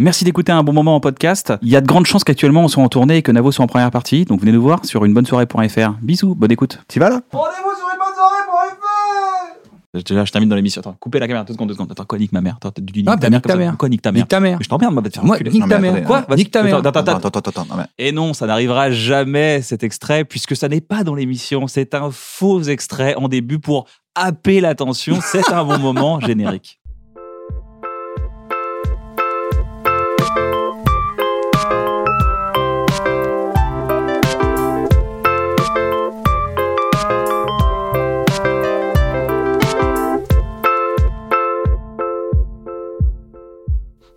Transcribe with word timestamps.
Merci 0.00 0.24
d'écouter 0.24 0.52
un 0.52 0.62
bon 0.62 0.72
moment 0.72 0.94
en 0.94 1.00
podcast. 1.00 1.52
Il 1.60 1.68
y 1.68 1.74
a 1.74 1.80
de 1.80 1.86
grandes 1.86 2.06
chances 2.06 2.22
qu'actuellement 2.22 2.62
on 2.62 2.68
soit 2.68 2.84
en 2.84 2.88
tournée 2.88 3.16
et 3.16 3.22
que 3.22 3.32
Navo 3.32 3.50
soit 3.50 3.64
en 3.64 3.68
première 3.68 3.90
partie. 3.90 4.24
Donc 4.24 4.38
venez 4.40 4.52
nous 4.52 4.62
voir 4.62 4.84
sur 4.84 5.04
unebonnesoirée.fr. 5.04 5.94
Bisous, 6.00 6.36
bonne 6.36 6.52
écoute. 6.52 6.78
Tu 6.86 7.00
vas 7.00 7.08
là 7.10 7.20
Rendez-vous 7.32 7.76
sur 7.76 7.88
une 7.92 7.98
bonne 7.98 8.14
soirée 8.14 8.44
pour 8.46 8.60
FR 8.60 10.04
Déjà, 10.08 10.24
je 10.24 10.30
termine 10.30 10.48
dans 10.48 10.54
l'émission. 10.54 10.80
Attends, 10.82 10.94
coupez 11.00 11.18
la 11.18 11.26
caméra, 11.26 11.42
deux 11.44 11.52
secondes, 11.54 11.66
deux 11.66 11.74
secondes. 11.74 11.90
Attends, 11.90 12.04
quoi, 12.04 12.16
nique 12.16 12.30
ma 12.30 12.40
mère 12.40 12.54
Attends, 12.58 12.70
tu 12.70 12.80
dis 12.82 13.02
Ah, 13.08 13.14
nique 13.14 13.20
ta 13.22 13.56
mère 13.56 13.72
ta. 13.72 13.76
Quoi, 13.76 13.88
nique 13.88 14.02
ta 14.02 14.12
mère 14.12 14.20
Nique 14.22 14.28
ta 14.28 14.38
mère. 14.38 14.58
Mais 14.58 14.64
je 14.64 14.68
t'emmerde, 14.68 14.92
moi, 14.94 15.02
va 15.02 15.08
te 15.08 15.14
faire 15.14 15.24
Moi, 15.24 15.34
enculer. 15.34 15.50
nique 15.50 15.68
ta 15.68 15.78
mère. 15.80 16.04
Quoi 16.04 16.26
Nique 16.36 16.50
ta 16.52 16.62
mère. 16.62 16.76
Attends, 16.76 16.90
attends, 16.90 17.38
Attends, 17.38 17.66
Et 17.98 18.12
non, 18.12 18.34
ça 18.34 18.46
n'arrivera 18.46 18.92
jamais 18.92 19.62
cet 19.62 19.82
extrait 19.82 20.24
puisque 20.24 20.54
ça 20.54 20.68
n'est 20.68 20.80
pas 20.80 21.02
dans 21.02 21.16
l'émission. 21.16 21.66
C'est 21.66 21.94
un 21.96 22.10
faux 22.12 22.62
extrait 22.62 23.16
en 23.16 23.26
début 23.26 23.58
pour 23.58 23.88
happer 24.14 24.60
l'attention. 24.60 25.18
C'est 25.20 25.52
un 25.52 25.64
bon 25.64 25.78
moment 25.80 26.20
générique. 26.20 26.78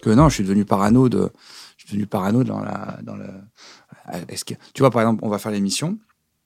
Que 0.02 0.09
non, 0.09 0.30
je 0.30 0.35
suis 0.35 0.44
devenu 0.44 0.66
parano 0.66 1.07
de, 1.09 1.30
je 1.77 1.85
suis 1.85 1.91
devenu 1.94 2.07
parano 2.07 2.44
dans 2.44 2.59
la, 2.59 2.97
dans 3.03 3.16
le. 3.16 3.25
Est-ce 4.27 4.44
que, 4.45 4.55
tu 4.73 4.81
vois, 4.81 4.91
par 4.91 5.02
exemple, 5.03 5.21
on 5.23 5.30
va 5.30 5.38
faire 5.38 5.52
l'émission 5.52 5.97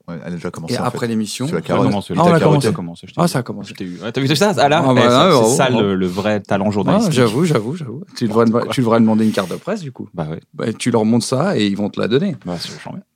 Ouais, 0.08 0.14
elle 0.24 0.34
a 0.34 0.36
déjà 0.36 0.52
commencé. 0.52 0.74
et 0.74 0.78
en 0.78 0.84
après 0.84 1.00
fait. 1.00 1.06
l'émission, 1.08 1.48
Tu 1.48 1.56
as 1.56 1.60
commencé. 1.62 2.14
Ah, 2.16 2.22
on 2.22 2.32
a 2.32 2.38
commencé. 2.38 2.66
Ça 2.68 2.70
a 2.70 2.72
commencé, 2.72 3.06
je 3.08 3.12
t'ai 3.14 3.20
ah 3.20 3.26
ça 3.26 3.38
a 3.40 3.42
commencé. 3.42 3.74
Vu. 3.80 4.00
Ouais, 4.00 4.12
T'as 4.12 4.20
vu 4.20 4.36
ça 4.36 4.52
Ah 4.56 4.68
là 4.68 4.84
Ah, 4.86 4.94
bah, 4.94 5.00
Eh, 5.32 5.44
C'est 5.48 5.56
ça 5.56 5.68
le, 5.68 5.96
le 5.96 6.06
vrai 6.06 6.38
talent 6.38 6.66
Ah, 6.68 6.70
journalistique. 6.70 7.12
j'avoue, 7.12 7.44
j'avoue, 7.44 7.74
j'avoue. 7.74 8.04
Tu 8.16 8.28
devrais, 8.28 8.44
tu 8.70 8.82
devrais 8.82 9.00
demander 9.00 9.24
une 9.26 9.32
carte 9.32 9.50
de 9.50 9.56
presse 9.56 9.80
du 9.80 9.90
coup. 9.90 10.08
Bah 10.14 10.28
ouais, 10.30 10.38
Bah, 10.54 10.72
tu 10.72 10.92
leur 10.92 11.04
montres 11.04 11.26
ça 11.26 11.58
et 11.58 11.66
ils 11.66 11.76
vont 11.76 11.90
te 11.90 11.98
la 12.00 12.06
donner. 12.06 12.36
bah. 12.46 12.54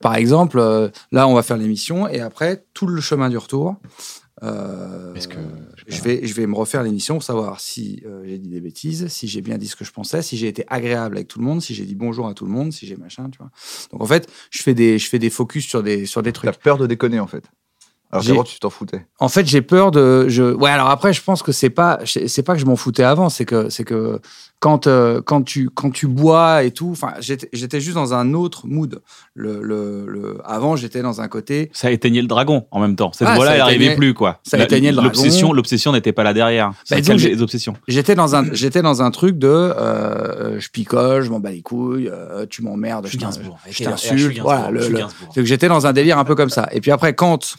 Par 0.01 0.15
exemple, 0.15 0.59
euh, 0.59 0.89
là, 1.13 1.29
on 1.29 1.33
va 1.33 1.43
faire 1.43 1.55
l'émission 1.55 2.09
et 2.09 2.19
après 2.19 2.65
tout 2.73 2.87
le 2.87 2.99
chemin 2.99 3.29
du 3.29 3.37
retour. 3.37 3.77
euh, 4.43 5.13
Est-ce 5.13 5.29
que- 5.29 5.37
je 5.87 6.01
vais, 6.01 6.25
je 6.25 6.33
vais 6.33 6.47
me 6.47 6.55
refaire 6.55 6.83
l'émission 6.83 7.15
pour 7.15 7.23
savoir 7.23 7.59
si 7.59 8.01
euh, 8.05 8.23
j'ai 8.25 8.37
dit 8.37 8.49
des 8.49 8.61
bêtises, 8.61 9.07
si 9.07 9.27
j'ai 9.27 9.41
bien 9.41 9.57
dit 9.57 9.67
ce 9.67 9.75
que 9.75 9.85
je 9.85 9.91
pensais, 9.91 10.21
si 10.21 10.37
j'ai 10.37 10.47
été 10.47 10.63
agréable 10.67 11.17
avec 11.17 11.27
tout 11.27 11.39
le 11.39 11.45
monde, 11.45 11.61
si 11.61 11.73
j'ai 11.73 11.85
dit 11.85 11.95
bonjour 11.95 12.27
à 12.27 12.33
tout 12.33 12.45
le 12.45 12.51
monde, 12.51 12.71
si 12.71 12.85
j'ai 12.85 12.95
machin, 12.95 13.29
tu 13.29 13.37
vois. 13.37 13.51
Donc 13.91 14.01
en 14.01 14.05
fait, 14.05 14.29
je 14.49 14.61
fais 14.61 14.73
des, 14.73 14.99
je 14.99 15.07
fais 15.07 15.19
des 15.19 15.29
focus 15.29 15.65
sur 15.65 15.83
des, 15.83 16.05
sur 16.05 16.23
des 16.23 16.31
trucs. 16.31 16.51
T'as 16.51 16.57
peur 16.57 16.77
de 16.77 16.87
déconner 16.87 17.19
en 17.19 17.27
fait. 17.27 17.45
Alors 18.11 18.25
qu'avant 18.25 18.43
tu 18.43 18.59
t'en 18.59 18.69
foutais. 18.69 19.05
En 19.19 19.29
fait, 19.29 19.45
j'ai 19.47 19.61
peur 19.61 19.91
de. 19.91 20.27
Je... 20.27 20.43
Ouais, 20.53 20.69
alors 20.69 20.89
après, 20.89 21.13
je 21.13 21.21
pense 21.23 21.41
que 21.43 21.51
c'est 21.51 21.69
pas, 21.69 21.99
c'est 22.05 22.43
pas 22.43 22.53
que 22.53 22.59
je 22.59 22.65
m'en 22.65 22.75
foutais 22.75 23.03
avant, 23.03 23.29
c'est 23.29 23.45
que, 23.45 23.69
c'est 23.69 23.83
que 23.85 24.19
quand, 24.59 24.85
euh, 24.85 25.21
quand 25.25 25.41
tu, 25.41 25.69
quand 25.73 25.89
tu 25.89 26.05
bois 26.07 26.63
et 26.63 26.71
tout, 26.71 26.89
enfin, 26.91 27.13
j'étais, 27.19 27.79
juste 27.79 27.95
dans 27.95 28.13
un 28.13 28.33
autre 28.33 28.67
mood. 28.67 29.01
Le, 29.33 29.61
le, 29.63 30.05
le... 30.07 30.37
Avant, 30.45 30.75
j'étais 30.75 31.01
dans 31.01 31.19
un 31.21 31.27
côté. 31.27 31.71
Ça 31.73 31.89
éteignait 31.89 32.21
le 32.21 32.27
dragon 32.27 32.67
en 32.69 32.79
même 32.79 32.95
temps. 32.95 33.11
Cette 33.13 33.27
Ah, 33.27 33.35
voix-là, 33.35 33.53
elle 33.53 33.57
n'arrivait 33.59 33.95
plus, 33.95 34.13
quoi. 34.13 34.39
ça 34.43 34.57
La- 34.57 34.65
éteignait 34.65 34.89
le 34.91 34.97
dragon. 34.97 35.09
L'obsession, 35.09 35.53
l'obsession 35.53 35.91
n'était 35.93 36.11
pas 36.11 36.23
là 36.23 36.33
derrière. 36.33 36.73
Ça 36.83 36.97
j'ai- 37.01 37.29
les 37.29 37.41
obsessions. 37.41 37.73
J'étais 37.87 38.13
dans 38.13 38.35
un, 38.35 38.53
j'étais 38.53 38.81
dans 38.83 39.01
un 39.01 39.09
truc 39.09 39.39
de, 39.39 39.47
euh, 39.47 40.59
je 40.59 40.69
picole, 40.69 41.23
je 41.23 41.29
m'en 41.31 41.39
bats 41.39 41.49
les 41.51 41.61
couilles, 41.61 42.09
euh, 42.11 42.45
tu 42.47 42.61
m'emmerdes, 42.61 43.07
je, 43.07 43.17
t'in- 43.17 43.29
je 43.69 43.83
t'insulte, 43.83 44.39
voilà. 44.39 44.69
le- 44.69 44.87
le- 44.89 44.99
c'est 45.33 45.41
que 45.41 45.45
j'étais 45.47 45.69
dans 45.69 45.87
un 45.87 45.93
délire 45.93 46.17
un 46.19 46.23
peu 46.25 46.35
comme 46.35 46.49
ça. 46.49 46.67
Et 46.71 46.81
puis 46.81 46.91
après, 46.91 47.13
quand, 47.15 47.55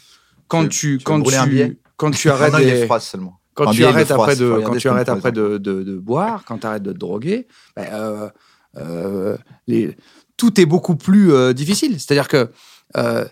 quand 0.52 0.68
Tu- 0.68 0.98
tu, 0.98 1.04
quand 1.04 1.18
brûler 1.18 1.36
un 1.38 1.46
billet 1.46 1.68
tu, 1.70 1.78
quand 1.96 2.10
tu 2.10 2.28
arrêtes 2.30 2.54
des- 2.56 2.86
phrases 2.86 3.04
seulement. 3.04 3.40
quand 3.54 3.70
tu 3.70 3.84
arrêtes 3.84 4.10
après 4.10 4.36
de 4.36 4.48
quand 4.64 4.76
tu 4.76 4.88
arrêtes 4.88 5.08
après 5.08 5.32
de, 5.32 5.56
de, 5.58 5.82
de 5.82 5.96
boire 5.98 6.44
quand 6.46 6.58
tu 6.58 6.66
arrêtes 6.66 6.82
de 6.82 6.92
te 6.92 6.98
droguer 6.98 7.46
ben, 7.76 7.86
euh, 7.92 8.28
euh, 8.76 9.36
les, 9.66 9.96
tout 10.36 10.60
est 10.60 10.66
beaucoup 10.66 10.96
plus 10.96 11.32
euh, 11.32 11.52
difficile 11.52 11.98
c'est 12.00 12.10
à 12.12 12.14
dire 12.14 12.28
que 12.28 12.50
euh, 12.96 13.24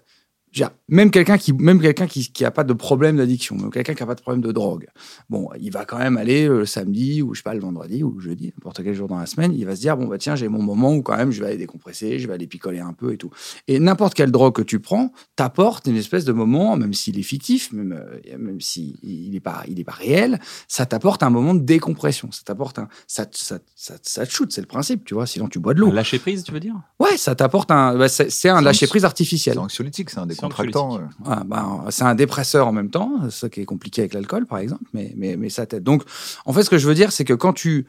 dire, 0.53 0.71
même 0.91 1.11
quelqu'un 1.11 1.39
qui 1.39 1.53
même 1.55 1.81
quelqu'un 1.81 2.06
qui 2.06 2.31
qui 2.31 2.45
a 2.45 2.51
pas 2.51 2.65
de 2.65 2.73
problème 2.75 3.17
d'addiction 3.17 3.56
même 3.56 3.71
quelqu'un 3.71 3.95
qui 3.95 4.03
a 4.03 4.06
pas 4.06 4.15
de 4.15 4.21
problème 4.21 4.43
de 4.43 4.53
drogue. 4.53 4.87
Bon 5.31 5.49
il 5.61 5.71
va 5.73 5.84
quand 5.84 5.99
même 5.99 6.17
aller 6.19 6.47
euh, 6.47 6.59
le 6.59 6.67
samedi 6.67 7.23
ou 7.23 7.33
je 7.34 7.39
sais 7.39 7.43
pas 7.45 7.55
le 7.55 7.61
vendredi 7.61 8.03
ou 8.03 8.12
le 8.12 8.21
jeudi 8.21 8.53
n'importe 8.56 8.83
quel 8.84 8.95
jour 8.95 9.09
dans 9.09 9.19
la 9.19 9.27
semaine 9.27 9.53
il 9.55 9.65
va 9.65 9.75
se 9.77 9.81
dire 9.81 9.97
bon 9.97 10.06
bah 10.06 10.19
tiens 10.19 10.37
j'ai 10.37 10.49
mon 10.49 10.62
moment 10.62 10.93
où 10.95 11.03
quand 11.03 11.17
même 11.17 11.31
je 11.31 11.41
vais 11.41 11.47
aller 11.49 11.56
décompresser 11.56 12.19
je 12.19 12.27
vais 12.28 12.34
aller 12.34 12.47
picoler 12.47 12.81
un 12.81 12.93
peu 12.93 13.12
et 13.12 13.17
tout. 13.17 13.31
Et 13.69 13.78
n'importe 13.78 14.15
quelle 14.15 14.31
drogue 14.31 14.55
que 14.55 14.62
tu 14.62 14.81
prends 14.81 15.12
t'apporte 15.37 15.87
une 15.87 15.97
espèce 15.97 16.25
de 16.25 16.33
moment 16.33 16.77
même 16.77 16.93
s'il 16.93 17.19
est 17.19 17.22
fictif 17.22 17.72
même 17.72 17.93
euh, 17.93 18.37
même 18.39 18.61
s'il 18.61 18.97
il 19.03 19.34
est 19.34 19.41
pas 19.41 19.62
il 19.69 19.78
est 19.81 19.84
pas 19.84 19.93
réel 19.93 20.41
ça 20.69 20.87
t'apporte 20.87 21.22
un 21.22 21.31
moment 21.31 21.55
de 21.55 21.61
décompression. 21.61 22.31
Ça 22.33 22.43
t'apporte 22.45 22.78
un 22.78 22.89
ça 23.07 23.27
te- 23.27 23.39
ça, 23.39 23.59
ça, 23.77 23.95
ça 24.03 24.27
te 24.27 24.31
shoot 24.33 24.51
c'est 24.53 24.61
le 24.61 24.67
principe 24.67 25.05
tu 25.05 25.15
vois 25.15 25.27
sinon 25.27 25.49
tu 25.49 25.59
bois 25.59 25.75
de 25.75 25.81
l'eau. 25.81 25.91
Lâcher 25.93 26.19
prise, 26.19 26.43
tu 26.45 26.53
veux 26.53 26.61
dire? 26.61 26.75
Ouais 26.99 27.17
ça 27.17 27.34
t'apporte 27.34 27.71
un 27.71 27.97
bah, 27.97 28.09
c'est 28.09 28.49
un 28.49 28.61
lâcher 28.61 28.87
prise 28.87 29.05
artificiel. 29.05 29.55
C'est 29.55 29.61
anxiolytique, 29.61 30.11
c'est 30.11 30.19
un 30.19 30.27
décontractant. 30.27 30.80
Euh. 30.81 30.99
ah, 31.27 31.43
ben, 31.45 31.85
c'est 31.91 32.05
un 32.05 32.15
dépresseur 32.15 32.67
en 32.67 32.73
même 32.73 32.91
temps, 32.91 33.31
ça 33.31 33.49
qui 33.49 33.61
est 33.61 33.65
compliqué 33.65 34.03
avec 34.03 34.15
l'alcool, 34.15 34.47
par 34.47 34.59
exemple, 34.59 34.85
mais, 34.93 35.51
ça 35.51 35.67
t'aide. 35.67 35.83
Donc, 35.83 36.03
en 36.45 36.53
fait, 36.53 36.63
ce 36.63 36.71
que 36.71 36.79
je 36.79 36.87
veux 36.87 36.95
dire, 36.95 37.13
c'est 37.13 37.25
que 37.25 37.35
quand 37.35 37.53
tu 37.53 37.87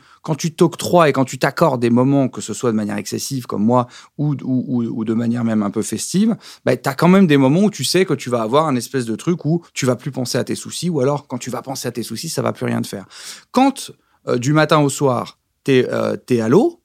t'octroies 0.55 1.09
et 1.09 1.13
quand 1.13 1.25
tu 1.25 1.37
t'accordes 1.37 1.81
des 1.81 1.89
moments, 1.89 2.27
que 2.27 2.41
ce 2.41 2.53
soit 2.53 2.71
de 2.71 2.75
manière 2.75 2.97
excessive 2.97 3.45
comme 3.45 3.63
moi 3.63 3.87
ou, 4.17 4.35
de 4.35 5.13
manière 5.13 5.43
même 5.43 5.63
un 5.63 5.71
peu 5.71 5.81
festive, 5.81 6.35
ben, 6.65 6.77
tu 6.77 6.89
as 6.89 6.93
quand 6.93 7.07
même 7.07 7.27
des 7.27 7.37
moments 7.37 7.63
où 7.63 7.69
tu 7.69 7.83
sais 7.83 8.05
que 8.05 8.13
tu 8.13 8.29
vas 8.29 8.41
avoir 8.41 8.67
un 8.67 8.75
espèce 8.75 9.05
de 9.05 9.15
truc 9.15 9.45
où 9.45 9.63
tu 9.73 9.85
vas 9.85 9.95
plus 9.95 10.11
penser 10.11 10.37
à 10.37 10.43
tes 10.43 10.55
soucis, 10.55 10.89
ou 10.89 10.99
alors 11.01 11.27
quand 11.27 11.37
tu 11.37 11.49
vas 11.49 11.61
penser 11.61 11.87
à 11.87 11.91
tes 11.91 12.03
soucis, 12.03 12.29
ça 12.29 12.41
va 12.41 12.53
plus 12.53 12.65
rien 12.65 12.81
te 12.81 12.87
faire. 12.87 13.05
Quand 13.51 13.91
euh, 14.27 14.37
du 14.37 14.53
matin 14.53 14.79
au 14.79 14.89
soir, 14.89 15.39
tu 15.63 15.71
es, 15.79 16.41
à 16.41 16.49
l'eau, 16.49 16.80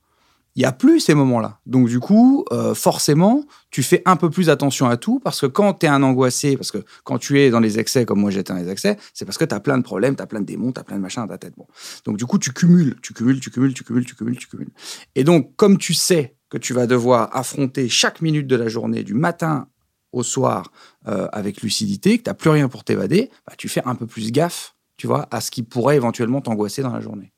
il 0.56 0.62
y 0.62 0.64
a 0.64 0.72
plus 0.72 1.00
ces 1.00 1.14
moments-là. 1.14 1.60
Donc 1.66 1.88
du 1.88 2.00
coup, 2.00 2.46
euh, 2.50 2.74
forcément, 2.74 3.44
tu 3.70 3.82
fais 3.82 4.02
un 4.06 4.16
peu 4.16 4.30
plus 4.30 4.48
attention 4.48 4.88
à 4.88 4.96
tout 4.96 5.20
parce 5.20 5.42
que 5.42 5.46
quand 5.46 5.74
tu 5.74 5.86
es 5.86 5.88
un 5.88 6.02
angoissé, 6.02 6.56
parce 6.56 6.70
que 6.70 6.78
quand 7.04 7.18
tu 7.18 7.38
es 7.38 7.50
dans 7.50 7.60
les 7.60 7.78
excès 7.78 8.06
comme 8.06 8.20
moi 8.20 8.30
j'étais 8.30 8.54
dans 8.54 8.58
les 8.58 8.70
excès, 8.70 8.96
c'est 9.12 9.26
parce 9.26 9.36
que 9.36 9.44
tu 9.44 9.54
as 9.54 9.60
plein 9.60 9.76
de 9.76 9.82
problèmes, 9.82 10.16
tu 10.16 10.22
as 10.22 10.26
plein 10.26 10.40
de 10.40 10.46
démons, 10.46 10.72
tu 10.72 10.80
as 10.80 10.84
plein 10.84 10.96
de 10.96 11.02
machins 11.02 11.22
dans 11.22 11.28
ta 11.28 11.36
tête. 11.36 11.52
Bon. 11.56 11.66
Donc 12.06 12.16
du 12.16 12.24
coup, 12.24 12.38
tu 12.38 12.52
cumules, 12.52 12.96
tu 13.02 13.12
cumules, 13.12 13.38
tu 13.38 13.50
cumules, 13.50 13.74
tu 13.74 13.84
cumules, 13.84 14.06
tu 14.06 14.14
cumules, 14.16 14.38
tu 14.38 14.48
cumules. 14.48 14.70
Et 15.14 15.24
donc 15.24 15.54
comme 15.56 15.76
tu 15.76 15.92
sais 15.92 16.36
que 16.48 16.56
tu 16.56 16.72
vas 16.72 16.86
devoir 16.86 17.36
affronter 17.36 17.90
chaque 17.90 18.22
minute 18.22 18.46
de 18.46 18.56
la 18.56 18.68
journée 18.68 19.02
du 19.02 19.12
matin 19.12 19.68
au 20.12 20.22
soir 20.22 20.72
euh, 21.06 21.28
avec 21.32 21.60
lucidité, 21.60 22.16
que 22.16 22.22
tu 22.22 22.30
n'as 22.30 22.34
plus 22.34 22.48
rien 22.48 22.68
pour 22.68 22.82
t'évader, 22.82 23.30
bah, 23.46 23.52
tu 23.58 23.68
fais 23.68 23.82
un 23.84 23.94
peu 23.94 24.06
plus 24.06 24.32
gaffe, 24.32 24.74
tu 24.96 25.06
vois, 25.06 25.28
à 25.30 25.42
ce 25.42 25.50
qui 25.50 25.62
pourrait 25.62 25.96
éventuellement 25.96 26.40
t'angoisser 26.40 26.80
dans 26.80 26.92
la 26.92 27.00
journée. 27.00 27.34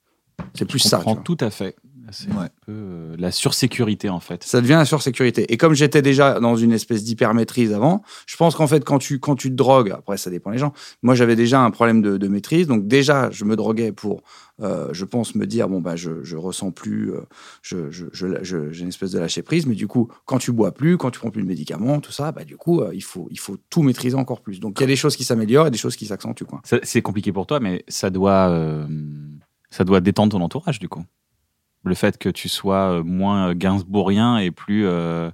C'est 0.54 0.66
plus 0.66 0.78
Je 0.78 0.88
ça. 0.88 0.98
tu 0.98 1.04
comprends 1.04 1.22
tout 1.22 1.38
à 1.40 1.50
fait. 1.50 1.74
C'est 2.10 2.28
Ouais. 2.28 2.44
un 2.44 2.48
peu 2.66 2.72
euh, 2.72 3.16
la 3.18 3.30
sursécurité, 3.30 4.08
en 4.08 4.20
fait. 4.20 4.42
ça 4.44 4.60
devient 4.60 4.72
la 4.78 4.84
sursécurité. 4.84 5.52
Et 5.52 5.56
comme 5.56 5.74
j'étais 5.74 6.02
déjà 6.02 6.40
dans 6.40 6.56
une 6.56 6.72
espèce 6.72 7.04
d'hyper-maîtrise 7.04 7.72
avant, 7.72 8.02
je 8.26 8.36
pense 8.36 8.54
qu'en 8.54 8.66
fait, 8.66 8.84
quand 8.84 8.98
tu, 8.98 9.18
quand 9.20 9.36
tu 9.36 9.50
te 9.50 9.54
drogues, 9.54 9.90
après, 9.90 10.16
ça 10.16 10.30
dépend 10.30 10.50
des 10.50 10.58
gens, 10.58 10.72
moi, 11.02 11.14
j'avais 11.14 11.36
déjà 11.36 11.60
un 11.60 11.70
problème 11.70 12.00
de, 12.02 12.16
de 12.16 12.28
maîtrise. 12.28 12.66
Donc, 12.66 12.86
déjà, 12.86 13.30
je 13.30 13.44
me 13.44 13.56
droguais 13.56 13.92
pour, 13.92 14.22
euh, 14.60 14.88
je 14.92 15.04
pense, 15.04 15.34
me 15.34 15.46
dire, 15.46 15.68
bon, 15.68 15.80
bah, 15.80 15.96
je, 15.96 16.22
je 16.22 16.36
ressens 16.36 16.70
plus, 16.70 17.12
euh, 17.12 17.20
je, 17.62 17.90
je, 17.90 18.06
je- 18.12 18.42
je- 18.42 18.70
j'ai 18.72 18.82
une 18.82 18.88
espèce 18.88 19.10
de 19.12 19.18
lâcher-prise. 19.18 19.66
Mais 19.66 19.74
du 19.74 19.86
coup, 19.86 20.08
quand 20.24 20.38
tu 20.38 20.52
bois 20.52 20.72
plus, 20.72 20.96
quand 20.96 21.10
tu 21.10 21.18
prends 21.20 21.30
plus 21.30 21.42
de 21.42 21.48
médicaments, 21.48 22.00
tout 22.00 22.12
ça, 22.12 22.32
bah, 22.32 22.44
du 22.44 22.56
coup, 22.56 22.80
euh, 22.80 22.90
il, 22.94 23.02
faut, 23.02 23.28
il 23.30 23.38
faut 23.38 23.56
tout 23.70 23.82
maîtriser 23.82 24.16
encore 24.16 24.40
plus. 24.40 24.60
Donc, 24.60 24.78
il 24.78 24.82
y 24.82 24.84
a 24.84 24.86
des 24.88 24.96
choses 24.96 25.16
qui 25.16 25.24
s'améliorent 25.24 25.66
et 25.66 25.70
des 25.70 25.78
choses 25.78 25.96
qui 25.96 26.06
s'accentuent. 26.06 26.44
Quoi. 26.46 26.60
Ça- 26.64 26.78
C'est 26.82 27.02
compliqué 27.02 27.32
pour 27.32 27.46
toi, 27.46 27.60
mais 27.60 27.84
ça 27.88 28.10
doit, 28.10 28.48
euh, 28.48 28.86
ça 29.70 29.84
doit 29.84 30.00
détendre 30.00 30.32
ton 30.32 30.40
entourage, 30.42 30.78
du 30.78 30.88
coup. 30.88 31.04
Le 31.84 31.94
fait 31.94 32.18
que 32.18 32.28
tu 32.28 32.48
sois 32.48 32.98
euh, 32.98 33.02
moins 33.04 33.54
gainsbourgien 33.54 34.38
et 34.38 34.50
plus, 34.50 34.86
euh, 34.86 35.30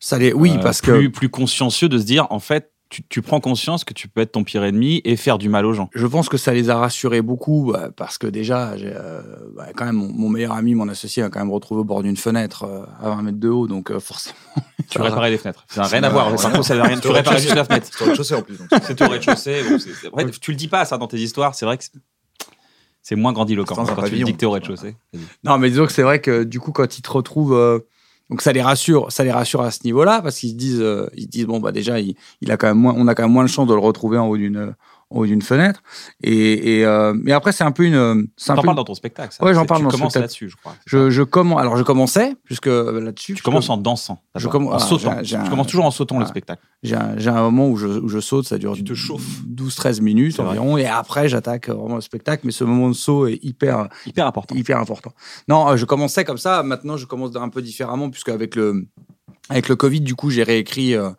Ça 0.00 0.18
oui, 0.34 0.54
euh, 0.56 0.60
parce 0.60 0.80
que. 0.80 0.90
plus, 0.90 1.10
plus 1.10 1.28
consciencieux 1.28 1.88
de 1.88 1.98
se 1.98 2.04
dire, 2.04 2.26
en 2.30 2.38
fait, 2.40 2.70
tu, 2.88 3.02
tu 3.08 3.22
prends 3.22 3.40
conscience 3.40 3.84
que 3.84 3.94
tu 3.94 4.06
peux 4.06 4.20
être 4.20 4.32
ton 4.32 4.44
pire 4.44 4.64
ennemi 4.64 5.00
et 5.04 5.16
faire 5.16 5.38
du 5.38 5.48
mal 5.48 5.64
aux 5.64 5.72
gens. 5.72 5.88
Je 5.94 6.06
pense 6.06 6.28
que 6.28 6.36
ça 6.36 6.52
les 6.52 6.68
a 6.68 6.76
rassurés 6.76 7.22
beaucoup 7.22 7.72
bah, 7.72 7.88
parce 7.96 8.18
que 8.18 8.26
déjà, 8.26 8.76
j'ai, 8.76 8.92
euh, 8.94 9.22
bah, 9.56 9.68
quand 9.74 9.86
même, 9.86 9.94
mon, 9.96 10.12
mon 10.12 10.28
meilleur 10.28 10.52
ami, 10.52 10.74
mon 10.74 10.88
associé, 10.90 11.22
a 11.22 11.30
quand 11.30 11.38
même 11.40 11.50
retrouvé 11.50 11.80
au 11.80 11.84
bord 11.84 12.02
d'une 12.02 12.18
fenêtre 12.18 12.64
euh, 12.64 12.84
à 13.02 13.08
20 13.10 13.22
mètres 13.22 13.38
de 13.40 13.48
haut, 13.48 13.66
donc 13.66 13.90
euh, 13.90 13.98
forcément. 14.00 14.36
Tu 14.90 15.00
réparais 15.00 15.30
les 15.30 15.38
fêtres. 15.38 15.64
Ça 15.68 15.82
n'a 15.82 15.86
rien 15.86 16.02
à 16.02 16.10
voir. 16.10 16.26
ouais, 16.30 16.36
Par 16.36 16.46
ouais. 16.46 16.52
contre, 16.52 16.66
ça 16.66 16.74
n'a 16.76 16.82
rien. 16.82 16.98
Tu 16.98 17.08
réparais 17.08 17.36
rez-de-chaussée. 17.36 17.42
juste 17.44 17.54
la 17.56 17.64
fenêtre. 17.64 17.88
C'est 17.90 18.02
au 18.04 18.08
rez-chaussée 18.08 18.34
en 18.34 18.42
plus. 18.42 18.58
donc. 18.58 18.68
C'est 18.82 19.00
au 19.00 19.08
rez-de-chaussée. 19.08 19.62
bon, 19.70 19.78
c'est- 19.78 19.94
c'est- 19.94 20.06
Après, 20.08 20.26
tu 20.30 20.50
le 20.50 20.56
dis 20.58 20.68
pas 20.68 20.84
ça 20.84 20.98
dans 20.98 21.06
tes 21.06 21.16
histoires. 21.18 21.54
C'est 21.54 21.64
vrai 21.64 21.78
que 21.78 21.84
c'est- 23.02 23.16
moins 23.16 23.32
grandiloquent 23.32 23.74
un 23.74 23.84
quand 23.84 23.94
tu 23.94 24.00
pavillon. 24.00 24.26
dicter 24.26 24.46
au 24.46 24.50
rez-de-chaussée. 24.52 24.96
Non, 25.44 25.58
mais 25.58 25.68
disons 25.70 25.86
que 25.86 25.92
c'est 25.92 26.02
vrai 26.02 26.20
que 26.20 26.44
du 26.44 26.60
coup, 26.60 26.72
quand 26.72 26.98
ils 26.98 27.02
te 27.02 27.10
retrouvent, 27.10 27.54
euh, 27.54 27.78
donc 28.30 28.40
ça 28.42 28.52
les 28.52 28.62
rassure, 28.62 29.10
ça 29.12 29.24
les 29.24 29.32
rassure 29.32 29.60
à 29.62 29.70
ce 29.70 29.80
niveau-là 29.84 30.22
parce 30.22 30.38
qu'ils 30.38 30.50
se 30.50 30.54
disent, 30.54 30.80
euh, 30.80 31.08
ils 31.16 31.24
se 31.24 31.28
disent 31.28 31.46
bon 31.46 31.60
bah 31.60 31.72
déjà, 31.72 32.00
il, 32.00 32.14
il 32.40 32.50
a 32.50 32.56
quand 32.56 32.68
même 32.68 32.78
moins, 32.78 32.94
on 32.96 33.06
a 33.08 33.14
quand 33.14 33.24
même 33.24 33.32
moins 33.32 33.44
de 33.44 33.48
chance 33.50 33.66
de 33.68 33.74
le 33.74 33.80
retrouver 33.80 34.16
en 34.18 34.26
haut 34.28 34.36
d'une, 34.36 34.74
en 35.12 35.18
haut 35.20 35.26
d'une 35.26 35.42
fenêtre. 35.42 35.82
Et, 36.22 36.78
et 36.78 36.84
euh, 36.86 37.14
après, 37.32 37.52
c'est 37.52 37.64
un 37.64 37.70
peu 37.72 37.84
une, 37.84 38.26
T'en 38.46 38.54
parles 38.54 38.68
une- 38.70 38.74
dans 38.74 38.84
ton 38.84 38.94
spectacle. 38.94 39.34
ça. 39.34 39.44
Ouais, 39.44 39.54
j'en 39.54 39.66
parle 39.66 39.80
tu 39.80 39.84
dans 39.84 39.90
ce 39.90 39.96
commences 39.96 40.12
spectacle. 40.12 40.22
là-dessus, 40.24 40.48
je 40.50 40.56
crois. 40.56 40.74
je, 40.86 41.10
je 41.10 41.22
commence, 41.22 41.60
alors 41.60 41.76
je 41.76 41.82
commençais 41.82 42.34
puisque 42.44 42.66
euh, 42.68 43.00
là-dessus. 43.00 43.34
Tu 43.34 43.42
commences 43.42 43.68
en 43.70 43.76
dansant. 43.76 44.18
Je 44.34 44.48
commence- 44.48 44.72
en 44.72 44.76
ah, 44.76 44.78
sautant. 44.78 45.22
Tu 45.22 45.34
un- 45.34 45.48
commences 45.48 45.66
toujours 45.66 45.84
en 45.84 45.90
sautant 45.90 46.18
le 46.18 46.26
spectacle. 46.26 46.62
J'ai 46.82 46.96
un, 46.96 47.16
j'ai 47.18 47.30
un 47.30 47.42
moment 47.42 47.68
où 47.68 47.76
je, 47.76 47.86
où 47.86 48.08
je 48.08 48.18
saute, 48.20 48.46
ça 48.46 48.58
dure 48.58 48.74
Tu 48.74 48.84
te 48.84 48.94
chauffes. 48.94 49.40
12-13 49.48 50.00
minutes 50.00 50.36
vrai. 50.36 50.46
environ, 50.48 50.76
et 50.78 50.86
après 50.86 51.28
j'attaque 51.28 51.68
vraiment 51.68 51.94
le 51.96 52.00
spectacle, 52.00 52.42
mais 52.44 52.52
ce 52.52 52.64
moment 52.64 52.88
de 52.88 52.94
saut 52.94 53.26
est 53.28 53.38
hyper, 53.42 53.88
Hyper 54.06 54.26
important. 54.26 54.54
hyper 54.54 54.78
important. 54.78 55.12
Non, 55.48 55.68
euh, 55.68 55.76
je 55.76 55.84
commençais 55.84 56.24
comme 56.24 56.38
ça. 56.38 56.62
Maintenant, 56.62 56.96
je 56.96 57.06
commence 57.06 57.36
un 57.36 57.48
peu 57.48 57.62
différemment 57.62 58.10
puisque 58.10 58.28
avec 58.30 58.56
le 58.56 58.86
avec 59.48 59.68
le 59.68 59.76
Covid, 59.76 60.00
du 60.00 60.14
coup, 60.14 60.30
j'ai 60.30 60.42
réécrit, 60.44 60.94
euh, 60.94 61.10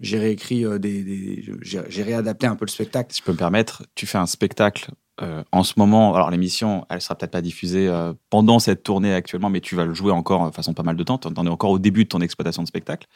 j'ai 0.00 0.18
réécrit 0.18 0.64
euh, 0.64 0.78
des, 0.78 1.02
des- 1.02 1.44
j'ai 1.62 2.02
réadapté 2.02 2.46
un 2.46 2.56
peu 2.56 2.64
le 2.64 2.70
spectacle. 2.70 3.12
Si 3.12 3.20
je 3.20 3.24
peux 3.24 3.32
me 3.32 3.36
permettre, 3.38 3.84
tu 3.94 4.06
fais 4.06 4.18
un 4.18 4.26
spectacle 4.26 4.90
euh, 5.22 5.42
en 5.50 5.62
ce 5.62 5.72
moment. 5.78 6.14
Alors 6.14 6.30
l'émission, 6.30 6.84
elle 6.90 7.00
sera 7.00 7.14
peut-être 7.14 7.30
pas 7.32 7.40
diffusée 7.40 7.88
euh, 7.88 8.12
pendant 8.28 8.58
cette 8.58 8.82
tournée 8.82 9.14
actuellement, 9.14 9.48
mais 9.48 9.62
tu 9.62 9.74
vas 9.74 9.86
le 9.86 9.94
jouer 9.94 10.12
encore 10.12 10.46
de 10.50 10.54
façon 10.54 10.74
pas 10.74 10.82
mal 10.82 10.96
de 10.96 11.02
temps. 11.02 11.16
Tu 11.16 11.28
en 11.28 11.46
es 11.46 11.48
encore 11.48 11.70
au 11.70 11.78
début 11.78 12.04
de 12.04 12.08
ton 12.10 12.20
exploitation 12.20 12.62
de 12.62 12.68
spectacle. 12.68 13.06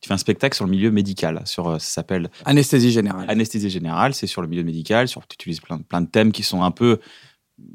Tu 0.00 0.08
fais 0.08 0.14
un 0.14 0.18
spectacle 0.18 0.56
sur 0.56 0.64
le 0.64 0.70
milieu 0.70 0.90
médical. 0.90 1.42
Sur, 1.44 1.68
euh, 1.68 1.78
ça 1.78 1.90
s'appelle 1.90 2.30
Anesthésie 2.46 2.90
générale. 2.92 3.26
Anesthésie 3.28 3.68
générale. 3.68 4.14
C'est 4.14 4.26
sur 4.26 4.40
le 4.40 4.48
milieu 4.48 4.62
médical. 4.64 5.06
Sur, 5.08 5.26
tu 5.26 5.34
utilises 5.34 5.60
plein, 5.60 5.78
plein 5.78 6.00
de 6.00 6.08
thèmes 6.08 6.32
qui 6.32 6.42
sont 6.42 6.62
un 6.62 6.70
peu 6.70 6.98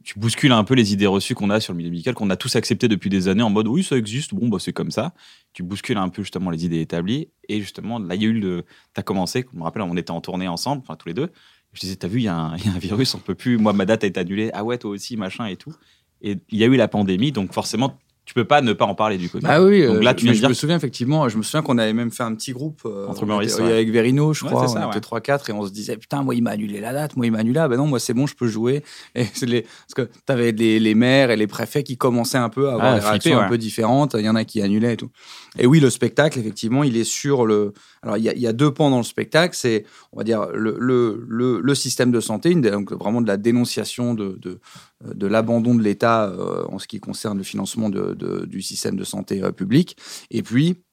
tu 0.04 0.20
bouscules 0.20 0.52
un 0.52 0.64
peu 0.64 0.74
les 0.74 0.94
idées 0.94 1.08
reçues 1.08 1.36
qu'on 1.36 1.50
a 1.50 1.60
sur 1.60 1.74
le 1.74 1.78
milieu 1.78 1.90
médical, 1.90 2.14
qu'on 2.14 2.30
a 2.30 2.36
tous 2.36 2.56
acceptées 2.56 2.88
depuis 2.88 3.10
des 3.10 3.28
années 3.28 3.44
en 3.44 3.50
mode 3.50 3.68
oui, 3.68 3.84
ça 3.84 3.98
existe, 3.98 4.34
bon, 4.34 4.48
bah, 4.48 4.58
c'est 4.60 4.74
comme 4.74 4.92
ça. 4.92 5.14
Tu 5.54 5.64
bouscules 5.64 5.98
un 5.98 6.10
peu 6.10 6.22
justement 6.22 6.50
les 6.50 6.66
idées 6.66 6.82
établies. 6.82 7.30
Et 7.50 7.60
justement, 7.60 8.00
là, 8.00 8.16
il 8.16 8.22
y 8.22 8.26
a 8.26 8.28
eu 8.28 8.40
le. 8.40 8.64
Tu 8.94 9.00
as 9.00 9.04
commencé, 9.04 9.46
je 9.52 9.58
me 9.58 9.64
rappelle, 9.64 9.82
on 9.82 9.98
était 9.98 10.12
en 10.12 10.22
tournée 10.22 10.48
ensemble, 10.48 10.82
enfin 10.82 10.96
tous 10.96 11.08
les 11.08 11.14
deux. 11.14 11.32
Je 11.74 11.80
disais, 11.80 11.96
t'as 11.96 12.08
vu, 12.08 12.20
il 12.22 12.24
y, 12.24 12.28
a 12.28 12.36
un 12.36 12.80
virus, 12.80 13.16
on 13.16 13.20
peut 13.20 13.36
plus. 13.36 13.58
Moi, 13.58 13.74
ma 13.74 13.86
date 13.86 14.04
a 14.04 14.08
été 14.08 14.20
annulée. 14.20 14.52
Ah 14.54 14.64
ouais, 14.64 14.78
toi 14.78 14.92
aussi, 14.92 15.18
machin 15.18 15.46
et 15.46 15.56
tout. 15.56 15.74
Et 16.22 16.38
il 16.50 16.60
y 16.60 16.64
a 16.64 16.68
eu 16.68 16.76
la 16.76 16.88
pandémie, 16.88 17.32
donc 17.32 17.54
forcément, 17.54 17.98
tu 18.26 18.34
peux 18.34 18.44
pas 18.46 18.62
ne 18.62 18.74
pas 18.74 18.86
en 18.86 18.96
parler 18.96 19.18
du 19.18 19.30
Covid. 19.30 19.44
Bah 19.46 19.62
oui, 19.62 19.86
Donc 19.86 19.98
euh, 19.98 20.02
là, 20.02 20.14
tu 20.16 20.26
mais 20.26 20.34
je 20.34 20.40
dire- 20.40 20.50
me 20.50 20.54
souviens 20.56 20.76
effectivement, 20.78 21.30
je 21.30 21.38
me 21.38 21.44
souviens 21.44 21.62
qu'on 21.62 21.78
avait 21.78 21.94
même 21.94 22.12
fait 22.12 22.24
un 22.24 22.34
petit 22.34 22.52
groupe 22.54 22.82
euh, 22.86 23.08
Entre 23.08 23.26
Maurice, 23.26 23.58
ouais. 23.60 23.72
avec 23.72 23.90
Verino, 23.92 24.34
je 24.34 24.44
Ouais, 24.46 24.52
crois, 24.52 24.68
c'est 24.68 24.74
ça, 24.74 24.80
on 24.88 24.92
ouais. 24.92 24.98
était 24.98 25.00
3-4 25.00 25.50
et 25.50 25.54
on 25.54 25.66
se 25.66 25.72
disait 25.72 25.96
putain, 25.98 26.24
moi 26.24 26.34
il 26.36 26.42
m'a 26.42 26.50
annulé 26.52 26.80
la 26.80 26.92
date, 26.92 27.16
moi 27.16 27.26
il 27.28 27.32
m'a 27.32 27.38
annulé, 27.40 27.60
ah 27.60 27.68
ben 27.68 27.78
non, 27.78 27.86
moi 27.88 28.00
c'est 28.00 28.14
bon, 28.14 28.26
je 28.28 28.36
peux 28.36 28.48
jouer. 28.48 28.84
Et 29.16 29.26
les, 29.44 29.62
parce 29.62 29.94
que 29.96 30.10
t'avais 30.26 30.52
les, 30.52 30.80
les 30.80 30.96
maires 30.96 31.30
et 31.30 31.38
les 31.38 31.48
préfets 31.48 31.84
qui 31.84 31.98
commençaient 31.98 32.38
un 32.40 32.50
peu 32.50 32.70
à 32.70 32.74
avoir 32.74 32.88
Ah, 32.88 32.96
des 32.96 33.02
flipper, 33.02 33.10
réactions 33.12 33.38
ouais. 33.38 33.44
un 33.46 33.50
peu 33.50 33.58
différentes, 33.58 34.16
il 34.18 34.26
y 34.26 34.30
en 34.30 34.36
a 34.36 34.44
qui 34.44 34.62
annulaient 34.62 34.94
et 34.94 34.98
tout. 34.98 35.10
Et 35.58 35.68
oui, 35.68 35.80
le 35.80 35.90
spectacle, 35.90 36.38
effectivement, 36.40 36.84
il 36.84 36.98
est 36.98 37.04
sur 37.06 37.46
le. 37.46 37.74
Alors 38.02 38.18
il 38.18 38.24
y 38.24 38.30
a, 38.30 38.34
il 38.34 38.42
y 38.42 38.48
a 38.48 38.54
deux 38.54 38.72
pans 38.72 38.90
dans 38.90 38.98
le 38.98 39.04
spectacle, 39.04 39.56
c'est, 39.58 39.86
on 40.12 40.18
va 40.18 40.24
dire, 40.24 40.48
le, 40.54 40.76
le, 40.80 41.24
le, 41.28 41.60
le 41.62 41.76
système 41.76 42.12
de 42.12 42.20
santé, 42.20 42.52
une- 42.52 42.62
donc 42.62 42.92
vraiment 42.92 43.22
de 43.22 43.28
la 43.28 43.38
dénonciation 43.38 44.14
de, 44.14 44.38
de, 44.42 44.60
de 45.14 45.28
l'abandon 45.28 45.76
de 45.76 45.84
l'État 45.84 46.26
euh, 46.30 46.66
en 46.70 46.80
ce 46.80 46.88
qui 46.88 47.00
concerne 47.00 47.38
le 47.38 47.44
financement 47.44 47.90
de, 47.90 48.14
de- 48.14 48.46
du 48.46 48.62
système 48.62 48.96
de 48.96 49.04
santé 49.04 49.44
euh, 49.44 49.52
public. 49.52 49.98
Et 50.32 50.42
puis, 50.44 50.85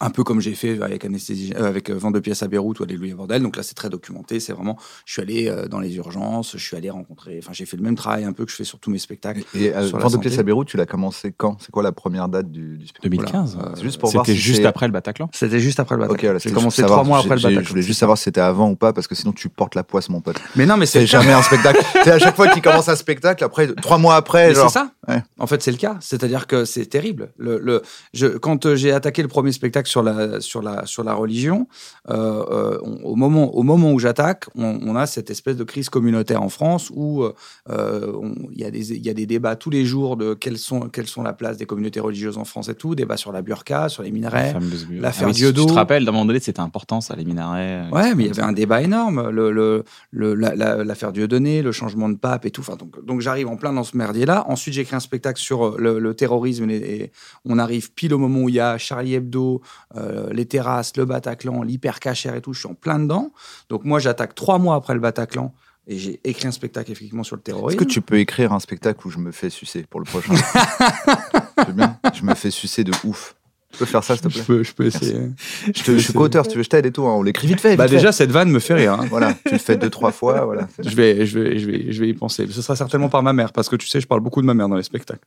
un 0.00 0.10
peu 0.10 0.24
comme 0.24 0.40
j'ai 0.40 0.54
fait 0.54 0.80
avec 0.82 1.04
anesthésie, 1.04 1.52
euh, 1.56 1.66
avec 1.66 1.90
euh, 1.90 1.94
vente 1.94 2.14
de 2.14 2.20
pièces 2.20 2.42
à 2.42 2.48
Beyrouth 2.48 2.80
ou 2.80 2.82
Alléluia 2.84 3.14
Bordel. 3.14 3.42
Donc 3.42 3.56
là, 3.56 3.62
c'est 3.62 3.74
très 3.74 3.88
documenté. 3.88 4.40
C'est 4.40 4.52
vraiment, 4.52 4.76
je 5.06 5.12
suis 5.14 5.22
allé 5.22 5.48
euh, 5.48 5.68
dans 5.68 5.80
les 5.80 5.96
urgences, 5.96 6.52
je 6.56 6.62
suis 6.62 6.76
allé 6.76 6.90
rencontrer. 6.90 7.38
Enfin, 7.42 7.52
j'ai 7.54 7.64
fait 7.66 7.76
le 7.76 7.82
même 7.82 7.94
travail 7.96 8.24
un 8.24 8.32
peu 8.32 8.44
que 8.44 8.50
je 8.50 8.56
fais 8.56 8.64
sur 8.64 8.78
tous 8.78 8.90
mes 8.90 8.98
spectacles. 8.98 9.42
Et 9.54 9.74
euh, 9.74 9.88
Vente 9.92 10.12
de 10.12 10.18
pièces 10.18 10.38
à 10.38 10.42
Beyrouth, 10.42 10.66
tu 10.68 10.76
l'as 10.76 10.86
commencé 10.86 11.32
quand? 11.36 11.56
C'est 11.60 11.70
quoi 11.70 11.82
la 11.82 11.92
première 11.92 12.28
date 12.28 12.50
du, 12.50 12.76
du 12.76 12.86
spectacle? 12.86 13.08
2015. 13.16 13.54
Voilà, 13.56 13.70
euh, 13.70 13.72
C'est 13.76 13.82
juste 13.82 13.98
pour 14.00 14.10
voir 14.10 14.26
C'était 14.26 14.36
si 14.36 14.42
juste 14.44 14.60
c'est- 14.60 14.66
après 14.66 14.86
le 14.86 14.92
Bataclan. 14.92 15.30
C'était 15.32 15.60
juste 15.60 15.80
après 15.80 15.94
le 15.94 16.02
Bataclan. 16.02 16.20
voilà, 16.22 16.38
j'ai 16.38 16.42
c'était 16.48 16.54
commencé 16.54 16.82
juste 16.82 16.88
trois 16.92 17.04
mois 17.04 17.18
après 17.18 17.36
le 17.36 17.40
Bataclan. 17.42 17.62
Je 17.62 17.68
voulais 17.70 17.82
juste 17.82 18.00
savoir 18.00 18.18
si 18.18 18.24
c'était 18.24 18.40
avant 18.40 18.70
ou 18.70 18.76
pas, 18.76 18.92
parce 18.92 19.06
que 19.06 19.14
sinon 19.14 19.32
tu 19.32 19.48
portes 19.48 19.74
la 19.74 19.82
poisse, 19.84 20.08
mon 20.10 20.20
pote. 20.20 20.36
Mais 20.56 20.66
non, 20.66 20.76
mais 20.76 20.86
c'est 20.86 21.00
C'est 21.00 21.06
jamais 21.06 21.32
un 21.32 21.42
spectacle. 21.42 21.80
c'est 22.04 22.10
à 22.10 22.18
chaque 22.18 22.36
fois 22.36 22.48
qu'il 22.48 22.60
commence 22.62 22.88
un 22.88 22.96
spectacle, 22.96 23.42
après, 23.44 23.68
trois 23.76 23.98
mois 23.98 24.16
après, 24.16 24.48
Mais 24.48 24.54
c'est 24.54 24.68
ça. 24.68 24.90
Ouais. 25.08 25.22
En 25.38 25.46
fait, 25.46 25.62
c'est 25.62 25.70
le 25.70 25.76
cas. 25.78 25.96
C'est-à-dire 26.00 26.46
que 26.46 26.64
c'est 26.64 26.86
terrible. 26.86 27.32
Le, 27.38 27.58
le, 27.58 27.82
je, 28.12 28.26
quand 28.26 28.74
j'ai 28.74 28.92
attaqué 28.92 29.22
le 29.22 29.28
premier 29.28 29.52
spectacle 29.52 29.85
sur 29.86 30.02
la, 30.02 30.40
sur 30.40 30.62
la, 30.62 30.86
sur 30.86 31.04
la 31.04 31.14
religion, 31.14 31.66
euh, 32.10 32.44
euh, 32.50 32.78
on- 32.82 33.04
au, 33.04 33.16
moment, 33.16 33.54
au 33.54 33.62
moment 33.62 33.92
où 33.92 33.98
j'attaque, 33.98 34.46
on, 34.56 34.78
on 34.82 34.96
a 34.96 35.06
cette 35.06 35.30
espèce 35.30 35.56
de 35.56 35.64
crise 35.64 35.88
communautaire 35.88 36.42
en 36.42 36.48
France 36.48 36.90
où 36.94 37.24
euh, 37.70 38.12
il 38.52 38.60
y, 38.60 38.64
a 38.64 38.70
des- 38.70 38.92
il 38.92 39.04
y 39.04 39.10
a 39.10 39.14
des 39.14 39.26
débats 39.26 39.56
tous 39.56 39.70
les 39.70 39.84
jours 39.84 40.16
de 40.16 40.34
quelles 40.34 40.58
sont, 40.58 40.80
quelles 40.88 41.06
sont 41.06 41.22
la 41.22 41.32
place 41.32 41.56
des 41.56 41.66
communautés 41.66 42.00
religieuses 42.00 42.38
en 42.38 42.44
France 42.44 42.68
et 42.68 42.74
tout, 42.74 42.94
débat 42.94 43.16
sur 43.16 43.32
la 43.32 43.42
burqa, 43.42 43.88
sur 43.88 44.02
les 44.02 44.10
minerais. 44.10 44.52
l'affaire 45.00 45.24
Ah 45.26 45.30
oui, 45.30 45.34
Dieudo. 45.34 45.62
Tu 45.62 45.68
te 45.68 45.72
rappelles, 45.74 46.06
à 46.06 46.08
un 46.10 46.12
moment 46.12 46.24
donné, 46.26 46.40
c'était 46.40 46.60
important, 46.60 47.00
ça, 47.00 47.14
les 47.16 47.24
minarets. 47.24 47.86
euh, 47.86 47.90
Ouais, 47.90 48.14
mais 48.14 48.24
il 48.24 48.26
y 48.28 48.30
avait 48.30 48.42
un 48.42 48.52
débat 48.52 48.82
énorme. 48.82 49.30
Le, 49.30 49.50
le, 49.50 49.84
le- 50.10 50.34
la- 50.34 50.54
la- 50.54 50.84
l'affaire 50.84 51.12
Dieudonné, 51.12 51.62
le 51.62 51.72
changement 51.72 52.08
de 52.08 52.16
pape 52.16 52.44
et 52.46 52.50
tout. 52.50 52.60
Enfin, 52.60 52.76
donc, 52.76 53.04
donc 53.04 53.20
j'arrive 53.20 53.48
en 53.48 53.56
plein 53.56 53.72
dans 53.72 53.84
ce 53.84 53.96
merdier-là. 53.96 54.44
Ensuite, 54.48 54.74
j'écris 54.74 54.96
un 54.96 55.00
spectacle 55.00 55.40
sur 55.40 55.66
euh, 55.66 55.76
le, 55.78 55.98
le 55.98 56.14
terrorisme. 56.14 56.68
Et, 56.70 56.76
et 56.76 57.12
on 57.44 57.58
arrive 57.58 57.92
pile 57.92 58.14
au 58.14 58.18
moment 58.18 58.40
où 58.40 58.48
il 58.48 58.54
y 58.56 58.60
a 58.60 58.78
Charlie 58.78 59.14
Hebdo, 59.14 59.60
euh, 59.96 60.32
les 60.32 60.46
terrasses, 60.46 60.96
le 60.96 61.04
Bataclan, 61.04 61.62
l'hypercachère 61.62 62.34
et 62.34 62.40
tout. 62.40 62.52
Je 62.52 62.60
suis 62.60 62.68
en 62.68 62.74
plein 62.74 62.98
dedans. 62.98 63.32
Donc 63.68 63.84
moi, 63.84 63.98
j'attaque 63.98 64.34
trois 64.34 64.58
mois 64.58 64.74
après 64.76 64.94
le 64.94 65.00
Bataclan. 65.00 65.52
Et 65.88 65.98
j'ai 65.98 66.18
écrit 66.24 66.48
un 66.48 66.52
spectacle 66.52 66.90
effectivement 66.90 67.22
sur 67.22 67.36
le 67.36 67.40
Est-ce 67.40 67.44
terrorisme. 67.44 67.78
que 67.78 67.84
tu 67.84 68.00
peux 68.00 68.18
écrire 68.18 68.52
un 68.52 68.58
spectacle 68.58 69.06
où 69.06 69.10
je 69.10 69.18
me 69.18 69.30
fais 69.30 69.50
sucer 69.50 69.84
pour 69.88 70.00
le 70.00 70.04
prochain 70.06 70.34
bien. 71.74 71.98
Je 72.14 72.22
me 72.24 72.34
fais 72.34 72.50
sucer 72.50 72.84
de 72.84 72.92
ouf. 73.04 73.34
Tu 73.72 73.78
peux 73.80 73.84
faire 73.84 74.02
ça, 74.02 74.14
s'il 74.16 74.24
te 74.24 74.28
plaît 74.32 74.42
peux, 74.46 74.62
je 74.62 74.72
peux 74.72 74.86
essayer. 74.86 75.20
Je, 75.66 75.82
te, 75.82 75.92
je 75.92 75.98
suis 75.98 76.12
co-auteur, 76.12 76.48
tu 76.48 76.56
veux, 76.56 76.62
je 76.62 76.68
t'aide 76.68 76.86
et 76.86 76.92
tout. 76.92 77.04
hein. 77.06 77.14
On 77.14 77.22
l'écrit 77.22 77.46
vite 77.46 77.60
fait. 77.60 77.70
vite 77.70 77.78
Bah 77.78 77.86
fait. 77.88 77.94
déjà, 77.96 78.10
cette 78.10 78.30
vanne 78.30 78.50
me 78.50 78.58
fait 78.58 78.74
rire. 78.74 78.94
hein. 78.94 79.06
Voilà, 79.10 79.34
tu 79.44 79.52
le 79.52 79.58
fais 79.58 79.76
deux, 79.76 79.90
trois 79.90 80.12
fois. 80.12 80.44
Voilà. 80.44 80.66
Je 80.78 80.94
vais, 80.96 81.26
je, 81.26 81.38
vais, 81.38 81.58
je, 81.58 81.70
vais, 81.70 81.92
je 81.92 82.00
vais 82.00 82.08
y 82.08 82.14
penser. 82.14 82.46
Ce 82.50 82.62
sera 82.62 82.74
certainement 82.74 83.08
par 83.08 83.22
ma 83.22 83.32
mère, 83.32 83.52
parce 83.52 83.68
que 83.68 83.76
tu 83.76 83.86
sais, 83.86 84.00
je 84.00 84.06
parle 84.06 84.20
beaucoup 84.22 84.40
de 84.40 84.46
ma 84.46 84.54
mère 84.54 84.68
dans 84.68 84.76
les 84.76 84.82
spectacles. 84.82 85.24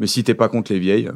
Mais 0.00 0.06
si 0.06 0.24
t'es 0.24 0.34
pas 0.34 0.48
contre 0.48 0.72
les 0.72 0.78
vieilles, 0.80 1.08
euh, 1.08 1.12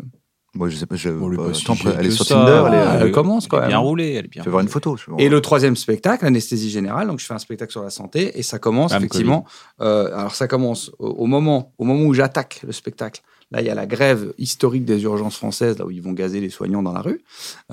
Moi, 0.56 0.68
je 0.68 0.76
sais 0.76 0.86
pas, 0.86 0.96
je, 0.96 1.10
On 1.10 1.28
lui 1.28 1.38
euh, 1.38 1.52
si 1.52 1.64
j'ai 1.76 1.88
elle 1.98 2.06
est 2.06 2.10
sur 2.10 2.24
ça. 2.24 2.34
Tinder. 2.34 2.64
Elle 2.68 2.74
est, 2.74 2.76
Ah, 2.78 2.94
euh, 2.96 3.00
elle 3.02 3.12
commence 3.12 3.46
quand 3.46 3.56
Elle 3.58 3.62
est 3.64 3.66
même. 3.66 3.70
bien 3.70 3.78
roulée, 3.78 4.14
elle 4.14 4.24
est 4.24 4.28
bien 4.28 4.42
Je 4.42 4.46
vais 4.46 4.50
voir 4.50 4.62
une 4.62 4.68
photo. 4.68 4.96
je 4.96 5.04
Et 5.22 5.28
le 5.28 5.40
troisième 5.40 5.76
spectacle, 5.76 6.24
anesthésie 6.24 6.70
générale, 6.70 7.06
donc 7.08 7.20
je 7.20 7.26
fais 7.26 7.34
un 7.34 7.38
spectacle 7.38 7.72
sur 7.72 7.82
la 7.82 7.90
santé 7.90 8.38
et 8.38 8.42
ça 8.42 8.58
commence 8.58 8.92
Même 8.92 9.02
effectivement. 9.02 9.44
euh, 9.80 10.16
alors 10.18 10.34
ça 10.34 10.48
commence 10.48 10.90
au, 10.98 11.08
au 11.08 11.26
moment, 11.26 11.72
au 11.78 11.84
moment 11.84 12.04
où 12.04 12.14
j'attaque 12.14 12.60
le 12.66 12.72
spectacle. 12.72 13.22
Là, 13.52 13.60
il 13.60 13.66
y 13.66 13.70
a 13.70 13.74
la 13.76 13.86
grève 13.86 14.32
historique 14.38 14.84
des 14.84 15.04
urgences 15.04 15.36
françaises, 15.36 15.78
là 15.78 15.86
où 15.86 15.90
ils 15.92 16.02
vont 16.02 16.12
gazer 16.12 16.40
les 16.40 16.50
soignants 16.50 16.82
dans 16.82 16.92
la 16.92 17.00
rue, 17.00 17.20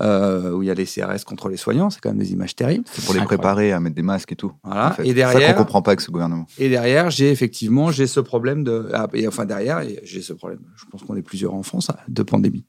euh, 0.00 0.52
où 0.52 0.62
il 0.62 0.66
y 0.66 0.70
a 0.70 0.74
les 0.74 0.84
CRS 0.86 1.24
contre 1.26 1.48
les 1.48 1.56
soignants. 1.56 1.90
C'est 1.90 2.00
quand 2.00 2.10
même 2.10 2.18
des 2.18 2.32
images 2.32 2.54
terribles. 2.54 2.84
C'est 2.92 3.04
pour 3.04 3.12
les 3.14 3.20
Incroyable. 3.20 3.42
préparer 3.42 3.72
à 3.72 3.80
mettre 3.80 3.96
des 3.96 4.02
masques 4.02 4.30
et 4.30 4.36
tout. 4.36 4.52
Voilà. 4.62 4.88
en 4.88 4.92
fait. 4.92 5.02
Et 5.02 5.06
C'est 5.06 5.20
ça 5.20 5.32
derrière- 5.32 5.56
qu'on 5.56 5.62
comprend 5.64 5.82
pas 5.82 5.90
avec 5.90 6.00
ce 6.00 6.12
gouvernement. 6.12 6.46
Et 6.58 6.68
derrière, 6.68 7.10
j'ai 7.10 7.30
effectivement 7.30 7.90
j'ai 7.90 8.06
ce 8.06 8.20
problème 8.20 8.62
de, 8.62 8.88
ah, 8.94 9.08
et 9.14 9.26
enfin 9.26 9.46
derrière, 9.46 9.82
j'ai 10.04 10.22
ce 10.22 10.32
problème. 10.32 10.60
Je 10.76 10.84
pense 10.90 11.02
qu'on 11.02 11.16
est 11.16 11.22
plusieurs 11.22 11.54
en 11.54 11.64
France 11.64 11.90
hein, 11.90 11.96
de 12.08 12.22
pandémie. 12.22 12.64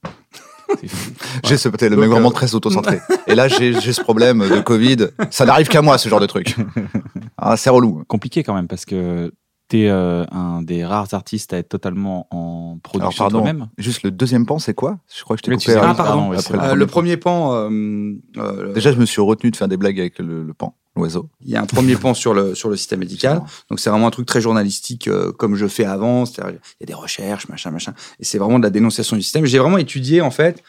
C'est 0.82 0.88
fou. 0.88 1.12
J'ai 1.46 1.58
ce, 1.58 1.70
t'es 1.70 1.90
le 1.90 1.96
mec 1.96 2.10
vraiment 2.10 2.30
euh, 2.30 2.34
très 2.34 2.56
auto-centré. 2.56 3.00
Et 3.28 3.36
là, 3.36 3.48
j'ai 3.48 3.80
j'ai 3.80 3.94
ce 3.94 4.02
problème 4.02 4.40
de 4.40 4.62
Covid. 4.62 5.10
Ça 5.30 5.46
n'arrive 5.46 5.68
qu'à 5.68 5.84
moi, 5.84 6.00
ce 6.00 6.10
genre 6.10 6.20
de 6.20 6.26
truc. 6.26 6.56
Ah, 7.38 7.56
c'est 7.58 7.70
relou. 7.70 8.04
Compliqué 8.08 8.44
quand 8.44 8.56
même, 8.56 8.68
parce 8.68 8.84
que 8.86 9.32
t'es 9.68 9.88
euh, 9.88 10.26
un 10.32 10.62
des 10.62 10.86
rares 10.86 11.14
artistes 11.14 11.54
à 11.54 11.58
être 11.58 11.70
totalement 11.70 12.28
en 12.32 12.78
production 12.84 13.30
toi-même. 13.30 13.68
Juste 13.78 14.04
le 14.04 14.12
deuxième 14.12 14.46
pan, 14.46 14.60
c'est 14.60 14.74
quoi? 14.74 15.00
Je 15.16 15.24
crois 15.24 15.36
que 15.36 15.40
je 15.40 15.44
t'ai 15.44 15.52
coupé. 15.52 15.74
tu 15.74 15.80
Ah, 15.80 15.94
pardon. 15.96 16.32
après 16.32 16.54
le 16.54 16.60
vrai. 16.60 16.68
Euh, 16.70 16.70
premier 16.70 16.76
le 16.76 16.86
pan. 16.86 16.92
premier 16.92 17.18
pan, 17.18 17.54
euh, 17.54 18.14
euh, 18.38 18.74
Déjà, 18.74 18.92
je 18.92 18.98
me 18.98 19.06
suis 19.06 19.22
retenu 19.22 19.52
de 19.52 19.56
faire 19.56 19.68
des 19.68 19.78
blagues 19.78 20.00
avec 20.00 20.20
le, 20.20 20.44
le 20.44 20.54
pan, 20.54 20.76
l'oiseau. 20.96 21.30
il 21.42 21.50
y 21.50 21.56
a 21.56 21.62
un 21.62 21.66
premier 21.66 21.96
pan 21.96 22.14
sur 22.14 22.34
le 22.34 22.54
sur 22.56 22.70
le 22.70 22.76
système 22.76 23.00
médical. 23.00 23.42
Donc 23.70 23.80
c'est 23.80 23.90
vraiment 23.90 24.08
un 24.08 24.12
truc 24.12 24.28
très 24.28 24.42
journalistique 24.42 25.08
euh, 25.08 25.32
comme 25.32 25.56
je 25.56 25.68
fais 25.68 25.86
avant. 25.86 26.26
C'est-à-dire, 26.26 26.60
il 26.80 26.84
y 26.84 26.84
a 26.84 26.88
des 26.88 26.94
recherches, 26.94 27.48
machin, 27.50 27.72
machin. 27.72 27.94
Et 28.20 28.24
c'est 28.24 28.38
vraiment 28.38 28.60
de 28.60 28.64
la 28.64 28.70
dénonciation 28.70 29.16
du 29.16 29.24
système. 29.24 29.46
J'ai 29.46 29.60
vraiment 29.60 29.78
étudié 29.78 30.22
en 30.22 30.32
fait 30.32 30.64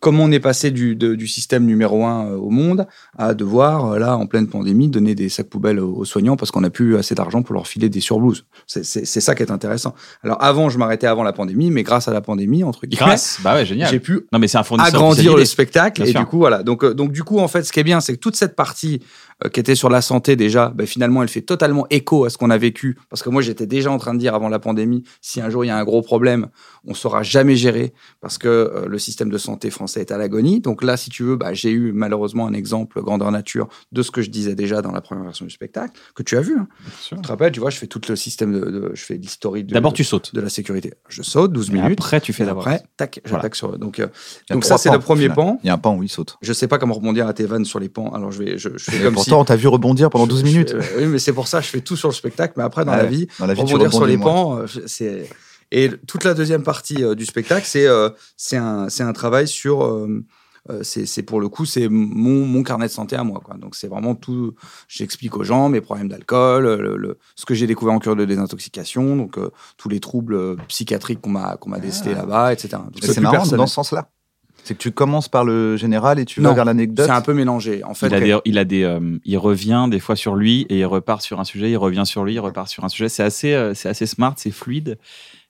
comment 0.00 0.24
on 0.24 0.30
est 0.30 0.40
passé 0.40 0.70
du, 0.70 0.94
de- 0.96 1.14
du 1.14 1.26
système 1.26 1.64
numéro 1.64 2.04
un 2.04 2.26
euh, 2.26 2.36
au 2.36 2.50
monde 2.50 2.86
à 3.18 3.34
devoir 3.34 3.92
euh, 3.92 3.98
là 3.98 4.16
en 4.16 4.26
pleine 4.26 4.46
pandémie 4.46 4.88
donner 4.88 5.14
des 5.14 5.28
sacs 5.28 5.48
poubelles 5.48 5.80
aux, 5.80 5.94
aux 5.94 6.04
soignants 6.04 6.36
parce 6.36 6.50
qu'on 6.50 6.60
n'a 6.60 6.70
plus 6.70 6.96
assez 6.96 7.14
d'argent 7.14 7.42
pour 7.42 7.54
leur 7.54 7.66
filer 7.66 7.88
des 7.88 8.00
surblouses. 8.00 8.44
C'est 8.66 8.84
ça 9.06 9.34
qui 9.34 9.42
est 9.42 9.50
intéressant. 9.50 9.94
Alors 10.22 10.42
avant 10.42 10.68
je 10.68 10.78
m'arrêtais 10.78 11.06
avant 11.06 11.22
la 11.22 11.32
pandémie, 11.32 11.70
mais 11.70 11.82
grâce 11.82 12.08
à 12.08 12.12
la 12.12 12.20
pandémie 12.20 12.62
entre 12.64 12.86
guillemets, 12.86 13.06
Grâce, 13.06 13.38
bah 13.42 13.54
ouais, 13.54 13.64
génial. 13.66 13.90
j'ai 13.90 14.00
pu 14.00 14.26
Non, 14.32 14.38
mais 14.38 14.48
c'est 14.48 14.58
un 14.58 14.62
fournisseur. 14.62 14.94
agrandir 14.94 15.36
le 15.36 15.44
spectacle 15.44 16.02
Bien 16.02 16.08
et 16.08 16.12
sûr. 16.12 16.20
du 16.20 16.26
coup 16.26 16.38
voilà 16.38 16.62
donc 16.62 16.84
euh, 16.84 16.94
donc 16.94 17.12
du 17.12 17.22
coup 17.24 17.38
en 17.38 17.48
fait 17.48 17.62
ce 17.62 17.72
qui 17.72 17.80
est 17.80 17.84
bien 17.84 18.00
c'est 18.00 18.14
que 18.14 18.20
toute 18.20 18.36
cette 18.36 18.54
partie 18.56 19.00
euh, 19.44 19.48
qui 19.48 19.60
était 19.60 19.74
sur 19.74 19.90
la 19.90 20.00
santé 20.00 20.34
déjà 20.36 20.70
ben, 20.74 20.86
finalement 20.86 21.22
elle 21.22 21.28
fait 21.28 21.42
totalement 21.42 21.86
écho 21.90 22.24
à 22.24 22.30
ce 22.30 22.38
qu'on 22.38 22.50
a 22.50 22.58
vécu 22.58 22.98
parce 23.10 23.22
que 23.22 23.28
moi 23.30 23.42
j'étais 23.42 23.66
déjà 23.66 23.90
en 23.90 23.98
train 23.98 24.14
de 24.14 24.18
dire 24.18 24.34
avant 24.34 24.48
la 24.48 24.58
pandémie 24.58 25.02
si 25.20 25.40
un 25.40 25.50
jour 25.50 25.64
il 25.64 25.68
y 25.68 25.70
a 25.70 25.76
un 25.76 25.84
gros 25.84 26.00
problème 26.02 26.48
on 26.88 26.94
saura 26.94 27.22
jamais 27.22 27.56
gérer 27.56 27.92
parce 28.20 28.38
que 28.38 28.48
euh, 28.48 28.86
le 28.88 28.98
système 28.98 29.28
de 29.28 29.38
santé 29.38 29.70
français 29.70 30.00
est 30.00 30.12
à 30.12 30.18
l'agonie. 30.18 30.60
Donc 30.60 30.84
là, 30.84 30.96
si 30.96 31.10
tu 31.10 31.24
veux, 31.24 31.34
bah, 31.34 31.52
j'ai 31.52 31.70
eu 31.72 31.90
malheureusement 31.92 32.46
un 32.46 32.52
exemple 32.52 33.02
grandeur 33.02 33.32
nature 33.32 33.66
de 33.90 34.02
ce 34.02 34.12
que 34.12 34.22
je 34.22 34.30
disais 34.30 34.54
déjà 34.54 34.82
dans 34.82 34.92
la 34.92 35.00
première 35.00 35.24
version 35.24 35.44
du 35.44 35.50
spectacle, 35.50 35.98
que 36.14 36.22
tu 36.22 36.36
as 36.36 36.40
vu. 36.42 36.56
hein. 36.56 36.68
Tu 37.08 37.16
te 37.16 37.26
rappelles, 37.26 37.50
tu 37.50 37.58
vois, 37.58 37.70
je 37.70 37.78
fais 37.78 37.88
tout 37.88 38.00
le 38.08 38.14
système 38.14 38.52
de, 38.52 38.60
de- 38.70 38.90
je 38.94 39.02
fais 39.04 39.14
l'historique 39.16 39.66
de, 39.66 39.74
D'abord, 39.74 39.92
tu 39.94 40.04
sautes. 40.04 40.32
de 40.32 40.40
la 40.40 40.48
sécurité. 40.48 40.94
Je 41.08 41.22
saute 41.22 41.52
12 41.52 41.72
Mais 41.72 41.82
minutes. 41.82 41.98
après, 42.00 42.20
tu 42.20 42.32
fais 42.32 42.44
d'abord. 42.44 42.68
après, 42.68 42.84
tac, 42.96 43.20
Voilà. 43.24 43.38
j'attaque 43.38 43.56
sur. 43.56 43.76
Donc, 43.80 43.98
euh, 43.98 44.06
donc 44.50 44.64
ça, 44.64 44.78
c'est 44.78 44.92
le 44.92 45.00
premier 45.00 45.28
pan. 45.28 45.58
Il 45.64 45.66
y 45.66 45.70
a 45.70 45.74
un 45.74 45.78
pan 45.78 45.96
où 45.96 46.04
il 46.04 46.08
saute. 46.08 46.36
Je 46.40 46.52
sais 46.52 46.68
pas 46.68 46.78
comment 46.78 46.94
rebondir 46.94 47.26
à 47.26 47.32
tes 47.34 47.46
vannes 47.46 47.64
sur 47.64 47.80
les 47.80 47.88
pans. 47.88 48.10
Alors 48.14 48.30
je 48.30 48.38
vais, 48.44 48.58
je, 48.58 48.68
je 48.76 48.90
fais 48.92 48.98
comme 49.02 49.16
pourtant, 49.30 49.40
on 49.42 49.44
t'a 49.44 49.56
vu 49.56 49.68
rebondir 49.68 50.10
pendant 50.10 50.24
si. 50.24 50.30
12 50.30 50.40
je- 50.40 50.46
je 50.46 50.52
minutes. 50.52 50.76
oui, 50.98 51.06
mais 51.06 51.18
c'est 51.18 51.32
pour 51.32 51.48
ça, 51.48 51.60
je 51.60 51.68
fais 51.68 51.80
tout 51.80 51.96
sur 51.96 52.08
le 52.08 52.14
spectacle. 52.14 52.54
Mais 52.56 52.62
après, 52.64 52.84
dans 52.84 52.92
Ouais, 52.92 52.98
la 52.98 53.06
vie, 53.06 53.26
Dans 53.38 53.46
la 53.46 53.54
vie, 53.54 53.60
rebondir 53.62 53.92
sur 53.92 54.06
les 54.06 54.18
pans, 54.18 54.60
c'est. 54.86 55.28
Et 55.72 55.90
toute 56.06 56.22
la 56.24 56.34
deuxième 56.34 56.62
partie 56.62 57.02
euh, 57.02 57.14
du 57.16 57.26
spectacle, 57.26 57.66
c'est 57.66 57.86
euh, 57.86 58.10
c'est 58.36 58.56
un, 58.56 58.88
c'est 58.88 59.02
un 59.02 59.12
travail 59.12 59.48
sur. 59.48 59.84
euh, 59.84 60.24
euh, 60.68 60.80
c'est 60.82 61.06
c'est 61.06 61.22
pour 61.22 61.40
le 61.40 61.48
coup, 61.48 61.64
c'est 61.64 61.88
mon, 61.88 62.44
mon 62.44 62.62
carnet 62.64 62.86
de 62.86 62.92
santé 62.92 63.14
à 63.16 63.22
moi. 63.22 63.40
Quoi. 63.44 63.56
Donc 63.56 63.74
c'est 63.76 63.86
vraiment 63.88 64.14
tout. 64.16 64.54
J'explique 64.88 65.36
aux 65.36 65.44
gens 65.44 65.68
mes 65.68 65.80
problèmes 65.80 66.08
d'alcool, 66.08 66.64
le, 66.64 66.96
le- 66.96 67.18
ce 67.36 67.44
que 67.46 67.54
j'ai 67.54 67.66
découvert 67.68 67.94
en 67.94 67.98
cure 68.00 68.16
de 68.16 68.24
désintoxication, 68.24 69.16
donc 69.16 69.38
euh, 69.38 69.50
tous 69.76 69.88
les 69.88 70.00
troubles 70.00 70.56
psychiatriques 70.68 71.20
qu'on 71.20 71.30
m'a 71.30 71.56
qu'on 71.56 71.70
m'a 71.70 71.78
décelés 71.78 72.14
là-bas, 72.14 72.52
etc. 72.52 72.78
C'est 73.00 73.20
marrant 73.20 73.36
personnel. 73.36 73.58
dans 73.58 73.66
ce 73.68 73.74
sens-là. 73.74 74.08
C'est 74.66 74.74
que 74.74 74.82
tu 74.82 74.90
commences 74.90 75.28
par 75.28 75.44
le 75.44 75.76
général 75.76 76.18
et 76.18 76.24
tu 76.24 76.40
Non, 76.40 76.48
vas 76.48 76.54
vers 76.56 76.64
l'anecdote. 76.64 77.06
C'est 77.06 77.12
un 77.12 77.20
peu 77.20 77.32
mélangé. 77.34 77.84
En 77.84 77.94
fait, 77.94 78.08
il, 78.08 78.14
a 78.14 78.20
des, 78.20 78.36
il 78.44 78.58
a 78.58 78.64
des, 78.64 78.82
euh, 78.82 79.18
il 79.24 79.38
revient 79.38 79.86
des 79.88 80.00
fois 80.00 80.16
sur 80.16 80.34
lui 80.34 80.66
et 80.68 80.78
il 80.80 80.84
repart 80.84 81.22
sur 81.22 81.38
un 81.38 81.44
sujet, 81.44 81.70
il 81.70 81.76
revient 81.76 82.02
sur 82.04 82.24
lui, 82.24 82.34
il 82.34 82.40
repart 82.40 82.66
sur 82.68 82.82
un 82.84 82.88
sujet. 82.88 83.08
C'est 83.08 83.22
assez, 83.22 83.52
euh, 83.54 83.74
c'est 83.74 83.88
assez 83.88 84.06
smart, 84.06 84.34
c'est 84.36 84.50
fluide. 84.50 84.98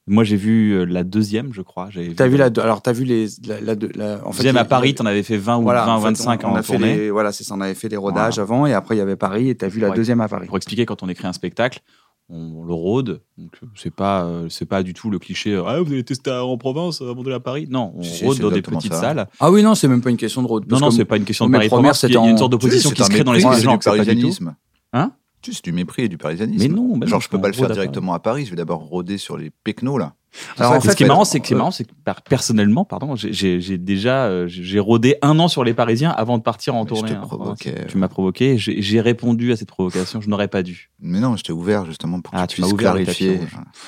Moi, 0.09 0.23
j'ai 0.23 0.37
vu 0.37 0.73
euh, 0.73 0.85
la 0.85 1.03
deuxième, 1.03 1.53
je 1.53 1.63
crois. 1.63 1.89
T'as 2.15 2.29
vu 2.29 2.37
la, 2.37 2.51
alors 2.59 2.81
t'as 2.83 2.93
vu 2.93 3.05
les, 3.05 3.27
la, 3.49 3.61
la- 3.61 3.75
la- 3.95 4.21
en 4.25 4.31
fait, 4.33 4.39
deuxième 4.39 4.57
à 4.59 4.65
Paris, 4.65 4.95
t'en 4.95 5.07
avais 5.07 5.23
fait 5.25 5.37
20 5.39 5.57
ou 5.57 5.63
voilà, 5.63 5.85
20, 5.87 5.95
en 5.95 6.01
fait, 6.01 6.07
25 6.09 6.45
on, 6.45 6.49
on 6.49 6.53
en 6.53 6.57
a 6.57 6.63
fait 6.63 6.73
tournée. 6.75 6.97
les- 6.97 7.11
voilà, 7.11 7.33
c'est 7.33 7.43
ça, 7.43 7.55
on 7.57 7.61
avait 7.61 7.75
fait 7.75 7.89
des 7.89 7.97
rodages 7.97 8.35
Voilà. 8.35 8.43
avant 8.43 8.67
et 8.67 8.73
après 8.75 8.95
il 8.95 8.99
y 8.99 9.01
avait 9.03 9.17
Paris 9.17 9.49
et 9.49 9.55
t'as 9.57 9.67
vu 9.69 9.81
la 9.81 9.89
Ouais. 9.89 9.97
deuxième 9.97 10.21
à 10.21 10.29
Paris. 10.29 10.47
Pour 10.47 10.59
expliquer, 10.59 10.87
quand 10.87 11.03
on 11.03 11.09
écrit 11.09 11.27
un 11.27 11.33
spectacle, 11.33 11.81
on, 12.28 12.64
le 12.64 12.73
rôde. 12.75 13.23
Donc, 13.38 13.52
c'est 13.76 13.95
pas, 13.95 14.25
euh, 14.25 14.49
c'est 14.49 14.66
pas 14.66 14.83
du 14.83 14.95
tout 14.95 15.11
le 15.11 15.18
cliché. 15.18 15.52
euh, 15.54 15.64
Ah, 15.66 15.80
vous 15.80 15.92
allez 15.92 16.02
tester 16.04 16.30
en 16.30 16.56
province 16.59 17.00
avant 17.00 17.23
d'aller 17.23 17.37
à 17.37 17.40
Paris. 17.40 17.66
Non, 17.71 17.92
on 17.97 18.02
Si, 18.02 18.25
rôde 18.25 18.37
c'est 18.37 18.42
dans 18.42 18.50
des 18.50 18.62
petites 18.62 18.92
ça. 18.92 19.00
salles. 19.00 19.28
Ah 19.40 19.50
oui, 19.50 19.62
non, 19.62 19.75
c'est 19.75 19.88
même 19.88 20.02
pas 20.02 20.11
une 20.11 20.16
question 20.16 20.42
de 20.42 20.49
road. 20.49 20.64
Non, 20.68 20.78
non, 20.80 20.90
c'est 20.90 21.04
pas 21.04 21.16
une 21.16 21.25
question 21.25 21.47
de 21.47 21.52
Paris 21.52 21.68
province. 21.68 22.02
Il 22.02 22.12
y 22.12 22.16
a 22.16 22.21
c'était 22.21 22.30
une 22.30 22.38
sorte 22.38 22.52
d'opposition 22.52 22.90
qui 22.90 23.02
se 23.04 23.09
crée 23.11 23.25
dans 23.25 23.35
c'est 23.35 23.61
gens. 23.62 23.78
parisianisme. 23.78 24.56
Hein? 24.92 25.12
C'est 25.42 25.62
du 25.62 25.71
mépris 25.71 26.02
et 26.02 26.09
du 26.09 26.18
parisianisme. 26.18 26.59
Mais 26.61 26.68
non, 26.68 26.97
bah 26.97 27.06
Genre, 27.06 27.18
non, 27.18 27.21
je 27.21 27.28
peux 27.28 27.40
pas 27.40 27.47
le 27.49 27.54
on 27.54 27.59
faire 27.59 27.62
rôde 27.68 27.71
à 27.73 27.75
Paris. 27.75 27.87
directement 27.87 28.14
à 28.14 28.18
Paris. 28.18 28.45
Je 28.47 28.50
vais 28.50 28.56
d'abord 28.56 28.80
rôder 28.80 29.16
sur 29.18 29.37
les 29.37 29.50
pecnos, 29.62 29.97
là. 29.99 30.14
Alors, 30.59 30.73
en 30.75 30.81
ce 30.81 30.90
qui 30.95 31.02
est 31.05 31.07
marrant, 31.07 31.25
c'est 31.25 31.40
que 31.40 31.47
c'est 31.49 31.55
euh, 31.55 31.59
marrant, 31.59 31.71
c'est 31.71 31.85
que 31.85 31.90
personnellement, 32.28 32.85
pardon, 32.85 33.14
j'ai- 33.16 33.78
déjà 33.78 34.25
euh, 34.25 34.47
j'ai 34.49 34.78
rôdé 34.78 35.16
un 35.23 35.38
an 35.38 35.49
sur 35.49 35.64
les 35.64 35.75
Parisiens 35.75 36.11
avant 36.11 36.38
de 36.38 36.43
partir 36.43 36.75
en 36.75 36.85
tournée. 36.85 37.12
hein. 37.12 37.55
Tu 37.88 37.99
m'as 37.99 38.09
provoqué. 38.09 38.55
J'ai 38.59 39.00
répondu 39.00 39.52
à 39.52 39.57
cette 39.57 39.69
provocation. 39.69 40.21
Je 40.21 40.28
n'aurais 40.28 40.49
pas 40.49 40.62
dû. 40.62 40.90
Mais 41.00 41.21
non, 41.21 41.37
je 41.37 41.45
t'ai 41.45 41.52
ouvert 41.52 41.85
justement 41.85 42.21
pour 42.21 42.33
que 42.33 42.38
Ah, 42.38 42.47
tu 42.47 42.61
puisses 42.61 42.73
clarifier. 42.75 43.40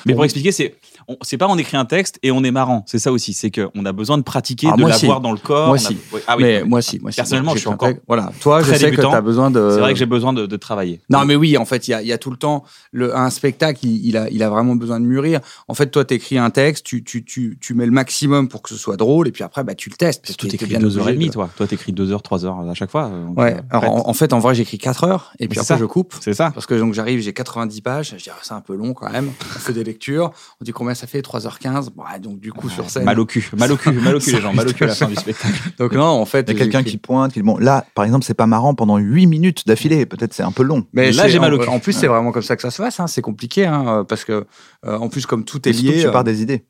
Mais 0.05 0.13
pour 0.13 0.23
expliquer, 0.25 0.51
c'est 0.51 0.75
c'est 1.23 1.37
pas 1.37 1.47
on 1.47 1.57
écrit 1.57 1.75
un 1.77 1.85
texte 1.85 2.19
et 2.21 2.31
on 2.31 2.43
est 2.43 2.51
marrant. 2.51 2.83
C'est 2.85 2.99
ça 2.99 3.11
aussi. 3.11 3.33
C'est 3.33 3.49
qu'on 3.51 3.85
a 3.85 3.91
besoin 3.91 4.17
de 4.17 4.23
pratiquer, 4.23 4.67
de 4.71 4.85
l'avoir 4.85 5.21
dans 5.21 5.31
le 5.31 5.37
corps. 5.39 5.67
Moi, 5.69 5.77
On 5.81 5.85
a- 5.85 5.87
si. 5.89 5.97
Oui, 6.13 6.19
Ah 6.27 6.35
oui. 6.37 6.63
moi 6.65 6.81
si, 6.81 6.99
moi 6.99 7.11
si. 7.11 7.15
Personnellement, 7.17 7.53
je 7.53 7.59
suis 7.59 7.67
encore. 7.67 7.89
Voilà, 8.07 8.31
toi, 8.41 8.61
je 8.61 8.71
sais 8.73 8.77
que 8.79 8.85
débutant. 8.91 9.09
tu 9.11 9.15
as 9.15 9.21
besoin 9.21 9.49
de. 9.51 9.69
C'est 9.73 9.79
vrai 9.79 9.93
que 9.93 9.99
j'ai 9.99 10.05
besoin 10.05 10.33
de, 10.33 10.55
travailler. 10.57 10.99
Non, 11.09 11.25
mais 11.25 11.35
oui, 11.35 11.57
en 11.57 11.65
fait, 11.65 11.87
il 11.87 11.91
y 11.91 12.11
a, 12.13 12.17
tout 12.17 12.31
le 12.31 12.37
temps. 12.37 12.63
Un 12.95 13.29
spectacle, 13.29 13.85
il, 13.85 14.17
a, 14.17 14.29
il 14.29 14.43
a 14.43 14.49
vraiment 14.49 14.75
besoin 14.75 14.99
de 14.99 15.05
mûrir. 15.05 15.39
En 15.67 15.73
fait, 15.73 15.87
toi, 15.87 16.03
tu 16.05 16.13
écris 16.15 16.37
un 16.39 16.49
texte, 16.49 16.85
tu, 16.85 17.03
tu, 17.03 17.23
tu, 17.23 17.57
tu 17.61 17.73
mets 17.73 17.85
le 17.85 17.91
maximum 17.91 18.47
pour 18.49 18.61
que 18.61 18.69
ce 18.69 18.75
soit 18.75 18.97
drôle, 18.97 19.27
et 19.27 19.31
puis 19.31 19.43
après, 19.43 19.63
bah, 19.63 19.75
tu 19.75 19.89
le 19.89 19.95
testes. 19.95 20.23
Parce 20.25 20.35
que 20.37 20.43
t'es 20.47 20.57
t'écris 20.57 20.77
deux 20.77 20.97
heures 20.97 21.09
et 21.09 21.13
demie, 21.13 21.27
de- 21.27 21.33
toi. 21.33 21.49
Toi, 21.55 21.67
t'écris 21.67 21.91
deux 21.93 22.11
heures, 22.11 22.21
trois 22.21 22.45
heures 22.45 22.59
à 22.59 22.73
chaque 22.73 22.91
fois. 22.91 23.09
donc, 23.09 23.37
Ouais, 23.37 23.55
euh, 23.55 23.61
alors 23.69 23.83
en 23.83 23.97
fait, 23.97 24.01
en, 24.05 24.09
en 24.09 24.13
fait, 24.13 24.33
en 24.33 24.39
vrai, 24.39 24.55
j'écris 24.55 24.77
4 24.77 25.03
heures, 25.03 25.33
et 25.39 25.47
puis 25.47 25.59
après, 25.59 25.75
ça. 25.75 25.77
je 25.77 25.85
coupe. 25.85 26.13
c'est 26.21 26.33
ça. 26.33 26.51
Parce 26.51 26.65
que 26.65 26.73
donc 26.75 26.93
j'arrive, 26.93 27.19
j'ai 27.21 27.33
90 27.33 27.81
pages, 27.81 28.15
je 28.17 28.23
dis, 28.23 28.29
ah, 28.31 28.37
c'est 28.41 28.53
un 28.53 28.61
peu 28.61 28.75
long 28.75 28.93
quand 28.93 29.09
même. 29.11 29.29
On 29.55 29.59
fait 29.59 29.73
des 29.73 29.83
lectures, 29.83 30.31
on 30.61 30.65
dit 30.65 30.71
combien 30.71 30.93
ça 30.95 31.07
fait 31.07 31.21
3h15. 31.21 31.89
Ouais, 31.95 32.19
donc 32.19 32.39
du 32.39 32.51
coup, 32.53 32.69
sur 32.69 32.89
scène. 32.89 33.03
Mal 33.03 33.19
au 33.19 33.25
cul, 33.25 33.49
mal 33.57 33.71
au 33.71 33.77
cul, 33.77 33.91
mal 33.91 34.15
au 34.15 34.19
cul, 34.19 34.31
les 34.35 34.41
gens, 34.41 34.53
mal 34.53 34.67
au 34.67 34.73
cul 34.73 34.83
à 34.85 34.87
la 34.87 34.95
fin 34.95 35.07
du 35.07 35.15
spectacle. 35.15 35.55
Donc 35.77 35.93
non, 35.93 36.03
en 36.03 36.25
fait. 36.25 36.45
Il 36.49 36.53
y 36.53 36.55
a 36.55 36.59
quelqu'un 36.59 36.83
qui 36.83 36.97
pointe, 36.97 37.33
qui 37.33 37.39
dit 37.39 37.43
Bon, 37.45 37.57
là, 37.57 37.85
par 37.95 38.05
exemple, 38.05 38.25
c'est 38.25 38.33
pas 38.33 38.47
marrant 38.47 38.73
pendant 38.75 38.97
8 38.97 39.27
minutes 39.27 39.67
d'affilée. 39.67 40.05
Peut-être 40.05 40.33
c'est 40.33 40.43
un 40.43 40.51
peu 40.51 40.63
long. 40.63 40.85
Mais 40.93 41.11
Là, 41.11 41.27
j'ai 41.27 41.39
mal 41.39 41.53
au 41.53 41.57
en, 41.59 41.63
cul. 41.63 41.69
en 41.69 41.79
plus, 41.79 41.93
c'est 41.93 42.07
vraiment 42.07 42.31
comme 42.31 42.41
ça 42.43 42.55
que 42.55 42.61
ça 42.61 42.71
se 42.71 42.81
passe. 42.81 42.99
hein. 42.99 43.07
C'est 43.07 43.21
compliqué, 43.21 43.65
hein, 43.65 44.05
parce 44.07 44.23
que 44.25 44.45
en 44.85 45.09
plus, 45.09 45.25
comme 45.25 45.43
tout 45.45 45.67
est 45.67 45.71
lié. 45.71 46.01
tu 46.03 46.11
pars 46.11 46.21
euh, 46.21 46.23
des 46.23 46.41
idées. 46.41 46.65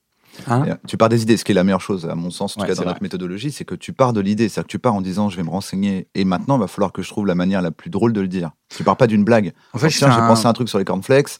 hein. 0.47 0.63
Euh, 0.67 0.75
Tu 0.87 0.97
pars 0.97 1.09
des 1.09 1.21
idées, 1.21 1.37
ce 1.37 1.43
qui 1.43 1.51
est 1.51 1.55
la 1.55 1.63
meilleure 1.63 1.81
chose, 1.81 2.05
à 2.07 2.15
mon 2.15 2.29
sens, 2.29 2.57
en 2.57 2.61
tout 2.61 2.67
cas 2.67 2.73
dans 2.75 2.81
notre 2.89 3.01
méthodologie, 3.03 3.51
c'est 3.51 3.65
que 3.65 3.75
tu 3.75 3.93
pars 3.93 4.13
de 4.13 4.21
l'idée. 4.21 4.49
C'est-à-dire 4.49 4.67
que 4.67 4.71
tu 4.71 4.79
pars 4.79 4.93
en 4.95 5.01
disant 5.01 5.29
je 5.29 5.37
vais 5.37 5.43
me 5.43 5.49
renseigner 5.49 6.07
et 6.15 6.25
maintenant 6.25 6.57
il 6.57 6.61
va 6.61 6.67
falloir 6.67 6.91
que 6.91 7.01
je 7.01 7.09
trouve 7.09 7.25
la 7.27 7.35
manière 7.35 7.61
la 7.61 7.71
plus 7.71 7.89
drôle 7.89 8.13
de 8.13 8.21
le 8.21 8.27
dire. 8.27 8.51
Tu 8.75 8.83
pars 8.83 8.97
pas 8.97 9.07
d'une 9.07 9.23
blague. 9.23 9.53
En 9.73 9.77
fait, 9.77 9.89
tiens, 9.89 10.07
fais 10.09 10.13
j'ai 10.15 10.21
un- 10.21 10.27
pensé 10.27 10.45
à 10.45 10.49
un 10.49 10.53
truc 10.53 10.69
sur 10.69 10.79
les 10.79 10.85
cornflakes, 10.85 11.39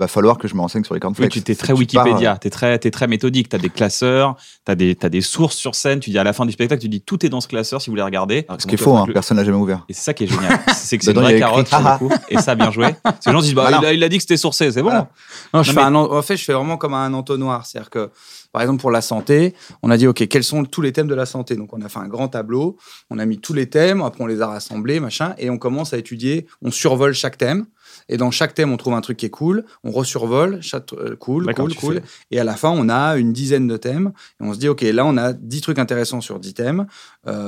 va 0.00 0.08
falloir 0.08 0.38
que 0.38 0.48
je 0.48 0.54
me 0.54 0.60
renseigne 0.60 0.82
sur 0.82 0.94
les 0.94 0.98
Oui, 0.98 1.00
cornflakes. 1.02 1.30
tu 1.30 1.42
t'es 1.42 1.54
C'est 1.54 1.58
très 1.60 1.68
que 1.74 1.78
tu 1.78 1.80
Wikipédia, 1.80 2.32
euh, 2.32 2.36
t'es 2.40 2.50
très, 2.50 2.78
t'es 2.78 2.90
très 2.90 3.06
méthodique, 3.06 3.48
t'as 3.48 3.58
des 3.58 3.68
classeurs, 3.70 4.34
t'as 4.64 4.74
des, 4.74 4.94
t'as 4.96 5.08
des 5.08 5.20
sources 5.20 5.56
sur 5.56 5.74
scène, 5.74 6.00
tu 6.00 6.10
dis 6.10 6.18
à 6.18 6.24
la 6.24 6.32
fin 6.32 6.44
du 6.46 6.52
spectacle, 6.52 6.80
tu 6.82 6.88
dis 6.88 7.00
tout 7.02 7.24
est 7.24 7.28
dans 7.28 7.40
ce 7.40 7.48
classeur 7.48 7.80
si 7.80 7.88
vous 7.88 7.92
voulez 7.92 8.02
regarder. 8.02 8.46
Ce 8.58 8.66
qui 8.66 8.74
est 8.74 8.78
faux, 8.78 8.96
hein, 8.96 9.06
personne 9.12 9.36
n'a 9.36 9.44
jamais 9.44 9.58
ouvert. 9.58 9.84
Et 9.88 9.92
c'est 9.92 10.02
ça 10.02 10.14
qui 10.14 10.24
est 10.24 10.26
génial, 10.26 10.58
c'est 10.74 10.98
que 10.98 11.04
c'est 11.04 11.12
une 11.12 11.20
vraie 11.20 11.38
carotte 11.38 11.68
sur 11.68 11.76
Ah, 11.86 11.98
le 12.00 12.08
coup, 12.08 12.14
et 12.28 12.38
ça 12.38 12.54
bien 12.54 12.70
joué. 12.70 12.94
Ces 13.20 13.30
gens 13.30 13.40
se 13.40 13.44
disent, 13.44 13.54
bah, 13.54 13.62
Voilà. 13.68 13.78
il, 13.82 13.86
a, 13.86 13.92
il 13.92 14.02
a 14.04 14.08
dit 14.08 14.16
que 14.16 14.22
c'était 14.22 14.36
sourcé, 14.36 14.72
c'est 14.72 14.82
bon. 14.82 14.88
Voilà. 14.88 15.08
Non, 15.54 15.62
je 15.62 15.70
Non, 15.70 15.74
fais 15.74 15.80
mais- 15.80 15.86
un 15.86 15.94
en 15.94 16.12
en 16.16 16.22
fait, 16.22 16.36
je 16.36 16.44
fais 16.44 16.52
vraiment 16.54 16.76
comme 16.76 16.94
un 16.94 17.12
entonnoir. 17.14 17.66
C'est-à-dire 17.66 17.90
que, 17.90 18.10
par 18.52 18.62
exemple, 18.62 18.80
pour 18.80 18.90
la 18.90 19.00
santé, 19.00 19.54
on 19.82 19.90
a 19.90 19.96
dit, 19.96 20.06
OK, 20.06 20.26
quels 20.28 20.44
sont 20.44 20.64
tous 20.64 20.82
les 20.82 20.92
thèmes 20.92 21.08
de 21.08 21.14
la 21.14 21.26
santé? 21.26 21.56
Donc, 21.56 21.72
on 21.72 21.80
a 21.82 21.88
fait 21.88 21.98
un 22.00 22.08
grand 22.08 22.28
tableau, 22.28 22.76
on 23.10 23.18
a 23.18 23.26
mis 23.26 23.38
tous 23.38 23.52
les 23.52 23.68
thèmes, 23.68 24.02
après, 24.02 24.22
on 24.24 24.26
les 24.26 24.40
a 24.42 24.46
rassemblés, 24.46 25.00
machin, 25.00 25.34
et 25.38 25.50
on 25.50 25.58
commence 25.58 25.92
à 25.92 25.98
étudier, 25.98 26.46
on 26.62 26.70
survole 26.70 27.12
chaque 27.14 27.38
thème. 27.38 27.66
Et 28.08 28.16
dans 28.16 28.30
chaque 28.30 28.54
thème, 28.54 28.72
on 28.72 28.76
trouve 28.76 28.94
un 28.94 29.00
truc 29.00 29.16
qui 29.18 29.26
est 29.26 29.30
cool, 29.30 29.64
on 29.84 29.90
resurvole, 29.90 30.60
chaque, 30.62 30.92
euh, 30.92 31.16
cool, 31.16 31.44
cool, 31.54 31.70
cool. 31.80 31.94
fais- 31.96 32.02
Et 32.32 32.40
à 32.40 32.44
la 32.44 32.54
fin, 32.56 32.70
on 32.70 32.88
a 32.88 33.16
une 33.16 33.32
dizaine 33.32 33.66
de 33.66 33.76
thèmes. 33.76 34.12
Et 34.40 34.44
on 34.44 34.52
se 34.54 34.58
dit, 34.58 34.68
OK, 34.68 34.82
là, 34.82 35.04
on 35.06 35.16
a 35.16 35.32
10 35.32 35.60
trucs 35.60 35.78
intéressants 35.78 36.20
sur 36.20 36.38
10 36.38 36.54
thèmes. 36.54 36.86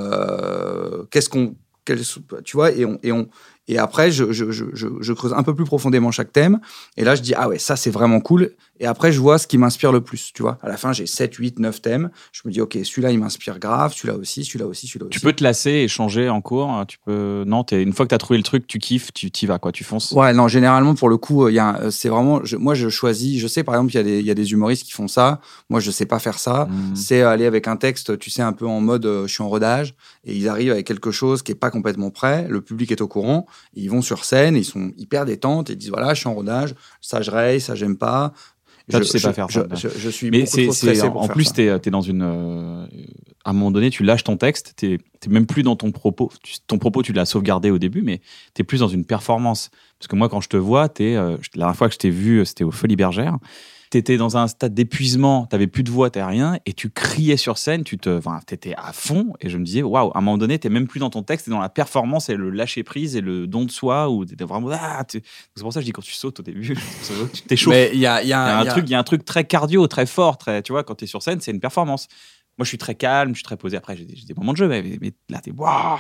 Euh, 0.07 1.05
Qu'est-ce 1.11 1.29
qu'on. 1.29 1.55
tu 2.45 2.57
vois, 2.57 2.71
et, 2.73 2.85
on, 2.85 2.99
et, 3.03 3.11
on, 3.13 3.29
et 3.69 3.79
après, 3.79 4.11
je, 4.13 4.33
je, 4.33 4.51
je, 4.53 4.67
je, 4.73 4.87
je 5.01 5.13
creuse 5.13 5.33
un 5.33 5.43
peu 5.43 5.55
plus 5.55 5.65
profondément 5.65 6.11
chaque 6.13 6.33
thème. 6.33 6.61
Et 6.97 7.05
là, 7.05 7.15
je 7.17 7.23
dis, 7.23 7.35
ah 7.37 7.49
ouais, 7.49 7.59
ça, 7.59 7.75
c'est 7.77 7.91
vraiment 7.91 8.21
cool. 8.21 8.51
Et 8.83 8.87
après, 8.87 9.13
je 9.13 9.21
vois 9.21 9.39
ce 9.39 9.47
qui 9.47 9.57
m'inspire 9.59 9.93
le 9.93 10.01
plus. 10.03 10.33
Tu 10.35 10.43
vois, 10.43 10.59
à 10.61 10.69
la 10.69 10.77
fin, 10.77 10.93
j'ai 10.93 11.07
7, 11.07 11.35
8, 11.37 11.59
9 11.61 11.81
thèmes. 11.81 12.11
Je 12.33 12.43
me 12.45 12.53
dis, 12.53 12.61
OK, 12.61 12.77
celui-là, 12.83 13.13
il 13.13 13.19
m'inspire 13.21 13.59
grave, 13.61 13.95
celui-là 13.95 14.17
aussi, 14.19 14.45
celui-là 14.45 14.67
aussi, 14.67 14.87
celui-là 14.89 15.07
aussi. 15.07 15.13
Tu 15.13 15.21
peux 15.21 15.33
te 15.33 15.43
lasser 15.45 15.71
et 15.71 15.89
changer 15.89 16.29
en 16.29 16.41
cours. 16.41 16.69
hein, 16.69 16.85
Tu 16.87 16.99
peux. 16.99 17.45
Non, 17.47 17.63
t'es- 17.65 17.81
une 17.83 17.93
fois 17.93 18.05
que 18.07 18.09
tu 18.11 18.15
as 18.15 18.19
trouvé 18.19 18.37
le 18.39 18.43
truc, 18.43 18.67
tu 18.67 18.79
kiffes, 18.81 19.13
tu 19.15 19.31
t'y 19.31 19.47
vas, 19.47 19.59
quoi. 19.59 19.71
Tu 19.73 19.85
fonces. 19.85 20.11
Ouais, 20.13 20.33
non, 20.35 20.49
généralement, 20.49 20.95
pour 20.97 21.09
le 21.09 21.17
coup, 21.17 21.49
il 21.49 21.55
y 21.55 21.59
a 21.61 21.69
un- 21.85 21.91
c'est 21.93 22.09
vraiment. 22.09 22.41
je- 22.45 22.57
moi, 22.57 22.75
je 22.75 22.89
choisis. 22.89 23.41
Je 23.41 23.47
sais, 23.47 23.63
par 23.63 23.77
exemple, 23.77 23.93
il 23.93 23.97
y, 23.97 24.01
a 24.01 24.03
des- 24.03 24.19
il 24.19 24.27
y 24.27 24.31
a 24.31 24.35
des 24.35 24.51
humoristes 24.53 24.83
qui 24.85 24.93
font 24.93 25.07
ça. 25.09 25.41
Moi, 25.71 25.79
je 25.81 25.91
sais 25.93 26.07
pas 26.07 26.19
faire 26.19 26.39
ça. 26.41 26.67
Mmh. 26.69 26.97
C'est 26.97 27.23
aller 27.23 27.47
avec 27.47 27.69
un 27.69 27.77
texte, 27.77 28.19
tu 28.19 28.31
sais, 28.31 28.43
un 28.43 28.53
peu 28.53 28.67
en 28.67 28.81
mode 28.81 29.07
euh, 29.07 29.29
je 29.29 29.33
suis 29.33 29.43
en 29.45 29.49
rodage. 29.49 29.95
Et 30.25 30.35
ils 30.37 30.49
arrivent 30.49 30.73
avec 30.73 30.87
quelque 30.89 31.13
chose 31.13 31.43
qui 31.43 31.53
est 31.53 31.57
pas 31.57 31.71
complètement 31.71 32.11
prêt. 32.11 32.47
Le 32.49 32.61
public 32.61 32.91
est 32.91 33.01
au 33.01 33.07
courant. 33.09 33.47
et 33.77 33.81
ils 33.83 33.89
vont 33.91 34.03
sur 34.03 34.25
scène, 34.25 34.57
et 34.57 34.61
ils 34.61 34.65
sont 34.65 34.91
hyper 34.99 35.25
détentes. 35.25 35.71
Et 35.71 35.75
ils 35.75 35.77
disent 35.77 35.91
voilà, 35.91 36.15
je 36.15 36.19
suis 36.21 36.29
en 36.29 36.35
rodage. 36.35 36.75
Ça, 37.01 37.23
je 37.23 37.31
raye, 37.31 37.61
ça, 37.61 37.75
j'aime 37.77 37.97
pas. 37.97 38.33
Ça, 38.89 38.99
je, 38.99 39.05
tu 39.05 39.11
sais 39.11 39.19
je- 39.19 39.27
pas 39.29 39.33
faire 39.33 39.49
je, 39.51 39.61
ça. 39.61 39.67
je, 39.75 39.89
je 39.97 40.09
suis 40.11 40.31
Mais 40.31 40.45
c'est, 40.47 40.67
en, 41.03 41.29
plus, 41.29 41.53
tu 41.53 41.63
es, 41.63 41.91
dans 41.91 42.01
une. 42.01 42.23
euh, 42.23 42.87
à 43.45 43.51
un 43.51 43.53
moment 43.53 43.71
donné, 43.71 43.91
tu 43.91 44.03
lâches 44.05 44.25
ton 44.25 44.37
texte, 44.37 44.75
tu 44.77 44.87
n'es 44.89 44.99
même 45.29 45.47
plus 45.47 45.63
dans 45.63 45.77
ton 45.77 45.91
propos. 45.93 46.31
Tu- 46.43 46.57
ton 46.67 46.79
propos, 46.79 47.03
tu 47.03 47.13
l'as 47.13 47.25
sauvegardé 47.25 47.71
au 47.71 47.79
début, 47.79 48.03
mais 48.03 48.21
tu 48.55 48.63
es 48.63 48.65
plus 48.65 48.81
dans 48.81 48.89
une 48.89 49.05
performance. 49.05 49.71
Parce 49.99 50.09
que 50.09 50.17
moi, 50.17 50.29
quand 50.29 50.41
je 50.41 50.49
te 50.49 50.57
vois, 50.57 50.89
t'es, 50.89 51.15
euh, 51.15 51.37
la 51.55 51.61
dernière 51.61 51.77
fois 51.77 51.89
que 51.89 51.95
je 51.95 51.99
t'ai 51.99 52.11
vu, 52.11 52.45
c'était 52.45 52.65
aux 52.65 52.71
Folies 52.73 52.97
Bergères. 52.97 53.39
Tu 53.93 53.99
étais 53.99 54.17
dans 54.17 54.39
un 54.39 54.49
stade 54.49 54.73
d'épuisement, 54.73 55.47
tu 55.51 55.69
plus 55.69 55.83
de 55.83 55.91
voix, 55.91 56.09
tu 56.09 56.19
rien, 56.19 56.57
et 56.65 56.73
tu 56.73 56.89
criais 56.89 57.37
sur 57.37 57.59
scène, 57.59 57.85
tu 57.85 57.99
te, 57.99 58.09
enfin, 58.09 58.41
étais 58.51 58.73
à 58.79 58.91
fond, 58.95 59.35
et 59.43 59.51
je 59.51 59.59
me 59.59 59.65
disais, 59.67 59.83
waouh, 59.83 60.11
à 60.15 60.19
un 60.19 60.23
moment 60.23 60.39
donné, 60.39 60.59
tu 60.59 60.71
même 60.71 60.87
plus 60.87 60.99
dans 60.99 61.11
ton 61.11 61.23
texte, 61.23 61.45
tu 61.45 61.51
dans 61.51 61.61
la 61.61 61.69
performance 61.69 62.31
et 62.31 62.37
le 62.37 62.49
lâcher 62.49 62.85
prise 62.85 63.17
et 63.17 63.21
le 63.21 63.47
don 63.47 63.67
de 63.67 63.71
soi, 63.71 64.09
où 64.09 64.25
tu 64.25 64.33
étais 64.33 64.45
vraiment. 64.45 64.71
Ah, 64.73 65.05
C'est 65.07 65.23
pour 65.61 65.75
ça 65.75 65.81
que 65.81 65.83
je 65.83 65.89
dis 65.89 65.93
quand 65.93 66.01
tu 66.01 66.15
sautes 66.15 66.41
au 66.41 66.43
début, 66.43 66.75
tu 67.35 67.43
t'échauffes. 67.43 67.77
Il 67.93 68.01
y 68.01 68.07
a, 68.07 68.23
y 68.23 68.33
a 68.33 68.33
y 68.33 68.33
a 68.33 68.65
y 68.65 68.69
a- 68.69 68.79
y 68.87 68.95
un 68.95 69.03
truc 69.03 69.27
très 69.27 69.45
cardio, 69.45 69.87
très 69.89 70.07
fort, 70.07 70.39
très, 70.39 70.63
tu 70.63 70.73
vois, 70.73 70.85
quand 70.85 70.95
tu 70.95 71.05
es 71.05 71.07
sur 71.07 71.23
scène, 71.23 71.43
c'est 71.43 71.51
une 71.51 71.61
performance. 71.61 72.09
Moi, 72.57 72.65
je 72.65 72.69
suis 72.69 72.79
très 72.79 72.95
calme, 72.95 73.31
je 73.33 73.37
suis 73.41 73.45
très 73.45 73.57
posé. 73.59 73.77
Après, 73.77 73.97
j'ai 73.97 74.05
des, 74.05 74.35
moments 74.37 74.53
de 74.53 74.59
jeu, 74.59 74.69
mais, 74.69 74.99
mais 75.03 75.13
là, 75.29 75.41
t'es 75.41 75.51
waouh. 75.53 75.99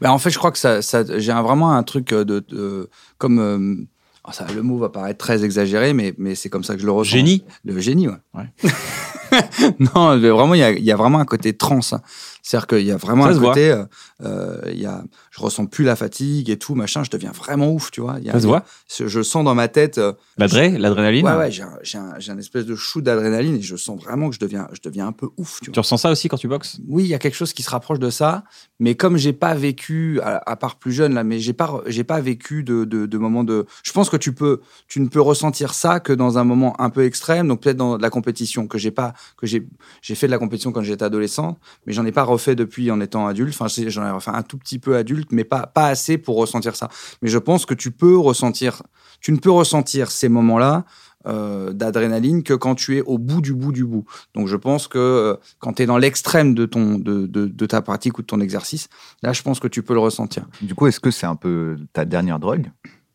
Bah, 0.00 0.12
en 0.12 0.18
fait, 0.18 0.30
je 0.30 0.38
crois 0.38 0.52
que 0.52 0.58
ça, 0.58 0.80
ça- 0.80 1.18
j'ai 1.18 1.32
vraiment 1.32 1.72
un 1.72 1.82
truc 1.82 2.08
de, 2.10 2.40
de- 2.40 2.88
comme 3.18 3.38
euh, 3.38 3.84
ça, 4.30 4.46
le 4.54 4.62
mot 4.62 4.78
va 4.78 4.88
paraître 4.88 5.18
très 5.18 5.44
exagéré, 5.44 5.92
mais, 5.94 6.14
mais 6.16 6.34
c'est 6.36 6.48
comme 6.48 6.62
ça 6.62 6.74
que 6.74 6.80
je 6.80 6.86
le 6.86 6.92
ressens. 6.92 7.10
Génie. 7.10 7.44
Le 7.64 7.80
génie, 7.80 8.08
ouais. 8.08 8.14
Ouais. 8.34 8.44
non, 9.80 10.16
vraiment, 10.18 10.54
il 10.54 10.60
y 10.60 10.62
a, 10.62 10.70
il 10.70 10.84
y 10.84 10.92
a 10.92 10.96
vraiment 10.96 11.18
un 11.18 11.24
côté 11.24 11.56
trans. 11.56 11.80
hein. 11.92 12.00
C'est-à-dire 12.42 12.66
qu'il 12.66 12.82
y 12.86 12.90
a 12.90 12.96
vraiment 12.96 13.24
Ça 13.26 13.30
un 13.30 13.38
côté, 13.38 13.70
euh, 13.70 13.84
euh, 14.22 14.60
il 14.66 14.80
y 14.80 14.86
a, 14.86 15.04
je 15.30 15.40
ressens 15.40 15.66
plus 15.66 15.84
la 15.84 15.94
fatigue 15.96 16.50
et 16.50 16.58
tout, 16.58 16.74
machin, 16.74 17.04
je 17.04 17.10
deviens 17.10 17.30
vraiment 17.30 17.70
ouf, 17.72 17.90
tu 17.92 18.00
vois. 18.00 18.16
Il 18.18 18.24
y 18.26 18.30
a- 18.30 18.32
Ça 18.32 18.40
se 18.40 18.46
voit 18.46 18.64
je, 18.98 19.06
je 19.06 19.22
sens 19.22 19.44
dans 19.44 19.54
ma 19.54 19.68
tête, 19.68 19.98
euh, 19.98 20.12
L'adré, 20.38 20.70
l'adrénaline 20.76 21.24
ouais, 21.24 21.36
ouais, 21.36 21.50
j'ai 21.50 21.62
un, 21.98 22.38
espèce 22.38 22.66
de 22.66 22.74
shoot 22.74 23.02
d'adrénaline 23.04 23.56
et 23.56 23.62
je 23.62 23.76
sens 23.76 24.02
vraiment 24.02 24.28
que 24.28 24.34
je 24.34 24.40
deviens, 24.40 24.66
je 24.72 24.80
deviens 24.82 25.06
un 25.06 25.12
peu 25.12 25.28
ouf, 25.36 25.60
tu 25.60 25.70
ressens 25.78 25.98
ça 25.98 26.10
aussi 26.10 26.28
quand 26.28 26.36
tu 26.36 26.48
boxes? 26.48 26.78
Oui, 26.88 27.04
il 27.04 27.08
y 27.08 27.14
a 27.14 27.18
quelque 27.18 27.36
chose 27.36 27.52
qui 27.52 27.62
se 27.62 27.70
rapproche 27.70 28.00
de 28.00 28.10
ça, 28.10 28.42
mais 28.80 28.96
comme 28.96 29.16
j'ai 29.16 29.32
pas 29.32 29.54
vécu, 29.54 30.20
à, 30.22 30.42
à 30.50 30.56
part 30.56 30.76
plus 30.76 30.92
jeune 30.92 31.14
là, 31.14 31.22
mais 31.24 31.38
j'ai 31.38 31.52
pas, 31.52 31.80
j'ai 31.86 32.04
pas 32.04 32.20
vécu 32.20 32.64
de, 32.64 32.84
de, 32.84 33.06
de 33.06 33.18
moments 33.18 33.44
de. 33.44 33.66
Je 33.84 33.92
pense 33.92 34.10
que 34.10 34.16
tu 34.16 34.32
peux, 34.34 34.60
tu 34.88 35.00
ne 35.00 35.06
peux 35.08 35.20
ressentir 35.20 35.74
ça 35.74 36.00
que 36.00 36.12
dans 36.12 36.38
un 36.38 36.44
moment 36.44 36.78
un 36.80 36.90
peu 36.90 37.04
extrême, 37.04 37.46
donc 37.48 37.62
peut-être 37.62 37.76
dans 37.76 37.96
la 37.98 38.10
compétition 38.10 38.66
que 38.66 38.78
j'ai 38.78 38.90
pas, 38.90 39.12
que 39.36 39.46
j'ai, 39.46 39.66
j'ai 40.02 40.14
fait 40.16 40.26
de 40.26 40.32
la 40.32 40.38
compétition 40.38 40.72
quand 40.72 40.82
j'étais 40.82 41.04
adolescent, 41.04 41.56
mais 41.86 41.92
j'en 41.92 42.04
ai 42.04 42.12
pas 42.12 42.24
refait 42.32 42.56
depuis 42.56 42.90
en 42.90 43.00
étant 43.00 43.26
adulte. 43.32 43.54
Enfin, 43.58 43.68
j'en 43.88 44.06
ai 44.06 44.10
refait 44.10 44.30
un 44.34 44.42
tout 44.50 44.58
petit 44.58 44.78
peu 44.78 44.96
adulte, 44.96 45.30
mais 45.32 45.44
pas 45.44 45.66
pas 45.66 45.86
assez 45.94 46.18
pour 46.18 46.36
ressentir 46.36 46.74
ça. 46.76 46.88
Mais 47.20 47.28
je 47.28 47.38
pense 47.38 47.66
que 47.66 47.74
tu 47.74 47.90
peux 47.90 48.16
ressentir, 48.30 48.82
tu 49.20 49.30
ne 49.32 49.38
peux 49.38 49.50
ressentir 49.62 50.10
ces 50.10 50.28
moments-là. 50.28 50.84
euh, 51.26 51.72
d'adrénaline 51.72 52.42
que 52.42 52.54
quand 52.54 52.74
tu 52.74 52.96
es 52.96 53.02
au 53.02 53.18
bout 53.18 53.40
du 53.40 53.54
bout 53.54 53.72
du 53.72 53.84
bout. 53.84 54.04
Donc 54.34 54.48
je 54.48 54.56
pense 54.56 54.88
que 54.88 54.98
euh, 54.98 55.36
quand 55.60 55.74
tu 55.74 55.82
es 55.82 55.86
dans 55.86 55.98
l'extrême 55.98 56.54
de, 56.54 56.66
ton, 56.66 56.98
de, 56.98 57.26
de, 57.26 57.46
de 57.46 57.66
ta 57.66 57.80
pratique 57.82 58.18
ou 58.18 58.22
de 58.22 58.26
ton 58.26 58.40
exercice, 58.40 58.88
là 59.22 59.32
je 59.32 59.42
pense 59.42 59.60
que 59.60 59.68
tu 59.68 59.82
peux 59.82 59.94
le 59.94 60.00
ressentir. 60.00 60.42
Du 60.60 60.74
coup, 60.74 60.86
est-ce 60.88 61.00
que 61.00 61.10
c'est 61.10 61.26
un 61.26 61.36
peu 61.36 61.76
ta 61.92 62.04
dernière 62.04 62.38
drogue? 62.38 62.70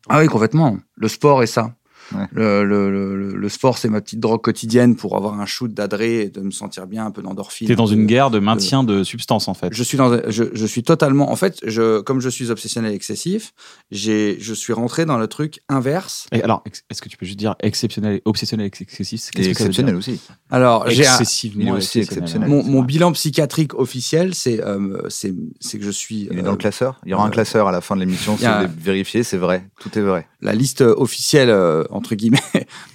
Ah 0.08 0.20
oui, 0.20 0.26
complètement. 0.26 0.78
Le 0.96 1.08
sport 1.08 1.42
est 1.42 1.46
ça. 1.58 1.74
Ouais. 2.14 2.26
Le, 2.32 2.64
le, 2.64 2.90
le, 2.90 3.36
le 3.36 3.48
sport, 3.48 3.76
c'est 3.78 3.88
ma 3.88 4.00
petite 4.00 4.20
drogue 4.20 4.40
quotidienne 4.40 4.96
pour 4.96 5.16
avoir 5.16 5.38
un 5.40 5.46
shoot 5.46 5.72
d'adré 5.72 6.20
et 6.22 6.28
de 6.30 6.40
me 6.40 6.50
sentir 6.50 6.86
bien, 6.86 7.04
un 7.06 7.10
peu 7.10 7.20
d'endorphine. 7.22 7.68
T'es 7.68 7.74
dans 7.76 7.86
une 7.86 8.02
de- 8.02 8.06
guerre 8.06 8.30
de 8.30 8.38
maintien 8.38 8.82
de 8.84 9.04
substances 9.04 9.46
en 9.48 9.54
fait. 9.54 9.68
Je 9.72 9.82
suis 9.82 9.98
dans, 9.98 10.18
je, 10.30 10.44
je 10.52 10.66
suis 10.66 10.82
totalement, 10.82 11.30
en 11.30 11.36
fait, 11.36 11.58
je, 11.66 12.00
comme 12.00 12.20
je 12.20 12.28
suis 12.28 12.50
obsessionnel 12.50 12.92
excessif, 12.94 13.52
j'ai, 13.90 14.36
je 14.40 14.54
suis 14.54 14.72
rentré 14.72 15.04
dans 15.06 15.18
le 15.18 15.26
truc 15.26 15.60
inverse. 15.68 16.26
Et 16.32 16.42
alors, 16.42 16.62
est-ce 16.90 17.02
que 17.02 17.08
tu 17.08 17.16
peux 17.16 17.26
juste 17.26 17.38
dire 17.38 17.56
exceptionnel, 17.60 18.14
et 18.16 18.22
obsessionnel, 18.24 18.66
et 18.66 18.82
excessif 18.82 19.30
Et 19.36 19.48
exceptionnel 19.48 19.94
aussi. 19.96 20.20
Alors, 20.50 20.88
j'ai 20.88 21.02
Excessivement 21.02 21.72
aussi 21.72 22.00
exceptionnel. 22.00 22.48
mon, 22.48 22.62
mon 22.62 22.82
bilan 22.82 23.12
psychiatrique 23.12 23.74
officiel, 23.74 24.34
c'est, 24.34 24.62
euh, 24.64 25.02
c'est, 25.08 25.34
c'est 25.60 25.78
que 25.78 25.84
je 25.84 25.90
suis. 25.90 26.28
Il 26.30 26.38
est 26.38 26.40
euh, 26.40 26.44
dans 26.44 26.52
le 26.52 26.56
classeur? 26.56 27.00
Il 27.04 27.10
y 27.10 27.14
aura 27.14 27.24
un 27.24 27.28
euh, 27.28 27.30
classeur 27.30 27.68
à 27.68 27.72
la 27.72 27.80
fin 27.80 27.94
de 27.96 28.00
l'émission. 28.00 28.36
Si 28.36 28.44
vous 28.44 28.50
a- 28.50 28.56
voulez 28.62 28.70
vérifier, 28.78 29.22
c'est 29.22 29.36
vrai. 29.36 29.64
Tout 29.80 29.96
est 29.98 30.02
vrai. 30.02 30.26
la 30.40 30.54
liste 30.54 30.80
officielle 30.80 31.50
euh, 31.50 31.84
entre 31.98 32.14
guillemets 32.14 32.38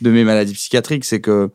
de 0.01 0.09
mes 0.11 0.23
maladies 0.23 0.53
psychiatriques, 0.53 1.05
c'est 1.05 1.21
que 1.21 1.51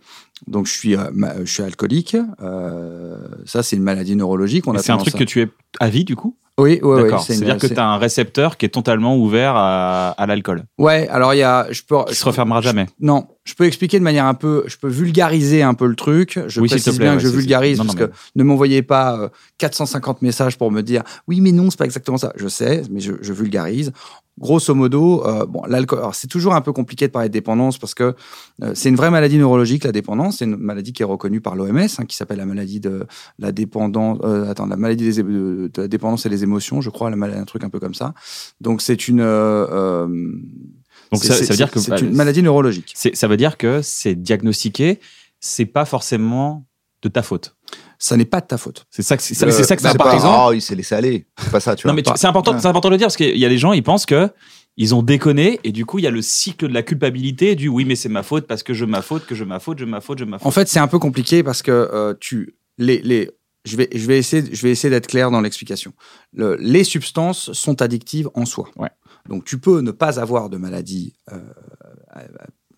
donc 0.47 0.67
je 0.67 0.73
suis 0.73 0.95
euh, 0.97 1.11
je 1.45 1.51
suis 1.53 1.63
alcoolique. 1.65 2.17
euh, 2.41 3.17
ça 3.45 3.63
c'est 3.63 3.77
une 3.77 3.83
maladie 3.83 4.15
neurologique. 4.17 4.65
C'est 4.79 4.93
un 4.93 4.99
truc 4.99 5.15
à- 5.15 5.19
que 5.19 5.25
tu 5.25 5.41
es 5.43 5.49
à 5.81 5.89
vie 5.89 6.05
du 6.05 6.17
coup? 6.17 6.37
Oui, 6.61 6.81
ouais. 6.83 7.03
D'accord. 7.05 7.23
C'est-à-dire 7.23 7.57
que 7.59 7.69
c'est- 7.69 7.75
tu 7.75 7.81
as 7.81 7.87
un 7.89 7.99
récepteur 7.99 8.57
qui 8.57 8.67
est 8.67 8.69
totalement 8.69 9.17
ouvert 9.17 9.53
à, 9.55 10.11
à 10.11 10.27
l'alcool, 10.27 10.65
Ouais. 10.77 11.07
Alors 11.07 11.33
il 11.33 11.39
y 11.39 11.43
a, 11.45 11.69
je 11.71 11.83
peux. 11.89 12.03
qui 12.07 12.15
je- 12.15 12.19
se 12.19 12.25
refermera 12.25 12.61
jamais. 12.61 12.87
Non, 13.01 13.29
je 13.45 13.55
peux 13.55 13.65
expliquer 13.65 14.01
de 14.01 14.05
manière 14.05 14.25
un 14.27 14.35
peu, 14.35 14.65
je 14.67 14.77
peux 14.77 14.89
vulgariser 14.89 15.63
un 15.63 15.75
peu 15.75 15.87
le 15.87 15.95
truc. 15.95 16.33
Je 16.49 16.61
Oui, 16.61 16.69
s'il 16.69 16.79
te 16.79 16.83
précise 16.83 16.97
plaît, 16.97 17.05
bien 17.07 17.13
ouais, 17.17 17.23
que 17.23 17.29
je 17.29 17.29
vulgarise 17.33 17.79
non, 17.79 17.85
parce 17.85 17.97
non, 17.97 18.07
que 18.09 18.13
ne 18.35 18.43
m'envoyez 18.43 18.83
pas 18.83 19.17
euh, 19.21 19.29
450 19.59 20.21
messages 20.23 20.59
pour 20.59 20.73
me 20.73 20.83
dire 20.83 21.05
oui, 21.29 21.41
mais 21.41 21.53
non, 21.53 21.71
c'est 21.71 21.79
pas 21.79 21.85
exactement 21.85 22.19
ça. 22.19 22.33
Je 22.35 22.49
sais, 22.49 22.83
mais 22.91 22.99
je, 22.99 23.13
je 23.21 23.33
vulgarise. 23.33 23.93
Grosso 24.39 24.75
modo, 24.75 25.27
euh, 25.27 25.47
bon, 25.47 25.63
l'alcool. 25.67 26.01
C'est 26.13 26.29
toujours 26.29 26.55
un 26.55 26.61
peu 26.61 26.73
compliqué 26.73 27.07
de 27.09 27.13
parler 27.13 27.29
de 27.29 27.33
dépendance 27.33 27.77
parce 27.79 27.95
que 27.95 28.15
euh, 28.63 28.73
c'est 28.75 28.89
une 28.89 28.97
vraie 28.97 29.11
maladie 29.11 29.37
neurologique, 29.37 29.85
la 29.85 29.93
dépendance. 29.93 30.39
C'est 30.39 30.45
une 30.45 30.57
maladie 30.57 30.93
qui 30.93 31.03
est 31.03 31.05
reconnue 31.05 31.41
par 31.41 31.57
l'OMS, 31.57 31.79
hein, 31.99 32.05
qui 32.07 32.15
s'appelle 32.17 32.39
la 32.39 32.47
maladie 32.47 32.79
de 32.81 33.07
la 33.39 33.51
dépendance. 33.53 34.19
euh, 34.23 34.49
attends, 34.51 34.67
la 34.67 34.77
maladie 34.77 35.05
des, 35.13 35.23
de, 35.23 35.71
de 35.73 35.83
la 35.83 35.89
dépendance 35.89 36.25
et 36.25 36.29
les 36.29 36.43
émotions, 36.45 36.81
je 36.81 36.91
crois, 36.91 37.11
la 37.11 37.17
maladie, 37.17 37.41
un 37.41 37.45
truc 37.45 37.65
un 37.65 37.71
peu 37.71 37.81
comme 37.81 37.95
ça. 37.95 38.15
Donc 38.61 38.81
c'est 38.81 39.09
une. 39.09 39.21
euh, 39.21 40.07
Donc 41.13 41.23
ça, 41.25 41.35
veut 41.35 41.57
dire 41.57 41.71
que 41.71 41.81
c'est 41.81 42.01
une 42.01 42.15
maladie 42.15 42.43
neurologique. 42.43 42.93
ça 42.95 43.29
veut 43.29 43.37
dire 43.37 43.57
que 43.57 43.81
c'est 43.83 44.15
diagnostiqué, 44.15 45.01
c'est 45.41 45.67
pas 45.67 45.85
forcément 45.85 46.65
de 47.03 47.09
ta 47.09 47.23
faute. 47.23 47.57
Ça 47.99 48.17
n'est 48.17 48.25
pas 48.25 48.41
de 48.41 48.47
ta 48.47 48.59
faute. 48.59 48.87
C'est 48.91 49.03
ça 49.03 49.17
que 49.17 49.23
c'est 49.23 49.35
ça, 49.35 49.47
Euh, 49.47 49.51
c'est 49.51 49.65
ça 49.65 49.75
que 49.75 49.83
c'est 49.83 49.89
C'est 49.91 49.99
par 49.99 50.07
pas, 50.07 50.13
important. 50.15 50.29
exemple- 50.33 50.45
oh, 50.51 50.53
il 50.53 50.63
s'est 50.63 50.75
laissé 50.77 50.95
aller. 50.95 51.27
C'est 51.43 51.51
pas 51.51 51.61
ça, 51.61 51.75
tu 51.75 51.83
vois. 51.83 51.91
Non 51.93 51.97
mais 51.97 52.03
c'est 52.17 52.27
important, 52.29 52.59
c'est 52.59 52.67
important 52.69 52.89
de 52.89 52.95
le 52.95 52.99
dire 52.99 53.07
parce 53.09 53.17
qu'il 53.17 53.37
y 53.37 53.45
a 53.45 53.49
des 53.49 53.59
gens, 53.59 53.73
ils 53.73 53.83
pensent 53.83 54.07
que 54.07 54.31
ils 54.77 54.95
ont 54.95 55.03
déconné 55.03 55.59
et 55.65 55.73
du 55.73 55.85
coup 55.85 55.99
il 55.99 56.05
y 56.05 56.07
a 56.07 56.11
le 56.13 56.23
cycle 56.23 56.69
de 56.69 56.73
la 56.73 56.85
culpabilité 56.85 57.57
du 57.57 57.67
oui 57.69 57.85
mais 57.85 57.97
c'est 57.97 58.09
ma 58.09 58.23
faute 58.23 58.47
parce 58.47 58.63
que 58.63 58.73
je 58.75 58.85
ma 58.85 59.03
faute 59.03 59.27
que 59.27 59.35
je 59.35 59.43
ma 59.43 59.59
faute 59.59 59.81
je 59.81 59.85
ma 59.85 60.01
faute 60.01 60.21
je 60.21 60.25
ma 60.25 60.39
faute. 60.39 60.47
En 60.47 60.53
fait, 60.53 60.69
c'est 60.69 60.79
un 60.79 60.87
peu 60.87 61.01
compliqué 61.01 61.43
parce 61.43 61.63
que 61.63 61.73
euh, 61.73 62.15
tu 62.21 62.55
les 62.79 63.01
les 63.03 63.31
je 63.65 63.77
vais 63.77 63.89
je 63.93 64.07
vais 64.07 64.19
essayer 64.19 64.49
je 64.55 64.63
vais 64.63 64.71
essayer 64.71 64.91
d'être 64.91 65.09
clair 65.09 65.33
dans 65.33 65.41
l'explication. 65.41 65.93
Le- 66.33 66.55
les 66.61 66.85
substances 66.85 67.53
sont 67.53 67.83
addictives 67.83 68.31
en 68.35 68.45
soi. 68.45 68.69
Ouais. 68.77 68.91
Donc 69.29 69.45
tu 69.45 69.59
peux 69.59 69.81
ne 69.81 69.91
pas 69.91 70.21
avoir 70.21 70.49
de 70.49 70.57
maladie, 70.57 71.15
euh, 71.33 71.41
euh, 72.17 72.21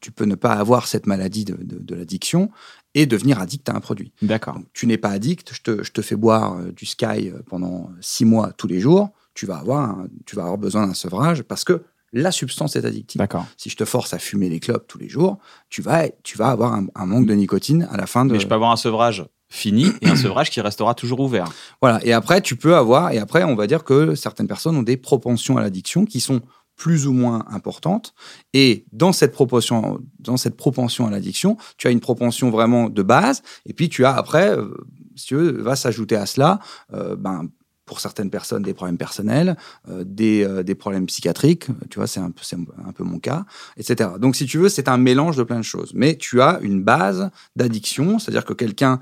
tu 0.01 0.11
peux 0.11 0.25
ne 0.25 0.35
pas 0.35 0.53
avoir 0.55 0.87
cette 0.87 1.07
maladie 1.07 1.45
de, 1.45 1.55
de, 1.63 1.79
de 1.79 1.95
l'addiction 1.95 2.51
et 2.95 3.07
devenir 3.07 3.41
addict 3.41 3.69
à 3.69 3.75
un 3.75 3.81
produit. 3.81 4.13
D'accord. 4.23 4.59
Tu 4.73 4.87
n'es 4.87 4.99
pas 4.99 5.11
addict, 5.11 5.53
je 5.55 5.63
te, 5.63 5.83
je 5.83 5.93
te 5.93 6.03
fais 6.03 6.17
boire 6.17 6.57
euh, 6.59 6.73
du 6.73 6.87
Sky 6.87 7.31
euh, 7.31 7.41
pendant 7.47 7.91
six 8.01 8.25
mois 8.25 8.53
tous 8.57 8.67
les 8.67 8.81
jours, 8.81 9.11
tu 9.35 9.47
vas 9.47 9.59
avoir, 9.59 9.91
un- 9.91 10.09
tu 10.27 10.35
vas 10.37 10.43
avoir 10.43 10.59
besoin 10.59 10.87
d'un 10.87 10.95
sevrage 10.95 11.43
parce 11.43 11.65
que 11.65 11.83
la 12.13 12.33
substance 12.33 12.75
est 12.75 12.85
addictive. 12.85 13.21
D'accord. 13.21 13.47
Si 13.57 13.71
je 13.71 13.77
te 13.77 13.85
force 13.85 14.13
à 14.13 14.19
fumer 14.19 14.49
les 14.49 14.59
clopes 14.59 14.89
tous 14.89 14.99
les 14.99 15.09
jours, 15.09 15.39
tu 15.69 15.81
vas, 15.83 16.09
tu 16.25 16.37
vas 16.37 16.49
avoir 16.49 16.73
un, 16.75 16.87
un 16.97 17.07
manque 17.07 17.27
de 17.27 17.35
nicotine 17.35 17.87
à 17.93 17.97
la 17.97 18.07
fin 18.07 18.25
de. 18.25 18.33
Mais 18.33 18.41
je 18.41 18.49
peux 18.49 18.55
avoir 18.57 18.73
un 18.73 18.77
sevrage 18.77 19.25
fini 19.49 19.87
et 20.01 20.09
un 20.09 20.17
sevrage 20.17 20.51
qui 20.51 20.61
restera 20.61 20.95
toujours 20.95 21.21
ouvert. 21.21 21.53
Voilà. 21.81 22.05
Et 22.05 22.13
après, 22.13 22.41
tu 22.41 22.57
peux 22.57 22.75
avoir. 22.77 23.13
Et 23.13 23.19
après, 23.19 23.45
on 23.45 23.55
va 23.55 23.69
dire 23.69 23.85
que 23.85 24.17
certaines 24.17 24.49
personnes 24.49 24.77
ont 24.77 24.83
des 24.83 24.97
propensions 24.97 25.57
à 25.57 25.61
l'addiction 25.61 26.05
qui 26.05 26.19
sont 26.21 26.41
plus 26.81 27.07
ou 27.07 27.13
moins 27.13 27.45
importantes. 27.51 28.15
Et 28.55 28.87
dans 28.91 29.13
cette 29.13 29.33
proportion, 29.33 30.01
dans 30.19 30.39
cette 30.39 30.57
propension 30.57 31.07
à 31.07 31.11
l'addiction, 31.11 31.59
tu 31.77 31.89
as 31.89 31.91
une 31.91 32.01
propension 32.01 32.49
vraiment 32.49 32.89
de 32.89 33.03
base. 33.03 33.43
Et 33.67 33.75
puis 33.75 33.91
tu 33.91 34.07
as 34.07 34.17
après, 34.17 34.57
euh, 34.57 34.71
si 35.15 35.27
tu 35.27 35.35
veux, 35.35 35.61
va 35.61 35.77
s'ajouter 35.77 36.17
à 36.17 36.25
cela, 36.25 36.59
euh, 36.95 37.17
ben 37.17 37.49
pour 37.85 38.01
certaines 38.01 38.31
personnes 38.31 38.63
des 38.63 38.73
problèmes 38.73 38.97
personnels, 38.97 39.57
euh, 39.91 40.05
des, 40.07 40.63
des 40.65 40.77
problèmes 40.77 41.07
psychiatriques, 41.07 41.67
tu 41.91 41.99
vois, 41.99 42.07
c'est 42.07 42.21
un, 42.21 42.31
peu- 42.31 42.73
un 42.87 42.93
peu 42.93 43.05
mon 43.05 43.19
cas, 43.19 43.45
etc. 43.77 44.11
Donc, 44.19 44.37
si 44.37 44.47
tu 44.47 44.59
veux, 44.59 44.69
c'est 44.71 44.89
un 44.89 44.97
mélange 44.97 45.37
de 45.37 45.43
plein 45.43 45.59
de 45.59 45.65
choses. 45.65 45.93
Mais 45.95 46.17
tu 46.17 46.41
as 46.41 46.61
une 46.63 46.83
base 46.83 47.31
d'addiction, 47.57 48.19
c'est-à-dire 48.19 48.45
que 48.45 48.55
quelqu'un 48.55 49.01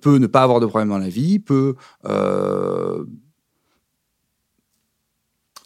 peut 0.00 0.16
ne 0.16 0.26
pas 0.26 0.42
avoir 0.42 0.58
de 0.58 0.66
problème 0.66 0.88
dans 0.88 0.98
la 0.98 1.10
vie, 1.10 1.38
peut 1.38 1.74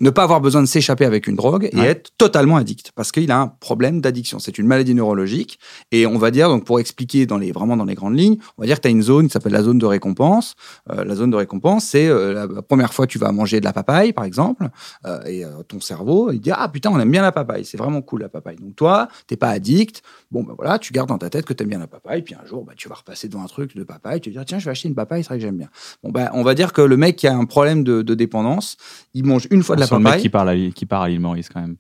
ne 0.01 0.11
pas 0.11 0.23
avoir 0.23 0.41
besoin 0.41 0.61
de 0.63 0.67
s'échapper 0.67 1.05
avec 1.05 1.27
une 1.27 1.37
drogue 1.37 1.69
et 1.73 1.77
Ouais. 1.77 1.87
être 1.87 2.11
totalement 2.19 2.57
addict 2.57 2.93
parce 2.95 3.13
qu'il 3.13 3.31
a 3.31 3.39
un 3.39 3.49
problème 3.49 4.01
d'addiction. 4.01 4.39
C'est 4.39 4.59
une 4.59 4.67
maladie 4.67 4.95
neurologique 4.95 5.59
et 5.93 6.07
on 6.07 6.19
va 6.19 6.31
dire, 6.31 6.49
donc 6.49 6.65
pour 6.65 6.81
expliquer 6.81 7.27
dans 7.27 7.39
les, 7.39 7.53
vraiment 7.53 7.77
dans 7.77 7.85
les 7.85 7.95
grandes 7.95 8.19
lignes, 8.19 8.37
on 8.59 8.63
va 8.63 8.67
dire 8.67 8.77
que 8.77 8.83
tu 8.83 8.89
as 8.89 8.91
une 8.91 9.03
zone 9.03 9.27
qui 9.27 9.33
s'appelle 9.33 9.53
la 9.53 9.63
zone 9.63 9.79
de 9.79 9.87
récompense. 9.87 10.55
Euh, 10.91 11.05
la 11.05 11.15
zone 11.15 11.31
de 11.31 11.37
récompense, 11.37 11.85
c'est 11.85 12.09
euh, 12.09 12.47
la, 12.47 12.63
première 12.63 12.93
fois 12.93 13.07
que 13.07 13.13
tu 13.13 13.19
vas 13.19 13.31
manger 13.33 13.61
de 13.61 13.65
la 13.65 13.73
papaye, 13.73 14.13
par 14.13 14.25
exemple, 14.25 14.69
euh, 15.07 15.23
et 15.25 15.45
ton 15.69 15.81
cerveau, 15.81 16.33
il 16.33 16.41
dit 16.41 16.51
Ah 16.53 16.69
putain, 16.69 16.91
on 16.91 16.99
aime 16.99 17.11
bien 17.11 17.23
la 17.23 17.33
papaye, 17.33 17.65
c'est 17.65 17.77
vraiment 17.77 18.03
cool 18.03 18.23
la 18.23 18.29
papaye. 18.29 18.57
Donc 18.57 18.77
toi, 18.77 19.09
t'es 19.27 19.37
pas 19.37 19.49
addict, 19.51 20.03
bon 20.31 20.43
ben 20.43 20.55
voilà, 20.57 20.79
tu 20.79 20.93
gardes 20.93 21.09
dans 21.09 21.19
ta 21.19 21.31
tête 21.31 21.45
que 21.45 21.53
t'aimes 21.53 21.69
bien 21.69 21.79
la 21.79 21.87
papaye, 21.87 22.23
puis 22.23 22.35
un 22.35 22.47
jour, 22.47 22.65
bah, 22.65 22.73
tu 22.77 22.89
vas 22.89 22.97
repasser 22.97 23.29
devant 23.29 23.43
un 23.43 23.47
truc 23.47 23.77
de 23.77 23.85
papaye, 23.85 24.21
tu 24.21 24.31
vas 24.31 24.35
dire 24.41 24.45
Tiens, 24.45 24.59
je 24.59 24.65
vais 24.65 24.71
acheter 24.71 24.89
une 24.89 24.95
papaye, 24.95 25.23
c'est 25.23 25.29
vrai 25.29 25.39
que 25.39 25.43
j'aime 25.43 25.57
bien. 25.57 25.69
Bon 26.03 26.11
ben, 26.11 26.31
on 26.33 26.43
va 26.43 26.55
dire 26.55 26.73
que 26.73 26.83
le 26.83 26.97
mec 26.97 27.17
qui 27.17 27.27
a 27.27 27.35
un 27.35 27.45
problème 27.45 27.85
de, 27.85 28.03
de 28.03 28.15
dépendance, 28.15 28.77
il 29.15 29.25
mange 29.25 29.47
une 29.51 29.63
fois 29.63 29.77
de 29.77 29.81
la 29.81 29.84
Sur 29.87 29.97
le 29.97 30.03
mec 30.03 30.13
papaye. 30.13 30.23
qui 30.23 30.29
parle 30.29 30.49
à 30.51 30.55
l'île- 30.55 30.73
qui 30.73 30.87
part 30.87 31.03
à 31.03 31.09
l'île 31.09 31.21
Maurice 31.21 31.49
quand 31.53 31.61
même. 31.61 31.77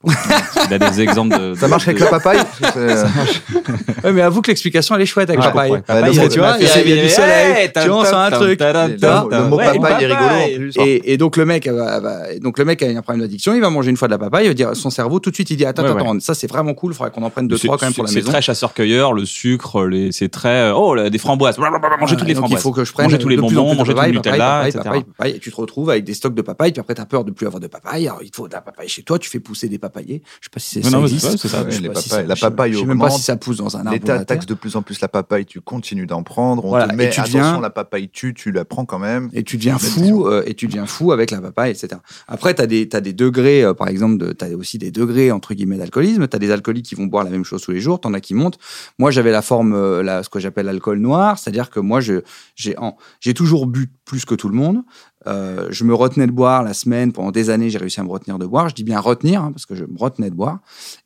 Il 0.69 0.75
a 0.75 0.79
des 0.79 1.01
exemples 1.01 1.39
de. 1.39 1.55
Ça 1.55 1.69
marche 1.69 1.87
avec 1.89 2.01
la 2.01 2.07
papaye 2.07 2.39
C'est- 2.61 2.75
Ouais, 4.05 4.13
mais 4.13 4.21
avoue 4.23 4.43
que 4.43 4.49
l'explication, 4.51 4.95
elle 4.97 5.03
est 5.03 5.07
chouette 5.07 5.31
avec 5.31 5.41
Ouais, 5.41 5.47
papaye. 5.47 5.71
ouais, 5.73 5.81
papaye, 5.81 6.13
tu 6.29 6.39
vois, 6.39 6.57
il 6.59 6.65
y 6.89 6.91
y 6.91 6.99
a 6.99 7.03
du 7.03 7.09
soleil, 7.09 7.71
tu 7.75 7.89
vois, 7.89 7.99
on 8.01 8.05
sent 8.05 8.15
un 8.15 8.31
truc. 8.31 8.61
Le, 8.61 9.49
mot 9.49 9.57
Ouais, 9.57 9.79
papaye 9.79 10.05
est 10.05 10.07
rigolo 10.07 10.25
en 10.25 10.29
papaye. 10.29 10.57
plus. 10.57 10.73
Et, 11.05 11.17
donc 11.17 11.37
le 11.37 11.47
mec, 11.47 11.67
va- 11.69 12.01
donc 12.41 12.59
le 12.59 12.65
mec 12.65 12.83
a 12.83 12.87
un 12.87 13.03
problème 13.03 13.23
d'addiction, 13.23 13.55
il 13.55 13.61
va 13.61 13.71
manger 13.71 13.91
une 13.91 13.97
fois 13.97 14.09
de 14.09 14.13
la 14.13 14.19
papaye, 14.19 14.45
il 14.47 14.49
va 14.49 14.55
dire 14.55 14.77
son 14.77 14.91
cerveau 14.91 15.19
tout 15.21 15.31
de 15.31 15.35
suite 15.35 15.51
il 15.51 15.57
dit 15.57 15.65
attends 15.65 15.83
Ouais, 15.85 15.91
attends 15.91 16.19
ça 16.21 16.35
c'est 16.35 16.47
vraiment 16.47 16.75
cool, 16.75 16.93
il 16.93 16.97
faudrait 16.97 17.11
qu'on 17.13 17.23
en 17.23 17.31
prenne 17.31 17.49
deux 17.49 17.57
C'est- 17.57 17.67
trois 17.67 17.79
quand 17.79 17.87
même 17.87 17.95
pour 17.95 18.05
la 18.05 18.11
c'est 18.11 18.17
maison. 18.17 18.31
très 18.31 18.43
chasseur-cueilleur, 18.43 19.13
le 19.13 19.25
sucre, 19.25 19.89
c'est 20.11 20.29
très. 20.31 20.71
Oh, 20.71 20.95
là, 20.95 21.09
des 21.11 21.19
framboises. 21.19 21.59
Manger 21.59 22.17
toutes 22.17 22.29
les 22.29 22.35
framboises. 22.35 22.61
Il 22.61 22.63
faut 22.63 22.73
que 22.73 22.85
je 22.85 22.93
prenne 22.93 23.07
Manger 23.07 23.19
tous 23.19 23.29
les 23.29 23.37
de 23.37 23.41
plus 23.41 23.57
en 23.57 23.63
bonbons, 23.63 23.71
plus 23.71 23.75
de 23.75 23.79
manger 23.79 23.93
tout 23.93 23.97
le 23.97 23.97
papaye, 23.97 24.13
Nutella, 24.13 24.37
papaye, 24.39 24.69
etc. 24.69 24.83
papaye, 24.85 25.03
papaye, 25.17 25.33
et 25.37 25.39
tu 25.39 25.51
te 25.51 25.57
retrouves 25.57 25.91
avec 25.91 26.05
des 26.05 26.15
stocks 26.15 26.35
de 26.35 26.43
papaye, 26.43 26.73
puis 26.73 26.81
après 26.81 26.95
tu 26.95 27.01
as 27.01 27.07
peur 27.07 27.25
de 27.25 27.31
plus 27.31 27.47
avoir 27.47 27.61
de 27.61 27.67
papaye, 27.69 27.94
alors 27.95 28.23
il 28.23 28.31
te 28.31 28.37
faut 28.37 28.49
de 28.49 28.53
la 28.53 28.61
papaye 28.61 28.89
chez 28.89 29.03
toi, 29.03 29.19
tu 29.19 29.29
fais 29.31 29.41
pousser 29.41 29.69
des 29.69 29.79
papayers. 29.79 30.23
Je 30.41 30.47
sais 30.47 30.51
pas 30.53 30.61
si 30.61 30.71
c'est 30.83 30.91
Non, 30.91 31.01
ça 31.07 31.15
existe. 31.15 31.21
c'est 31.27 31.31
ça, 31.33 31.39
c'est 31.39 31.49
ça. 31.49 31.65
Je 31.69 31.77
sais 31.77 31.83
Ouais, 31.83 31.89
pas 31.89 31.95
les 31.95 32.01
si 32.03 32.09
papayes- 32.09 32.23
ça- 32.25 32.29
la 32.29 32.37
papaye 32.37 32.73
Je 32.73 32.79
sais 32.79 32.85
même 32.85 32.99
pas 32.99 33.11
si 33.11 33.23
ça 33.23 33.37
pousse 33.37 33.57
dans 33.59 33.77
un 33.77 33.81
arbre. 33.81 33.93
L'État 33.93 34.19
de 34.19 34.25
taxe 34.25 34.47
de 34.47 34.55
plus 34.55 34.77
en 34.77 34.83
plus 34.83 35.01
la 35.01 35.09
papaye, 35.09 35.45
tu 35.47 35.61
continues 35.61 36.07
d'en 36.07 36.23
prendre. 36.23 36.65
On 36.65 36.69
Voilà, 36.69 36.89
te 36.89 36.93
et 36.93 36.97
met 36.97 37.11
tu 37.11 37.21
attention, 37.21 37.39
deviens- 37.39 37.61
la 37.61 37.71
papaye 37.71 38.09
tue, 38.09 38.35
tu 38.35 38.53
la 38.53 38.65
prends 38.65 38.85
quand 38.85 38.99
même. 38.99 39.31
Et 39.33 39.43
tu 39.45 39.57
deviens 39.57 39.79
fou, 39.79 40.27
euh, 40.27 40.43
et 40.47 40.55
tu 40.55 40.67
deviens 40.67 40.87
fou 40.87 41.13
avec 41.13 41.31
la 41.31 41.41
papaye, 41.41 41.71
etc. 41.71 42.01
Après, 42.29 42.55
tu 42.55 42.63
as 42.63 42.67
des, 42.67 42.89
t'as 42.89 43.01
des 43.01 43.13
degrés, 43.13 43.63
euh, 43.65 43.75
par 43.75 43.89
exemple, 43.89 44.35
tu 44.35 44.45
as 44.45 44.49
aussi 44.57 44.79
des 44.79 44.91
degrés, 44.91 45.31
entre 45.33 45.55
guillemets, 45.55 45.79
d'alcoolisme. 45.79 46.27
Tu 46.29 46.37
as 46.37 46.39
des 46.39 46.51
alcooliques 46.51 46.87
qui 46.87 46.95
vont 46.95 47.07
boire 47.07 47.25
la 47.25 47.31
même 47.31 47.45
chose 47.45 47.63
tous 47.63 47.71
les 47.73 47.81
jours, 47.81 48.01
tu 48.01 48.09
en 48.09 48.15
as 48.15 48.21
qui 48.21 48.35
montent. 48.35 48.59
Moi, 48.99 49.11
j'avais 49.11 49.31
la 49.33 49.43
forme, 49.43 49.75
euh, 49.75 50.03
la, 50.03 50.23
ce 50.23 50.29
que 50.29 50.41
j'appelle 50.41 50.67
l'alcool 50.67 50.99
noir, 50.99 51.39
c'est-à-dire 51.39 51.71
que 51.71 51.81
moi, 51.81 52.01
j'ai 52.01 53.35
toujours 53.35 53.67
bu 53.67 53.91
plus 54.05 54.25
que 54.25 54.35
tout 54.35 54.49
le 54.49 54.55
monde. 54.55 54.83
Euh, 55.27 55.69
je 55.71 55.85
me 55.85 55.95
retenais 55.95 56.27
de 56.27 56.33
boire 56.33 56.63
la 56.63 56.75
semaine. 56.75 57.13
Pendant 57.13 57.31
des 57.31 57.51
années, 57.51 57.71
j'ai 57.71 57.79
réussi 57.79 58.01
à 58.01 58.05
me 58.05 58.11
retenir 58.11 58.39
de 58.39 58.47
boire. 58.47 58.69
Je 58.69 58.75
dis 58.75 58.85
bien 58.85 59.01
retenir, 59.01 59.43
hein, 59.43 59.53
parce 59.53 59.67
que 59.67 59.75
je 59.75 59.85
me 59.85 59.97
retenais 59.99 60.31
de 60.31 60.35
boire. 60.35 60.61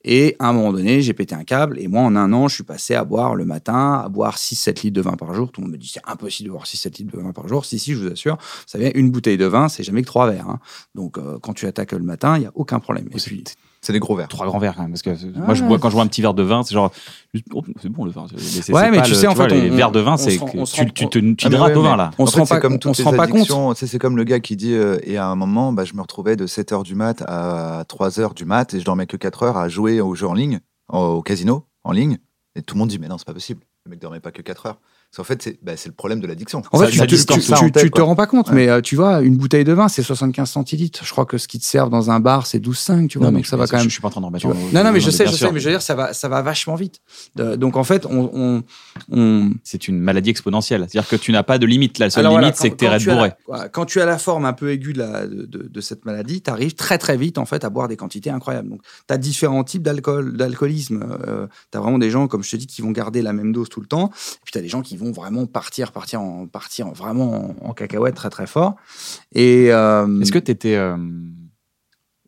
Et 0.05 0.37
à 0.39 0.49
un 0.49 0.53
moment 0.53 0.73
donné, 0.73 1.03
j'ai 1.03 1.13
pété 1.15 1.35
un 1.35 1.45
câble. 1.45 1.79
Et 1.79 1.89
moi, 1.89 2.03
en 2.03 2.17
un 2.17 2.33
an, 2.33 2.49
je 2.49 2.57
suis 2.57 2.65
passé 2.65 2.95
à 2.95 3.05
boire 3.05 3.35
le 3.35 3.45
matin, 3.45 4.01
à 4.05 4.09
boire 4.09 4.37
6-7 4.37 4.83
litres 4.83 4.97
de 4.97 5.01
vin 5.03 5.17
par 5.17 5.35
jour. 5.35 5.53
Tout 5.53 5.61
le 5.61 5.67
monde 5.67 5.73
me 5.75 5.79
dit 5.79 5.91
c'est 5.93 6.03
impossible 6.07 6.49
de 6.49 6.53
boire 6.53 6.65
6-7 6.67 6.99
litres 6.99 7.17
de 7.17 7.23
vin 7.23 7.33
par 7.33 7.49
jour. 7.49 7.65
Si, 7.65 7.79
si, 7.79 7.95
je 7.95 7.99
vous 7.99 8.13
assure. 8.13 8.37
Vous 8.37 8.63
savez, 8.67 8.93
une 8.95 9.11
bouteille 9.11 9.39
de 9.39 9.47
vin, 9.47 9.69
c'est 9.69 9.83
jamais 9.83 10.03
que 10.03 10.07
trois 10.07 10.31
verres. 10.31 10.49
hein. 10.49 10.61
Donc, 10.95 11.19
euh, 11.19 11.39
quand 11.43 11.53
tu 11.55 11.67
attaques 11.67 11.93
le 11.93 11.99
matin, 12.01 12.37
il 12.37 12.41
n'y 12.41 12.47
a 12.47 12.53
aucun 12.55 12.81
problème. 12.81 13.09
Et 13.15 13.19
puis, 13.21 13.45
C'est 13.81 13.93
des 13.93 14.01
gros 14.01 14.17
verres. 14.17 14.29
Trois 14.29 14.47
grands 14.47 14.59
verres 14.59 14.75
quand 14.75 14.83
même. 14.83 14.91
Parce 14.91 15.03
que 15.03 15.11
moi, 15.39 15.55
je 15.55 15.63
bois, 15.63 15.79
quand 15.79 15.89
je 15.89 15.95
bois 15.95 16.03
un 16.03 16.09
petit 16.09 16.21
verre 16.21 16.35
de 16.35 16.43
vin, 16.43 16.63
c'est 16.65 16.75
genre. 16.75 16.91
oh, 17.55 17.63
c'est 17.81 17.89
bon 17.89 18.05
le 18.05 18.11
vin. 18.11 18.27
Mais 18.33 18.75
Ouais, 18.75 18.91
mais 18.91 18.97
pas 18.99 19.03
tu 19.05 19.11
le- 19.13 19.17
sais, 19.17 19.27
en 19.29 19.35
fait, 19.37 19.47
les 19.49 19.71
on- 19.71 19.75
verres 19.77 19.93
de 19.93 20.01
vin, 20.01 20.17
c'est 20.17 20.31
tu, 20.37 20.93
tu 20.93 21.09
te 21.09 21.19
tu 21.35 21.47
Ah, 21.47 21.49
ouais, 21.67 21.75
au 21.77 21.83
vin 21.83 21.97
là. 21.97 22.11
on 22.19 22.25
En 22.25 22.27
se 22.27 22.33
fait, 22.33 22.39
rend 22.41 22.45
c'est 22.47 22.55
pas, 22.55 22.61
comme 22.61 22.75
on 22.75 22.79
toutes 22.79 22.95
se 22.97 23.03
les 23.03 23.09
rend 23.09 23.17
pas 23.17 23.29
compte. 23.29 23.77
c'est 23.77 23.99
comme 23.99 24.17
le 24.17 24.25
gars 24.25 24.41
qui 24.41 24.57
dit 24.57 24.75
euh, 24.75 24.99
et 25.05 25.17
à 25.17 25.27
un 25.29 25.37
moment, 25.37 25.73
bah, 25.73 25.85
je 25.85 25.95
me 25.95 26.01
retrouvais 26.01 26.35
de 26.37 26.47
7 26.47 26.73
h 26.73 26.83
du 26.83 26.95
mat 26.97 27.23
à 27.29 27.85
3 27.87 28.09
h 28.11 28.35
du 28.35 28.45
mat 28.45 28.75
et 28.75 28.81
je 28.81 28.85
dormais 28.85 29.07
que 29.07 29.17
4 29.17 29.45
heures 29.45 29.57
à 29.57 29.69
jouer 29.69 30.01
aux 30.01 30.15
jeux 30.17 30.27
en 30.29 30.35
ligne, 30.35 30.59
au 30.93 30.99
au 30.99 31.23
casino 31.23 31.65
en 31.85 31.93
ligne. 31.93 32.19
Et 32.57 32.63
tout 32.63 32.75
le 32.75 32.81
monde 32.81 32.89
dit 32.89 32.99
mais 32.99 33.07
non, 33.09 33.17
c'est 33.19 33.27
pas 33.27 33.35
possible. 33.35 33.63
Le 33.87 33.91
mec 33.91 34.01
dormait 34.01 34.21
pas 34.21 34.33
que 34.33 34.43
4 34.43 34.67
heures. 34.67 34.81
Qu'en 35.17 35.25
fait, 35.25 35.43
c'est 35.43 35.59
bah, 35.63 35.73
c'est 35.77 35.89
le 35.89 35.95
problème 35.95 36.21
de 36.21 36.27
l'addiction. 36.27 36.63
En 36.71 36.79
Ça- 36.79 36.87
fait, 36.87 36.93
tu, 36.93 36.99
tu- 37.27 37.53
en 37.55 37.71
tête, 37.71 37.91
te 37.93 38.01
rends 38.01 38.15
pas 38.15 38.27
compte, 38.27 38.51
Ouais. 38.51 38.55
mais 38.55 38.69
euh, 38.69 38.81
tu 38.81 38.95
vois, 38.95 39.21
une 39.23 39.37
bouteille 39.37 39.65
de 39.65 39.73
vin, 39.73 39.89
c'est 39.89 40.03
75 40.03 40.49
centilitres. 40.51 41.01
Je 41.05 41.11
crois 41.11 41.25
que 41.25 41.39
ce 41.39 41.49
qui 41.49 41.59
te 41.59 41.65
servent 41.65 41.91
dans 41.91 42.11
un 42.11 42.21
bar, 42.21 42.47
c'est 42.47 42.61
12,5, 42.61 43.09
tu 43.09 43.19
vois. 43.19 43.27
Non, 43.29 43.33
mais 43.33 43.39
donc 43.39 43.45
je- 43.47 43.51
ça 43.51 43.57
va 43.57 43.65
je- 43.67 43.71
quand 43.71 43.79
même. 43.79 43.87
Je 43.87 43.91
suis 43.93 44.01
pas 44.03 44.09
en 44.09 44.11
train 44.13 44.21
d'en 44.21 44.29
en- 44.29 44.31
Non, 44.73 44.85
non, 44.85 44.93
mais 44.93 45.01
je 45.01 45.11
sais, 45.11 45.27
je 45.27 45.33
sûr. 45.33 45.49
sais, 45.49 45.53
mais 45.53 45.61
je 45.61 45.65
veux 45.65 45.73
dire, 45.73 45.83
ça 45.83 45.95
va, 45.95 46.13
ça 46.13 46.29
va 46.29 46.43
vachement 46.43 46.75
vite. 46.77 47.01
Euh, 47.41 47.57
donc 47.57 47.77
en 47.77 47.85
fait, 47.85 48.07
on, 48.07 48.31
on, 48.33 48.63
on- 49.11 49.51
C'est 49.65 49.89
une 49.89 49.99
maladie 49.99 50.31
exponentielle. 50.31 50.87
C'est-à-dire 50.89 51.09
que 51.09 51.17
tu 51.17 51.33
n'as 51.33 51.43
pas 51.43 51.59
de 51.59 51.67
limite. 51.67 51.99
La 51.99 52.11
seule 52.11 52.21
Alors 52.21 52.33
voilà, 52.33 52.49
limite, 52.49 52.61
c'est 52.61 52.71
que 52.71 52.77
quand 52.85 52.93
red 52.93 53.01
tu 53.01 53.09
la- 53.09 53.15
bourré. 53.15 53.33
quand 53.73 53.87
tu 53.87 54.01
as 54.01 54.07
la 54.07 54.19
forme 54.19 54.45
un 54.45 54.53
peu 54.53 54.71
aiguë 54.71 54.93
de, 54.93 54.99
la- 54.99 55.27
de, 55.27 55.47
de- 55.47 55.69
de 55.69 55.81
cette 55.81 56.05
maladie, 56.05 56.43
tu 56.43 56.51
arrives 56.51 56.75
très 56.75 56.99
très 56.99 57.17
vite 57.17 57.39
en 57.39 57.47
fait 57.47 57.65
à 57.65 57.71
boire 57.71 57.89
des 57.89 57.97
quantités 57.97 58.31
incroyables. 58.31 58.69
Donc 58.69 58.83
tu 59.09 59.15
as 59.15 59.19
différents 59.19 59.65
types 59.65 59.83
d'alcool, 59.83 60.37
d'alcoolisme. 60.37 61.05
tu 61.73 61.79
as 61.79 61.81
vraiment 61.81 61.99
des 61.99 62.11
gens, 62.11 62.29
comme 62.29 62.43
je 62.45 62.51
te 62.51 62.57
dis, 62.57 62.67
qui 62.67 62.83
vont 62.83 62.91
garder 62.91 63.23
la 63.23 63.33
même 63.33 63.53
dose 63.53 63.69
tout 63.71 63.81
le 63.81 63.87
temps. 63.87 64.09
Et 64.09 64.39
puis 64.45 64.53
tu 64.53 64.59
as 64.59 64.63
des 64.63 64.69
gens 64.69 64.83
qui 64.83 64.97
vont 64.99 65.13
vraiment 65.13 65.47
partir, 65.47 65.93
partir, 65.93 66.21
en, 66.21 66.47
partir 66.47 66.87
en- 66.89 66.93
vraiment 66.93 67.57
en, 67.63 67.69
en 67.71 67.73
cacahuète 67.73 68.15
très 68.15 68.31
très 68.31 68.47
fort. 68.47 68.75
Et 69.35 69.73
euh, 69.73 70.21
Est-ce 70.21 70.33
que 70.33 70.39
tu 70.39 70.51
étais 70.51 70.77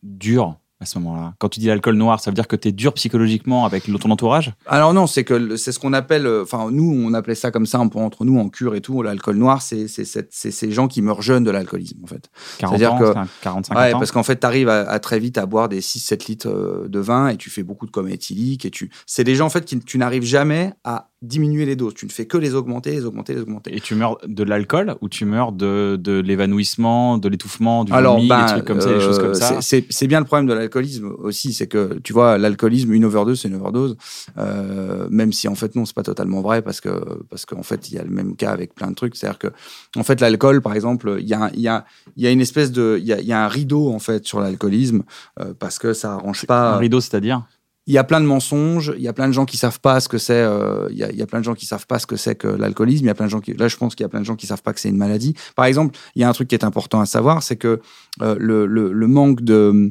dur 0.03 0.57
à 0.83 0.87
ce 0.87 0.99
moment-là? 0.99 1.35
Quand 1.39 1.51
tu 1.51 1.61
dis 1.61 1.67
l'alcool 1.67 1.95
noir, 1.97 2.21
ça 2.21 2.31
veut 2.31 2.35
dire 2.35 2.49
que 2.49 2.57
tu 2.57 2.69
es 2.69 2.73
dur 2.73 2.95
psychologiquement 2.95 3.67
avec 3.67 3.85
ton 4.01 4.11
entourage? 4.11 4.55
Alors 4.65 4.95
non, 4.95 5.07
c'est 5.07 5.25
que 5.25 5.57
c'est 5.57 5.73
ce 5.73 5.79
qu'on 5.79 5.93
appelle, 5.93 6.25
euh, 6.27 6.43
enfin 6.43 6.71
nous 6.71 6.91
on 7.05 7.13
appelait 7.13 7.35
ça 7.35 7.51
comme 7.51 7.67
ça 7.67 7.79
un 7.79 7.89
peu 7.89 7.99
entre 7.99 8.25
nous 8.25 8.39
en 8.39 8.49
cure 8.49 8.75
et 8.75 8.81
tout. 8.81 9.03
L'alcool 9.03 9.37
noir, 9.37 9.61
c'est 9.61 9.89
ces 9.89 10.71
gens 10.71 10.89
qui 10.89 11.03
meurent 11.03 11.21
jeunes 11.21 11.45
de 11.45 11.51
l'alcoolisme 11.51 11.99
en 12.03 12.07
fait. 12.07 12.31
40 12.59 12.79
C'est-à-dire 12.79 12.95
ans, 12.95 12.99
que- 13.25 13.29
45 13.43 13.75
Ouais, 13.77 13.93
ans 13.93 13.99
parce 13.99 14.11
qu'en 14.11 14.23
fait, 14.23 14.41
tu 14.41 14.47
arrives 14.47 14.71
à, 14.71 14.89
à 14.89 14.99
très 15.01 15.19
vite 15.19 15.37
à 15.37 15.45
boire 15.45 15.69
des 15.69 15.83
6-7 15.83 16.27
litres 16.29 16.49
euh, 16.49 16.89
de 16.89 16.99
vin 16.99 17.29
et 17.29 17.37
tu 17.37 17.51
fais 17.51 17.63
beaucoup 17.63 17.85
de 17.85 17.91
coma 17.91 18.11
éthylique. 18.11 18.65
Et 18.65 18.71
tu... 18.71 18.91
C'est 19.05 19.25
des 19.25 19.35
gens, 19.35 19.45
en 19.47 19.51
fait, 19.51 19.67
qui 19.67 19.79
tu 19.81 19.99
n'arrives 19.99 20.25
jamais 20.25 20.73
à 20.85 21.10
diminuer 21.23 21.67
les 21.67 21.77
doses. 21.77 21.95
Tu 21.95 22.07
ne 22.07 22.11
fais 22.11 22.27
que 22.27 22.39
les 22.39 22.55
augmenter, 22.55 22.93
les 22.93 23.05
augmenter, 23.05 23.35
les 23.35 23.43
augmenter. 23.43 23.77
Et 23.77 23.81
tu 23.81 23.95
meurs 23.95 24.19
de 24.27 24.43
l'alcool 24.43 24.97
ou 25.03 25.09
tu 25.11 25.27
meurs 25.27 25.53
de, 25.53 25.97
de 26.01 26.19
l'évanouissement, 26.19 27.19
de 27.19 27.29
l'étouffement, 27.29 27.85
du 27.85 27.93
vomi, 28.15 28.29
ben, 28.29 28.41
des 28.47 28.53
trucs 28.53 28.65
comme 28.65 28.81
ça, 28.81 28.89
des 28.95 29.01
choses 29.01 29.19
comme 29.19 29.31
euh, 29.31 29.35
ça 29.35 29.61
c'est- 29.61 30.07
bien 30.07 30.21
le 30.21 30.25
problème 30.27 30.47
de 30.47 30.55
l'alcoolisme 30.55 31.13
aussi, 31.19 31.53
c'est 31.53 31.67
que 31.67 31.99
tu 32.03 32.13
vois, 32.15 32.39
l'alcoolisme, 32.39 32.93
une 32.95 33.05
overdose, 33.05 33.41
c'est 33.43 33.49
une 33.49 33.57
overdose. 33.57 33.97
Euh, 34.39 35.07
même 35.11 35.33
si 35.33 35.47
en 35.47 35.55
fait 35.55 35.77
non, 35.77 35.85
c'est 35.85 35.95
pas 35.95 36.03
totalement 36.03 36.41
vrai 36.41 36.63
parce 36.63 36.81
que 36.81 37.23
parce 37.29 37.45
qu'en 37.45 37.63
fait 37.63 37.91
il 37.91 37.95
y 37.97 37.99
a 37.99 38.03
le 38.03 38.11
même 38.11 38.35
cas 38.35 38.51
avec 38.53 38.75
plein 38.75 38.89
de 38.91 38.95
trucs. 38.95 39.15
C'est-à-dire 39.15 39.39
que 39.39 39.49
en 39.97 40.03
fait 40.03 40.21
l'alcool, 40.21 40.63
par 40.63 40.75
exemple, 40.75 41.17
il 41.21 41.29
y 41.29 41.35
a 41.35 41.51
il 41.55 41.61
y 41.61 41.69
a 41.69 41.85
il 42.17 42.23
y 42.25 42.27
a 42.27 42.31
une 42.31 42.41
espèce 42.41 42.73
de 42.73 42.97
il 42.99 43.07
y 43.07 43.13
a, 43.13 43.21
y 43.21 43.33
a 43.33 43.45
un 43.45 43.49
rideau 43.49 43.91
en 43.93 43.99
fait 43.99 44.27
sur 44.27 44.41
l'alcoolisme 44.41 45.03
euh, 45.39 45.53
parce 45.59 45.79
que 45.79 45.93
ça 45.93 46.15
arrange 46.15 46.47
pas. 46.47 46.75
Un 46.75 46.79
rideau, 46.79 47.01
c'est-à-dire? 47.01 47.43
Il 47.87 47.95
y 47.95 47.99
a 47.99 48.05
plein 48.05 48.21
de 48.21 48.27
mensonges, 48.27 48.93
il 48.97 49.03
y 49.03 49.09
a 49.09 49.13
plein 49.13 49.27
de 49.27 49.33
gens 49.33 49.45
qui 49.47 49.57
savent 49.57 49.81
pas 49.81 50.01
ce 50.01 50.09
que 50.09 50.19
c'est, 50.19 50.35
euh, 50.35 50.87
il, 50.91 50.99
y 50.99 51.03
a, 51.05 51.11
il 51.11 51.17
y 51.17 51.23
a 51.23 51.27
plein 51.27 51.41
de 51.41 51.45
gens 51.45 51.55
qui 51.55 51.67
savent 51.67 51.87
pas 51.87 51.99
ce 51.99 52.07
que 52.07 52.17
c'est 52.17 52.35
que 52.37 52.47
l'alcoolisme, 52.47 53.05
il 53.05 53.09
y 53.09 53.11
a 53.11 53.15
plein 53.15 53.27
de 53.27 53.31
gens 53.31 53.41
qui, 53.41 53.53
là 53.55 53.69
je 53.69 53.77
pense 53.77 53.95
qu'il 53.95 54.05
y 54.05 54.07
a 54.07 54.09
plein 54.09 54.21
de 54.21 54.27
gens 54.27 54.37
qui 54.37 54.47
savent 54.47 54.63
pas 54.63 54.73
que 54.73 54.81
c'est 54.81 54.91
une 54.91 54.97
maladie. 54.99 55.35
Par 55.57 55.65
exemple, 55.65 55.99
il 56.15 56.21
y 56.23 56.25
a 56.25 56.29
un 56.29 56.33
truc 56.33 56.49
qui 56.49 56.55
est 56.55 56.65
important 56.65 57.01
à 57.01 57.07
savoir, 57.07 57.43
c'est 57.43 57.57
que 57.57 57.81
euh, 58.23 58.37
le, 58.39 58.67
le, 58.67 58.93
le 58.93 59.07
manque 59.09 59.41
de, 59.43 59.91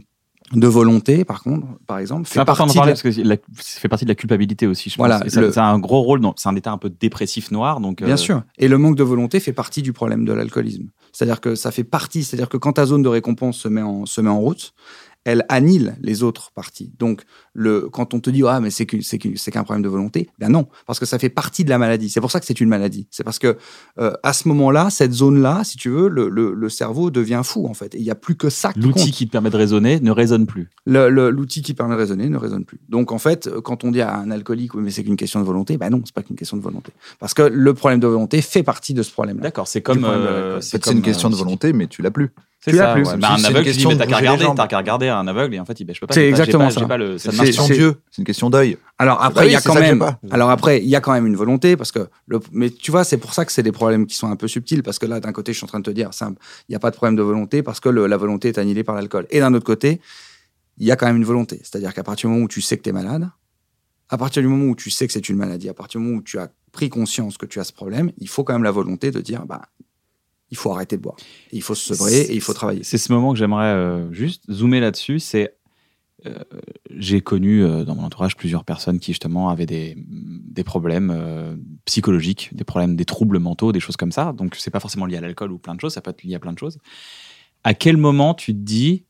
de 0.54 0.68
volonté, 0.68 1.26
par 1.26 1.44
contre, 1.44 1.66
par 1.88 1.98
exemple, 2.00 2.28
fait 2.28 2.40
important 2.40 2.68
d'en 2.68 2.74
partie 2.74 2.78
de 2.78 2.80
parler 2.80 2.92
la- 2.92 3.36
parce 3.36 3.48
que 3.48 3.58
la- 3.58 3.64
ça 3.64 3.80
fait 3.82 3.88
partie 3.88 4.06
de 4.06 4.10
la 4.10 4.16
culpabilité 4.16 4.66
aussi, 4.68 4.90
je 4.90 4.96
pense. 4.96 5.06
Voilà, 5.08 5.22
Et 5.26 5.30
ça, 5.52 5.66
a 5.66 5.70
un 5.70 5.80
gros 5.80 6.02
rôle, 6.02 6.22
dans- 6.22 6.34
c'est 6.38 6.50
un 6.50 6.56
état 6.56 6.72
un 6.72 6.78
peu 6.78 6.90
dépressif 6.90 7.52
noir. 7.52 7.80
Donc, 7.82 8.02
Bien 8.04 8.14
euh, 8.14 8.18
sûr. 8.18 8.44
Et 8.60 8.68
le 8.68 8.78
manque 8.78 8.96
de 8.96 9.04
volonté 9.04 9.40
fait 9.40 9.54
partie 9.54 9.82
du 9.82 9.94
problème 9.94 10.26
de 10.26 10.34
l'alcoolisme. 10.34 10.86
C'est-à-dire 11.12 11.42
que 11.42 11.56
ça 11.56 11.72
fait 11.72 11.84
partie, 11.84 12.24
c'est-à-dire 12.24 12.50
que 12.50 12.58
quand 12.58 12.74
ta 12.74 12.86
zone 12.86 13.02
de 13.02 13.10
récompense 13.10 13.58
se 13.58 13.68
met 13.68 13.82
en, 13.82 14.06
se 14.06 14.22
met 14.22 14.30
en 14.30 14.40
route, 14.40 14.74
elle 15.26 15.46
annihile 15.50 15.98
les 16.02 16.24
autres 16.24 16.52
parties. 16.54 16.92
Donc, 16.98 17.24
le, 17.54 17.90
quand 17.90 18.14
on 18.14 18.20
te 18.20 18.30
dit, 18.30 18.42
ah, 18.48 18.60
mais 18.62 18.70
c'est 18.72 18.86
qu'un 18.86 19.64
problème 19.64 19.84
de 19.84 19.90
volonté, 19.90 20.30
ben 20.40 20.50
non, 20.50 20.68
parce 20.88 20.98
que 21.00 21.06
ça 21.06 21.20
fait 21.20 21.30
partie 21.30 21.64
de 21.64 21.70
la 21.70 21.78
maladie. 21.78 22.10
C'est 22.10 22.22
pour 22.22 22.32
ça 22.32 22.40
que 22.40 22.46
c'est 22.46 22.60
une 22.62 22.70
maladie. 22.70 23.08
C'est 23.12 23.24
parce 23.24 23.38
que 23.38 23.58
euh, 24.00 24.14
à 24.24 24.34
ce 24.34 24.48
moment-là, 24.48 24.90
cette 24.90 25.12
zone-là, 25.14 25.64
si 25.64 25.78
tu 25.78 25.90
veux, 25.90 26.08
le, 26.08 26.30
le- 26.30 26.54
le 26.54 26.70
cerveau 26.70 27.12
devient 27.12 27.42
fou, 27.44 27.68
en 27.68 27.74
fait. 27.74 27.94
Et 27.96 27.98
il 28.00 28.04
n'y 28.04 28.12
a 28.12 28.16
plus 28.16 28.36
que 28.36 28.50
ça 28.50 28.72
qui 28.74 28.80
L'outil 28.80 29.12
qui 29.12 29.28
te 29.28 29.32
permet 29.32 29.50
de 29.50 29.58
raisonner 29.58 30.00
ne 30.00 30.12
résonne 30.12 30.46
plus. 30.48 30.70
L'outil 30.86 31.62
qui 31.62 31.74
permet 31.74 31.96
de 31.96 32.00
raisonner 32.00 32.30
ne 32.30 32.38
résonne 32.38 32.66
plus. 32.66 32.80
Donc, 32.90 33.12
en 33.12 33.20
fait, 33.20 33.50
quand 33.64 33.84
on 33.84 33.92
dit 33.92 34.02
à 34.02 34.16
un 34.16 34.32
alcoolique, 34.32 34.74
oui, 34.76 34.82
mais 34.84 34.92
c'est 34.92 35.04
qu'une 35.04 35.18
question 35.18 35.40
de 35.42 35.46
volonté, 35.46 35.78
ben 35.78 35.90
non, 35.90 36.02
c'est 36.06 36.14
pas 36.16 36.24
qu'une 36.24 36.36
question 36.38 36.58
de 36.58 36.62
volonté. 36.62 36.92
Parce 37.20 37.34
que 37.34 37.42
le 37.44 37.74
problème 37.74 38.00
de 38.00 38.08
volonté 38.08 38.42
fait 38.42 38.64
partie 38.64 38.94
de 38.94 39.04
ce 39.04 39.12
problème-là. 39.12 39.44
D'accord, 39.44 39.68
c'est 39.68 39.82
comme. 39.82 40.04
euh, 40.06 40.08
l'alcool. 40.24 40.52
En 40.52 40.56
fait, 40.56 40.62
c'est 40.62 40.84
comme, 40.84 40.96
une 40.98 41.02
question 41.02 41.28
euh, 41.28 41.32
de 41.32 41.36
volonté, 41.38 41.74
mais 41.74 41.88
tu 41.88 42.02
l'as 42.02 42.12
plus. 42.12 42.30
C'est 42.62 42.74
ça. 42.76 42.94
plus. 42.94 43.04
ouais. 43.06 43.18
Bah, 43.18 43.32
un 43.32 43.44
aveugle, 43.44 43.64
tu 43.64 43.64
dis, 43.64 43.64
question 43.78 43.90
mais 43.92 43.98
t'as 43.98 44.06
qu'à 44.06 44.18
regarder, 44.18 44.46
t'as 44.56 44.68
qu'à 44.68 44.78
regarder 44.80 45.08
un 45.08 45.26
aveugle 45.28 45.56
et 45.56 45.60
en 45.62 45.66
fait, 45.66 45.80
il- 45.80 45.86
bah, 45.86 45.94
je 45.96 46.00
peux 46.02 46.08
pas. 46.08 46.14
C'est 46.14 46.28
exactement 46.28 46.66
pas- 46.66 46.72
ça. 46.72 46.80
j'ai 46.82 46.88
pas 46.88 46.98
le- 46.98 47.18
ça 47.18 47.32
C'est 47.32 47.38
ne 47.38 47.42
une 47.42 47.46
question 47.48 47.66
d'yeux. 47.68 47.96
C'est 48.12 48.18
une 48.18 48.26
question 48.26 48.50
d'œil. 48.50 48.78
Alors 48.98 49.24
après, 49.24 49.48
il 49.48 49.54
y 49.54 49.56
a 49.56 49.62
quand 49.62 49.76
même. 49.76 50.04
Alors 50.30 50.50
après, 50.50 50.80
il 50.82 50.90
y 50.90 50.96
a 50.96 51.00
quand 51.02 51.14
même 51.14 51.26
une 51.26 51.38
volonté 51.38 51.78
parce 51.78 51.92
que. 51.94 52.08
Le, 52.28 52.40
mais 52.52 52.70
tu 52.70 52.92
vois, 52.92 53.06
c'est 53.06 53.18
pour 53.18 53.34
ça 53.34 53.46
que 53.46 53.52
c'est 53.54 53.64
des 53.64 53.72
problèmes 53.72 54.06
qui 54.08 54.18
sont 54.18 54.30
un 54.30 54.36
peu 54.36 54.48
subtils 54.50 54.84
parce 54.84 55.00
que 55.00 55.06
là, 55.06 55.20
d'un 55.22 55.32
côté, 55.32 55.54
je 55.54 55.58
suis 55.58 55.64
en 55.66 55.68
train 55.68 55.80
de 55.80 55.86
te 55.86 55.92
dire, 55.92 56.14
simple, 56.14 56.38
il 56.68 56.74
n'y 56.74 56.76
a 56.76 56.80
pas 56.80 56.92
de 56.92 56.96
problème 56.98 57.16
de 57.16 57.22
volonté 57.24 57.64
parce 57.64 57.80
que 57.80 57.88
le- 57.90 58.08
la 58.08 58.18
volonté 58.18 58.50
est 58.50 58.58
annihilée 58.58 58.84
par 58.84 58.96
l'alcool. 58.96 59.26
Et 59.30 59.40
d'un 59.40 59.54
autre 59.54 59.66
côté, 59.66 60.02
il 60.78 60.86
y 60.86 60.92
a 60.92 60.96
quand 60.98 61.06
même 61.08 61.18
une 61.18 61.26
volonté. 61.26 61.60
C'est-à-dire 61.64 61.94
qu'à 61.94 62.04
partir 62.04 62.30
du 62.30 62.34
moment 62.34 62.46
où 62.46 62.50
tu 62.50 62.62
sais 62.62 62.78
que 62.78 62.84
tu 62.84 62.90
es 62.90 62.94
malade, 62.94 63.30
à 64.10 64.18
partir 64.18 64.42
du 64.42 64.50
moment 64.50 64.66
où 64.72 64.76
tu 64.76 64.90
sais 64.90 65.08
que 65.08 65.14
c'est 65.14 65.30
une 65.30 65.38
maladie, 65.38 65.70
à 65.70 65.74
partir 65.74 66.02
du 66.02 66.06
moment 66.08 66.20
où 66.20 66.22
tu 66.24 66.38
as 66.40 66.50
pris 66.74 66.90
conscience 66.90 67.38
que 67.38 67.46
tu 67.46 67.60
as 67.60 67.64
ce 67.64 67.72
problème, 67.74 68.12
il 68.18 68.28
faut 68.28 68.44
quand 68.44 68.54
même 68.54 68.64
la 68.64 68.72
volonté 68.72 69.12
de 69.12 69.22
dire, 69.22 69.46
bah, 69.46 69.62
il 70.52 70.58
faut 70.58 70.72
arrêter 70.72 70.98
de 70.98 71.02
boire. 71.02 71.16
Et 71.52 71.58
il 71.58 71.62
faut 71.62 71.76
se 71.76 71.94
sevrer 71.94 72.22
et 72.22 72.34
il 72.34 72.42
faut 72.42 72.54
travailler. 72.54 72.84
C'est 72.84 72.98
ce 72.98 73.12
moment 73.12 73.34
que 73.34 73.40
j'aimerais 73.40 73.74
euh, 73.74 74.12
juste 74.12 74.44
zoomer 74.52 74.80
là-dessus. 74.80 75.20
C'est 75.20 75.54
euh, 76.26 76.34
j'ai 76.94 77.22
connu 77.22 77.64
euh, 77.64 77.86
dans 77.86 77.96
mon 77.96 78.04
entourage 78.04 78.36
plusieurs 78.36 78.66
personnes 78.66 79.00
qui 79.00 79.12
justement 79.12 79.50
avaient 79.50 79.66
des, 79.66 79.96
des 79.98 80.64
problèmes 80.66 81.14
euh, 81.16 81.56
psychologiques, 81.86 82.50
des 82.54 82.66
problèmes, 82.66 82.98
des 82.98 83.06
troubles 83.06 83.40
mentaux, 83.40 83.72
des 83.72 83.80
choses 83.80 83.96
comme 83.96 84.12
ça. 84.12 84.34
Donc 84.34 84.56
c'est 84.58 84.72
pas 84.72 84.82
forcément 84.82 85.06
lié 85.06 85.18
à 85.18 85.22
l'alcool 85.22 85.52
ou 85.52 85.58
plein 85.58 85.76
de 85.76 85.80
choses, 85.80 85.94
ça 85.94 86.02
peut 86.02 86.12
être 86.12 86.24
lié 86.24 86.36
à 86.36 86.40
plein 86.40 86.52
de 86.52 86.60
choses. 86.60 86.78
À 87.64 87.74
quel 87.74 87.96
moment 87.96 88.34
tu 88.34 88.54
te 88.54 88.60
dis 88.60 89.06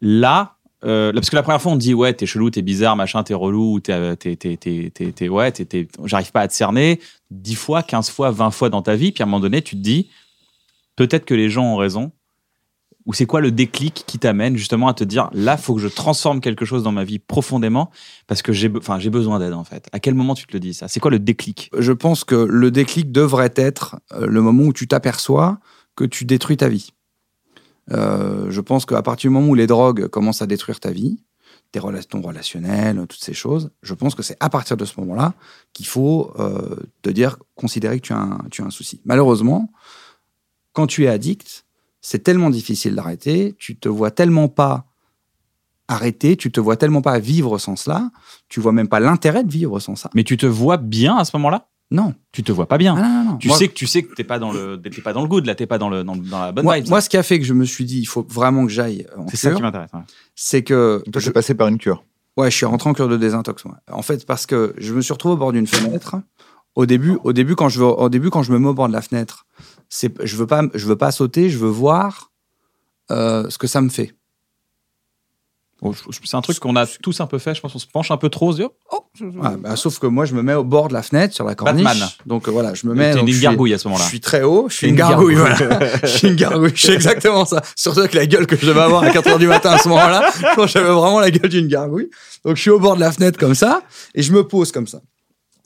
là, 0.00 0.56
là, 0.82 1.12
parce 1.14 1.30
que 1.30 1.36
la 1.36 1.42
première 1.42 1.62
fois 1.62 1.72
on 1.72 1.76
te 1.76 1.80
dit 1.82 1.94
ouais 1.94 2.12
t'es 2.12 2.26
chelou, 2.26 2.50
t'es 2.50 2.62
bizarre, 2.62 2.96
machin, 2.96 3.22
t'es 3.22 3.34
relou, 3.34 3.80
t'es, 3.80 3.94
ouais, 5.28 5.52
j'arrive 6.04 6.32
pas 6.32 6.40
à 6.40 6.48
te 6.48 6.52
cerner 6.52 7.00
10 7.30 7.54
fois, 7.54 7.82
15 7.82 8.10
fois, 8.10 8.30
20 8.30 8.50
fois 8.50 8.68
dans 8.68 8.82
ta 8.82 8.96
vie, 8.96 9.12
puis 9.12 9.22
à 9.22 9.26
un 9.26 9.28
moment 9.28 9.40
donné 9.40 9.62
tu 9.62 9.76
te 9.76 9.80
dis 9.80 10.10
peut-être 10.96 11.24
que 11.24 11.34
les 11.34 11.50
gens 11.50 11.64
ont 11.64 11.76
raison 11.76 12.12
ou 13.04 13.14
c'est 13.14 13.26
quoi 13.26 13.40
le 13.40 13.50
déclic 13.50 14.04
qui 14.06 14.18
t'amène 14.18 14.56
justement 14.56 14.88
à 14.88 14.94
te 14.94 15.04
dire 15.04 15.28
là 15.32 15.56
faut 15.56 15.74
que 15.74 15.80
je 15.80 15.88
transforme 15.88 16.40
quelque 16.40 16.64
chose 16.64 16.82
dans 16.82 16.92
ma 16.92 17.04
vie 17.04 17.18
profondément 17.18 17.90
parce 18.26 18.42
que 18.42 18.52
j'ai 18.52 18.70
enfin 18.76 18.98
j'ai 18.98 19.10
besoin 19.10 19.38
d'aide 19.38 19.54
en 19.54 19.64
fait 19.64 19.88
à 19.92 19.98
quel 19.98 20.14
moment 20.14 20.34
tu 20.34 20.46
te 20.46 20.52
le 20.52 20.60
dis 20.60 20.74
ça? 20.74 20.88
C'est 20.88 21.00
quoi 21.00 21.10
le 21.10 21.18
déclic? 21.18 21.70
Je 21.76 21.92
pense 21.92 22.24
que 22.24 22.34
le 22.34 22.70
déclic 22.70 23.10
devrait 23.10 23.52
être 23.56 23.96
euh, 24.12 24.26
le 24.26 24.40
moment 24.40 24.64
où 24.64 24.72
tu 24.72 24.86
t'aperçois 24.86 25.58
que 25.96 26.04
tu 26.04 26.24
détruis 26.24 26.56
ta 26.56 26.68
vie. 26.68 26.92
Euh, 27.90 28.46
je 28.50 28.60
pense 28.60 28.86
qu'à 28.86 29.02
partir 29.02 29.30
du 29.30 29.34
moment 29.34 29.48
où 29.48 29.54
les 29.54 29.66
drogues 29.66 30.06
commencent 30.06 30.42
à 30.42 30.46
détruire 30.46 30.78
ta 30.78 30.90
vie, 30.90 31.18
tes 31.72 31.80
relations 31.80 32.20
relationnelles, 32.22 32.96
toutes 33.08 33.22
ces 33.22 33.34
choses, 33.34 33.70
je 33.82 33.94
pense 33.94 34.14
que 34.14 34.22
c'est 34.22 34.36
à 34.40 34.48
partir 34.48 34.76
de 34.76 34.84
ce 34.84 34.98
moment-là 35.00 35.34
qu'il 35.72 35.86
faut 35.86 36.32
euh, 36.38 36.76
te 37.02 37.10
dire, 37.10 37.38
considérer 37.56 37.98
que 37.98 38.06
tu 38.06 38.12
as 38.62 38.64
un 38.64 38.70
souci. 38.70 39.00
Malheureusement, 39.04 39.70
quand 40.72 40.86
tu 40.86 41.04
es 41.04 41.08
addict, 41.08 41.64
c'est 42.00 42.22
tellement 42.22 42.50
difficile 42.50 42.94
d'arrêter, 42.94 43.54
tu 43.58 43.76
te 43.76 43.88
vois 43.88 44.10
tellement 44.10 44.48
pas 44.48 44.86
arrêter, 45.88 46.36
tu 46.36 46.50
te 46.50 46.60
vois 46.60 46.76
tellement 46.76 47.02
pas 47.02 47.18
vivre 47.18 47.58
sans 47.58 47.76
cela, 47.76 48.10
tu 48.48 48.60
vois 48.60 48.72
même 48.72 48.88
pas 48.88 49.00
l'intérêt 49.00 49.44
de 49.44 49.50
vivre 49.50 49.78
sans 49.80 49.96
ça. 49.96 50.10
mais 50.14 50.24
tu 50.24 50.36
te 50.36 50.46
vois 50.46 50.76
bien 50.78 51.16
à 51.16 51.24
ce 51.24 51.36
moment-là? 51.36 51.68
Non. 51.90 52.14
tu 52.32 52.42
te 52.42 52.50
vois 52.52 52.66
pas 52.66 52.78
bien 52.78 52.94
Ah, 52.96 53.02
non, 53.02 53.08
non, 53.24 53.30
non. 53.32 53.36
tu 53.36 53.48
Moi- 53.48 53.58
sais 53.58 53.68
que 53.68 53.74
tu 53.74 53.86
sais 53.86 54.02
que 54.02 54.14
t'es 54.14 54.24
pas 54.24 54.38
dans 54.38 54.50
le 54.50 54.80
t'es 54.80 55.02
pas 55.02 55.12
dans 55.12 55.20
le 55.20 55.28
good 55.28 55.44
là 55.44 55.54
t'es 55.54 55.66
pas 55.66 55.76
dans 55.76 55.90
le 55.90 56.02
dans, 56.04 56.16
dans 56.16 56.40
la 56.40 56.50
bonne 56.50 56.64
moi, 56.64 56.76
vibe 56.78 56.88
moi, 56.88 57.02
ce 57.02 57.10
qui 57.10 57.18
a 57.18 57.22
fait 57.22 57.38
que 57.38 57.44
je 57.44 57.52
me 57.52 57.66
suis 57.66 57.84
dit, 57.84 57.98
il 58.00 58.06
faut 58.06 58.26
vraiment 58.26 58.64
que 58.64 58.72
j'aille 58.72 59.06
en 59.14 59.28
c'est 59.28 59.36
ça 59.36 59.48
cure, 59.48 59.58
qui 59.58 59.62
m'intéresse 59.62 59.90
ouais. 59.92 60.00
c'est 60.34 60.62
que 60.62 61.02
Toi, 61.12 61.20
je, 61.20 61.26
j'ai 61.26 61.30
passé 61.32 61.54
par 61.54 61.68
une 61.68 61.76
cure. 61.76 62.02
ouais, 62.38 62.50
je 62.50 62.56
suis 62.56 62.64
rentré 62.64 62.88
en 62.88 62.94
cure 62.94 63.08
de 63.08 63.18
désintox. 63.18 63.66
moi. 63.66 63.76
En 63.90 64.00
fait, 64.00 64.24
parce 64.24 64.46
que 64.46 64.72
je 64.78 64.94
me 64.94 65.02
suis 65.02 65.12
retrouvé 65.12 65.34
au 65.34 65.36
bord 65.36 65.52
d'une 65.52 65.66
fenêtre. 65.66 66.16
Au 66.74 66.86
début, 66.86 67.18
au 67.24 67.34
début, 67.34 67.54
quand 67.56 67.68
je 67.68 67.82
au 67.82 68.08
début, 68.08 68.30
quand 68.30 68.42
je 68.42 68.50
me 68.52 68.58
mets 68.58 68.68
au 68.68 68.72
bord 68.74 68.88
de 68.88 68.94
la 68.94 69.02
fenêtre, 69.02 69.44
c'est, 69.94 70.10
je 70.26 70.36
veux 70.36 70.46
pas, 70.46 70.62
je 70.72 70.86
veux 70.86 70.96
pas 70.96 71.12
sauter, 71.12 71.50
je 71.50 71.58
veux 71.58 71.68
voir 71.68 72.30
euh, 73.10 73.50
ce 73.50 73.58
que 73.58 73.66
ça 73.66 73.82
me 73.82 73.90
fait. 73.90 74.14
Je- 75.84 76.18
c'est 76.24 76.36
un 76.36 76.40
truc 76.42 76.58
qu'on 76.60 76.76
a 76.76 76.86
tous 76.86 77.20
un 77.20 77.26
peu 77.26 77.38
fait. 77.38 77.54
Je 77.56 77.60
pense 77.60 77.72
qu'on 77.72 77.78
se 77.80 77.86
penche 77.88 78.10
un 78.12 78.16
peu 78.16 78.28
trop. 78.30 78.50
On 78.50 78.52
se 78.52 78.56
dit, 78.58 78.62
oh, 78.92 79.04
je- 79.14 79.24
Ouais, 79.26 79.56
bah, 79.58 79.74
sauf 79.76 79.98
que 79.98 80.06
moi, 80.06 80.24
je 80.24 80.34
me 80.34 80.40
mets 80.42 80.54
au 80.54 80.62
bord 80.64 80.86
de 80.88 80.94
la 80.94 81.02
fenêtre 81.02 81.34
sur 81.34 81.44
la 81.44 81.56
corniche. 81.56 81.84
Batman. 81.84 82.08
Donc 82.24 82.46
euh, 82.48 82.52
voilà, 82.52 82.72
je 82.72 82.86
me 82.86 82.94
mets. 82.94 83.12
T'es 83.12 83.18
une 83.20 83.38
gargouille 83.40 83.74
à 83.74 83.78
ce 83.78 83.88
moment-là. 83.88 84.04
Je 84.04 84.08
suis 84.10 84.20
très 84.20 84.42
haut, 84.44 84.66
je 84.70 84.74
suis 84.76 84.86
une 84.86 84.92
une 84.94 84.98
gargouille, 84.98 85.34
gargouille. 85.34 85.66
voilà. 85.66 85.96
je 86.02 86.06
suis 86.06 86.28
une 86.28 86.36
gargouille, 86.36 86.72
je 86.74 86.80
suis 86.80 86.92
exactement 86.92 87.44
ça. 87.44 87.60
Surtout 87.76 87.98
avec 88.00 88.14
la 88.14 88.26
gueule 88.26 88.46
que 88.46 88.56
je 88.56 88.64
devais 88.64 88.80
avoir 88.80 89.02
à 89.02 89.10
4 89.10 89.26
heures 89.28 89.38
du 89.40 89.48
matin 89.48 89.72
à 89.72 89.78
ce 89.78 89.88
moment-là. 89.88 90.30
Je 90.36 90.54
pense 90.54 90.70
J'avais 90.70 90.88
vraiment 90.88 91.18
la 91.20 91.30
gueule 91.32 91.50
d'une 91.50 91.66
gargouille. 91.68 92.08
Donc 92.46 92.56
je 92.56 92.60
suis 92.62 92.70
au 92.70 92.78
bord 92.78 92.94
de 92.94 93.00
la 93.00 93.10
fenêtre 93.12 93.38
comme 93.38 93.56
ça 93.56 93.82
et 94.14 94.22
je 94.22 94.32
me 94.32 94.46
pose 94.46 94.70
comme 94.72 94.86
ça. 94.86 95.00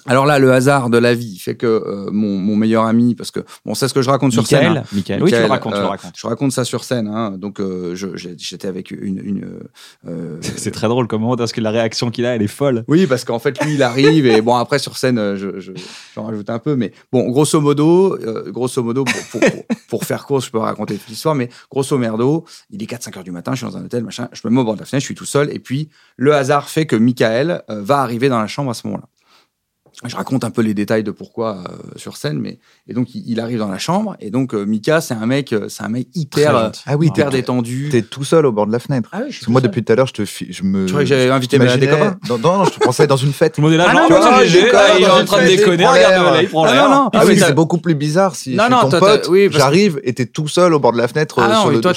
Alors 0.07 0.27
là, 0.27 0.39
le 0.39 0.53
hasard 0.53 0.91
de 0.91 0.99
la 0.99 1.15
vie 1.15 1.39
fait 1.39 1.55
que 1.57 1.67
euh, 1.67 2.11
mon, 2.13 2.39
mon 2.39 2.57
meilleur 2.57 2.85
ami, 2.85 3.15
parce 3.15 3.31
que 3.31 3.41
bon, 3.65 3.75
c'est 3.75 3.89
ce 3.89 3.95
que 3.95 4.03
je 4.03 4.11
raconte 4.11 4.33
sur 4.33 4.47
scène. 4.47 4.61
Michael, 4.61 4.79
hein. 4.79 4.85
Michael. 4.93 5.23
Oui, 5.23 5.31
tu 5.33 5.39
le 5.39 5.45
racontes, 5.47 5.73
tu 5.75 5.79
le 5.81 5.85
euh, 5.85 5.89
racontes. 5.89 6.13
Je 6.17 6.27
raconte 6.27 6.53
ça 6.53 6.65
sur 6.65 6.85
scène. 6.85 7.09
Hein. 7.09 7.33
Donc 7.39 7.61
euh, 7.61 7.95
j'étais 7.95 8.69
avec 8.69 8.91
une, 8.91 9.21
une 9.25 9.45
euh, 9.45 9.61
euh, 10.09 10.37
C'est 10.57 10.71
très 10.71 10.89
drôle 10.89 11.07
comme 11.09 11.23
moment 11.23 11.37
parce 11.37 11.53
que 11.53 11.61
la 11.61 11.71
réaction 11.71 12.11
qu'il 12.11 12.25
a, 12.27 12.35
elle 12.35 12.43
est 12.43 12.47
folle. 12.47 12.85
oui, 12.89 13.07
parce 13.07 13.25
qu'en 13.25 13.39
fait, 13.39 13.63
lui, 13.65 13.75
il 13.75 13.83
arrive 13.83 14.27
et 14.27 14.41
bon, 14.41 14.55
après 14.57 14.79
sur 14.79 14.97
scène, 14.97 15.37
je, 15.37 15.61
je- 15.61 15.73
j'en 16.15 16.25
rajoute 16.25 16.51
un 16.51 16.59
peu, 16.59 16.77
mais 16.77 16.93
bon, 17.13 17.29
grosso 17.31 17.61
modo, 17.61 18.17
euh, 18.21 18.51
grosso 18.51 18.83
modo, 18.83 19.05
pour, 19.05 19.41
pour, 19.41 19.41
pour- 19.51 19.65
pour 19.89 20.05
faire 20.05 20.27
court, 20.27 20.41
je 20.41 20.51
peux 20.51 20.59
raconter 20.59 20.97
toute 20.97 21.09
l'histoire, 21.09 21.35
mais 21.35 21.49
grosso 21.71 21.97
merdo, 21.99 22.45
il 22.71 22.83
est 22.83 22.87
4-5 22.87 23.19
heures 23.19 23.25
du 23.25 23.31
matin, 23.31 23.53
je 23.53 23.59
suis 23.59 23.67
dans 23.67 23.77
un 23.77 23.85
hôtel, 23.85 24.03
machin, 24.05 24.29
je 24.33 24.41
me 24.45 24.53
mets 24.53 24.61
au 24.61 24.65
bord 24.65 24.75
de 24.75 24.81
la 24.81 24.85
fenêtre, 24.87 25.03
je 25.03 25.07
suis 25.07 25.15
tout 25.15 25.25
seul, 25.25 25.51
et 25.55 25.59
puis 25.59 25.89
le 26.17 26.35
hasard 26.35 26.69
fait 26.69 26.87
que 26.87 26.97
Michael 26.97 27.63
euh, 27.71 27.83
va 27.83 27.99
arriver 28.01 28.29
dans 28.29 28.41
la 28.41 28.47
chambre 28.47 28.71
à 28.71 28.75
ce 28.75 28.87
moment-là. 28.87 29.07
Je 30.05 30.15
raconte 30.15 30.45
un 30.45 30.51
peu 30.51 30.61
les 30.61 30.75
détails 30.75 31.03
de 31.05 31.11
pourquoi 31.11 31.57
euh, 31.71 31.77
sur 31.97 32.19
scène, 32.19 32.39
mais 32.39 32.59
et 32.87 32.93
donc 32.93 33.15
il, 33.15 33.23
il 33.27 33.41
arrive 33.41 33.59
dans 33.59 33.69
la 33.71 33.79
chambre 33.79 34.15
et 34.21 34.31
donc 34.31 34.53
euh, 34.55 34.67
Mika 34.67 35.01
c'est 35.01 35.15
un 35.15 35.25
mec, 35.25 35.55
euh, 35.55 35.71
c'est 35.71 35.85
un 35.85 35.89
mec 35.89 36.09
hyper, 36.15 36.55
euh. 36.55 36.69
Ah 36.87 36.97
oui, 36.99 37.07
hyper 37.07 37.31
détendu. 37.31 37.89
T'es 37.91 38.03
tout 38.03 38.23
seul 38.23 38.45
au 38.45 38.53
bord 38.53 38.67
de 38.67 38.73
la 38.73 38.79
fenêtre. 38.79 39.09
Ah 39.13 39.21
oui, 39.21 39.25
je 39.31 39.37
suis 39.37 39.39
Parce 39.41 39.47
que 39.47 39.51
moi, 39.53 39.61
seul. 39.63 39.71
depuis 39.71 39.83
tout 39.85 39.93
à 39.93 39.97
l'heure, 39.97 40.07
je 40.07 40.13
te, 40.13 40.25
fi- 40.27 40.53
je 40.53 40.63
me. 40.65 40.85
Tu 40.85 40.93
croyais 40.93 41.09
que 41.09 41.17
j'avais 41.17 41.31
invité 41.31 41.59
mes- 41.59 41.75
des 41.79 41.89
copains 41.89 42.19
Non, 42.29 42.39
non, 42.39 42.59
non, 42.59 42.65
je 42.67 42.73
te 42.73 42.79
pensais 42.85 43.07
dans 43.07 43.17
une 43.17 43.33
fête. 43.33 43.55
Tout 43.55 43.63
le 43.63 43.69
monde 43.69 43.75
est 43.75 43.79
là, 43.79 43.87
Ah 43.89 43.93
genre, 43.95 44.11
non, 44.11 44.31
non, 44.33 44.41
GG, 44.45 44.69
ah, 44.75 44.85
il 44.99 45.05
est 45.05 45.11
en 45.11 45.25
train 45.25 45.43
de 45.43 45.47
déconner, 45.49 45.85
là, 45.85 46.43
il 46.43 46.49
prend 46.49 46.65
Ah, 46.65 46.73
l'air. 46.75 46.89
non, 46.91 46.95
non. 46.95 47.11
Ah, 47.15 47.21
Ah 47.23 47.27
c'est 47.35 47.55
beaucoup 47.55 47.79
plus 47.79 47.95
bizarre 47.95 48.37
si 48.37 48.55
Non, 48.55 48.65
non, 48.71 48.81
ton 48.83 48.91
toi, 48.91 49.01
t'as- 49.01 49.19
pote, 49.19 49.31
j'arrive 49.51 49.99
et 50.05 50.13
t'es 50.13 50.27
tout 50.27 50.47
seul 50.49 50.75
au 50.75 50.79
bord 50.79 50.93
de 50.93 50.99
la 50.99 51.09
fenêtre. 51.09 51.37
Ah 51.41 51.49
non, 51.49 51.61
sur 51.63 51.69
mais 51.71 51.77
le 51.77 51.81
toi, 51.81 51.95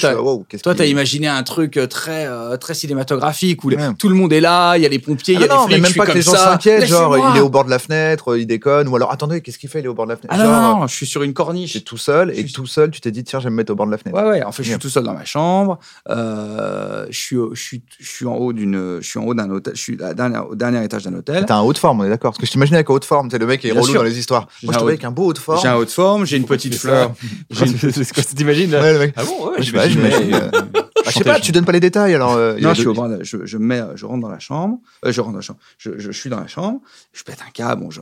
t'as- 0.76 0.86
imaginé 0.86 1.28
un 1.28 1.44
truc 1.44 1.78
très, 1.90 2.28
très 2.60 2.74
cinématographique 2.74 3.62
où 3.66 3.70
les- 3.70 3.78
tout 3.98 4.08
le 4.10 4.16
monde 4.16 4.32
est 4.32 4.40
là, 4.42 4.78
il 4.78 4.84
y 4.84 4.86
a 4.86 4.90
les 4.90 5.00
pompiers, 5.00 5.34
il 5.34 5.42
y 5.42 5.44
Ah 5.44 5.64
a 5.64 5.68
des 5.68 5.74
mais 5.76 5.82
flics, 5.82 5.98
même 5.98 6.06
pas 6.06 6.12
que 6.12 6.18
les 6.18 6.22
gens 6.22 6.32
s'inquiètent, 6.36 6.86
genre 6.86 7.18
il 7.34 7.38
est 7.38 7.42
au 7.42 7.50
bord 7.50 7.66
de 7.66 7.70
la 7.70 7.78
fenêtre, 7.80 7.88
il 7.89 8.45
déconne, 8.47 8.88
ou 8.88 8.95
alors 8.95 9.12
attendez, 9.12 9.41
qu'est-ce 9.41 9.58
qu'il 9.58 9.69
fait, 9.69 9.80
il 9.80 9.86
est 9.86 9.89
au 9.89 9.93
bord 9.93 10.06
de 10.06 10.12
la 10.12 10.17
fenêtre? 10.17 10.34
Ah 10.34 10.38
non, 10.38 10.43
Genre, 10.45 10.62
non, 10.75 10.80
non, 10.82 10.88
je 10.88 10.95
suis 10.95 11.06
sur 11.06 11.23
une 11.23 11.34
corniche. 11.34 11.73
T'es 11.73 11.80
tout 11.82 11.97
seul, 11.97 12.32
et 12.32 12.36
suis- 12.43 12.52
tout 12.54 12.65
seul, 12.65 12.91
tu 12.91 13.02
t'es 13.02 13.12
dit, 13.12 13.23
tiens, 13.23 13.39
je 13.39 13.45
vais 13.45 13.49
me 13.49 13.56
mettre 13.56 13.71
au 13.71 13.75
bord 13.75 13.86
de 13.86 13.91
la 13.91 13.97
fenêtre. 13.97 14.17
Ouais, 14.21 14.30
ouais. 14.30 14.43
En 14.43 14.52
fait, 14.52 14.63
je 14.63 14.69
suis 14.71 14.80
tout 14.80 14.89
seul 14.89 15.04
dans 15.04 15.13
ma 15.13 15.25
chambre. 15.25 15.80
Euh, 16.10 17.06
je 17.10 17.17
suis, 17.17 17.38
je 17.54 17.62
suis, 17.62 17.82
je 17.99 18.08
suis 18.10 18.25
en 18.25 18.36
haut 18.36 18.54
d'une, 18.54 18.99
je 19.02 19.08
suis 19.08 19.19
en 19.19 19.23
haut 19.23 19.34
d'un 19.34 19.49
hôtel. 19.49 19.73
Je 19.75 19.82
suis 19.82 19.95
à 20.04 20.08
la 20.08 20.13
dernière- 20.13 20.49
au 20.49 20.56
dernier 20.56 20.84
étage 20.84 21.04
d'un 21.04 21.13
hôtel. 21.13 21.45
T'as 21.45 21.56
un 21.58 21.62
haut 21.62 21.73
de 21.73 21.78
forme, 21.78 22.02
on 22.02 22.04
est 22.06 22.10
d'accord 22.10 22.32
Parce 22.32 22.39
que 22.39 22.45
je 22.45 22.52
t'imaginais 22.52 22.78
avec 22.78 22.89
un 22.89 22.93
haut 22.93 22.99
de 22.99 23.06
forme, 23.06 23.30
t'es 23.30 23.38
le 23.38 23.45
mec 23.45 23.62
qui 23.62 23.67
est 23.67 23.71
Bien 23.71 23.82
relou 23.82 23.91
sûr. 23.91 24.02
dans 24.02 24.06
les 24.08 24.17
histoires. 24.19 24.47
Moi, 24.63 24.73
je 24.73 24.80
haut- 24.80 24.88
avec 24.88 25.04
un 25.04 25.12
beau 25.12 25.28
haut 25.28 25.34
de 25.34 25.38
forme. 25.39 25.60
J'ai 25.62 25.67
un 25.67 25.75
haut 25.75 25.86
de 25.86 25.89
forme, 25.89 26.25
j'ai 26.25 26.38
une 26.38 26.45
petite 26.45 26.75
fleur. 26.75 27.12
C'est 27.52 28.36
t'imagines 28.36 28.73
Ouais, 28.73 28.93
le 28.93 28.99
mec. 28.99 29.13
Ah 29.17 29.23
bon, 29.23 29.49
ouais, 29.52 29.62
j'imagine, 29.62 29.99
euh, 30.06 30.49
euh, 30.54 30.62
je 31.10 31.17
sais 31.19 31.24
pas, 31.24 31.39
tu 31.39 31.52
donnes 31.52 31.65
pas 31.65 31.72
les 31.72 31.80
détails 31.80 32.13
alors. 32.15 32.34
euh, 32.34 32.58
Non, 32.60 32.74
je, 32.74 32.80
suis 32.80 32.88
au 32.88 32.93
bord 32.93 33.10
de- 33.10 33.24
je, 33.24 33.45
je 33.45 33.58
mets, 33.58 33.82
je 33.95 34.06
rentre 34.06 34.22
dans 34.22 34.30
la 34.30 34.39
chambre. 34.39 34.80
euh, 35.06 35.12
je 35.12 35.22
rentre 35.22 35.34
dans 35.34 35.38
la 35.39 35.43
chambre. 35.43 35.60
Je, 35.78 35.98
je 35.98 36.12
suis 36.12 36.30
dans 36.30 36.39
la 36.39 36.48
chambre. 36.48 36.82
Je 37.13 37.24
pète 37.24 37.39
un 37.48 37.52
câble. 37.52 37.82
Bon, 37.84 37.91
je, 37.91 38.02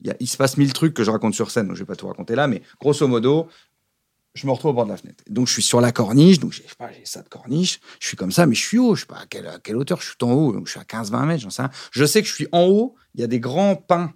il, 0.00 0.06
y 0.06 0.10
a- 0.10 0.16
il 0.20 0.26
se 0.28 0.36
passe 0.36 0.56
mille 0.56 0.72
trucs 0.72 0.94
que 0.94 1.04
je 1.04 1.10
raconte 1.10 1.34
sur 1.34 1.50
scène, 1.50 1.66
donc 1.68 1.76
je 1.76 1.80
vais 1.82 1.86
pas 1.86 1.96
tout 1.96 2.06
raconter 2.08 2.34
là, 2.34 2.46
mais 2.46 2.62
grosso 2.80 3.06
modo, 3.08 3.48
je 4.34 4.46
me 4.46 4.52
retrouve 4.52 4.72
au 4.72 4.74
bord 4.74 4.84
de 4.84 4.90
la 4.90 4.96
fenêtre. 4.96 5.22
Donc 5.30 5.46
je 5.46 5.52
suis 5.52 5.62
sur 5.62 5.80
la 5.80 5.92
corniche, 5.92 6.40
donc 6.40 6.52
j'ai 6.52 6.64
ça 7.04 7.22
de 7.22 7.28
corniche. 7.28 7.80
Je 8.00 8.08
suis 8.08 8.16
comme 8.16 8.32
ça, 8.32 8.46
mais 8.46 8.54
je 8.54 8.60
suis 8.66 8.78
haut. 8.78 8.94
Je 8.96 9.02
sais 9.02 9.06
pas 9.06 9.18
à 9.18 9.26
quelle, 9.26 9.46
à 9.46 9.58
quelle 9.60 9.76
hauteur 9.76 10.00
je 10.00 10.06
suis 10.08 10.16
en 10.22 10.32
haut. 10.32 10.52
Donc 10.52 10.66
je 10.66 10.72
suis 10.72 10.80
à 10.80 10.84
15-20 10.84 11.24
mètres, 11.26 11.42
j'en 11.42 11.50
sais 11.50 11.62
rien. 11.62 11.70
Je 11.92 12.04
sais 12.04 12.20
que 12.22 12.28
je 12.28 12.34
suis 12.34 12.48
en 12.52 12.64
haut. 12.64 12.96
Il 13.14 13.20
y 13.20 13.24
a 13.24 13.28
des 13.28 13.38
grands 13.40 13.76
pins 13.76 14.12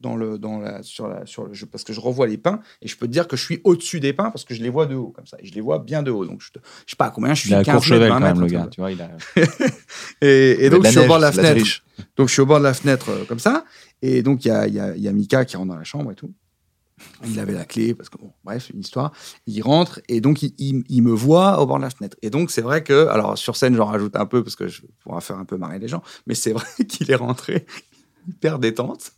dans 0.00 0.14
le, 0.16 0.38
dans 0.38 0.58
la, 0.60 0.82
sur 0.82 1.08
la, 1.08 1.26
sur 1.26 1.44
le, 1.44 1.54
je- 1.54 1.64
parce 1.64 1.82
que 1.84 1.92
je 1.92 2.00
revois 2.00 2.26
les 2.26 2.38
pins 2.38 2.60
et 2.82 2.88
je 2.88 2.96
peux 2.96 3.06
te 3.06 3.12
dire 3.12 3.26
que 3.26 3.36
je 3.36 3.42
suis 3.44 3.60
au-dessus 3.64 3.98
des 4.00 4.12
pins 4.12 4.30
parce 4.30 4.44
que 4.44 4.54
je 4.54 4.62
les 4.62 4.70
vois 4.70 4.86
de 4.86 4.94
haut 4.94 5.08
comme 5.10 5.26
ça. 5.26 5.36
Et 5.40 5.46
je 5.46 5.54
les 5.54 5.60
vois 5.60 5.78
bien 5.80 6.02
de 6.02 6.10
haut. 6.10 6.24
Donc 6.24 6.40
je, 6.40 6.48
je 6.54 6.90
sais 6.90 6.96
pas 6.96 7.06
à 7.06 7.10
combien 7.10 7.34
je 7.34 7.40
suis. 7.40 7.50
Il 7.50 7.54
a 7.54 7.64
15 7.64 7.74
Courchevel 7.74 8.00
mètres, 8.00 8.14
20 8.14 8.20
quand 8.20 8.26
même, 8.26 8.40
le 8.40 8.46
gars. 8.46 8.60
truc 8.60 8.72
Tu 8.74 8.80
vois, 8.80 8.92
il 8.92 9.02
a. 9.02 9.10
et, 10.20 10.64
et 10.66 10.70
donc, 10.70 10.84
je 10.84 10.90
suis 10.90 10.98
au 10.98 11.02
bord 11.08 11.16
de 11.18 11.22
la 11.22 11.32
fenêtre. 11.32 11.60
triche. 11.60 11.84
Donc, 12.16 12.28
je 12.28 12.32
suis 12.32 12.42
au 12.42 12.46
bord 12.46 12.58
de 12.58 12.64
la 12.64 12.74
fenêtre 12.74 13.10
euh, 13.10 13.24
comme 13.24 13.38
ça. 13.40 13.64
Et 14.02 14.22
donc, 14.22 14.44
il 14.44 14.48
y 14.48 14.50
a, 14.50 14.66
y, 14.68 14.78
a, 14.80 14.96
y 14.96 15.08
a 15.08 15.12
Mika 15.12 15.44
qui 15.44 15.56
rentre 15.56 15.68
dans 15.70 15.76
la 15.78 15.84
chambre 15.84 16.12
et 16.12 16.14
tout. 16.14 16.32
Il 17.24 17.38
avait 17.38 17.52
la 17.52 17.64
clé 17.64 17.94
parce 17.94 18.08
que, 18.08 18.18
bon, 18.18 18.32
bref, 18.44 18.70
une 18.74 18.80
histoire. 18.80 19.12
Il 19.46 19.60
rentre 19.62 20.00
et 20.08 20.20
donc, 20.20 20.42
il, 20.42 20.52
il- 20.58 20.82
il 20.88 21.02
me 21.02 21.12
voit 21.12 21.60
au 21.60 21.66
bord 21.66 21.76
de 21.78 21.82
la 21.82 21.90
fenêtre. 21.90 22.16
Et 22.22 22.30
donc, 22.30 22.50
c'est 22.50 22.60
vrai 22.62 22.82
que, 22.82 23.06
alors, 23.06 23.38
sur 23.38 23.56
scène, 23.56 23.76
j'en 23.76 23.84
rajoute 23.86 24.16
un 24.16 24.26
peu 24.26 24.42
parce 24.42 24.56
que 24.56 24.66
je 24.66 24.82
pourrais 25.00 25.20
faire 25.20 25.38
un 25.38 25.44
peu 25.44 25.56
marrer 25.56 25.78
les 25.78 25.86
gens. 25.88 26.02
Mais 26.26 26.34
c'est 26.34 26.52
vrai 26.52 26.66
qu'il 26.88 27.10
est 27.10 27.14
rentré 27.16 27.66
hyper 28.34 28.58
détente. 28.58 29.12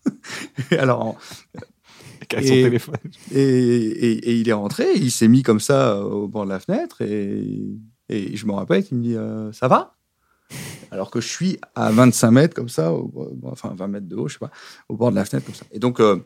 Et 0.71 0.77
alors, 0.79 1.05
en- 1.05 1.17
Avec 2.33 2.47
son 2.47 2.55
Et- 2.55 2.63
téléphone. 2.63 2.95
et, 3.33 3.39
et- 3.41 4.31
et 4.31 4.35
il 4.37 4.49
est 4.49 4.53
rentré, 4.53 4.87
il 4.95 5.11
s'est 5.11 5.27
mis 5.29 5.43
comme 5.43 5.59
ça 5.61 6.01
au 6.05 6.29
bord 6.29 6.45
de 6.45 6.51
la 6.51 6.61
fenêtre 6.61 7.01
et, 7.03 7.61
et 8.09 8.37
je 8.37 8.47
me 8.47 8.53
rappelle 8.53 8.85
qu'il 8.85 8.99
me 8.99 9.03
dit 9.03 9.17
euh, 9.17 9.51
Ça 9.53 9.67
va? 9.69 9.97
Alors 10.93 11.11
que 11.11 11.21
je 11.21 11.29
suis 11.29 11.59
à 11.75 11.91
25 11.91 12.31
mètres 12.31 12.55
comme 12.55 12.69
ça, 12.69 12.93
au- 12.93 13.33
enfin 13.45 13.73
20 13.77 13.87
mètres 13.89 14.07
de 14.09 14.17
haut, 14.17 14.29
je 14.29 14.35
sais 14.35 14.39
pas, 14.39 14.51
au 14.89 14.97
bord 14.97 15.11
de 15.11 15.17
la 15.17 15.25
fenêtre 15.25 15.47
comme 15.47 15.55
ça. 15.55 15.65
Et 15.73 15.79
donc, 15.79 15.99
euh, 16.01 16.25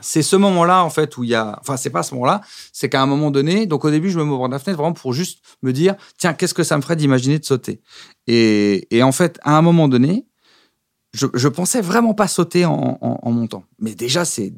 c'est 0.00 0.22
ce 0.22 0.36
moment-là, 0.36 0.84
en 0.84 0.90
fait, 0.90 1.16
où 1.16 1.24
il 1.24 1.30
y 1.30 1.34
a. 1.34 1.58
Enfin, 1.60 1.76
c'est 1.76 1.90
pas 1.90 2.02
ce 2.04 2.14
moment-là, 2.14 2.40
c'est 2.72 2.88
qu'à 2.88 3.02
un 3.02 3.06
moment 3.06 3.30
donné, 3.30 3.66
donc 3.66 3.84
au 3.84 3.90
début, 3.90 4.10
je 4.10 4.18
me 4.18 4.24
mets 4.24 4.30
au 4.32 4.38
bord 4.38 4.48
de 4.48 4.52
la 4.54 4.58
fenêtre 4.60 4.78
vraiment 4.78 4.92
pour 4.92 5.12
juste 5.12 5.40
me 5.62 5.72
dire 5.72 5.96
Tiens, 6.18 6.34
qu'est-ce 6.34 6.54
que 6.54 6.62
ça 6.62 6.76
me 6.76 6.82
ferait 6.82 6.96
d'imaginer 6.96 7.38
de 7.38 7.44
sauter? 7.44 7.80
Et, 8.26 8.86
et 8.96 9.02
en 9.02 9.12
fait, 9.12 9.38
à 9.42 9.56
un 9.58 9.62
moment 9.62 9.88
donné, 9.88 10.26
je, 11.18 11.26
je 11.34 11.48
pensais 11.48 11.80
vraiment 11.80 12.14
pas 12.14 12.28
sauter 12.28 12.64
en, 12.64 12.98
en- 13.00 13.18
en 13.22 13.30
montant. 13.32 13.64
Mais 13.78 13.94
déjà, 13.94 14.24
c'est 14.24 14.52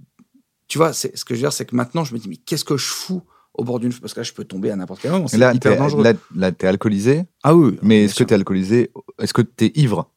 tu 0.69 0.79
vois, 0.79 0.93
c'est, 0.93 1.17
ce 1.17 1.25
que 1.25 1.35
je 1.35 1.41
veux 1.41 1.45
dire, 1.47 1.53
c'est 1.53 1.65
que 1.65 1.75
maintenant, 1.75 2.05
je 2.05 2.15
me 2.15 2.19
dis, 2.21 2.29
mais 2.29 2.37
qu'est-ce 2.37 2.65
que 2.65 2.77
je 2.77 2.87
fous 2.87 3.23
au 3.55 3.65
bord 3.65 3.81
d'une... 3.81 3.93
Parce 3.93 4.15
que 4.15 4.21
là, 4.21 4.25
je 4.25 4.33
peux 4.33 4.45
tomber 4.45 4.71
à 4.71 4.77
n'importe 4.77 5.01
quel 5.03 5.11
moment, 5.11 5.27
c'est 5.27 5.37
Là, 5.39 5.53
hyper 5.53 5.77
dangereux. 5.77 6.05
là, 6.05 6.13
là, 6.37 6.53
t'es 6.53 6.69
alcoolisé, 6.69 7.25
ah 7.43 7.57
oui, 7.57 7.77
mais 7.83 8.05
est-ce 8.05 8.15
que 8.15 8.23
t'es 8.23 8.37
alcoolisé? 8.37 8.93
Est-ce 9.19 9.35
que 9.35 9.43
t'es 9.43 9.73
ivre? 9.75 10.09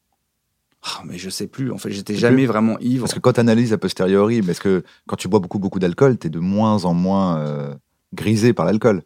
Ah, 0.82 1.02
mais 1.06 1.18
je 1.18 1.28
sais 1.30 1.46
plus, 1.48 1.72
en 1.72 1.78
fait, 1.78 1.90
j'étais 1.90 2.12
Tu 2.14 2.20
jamais 2.20 2.46
vraiment 2.46 2.78
ivre. 2.78 3.04
Parce 3.04 3.14
que 3.14 3.18
quand 3.18 3.32
t'analyses 3.32 3.72
a 3.72 3.78
posteriori, 3.78 4.42
mais 4.42 4.52
est-ce 4.52 4.60
que 4.60 4.84
quand 5.08 5.16
tu 5.16 5.26
bois 5.28 5.40
beaucoup, 5.40 5.58
beaucoup 5.58 5.78
d'alcool, 5.80 6.18
t'es 6.18 6.28
de 6.28 6.38
moins 6.38 6.84
en 6.84 6.94
moins 6.94 7.38
euh, 7.38 7.74
grisé 8.12 8.52
par 8.52 8.66
l'alcool 8.66 9.02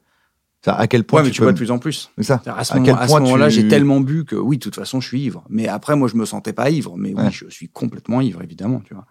À 0.74 0.87
quel 0.87 1.04
point 1.04 1.20
Ouais, 1.20 1.24
mais 1.24 1.31
tu, 1.31 1.35
tu 1.37 1.40
peux... 1.40 1.46
bois 1.46 1.52
de 1.52 1.57
plus 1.59 1.70
en 1.70 1.78
plus. 1.78 2.11
Ça. 2.20 2.42
À 2.46 2.64
ce, 2.64 2.74
moment, 2.74 2.94
à 2.96 3.07
ce 3.09 3.12
moment-là, 3.14 3.48
tu- 3.48 3.54
j'ai 3.54 3.68
tellement 3.68 4.00
bu 4.00 4.24
que 4.24 4.37
oui, 4.37 4.59
de 4.59 4.62
toute 4.62 4.74
façon, 4.74 5.00
je 5.00 5.09
suis 5.09 5.20
ivre. 5.22 5.44
Mais 5.48 5.68
après, 5.68 5.96
moi, 5.96 6.09
je 6.09 6.16
me 6.16 6.24
sentais 6.24 6.52
pas 6.52 6.70
ivre. 6.70 6.94
Mais 6.96 7.14
oui, 7.16 7.24
je 7.31 7.46
suis 7.50 7.68
complètement 7.68 8.20
ivre, 8.20 8.42
évidemment, 8.42 8.83
tu 8.85 8.94
vois. 8.94 9.07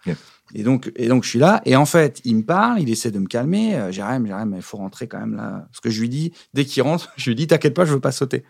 Et 0.55 0.63
donc, 0.63 0.91
et 0.95 1.07
donc, 1.07 1.23
je 1.23 1.29
suis 1.29 1.39
là. 1.39 1.61
Et 1.65 1.75
en 1.75 1.85
fait, 1.85 2.21
il 2.23 2.35
me 2.37 2.43
parle, 2.43 2.79
il 2.81 2.89
essaie 2.89 3.11
de 3.11 3.19
me 3.19 3.27
calmer. 3.27 3.75
Euh, 3.75 3.91
Jérém, 3.91 4.25
Jérém, 4.25 4.53
il 4.55 4.61
faut 4.61 4.77
rentrer 4.77 5.07
quand 5.07 5.19
même 5.19 5.35
là. 5.35 5.65
Parce 5.71 5.81
que 5.81 5.89
je 5.89 5.99
lui 5.99 6.07
dis, 6.09 6.31
dès 6.53 6.63
qu'il 6.65 6.83
rentre, 6.83 7.11
je 7.17 7.29
lui 7.29 7.35
dis, 7.35 7.47
t'inquiète 7.47 7.73
pas, 7.73 7.85
je 7.85 7.93
veux 7.93 7.99
pas 7.99 8.11
sauter. 8.13 8.43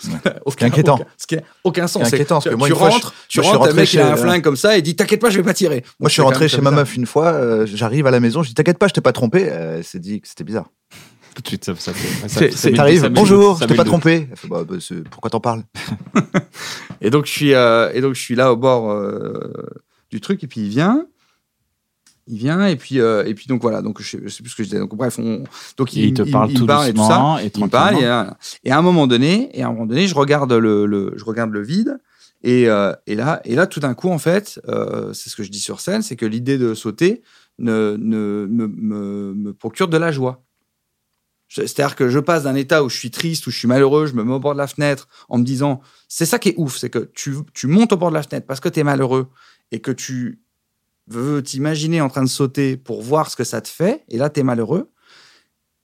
Aucun, 0.44 0.66
inquiétant. 0.66 0.94
aucun- 0.94 1.06
ce 1.16 1.26
qui 1.26 1.34
est 1.34 1.44
aucun 1.64 1.88
sens. 1.88 2.04
C'est 2.08 2.14
inquiétant, 2.14 2.36
parce 2.36 2.48
que 2.48 2.54
moi, 2.54 2.68
tu 2.68 2.74
fois, 2.74 2.88
je- 2.88 2.94
rentres, 2.94 3.14
tu 3.28 3.40
moi, 3.40 3.48
rentres, 3.48 3.58
rentré 3.62 3.74
mec, 3.74 3.92
il 3.92 3.98
a 3.98 4.04
chez- 4.06 4.12
un 4.12 4.16
flingue 4.16 4.42
comme 4.42 4.56
ça, 4.56 4.78
et 4.78 4.82
dit, 4.82 4.94
t'inquiète 4.94 5.20
pas, 5.20 5.28
je 5.28 5.36
vais 5.38 5.42
pas 5.42 5.54
tirer. 5.54 5.82
Moi, 5.98 6.08
je 6.08 6.12
suis 6.12 6.22
rentré 6.22 6.46
chez 6.48 6.60
ma 6.60 6.70
meuf 6.70 6.94
une 6.94 7.04
fois, 7.06 7.32
euh, 7.32 7.66
j'arrive 7.66 8.06
à 8.06 8.12
la 8.12 8.20
maison, 8.20 8.44
je 8.44 8.48
dis 8.48 8.54
T'inquiète 8.54 8.78
pas, 8.78 8.86
je 8.86 8.92
t'ai 8.92 9.00
pas 9.00 9.12
trompé. 9.12 9.48
Euh, 9.50 9.78
Elle 9.78 9.84
s'est 9.84 9.98
dit 9.98 10.20
que 10.20 10.28
c'était 10.28 10.44
bizarre. 10.44 10.70
Tout 11.38 11.42
de 11.42 11.48
suite, 11.48 11.64
ça, 11.66 11.74
ça, 11.76 11.92
ça, 11.94 12.28
ça 12.50 12.68
T'arrives, 12.74 13.02
bonjour, 13.14 13.54
je 13.54 13.66
t'ai 13.68 13.74
pas 13.76 13.84
trompé. 13.90 14.28
Bah, 14.48 14.64
bah, 14.68 14.74
pourquoi 15.08 15.30
t'en 15.30 15.38
parles? 15.38 15.62
Et 17.00 17.10
donc, 17.10 17.26
je 17.26 17.30
suis, 17.30 17.54
euh, 17.54 17.92
et 17.94 18.00
donc, 18.00 18.14
je 18.14 18.20
suis 18.20 18.34
là 18.34 18.52
au 18.52 18.56
bord 18.56 18.90
euh, 18.90 19.52
du 20.10 20.20
truc, 20.20 20.42
et 20.42 20.48
puis 20.48 20.62
il 20.62 20.68
vient. 20.68 21.06
Il 22.26 22.38
vient, 22.38 22.66
et 22.66 22.74
puis, 22.74 22.98
euh, 23.00 23.24
et 23.24 23.34
puis 23.34 23.46
donc 23.46 23.62
voilà, 23.62 23.82
donc 23.82 24.02
je 24.02 24.08
sais, 24.08 24.20
je 24.22 24.28
sais 24.28 24.42
plus 24.42 24.50
ce 24.50 24.56
que 24.56 24.64
je 24.64 24.68
disais. 24.70 24.80
Donc, 24.80 24.96
bref, 24.96 25.16
on, 25.20 25.44
donc 25.76 25.94
il 25.94 26.12
te 26.12 26.22
parle 26.32 26.48
tout 26.56 26.66
parle 26.66 26.88
et 26.88 26.92
tout 26.92 26.98
ça. 26.98 27.02
doucement 27.14 27.38
et 27.38 27.50
Il 27.60 27.70
parle, 27.70 27.94
et, 28.64 28.68
et 28.68 28.72
à 28.72 28.78
un 28.78 28.82
moment 28.82 29.06
donné, 29.06 29.48
et 29.56 29.62
à 29.62 29.68
un 29.68 29.72
moment 29.72 29.86
donné, 29.86 30.08
je 30.08 30.14
regarde 30.16 30.52
le, 30.52 30.86
le- 30.86 31.12
je 31.16 31.24
regarde 31.24 31.50
le 31.52 31.62
vide, 31.62 31.98
et, 32.42 32.62
et 32.62 33.14
là, 33.14 33.40
et 33.44 33.54
là, 33.54 33.66
tout 33.68 33.78
d'un 33.80 33.94
coup, 33.94 34.08
en 34.10 34.18
fait, 34.18 34.60
c'est 35.12 35.30
ce 35.30 35.36
que 35.36 35.44
je 35.44 35.50
dis 35.50 35.60
sur 35.60 35.78
scène, 35.80 36.02
c'est 36.02 36.16
que 36.16 36.26
l'idée 36.26 36.58
de 36.58 36.74
sauter 36.74 37.22
ne, 37.60 37.96
ne 37.98 38.46
me, 38.50 38.66
me- 38.66 39.34
me 39.34 39.52
procure 39.54 39.86
de 39.88 39.96
la 39.96 40.10
joie. 40.12 40.42
C'est-à-dire 41.48 41.96
que 41.96 42.08
je 42.08 42.18
passe 42.18 42.42
d'un 42.42 42.54
état 42.54 42.84
où 42.84 42.90
je 42.90 42.96
suis 42.96 43.10
triste, 43.10 43.46
où 43.46 43.50
je 43.50 43.58
suis 43.58 43.68
malheureux, 43.68 44.06
je 44.06 44.12
me 44.12 44.22
mets 44.22 44.34
au 44.34 44.38
bord 44.38 44.52
de 44.52 44.58
la 44.58 44.66
fenêtre 44.66 45.08
en 45.28 45.38
me 45.38 45.44
disant, 45.44 45.80
c'est 46.06 46.26
ça 46.26 46.38
qui 46.38 46.50
est 46.50 46.54
ouf, 46.58 46.76
c'est 46.76 46.90
que 46.90 47.10
tu, 47.14 47.36
tu 47.54 47.66
montes 47.66 47.92
au 47.92 47.96
bord 47.96 48.10
de 48.10 48.14
la 48.14 48.22
fenêtre 48.22 48.46
parce 48.46 48.60
que 48.60 48.68
tu 48.68 48.80
es 48.80 48.84
malheureux 48.84 49.28
et 49.72 49.80
que 49.80 49.90
tu 49.90 50.42
veux 51.06 51.42
t'imaginer 51.42 52.00
en 52.00 52.08
train 52.08 52.22
de 52.22 52.28
sauter 52.28 52.76
pour 52.76 53.02
voir 53.02 53.30
ce 53.30 53.36
que 53.36 53.44
ça 53.44 53.60
te 53.60 53.68
fait, 53.68 54.04
et 54.08 54.18
là, 54.18 54.28
tu 54.28 54.40
es 54.40 54.42
malheureux, 54.42 54.90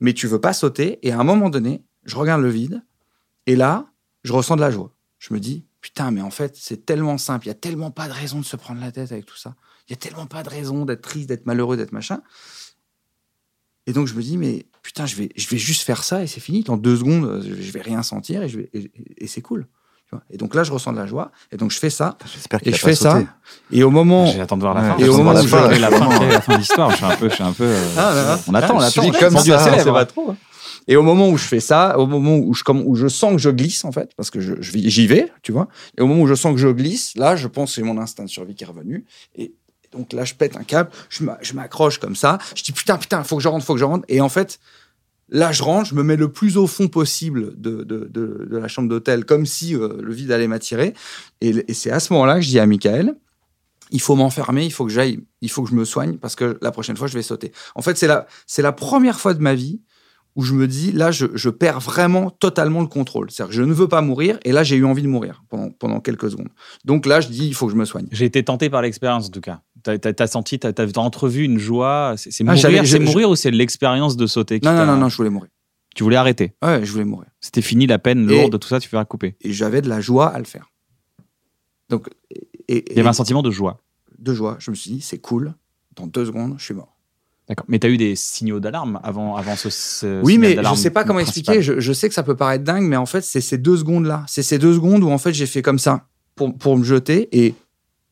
mais 0.01 0.13
tu 0.13 0.27
veux 0.27 0.41
pas 0.41 0.53
sauter, 0.53 0.99
et 1.07 1.13
à 1.13 1.19
un 1.19 1.25
moment 1.25 1.49
donné, 1.49 1.83
je 2.05 2.17
regarde 2.17 2.43
le 2.43 2.51
vide, 2.51 2.83
et 3.47 3.57
là, 3.57 3.87
je 4.23 4.33
ressens 4.33 4.57
de 4.57 4.61
la 4.61 4.71
joie. 4.71 4.95
Je 5.19 5.33
me 5.33 5.41
dis, 5.41 5.67
putain, 5.81 6.11
mais 6.11 6.21
en 6.21 6.31
fait, 6.31 6.57
c'est 6.57 6.85
tellement 6.85 7.17
simple, 7.17 7.47
il 7.47 7.49
y 7.49 7.53
a 7.53 7.55
tellement 7.55 7.91
pas 7.91 8.09
de 8.09 8.13
raison 8.13 8.39
de 8.41 8.45
se 8.45 8.57
prendre 8.57 8.81
la 8.81 8.93
tête 8.93 9.13
avec 9.13 9.25
tout 9.25 9.37
ça. 9.37 9.55
Il 9.89 9.93
y 9.93 9.95
a 9.95 9.97
tellement 9.97 10.27
pas 10.27 10.43
de 10.43 10.51
raison 10.51 10.85
d'être 10.85 11.03
triste, 11.03 11.29
d'être 11.29 11.47
malheureux, 11.47 11.77
d'être 11.77 11.93
machin. 11.93 12.23
Et 13.87 13.93
donc, 13.93 14.07
je 14.07 14.15
me 14.15 14.23
dis, 14.23 14.37
mais 14.37 14.67
putain, 14.85 15.07
je 15.07 15.17
vais, 15.17 15.31
je 15.35 15.49
vais 15.49 15.59
juste 15.59 15.83
faire 15.83 16.05
ça 16.05 16.23
et 16.23 16.29
c'est 16.29 16.39
fini. 16.41 16.63
Dans 16.63 16.77
deux 16.77 16.97
secondes, 16.97 17.25
euh, 17.25 17.43
je 17.43 17.73
vais 17.73 17.81
rien 17.83 18.05
sentir 18.05 18.43
et, 18.45 18.49
je 18.49 18.59
vais, 18.59 18.71
et, 18.73 18.91
et 19.19 19.27
c'est 19.27 19.41
cool. 19.41 19.67
Tu 20.07 20.11
vois. 20.13 20.23
Et 20.31 20.37
donc 20.37 20.55
là, 20.55 20.63
je 20.63 20.71
ressens 20.71 20.93
de 20.93 20.99
la 20.99 21.07
joie. 21.07 21.33
Et 21.51 21.57
donc, 21.57 21.71
je 21.73 21.79
fais 21.79 21.91
ça. 21.91 22.17
J'espère 22.33 22.61
Et 22.61 22.65
qu'il 22.65 22.75
a 22.75 22.77
je 22.77 22.83
pas 22.83 22.89
fais 22.91 22.95
ça. 22.95 23.13
sauté. 23.13 23.27
Et 23.73 23.83
au 23.83 23.91
moment. 23.91 24.27
J'attends 24.27 24.57
de 24.57 24.61
voir 24.63 24.75
la 24.75 24.95
fin. 24.95 24.99
et 24.99 25.09
au 25.09 25.17
moment 25.17 25.33
où 25.33 25.37
je- 25.37 25.43
la 25.43 25.49
fin, 25.49 25.69
quelle 25.69 25.77
est 26.29 26.33
la 26.33 26.41
fin 26.43 26.53
de 26.55 26.59
l'histoire. 26.59 26.91
Je 26.91 26.97
suis 26.97 27.05
un 27.07 27.17
peu, 27.17 27.29
je 27.31 27.35
suis 27.35 27.43
un 27.43 27.53
peu. 27.53 27.65
euh, 27.65 27.89
Ah, 27.97 28.15
là, 28.15 28.25
là. 28.25 28.41
On 28.47 28.55
attend, 28.55 28.77
on 28.77 28.81
Ah, 28.81 28.85
attend. 28.87 29.03
Ouais, 29.03 29.19
comme 29.19 29.33
tendu 29.35 29.51
ça, 29.51 29.59
ses 29.59 29.71
lèvres, 29.71 29.91
vrai. 29.91 30.07
trop. 30.07 30.31
hein. 30.31 30.37
Et 30.87 30.97
au 30.97 31.03
moment 31.03 31.31
où 31.31 31.39
je 31.39 31.45
fais 31.45 31.61
ça, 31.61 31.99
au 31.99 32.07
moment 32.07 32.37
où 32.37 32.53
je, 32.53 32.63
comme, 32.63 32.83
où 32.85 32.95
je 32.95 33.09
sens 33.09 33.33
que 33.33 33.39
je 33.39 33.49
glisse, 33.49 33.87
en 33.87 33.93
fait, 33.93 34.11
parce 34.19 34.29
que 34.31 34.41
je, 34.41 34.53
je 34.61 34.71
vais- 34.73 34.91
j'y 34.91 35.07
vais, 35.07 35.33
tu 35.43 35.51
vois, 35.51 35.67
et 35.97 36.03
au 36.03 36.07
moment 36.07 36.21
où 36.25 36.27
je 36.27 36.35
sens 36.35 36.53
que 36.53 36.61
je 36.61 36.69
glisse, 36.69 37.15
là, 37.17 37.37
je 37.37 37.49
pense 37.49 37.71
que 37.71 37.77
c'est 37.77 37.83
mon 37.83 37.97
instinct 37.97 38.25
de 38.25 38.29
survie 38.29 38.55
qui 38.55 38.65
est 38.65 38.67
revenu. 38.67 39.07
Et 39.37 39.55
donc 39.95 40.13
là, 40.13 40.25
je 40.25 40.35
pète 40.35 40.57
un 40.57 40.65
câble, 40.65 40.91
je 41.09 41.25
m'a- 41.25 41.39
je 41.41 41.55
m'accroche 41.55 41.99
comme 41.99 42.17
ça, 42.17 42.39
je 42.55 42.63
dis 42.63 42.73
putain, 42.73 42.99
putain, 42.99 43.23
faut 43.25 43.37
que 43.37 43.43
je 43.43 43.49
rentre, 43.49 43.65
faut 43.65 43.75
que 43.75 43.81
je 43.81 43.85
rentre. 43.85 44.05
Et 44.09 44.21
en 44.21 44.29
fait, 44.29 44.59
là, 45.31 45.53
je 45.53 45.63
rentre, 45.63 45.89
je 45.89 45.95
me 45.95 46.03
mets 46.03 46.17
le 46.17 46.31
plus 46.31 46.57
au 46.57 46.67
fond 46.67 46.89
possible 46.89 47.61
de, 47.61 47.83
de, 47.85 48.09
de, 48.11 48.47
de 48.51 48.57
la 48.57 48.69
chambre 48.69 48.89
d'hôtel, 48.89 49.25
comme 49.25 49.47
si 49.47 49.75
euh, 49.75 49.97
le 50.03 50.13
vide 50.13 50.33
allait 50.33 50.49
m'attirer. 50.49 50.95
Et, 51.41 51.65
et 51.69 51.75
c'est 51.75 51.91
à 51.91 52.01
ce 52.01 52.13
moment-là 52.13 52.37
que 52.37 52.41
je 52.43 52.49
dis 52.49 52.59
à 52.59 52.67
Michael, 52.67 53.15
il 53.91 54.01
faut 54.01 54.17
m'enfermer, 54.17 54.65
il 54.65 54.73
faut 54.73 54.87
que 54.87 54.93
j'aille, 54.93 55.21
il 55.41 55.51
faut 55.51 55.63
que 55.63 55.71
je 55.71 55.75
me 55.75 55.85
soigne 55.85 56.17
parce 56.17 56.35
que 56.35 56.59
la 56.63 56.73
prochaine 56.73 56.97
fois, 56.97 57.07
je 57.07 57.15
vais 57.15 57.23
sauter. 57.23 57.53
En 57.75 57.83
fait, 57.83 57.97
c'est 57.97 58.07
la, 58.07 58.27
c'est 58.47 58.63
la 58.63 58.73
première 58.73 59.21
fois 59.21 59.35
de 59.35 59.41
ma 59.41 59.55
vie 59.55 59.81
où 60.37 60.43
je 60.43 60.53
me 60.53 60.67
dis, 60.67 60.91
là, 60.91 61.11
je, 61.13 61.27
je 61.35 61.49
perds 61.49 61.79
vraiment 61.81 62.29
totalement 62.31 62.81
le 62.81 62.89
contrôle. 62.89 63.31
C'est-à-dire 63.31 63.51
que 63.51 63.55
je 63.57 63.63
ne 63.63 63.73
veux 63.73 63.87
pas 63.89 64.01
mourir, 64.01 64.39
et 64.45 64.51
là, 64.53 64.65
j'ai 64.65 64.75
eu 64.77 64.85
envie 64.85 65.03
de 65.03 65.09
mourir 65.09 65.45
pendant, 65.49 65.71
pendant 65.71 66.01
quelques 66.01 66.31
secondes. 66.31 66.49
Donc 66.85 67.07
là, 67.07 67.21
je 67.21 67.29
dis, 67.29 67.47
il 67.47 67.55
faut 67.55 67.67
que 67.67 67.73
je 67.73 67.77
me 67.79 67.85
soigne. 67.85 68.09
J'ai 68.11 68.25
été 68.25 68.43
tenté 68.43 68.69
par 68.69 68.83
l'expérience 68.83 69.27
en 69.29 69.31
tout 69.31 69.41
cas. 69.41 69.61
T'as 69.85 69.97
as, 70.19 70.27
senti, 70.27 70.59
t'as 70.59 70.73
as, 70.77 70.99
entrevu 70.99 71.45
une 71.45 71.59
joie. 71.59 72.15
C'est 72.17 72.31
Ah, 72.41 72.55
mourir, 72.55 72.85
je- 72.85 72.99
mourir 72.99 73.31
ou 73.31 73.37
c'est 73.37 73.51
l'expérience 73.53 74.17
de 74.17 74.27
sauter 74.27 74.59
Non, 74.63 74.75
non, 74.75 74.87
non, 74.87 74.97
non, 74.97 75.09
je 75.09 75.17
voulais 75.17 75.31
mourir. 75.31 75.51
Tu 75.95 76.03
voulais 76.03 76.17
arrêter? 76.17 76.55
Ouais, 76.65 76.85
je 76.85 76.91
voulais 76.91 77.05
mourir. 77.05 77.29
C'était 77.41 77.63
fini 77.63 77.87
la 77.87 78.01
peine 78.01 78.27
lourde, 78.27 78.59
tout 78.59 78.67
ça, 78.67 78.81
tu 78.81 78.89
fais 78.89 78.97
couper. 79.05 79.37
Et 79.43 79.53
j'avais 79.53 79.83
de 79.83 79.89
la 79.89 80.01
joie 80.01 80.27
à 80.35 80.39
le 80.39 80.45
faire. 80.45 80.69
Donc, 81.91 82.09
et, 82.31 82.49
et- 82.79 82.93
Il 82.93 82.97
y 82.97 83.01
avait 83.01 83.09
un 83.09 83.13
sentiment 83.13 83.43
de 83.43 83.51
joie. 83.53 83.79
de 84.19 84.35
joie. 84.35 84.57
Je 84.59 84.71
me 84.73 84.75
suis 84.77 84.91
dit, 84.91 85.01
c'est 85.01 85.19
cool, 85.19 85.55
dans 85.95 86.07
deux 86.09 86.25
secondes, 86.25 86.55
je 86.59 86.65
suis 86.65 86.75
mort. 86.75 86.94
D'accord. 87.49 87.67
Mais 87.69 87.79
tu 87.79 87.87
as 87.87 87.91
eu 87.91 87.97
des 87.99 88.17
signaux 88.17 88.59
d'alarme 88.59 88.99
avant, 89.03 89.37
avant 89.37 89.55
ce, 89.57 89.69
ce 89.69 90.23
Oui, 90.23 90.35
signal 90.35 90.57
mais 90.57 90.65
je 90.71 90.75
sais 90.77 90.91
pas 90.91 91.05
comment 91.05 91.21
principal. 91.21 91.57
expliquer. 91.57 91.63
Je, 91.63 91.81
je 91.81 91.93
sais 91.93 92.09
que 92.09 92.15
ça 92.15 92.23
peut 92.23 92.37
paraître 92.37 92.65
dingue, 92.65 92.85
mais 92.85 92.97
en 92.97 93.07
fait, 93.07 93.21
c'est 93.23 93.41
ces 93.43 93.59
deux 93.59 93.77
secondes-là. 93.77 94.25
C'est 94.29 94.43
ces 94.43 94.59
deux 94.59 94.73
secondes 94.75 95.03
où, 95.05 95.11
en 95.11 95.19
fait, 95.19 95.33
j'ai 95.35 95.45
fait 95.47 95.61
comme 95.61 95.79
ça 95.79 96.07
pour, 96.37 96.57
pour 96.57 96.79
me 96.79 96.85
jeter. 96.85 97.29
Et 97.39 97.55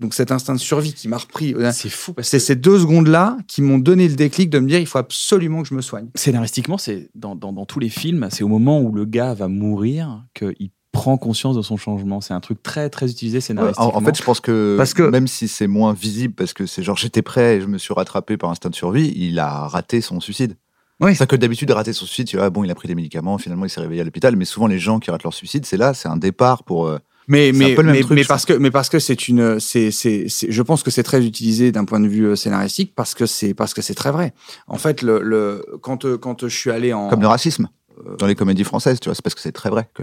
donc, 0.00 0.12
cet 0.12 0.32
instinct 0.32 0.52
de 0.54 0.58
survie 0.58 0.92
qui 0.92 1.08
m'a 1.08 1.16
repris. 1.16 1.54
euh, 1.54 1.70
C'est 1.72 1.88
fou 1.88 2.12
C'est 2.18 2.36
que 2.38 2.42
ces 2.44 2.56
deux 2.56 2.78
secondes-là 2.80 3.38
qui 3.48 3.62
m'ont 3.62 3.78
donné 3.78 4.06
le 4.08 4.16
déclic 4.16 4.50
de 4.50 4.58
me 4.58 4.68
dire 4.68 4.80
il 4.80 4.86
faut 4.86 4.98
absolument 4.98 5.62
que 5.62 5.68
je 5.68 5.74
me 5.74 5.80
soigne. 5.80 6.08
scénaristiquement, 6.14 6.76
c'est 6.76 7.08
dans, 7.14 7.34
dans, 7.34 7.52
dans 7.54 7.64
tous 7.64 7.78
les 7.78 7.88
films, 7.88 8.28
c'est 8.30 8.42
au 8.44 8.48
moment 8.48 8.80
où 8.82 8.92
le 8.92 9.04
gars 9.06 9.32
va 9.32 9.48
mourir 9.48 10.24
qu'il 10.34 10.70
prend 10.92 11.16
conscience 11.16 11.56
de 11.56 11.62
son 11.62 11.76
changement. 11.76 12.20
C'est 12.20 12.34
un 12.34 12.40
truc 12.40 12.62
très 12.62 12.90
très 12.90 13.10
utilisé 13.10 13.38
Ouais, 13.38 13.40
scénaristiquement. 13.40 13.94
en, 13.94 13.98
en 13.98 14.00
fait, 14.04 14.16
je 14.16 14.22
pense 14.22 14.40
que, 14.40 14.74
Parce 14.76 14.92
que- 14.94 15.02
même 15.02 15.26
si 15.26 15.48
c'est 15.48 15.66
moins 15.66 15.92
visible, 15.94 16.34
parce 16.34 16.52
que 16.52 16.66
c'est 16.66 16.82
genre 16.82 16.96
j'étais 16.98 17.22
prêt 17.22 17.56
et 17.56 17.60
je 17.62 17.66
me 17.66 17.78
suis 17.78 17.94
rattrapé 17.94 18.36
par 18.36 18.50
instinct 18.50 18.68
de 18.70 18.74
survie, 18.74 19.12
il 19.16 19.38
a 19.38 19.66
raté 19.68 20.00
son 20.02 20.20
suicide. 20.20 20.56
Oui. 21.00 21.12
C'est 21.12 21.18
ça 21.20 21.26
que 21.26 21.34
d'habitude, 21.34 21.70
rater 21.72 21.92
son 21.92 22.04
suicide, 22.04 22.26
tu 22.28 22.36
vois, 22.36 22.50
bon, 22.50 22.62
il 22.62 22.70
a 22.70 22.74
pris 22.74 22.86
des 22.86 22.94
médicaments, 22.94 23.36
finalement, 23.38 23.64
il 23.64 23.70
s'est 23.70 23.80
réveillé 23.80 24.02
à 24.02 24.04
l'hôpital. 24.04 24.36
Mais 24.36 24.44
souvent, 24.44 24.66
les 24.68 24.78
gens 24.78 25.00
qui 25.00 25.10
ratent 25.10 25.24
leur 25.24 25.34
suicide, 25.34 25.64
c'est 25.66 25.76
là, 25.78 25.94
c'est 25.94 26.08
un 26.08 26.16
départ 26.18 26.62
pour. 26.62 26.86
euh, 26.86 26.98
Mais, 27.26 27.50
mais, 27.52 27.72
un 27.72 27.74
peu 27.74 27.82
le 27.82 27.86
même 27.88 27.96
mais, 27.96 28.02
truc, 28.02 28.14
mais 28.16 28.22
je 28.22 28.28
parce 28.28 28.44
que, 28.44 28.52
mais 28.52 28.70
parce 28.70 28.88
que 28.90 28.98
c'est 28.98 29.26
une, 29.28 29.58
c'est, 29.58 29.90
c'est, 29.90 30.26
je 30.28 30.62
pense 30.62 30.82
que 30.82 30.90
c'est 30.90 31.02
très 31.02 31.24
utilisé 31.24 31.72
d'un 31.72 31.86
point 31.86 31.98
de 32.00 32.06
vue 32.06 32.26
euh, 32.26 32.36
scénaristique 32.36 32.94
parce 32.94 33.14
que 33.14 33.24
c'est, 33.26 33.54
parce 33.54 33.72
que 33.74 33.80
c'est 33.82 33.94
très 33.94 34.12
vrai. 34.12 34.32
En 34.68 34.76
fait, 34.76 35.02
le, 35.02 35.20
le, 35.22 35.64
quand, 35.80 36.04
quand 36.18 36.46
je 36.46 36.54
suis 36.56 36.70
allé 36.70 36.92
en. 36.92 37.08
Comme 37.08 37.22
le 37.22 37.28
racisme 37.28 37.68
Euh, 38.06 38.16
dans 38.16 38.26
les 38.26 38.34
comédies 38.34 38.64
françaises, 38.64 39.00
tu 39.00 39.08
vois, 39.08 39.14
c'est 39.14 39.22
parce 39.22 39.34
que 39.34 39.40
c'est 39.40 39.52
très 39.52 39.70
vrai. 39.70 39.88
Que... 39.94 40.02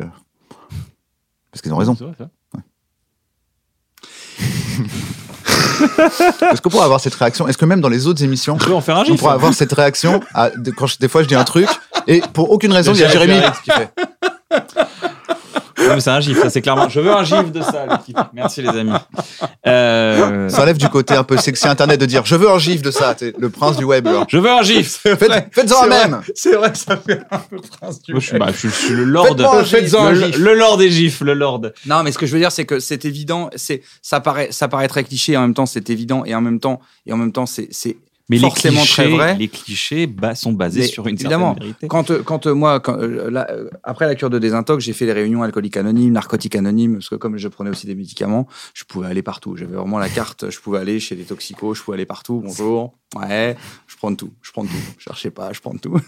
Parce 1.52 1.62
qu'ils 1.62 1.74
ont 1.74 1.78
raison. 1.78 1.94
Vrai, 1.94 2.12
ça. 2.18 2.30
Est-ce 6.52 6.62
qu'on 6.62 6.70
pourrait 6.70 6.84
avoir 6.86 7.00
cette 7.00 7.16
réaction? 7.16 7.48
Est-ce 7.48 7.58
que 7.58 7.66
même 7.66 7.82
dans 7.82 7.90
les 7.90 8.06
autres 8.08 8.24
émissions, 8.24 8.58
On 8.70 8.74
en 8.74 8.82
faire 8.82 8.98
un 8.98 9.04
on 9.10 9.16
pourrait 9.16 9.34
avoir 9.34 9.54
cette 9.54 9.72
réaction 9.74 10.20
à- 10.34 10.50
de- 10.50 10.72
quand 10.72 10.88
je- 10.88 10.98
des 11.00 11.08
fois 11.08 11.24
je 11.24 11.28
dis 11.28 11.36
un 11.36 11.44
truc 11.44 11.68
et 12.08 12.22
pour 12.34 12.52
aucune 12.52 12.72
raison, 12.74 12.94
il 12.94 13.00
y 13.00 13.04
a 13.04 13.10
Jérémy 13.10 13.40
qui 13.64 13.72
fait. 13.72 13.90
Ouais, 15.80 16.00
c'est 16.02 16.10
un 16.10 16.20
gif, 16.20 16.38
ça 16.42 16.50
c'est 16.50 16.62
clairement. 16.62 16.90
Je 16.90 17.00
veux 17.00 17.12
un 17.12 17.24
gif 17.24 17.52
de 17.54 17.62
ça, 17.62 17.86
l'équipe. 17.90 18.18
Merci 18.34 18.62
les 18.62 18.68
amis. 18.68 18.92
Euh, 19.66 20.50
Ça 20.50 20.62
enlève 20.64 20.78
du 20.78 20.90
côté 20.90 21.14
un 21.16 21.24
peu 21.24 21.38
sexy 21.38 21.68
internet 21.70 22.00
de 22.00 22.06
dire 22.06 22.26
je 22.26 22.36
veux 22.36 22.50
un 22.50 22.60
gif 22.60 22.82
de 22.82 22.92
ça, 22.92 23.16
t'es 23.16 23.34
le 23.38 23.50
prince 23.50 23.78
du 23.78 23.86
web. 23.86 24.06
genre. 24.08 24.26
Je 24.28 24.38
veux 24.38 24.50
un 24.52 24.62
gif. 24.62 24.98
Faites- 25.04 25.48
Faites-en 25.52 25.84
un 25.84 25.88
même 25.88 26.22
C'est 26.36 26.54
vrai, 26.56 26.74
ça 26.76 26.98
fait 26.98 27.22
un 27.32 27.38
peu 27.40 27.58
prince 27.80 28.02
du 28.02 28.12
Moi, 28.12 28.20
je, 28.20 28.28
suis, 28.28 28.38
bah, 28.38 28.48
je 28.52 28.58
suis- 28.58 28.70
je 28.70 28.76
suis 28.76 28.94
le 28.94 29.06
lord. 29.06 29.26
Faites-moi 29.28 29.60
un 29.60 29.64
gif. 29.64 29.94
Le, 29.94 30.32
gif. 30.32 30.38
le 30.38 30.54
lord 30.54 30.78
des 30.78 30.92
gifs, 30.92 31.22
le 31.22 31.34
lord. 31.34 31.62
Non, 31.86 32.04
mais 32.04 32.12
ce 32.12 32.18
que 32.18 32.26
je 32.26 32.34
veux 32.34 32.40
dire, 32.40 32.52
c'est 32.52 32.66
que 32.66 32.80
c'est 32.80 33.06
évident. 33.06 33.50
C'est, 33.56 33.82
ça 34.02 34.20
paraît, 34.20 34.50
ça 34.52 34.68
paraît 34.68 34.90
très 34.90 35.06
cliché. 35.06 35.38
En 35.38 35.42
même 35.42 35.54
temps, 35.54 35.66
c'est 35.66 35.90
évident. 35.90 36.24
Et 36.26 36.36
en 36.36 36.42
même 36.42 36.60
temps, 36.60 36.82
et 37.06 37.14
en 37.14 37.18
même 37.18 37.32
temps, 37.32 37.46
c'est 37.46 37.70
Mais 38.30 38.38
forcément 38.38 38.82
les 38.82 38.86
clichés, 38.86 39.04
très 39.04 39.12
vrai. 39.12 39.38
les 39.38 39.48
clichés 39.48 40.08
bah, 40.08 40.36
sont 40.36 40.54
basés 40.54 40.82
Mais 40.82 40.88
sur 40.88 41.08
une 41.08 41.16
évidemment, 41.16 41.54
certaine 41.54 41.64
vérité. 41.64 41.88
Quand, 41.88 42.24
quand 42.24 42.46
moi, 42.48 42.80
quand, 42.80 42.98
euh, 42.98 43.30
là, 43.32 43.48
euh, 43.50 43.70
après 43.84 44.06
la 44.06 44.16
cure 44.16 44.30
de 44.30 44.38
désintox, 44.38 44.84
j'ai 44.84 44.94
fait 44.94 45.08
des 45.08 45.14
réunions 45.14 45.42
alcooliques 45.42 45.78
anonymes, 45.78 46.14
narcotiques 46.14 46.56
anonymes, 46.56 46.94
parce 46.96 47.10
que 47.10 47.16
comme 47.16 47.38
je 47.38 47.48
prenais 47.48 47.72
aussi 47.72 47.88
des 47.88 47.96
médicaments, 47.96 48.48
je 48.76 48.84
pouvais 48.84 49.08
aller 49.08 49.24
partout. 49.24 49.56
J'avais 49.56 49.76
vraiment 49.76 49.98
la 49.98 50.10
carte, 50.10 50.50
je 50.50 50.60
pouvais 50.60 50.78
aller 50.78 51.00
chez 51.00 51.16
des 51.16 51.24
toxicos, 51.24 51.78
je 51.78 51.84
pouvais 51.84 51.96
aller 51.96 52.06
partout. 52.06 52.42
Bonjour, 52.46 52.94
ouais, 53.16 53.56
je 53.88 53.96
prends 53.98 54.12
de 54.12 54.16
tout, 54.16 54.32
je 54.42 54.52
prends 54.52 54.64
de 54.64 54.68
tout. 54.70 54.74
Cherchez 55.00 55.32
pas, 55.32 55.52
je 55.54 55.60
prends 55.60 55.74
de 55.74 55.80
tout. 55.80 56.00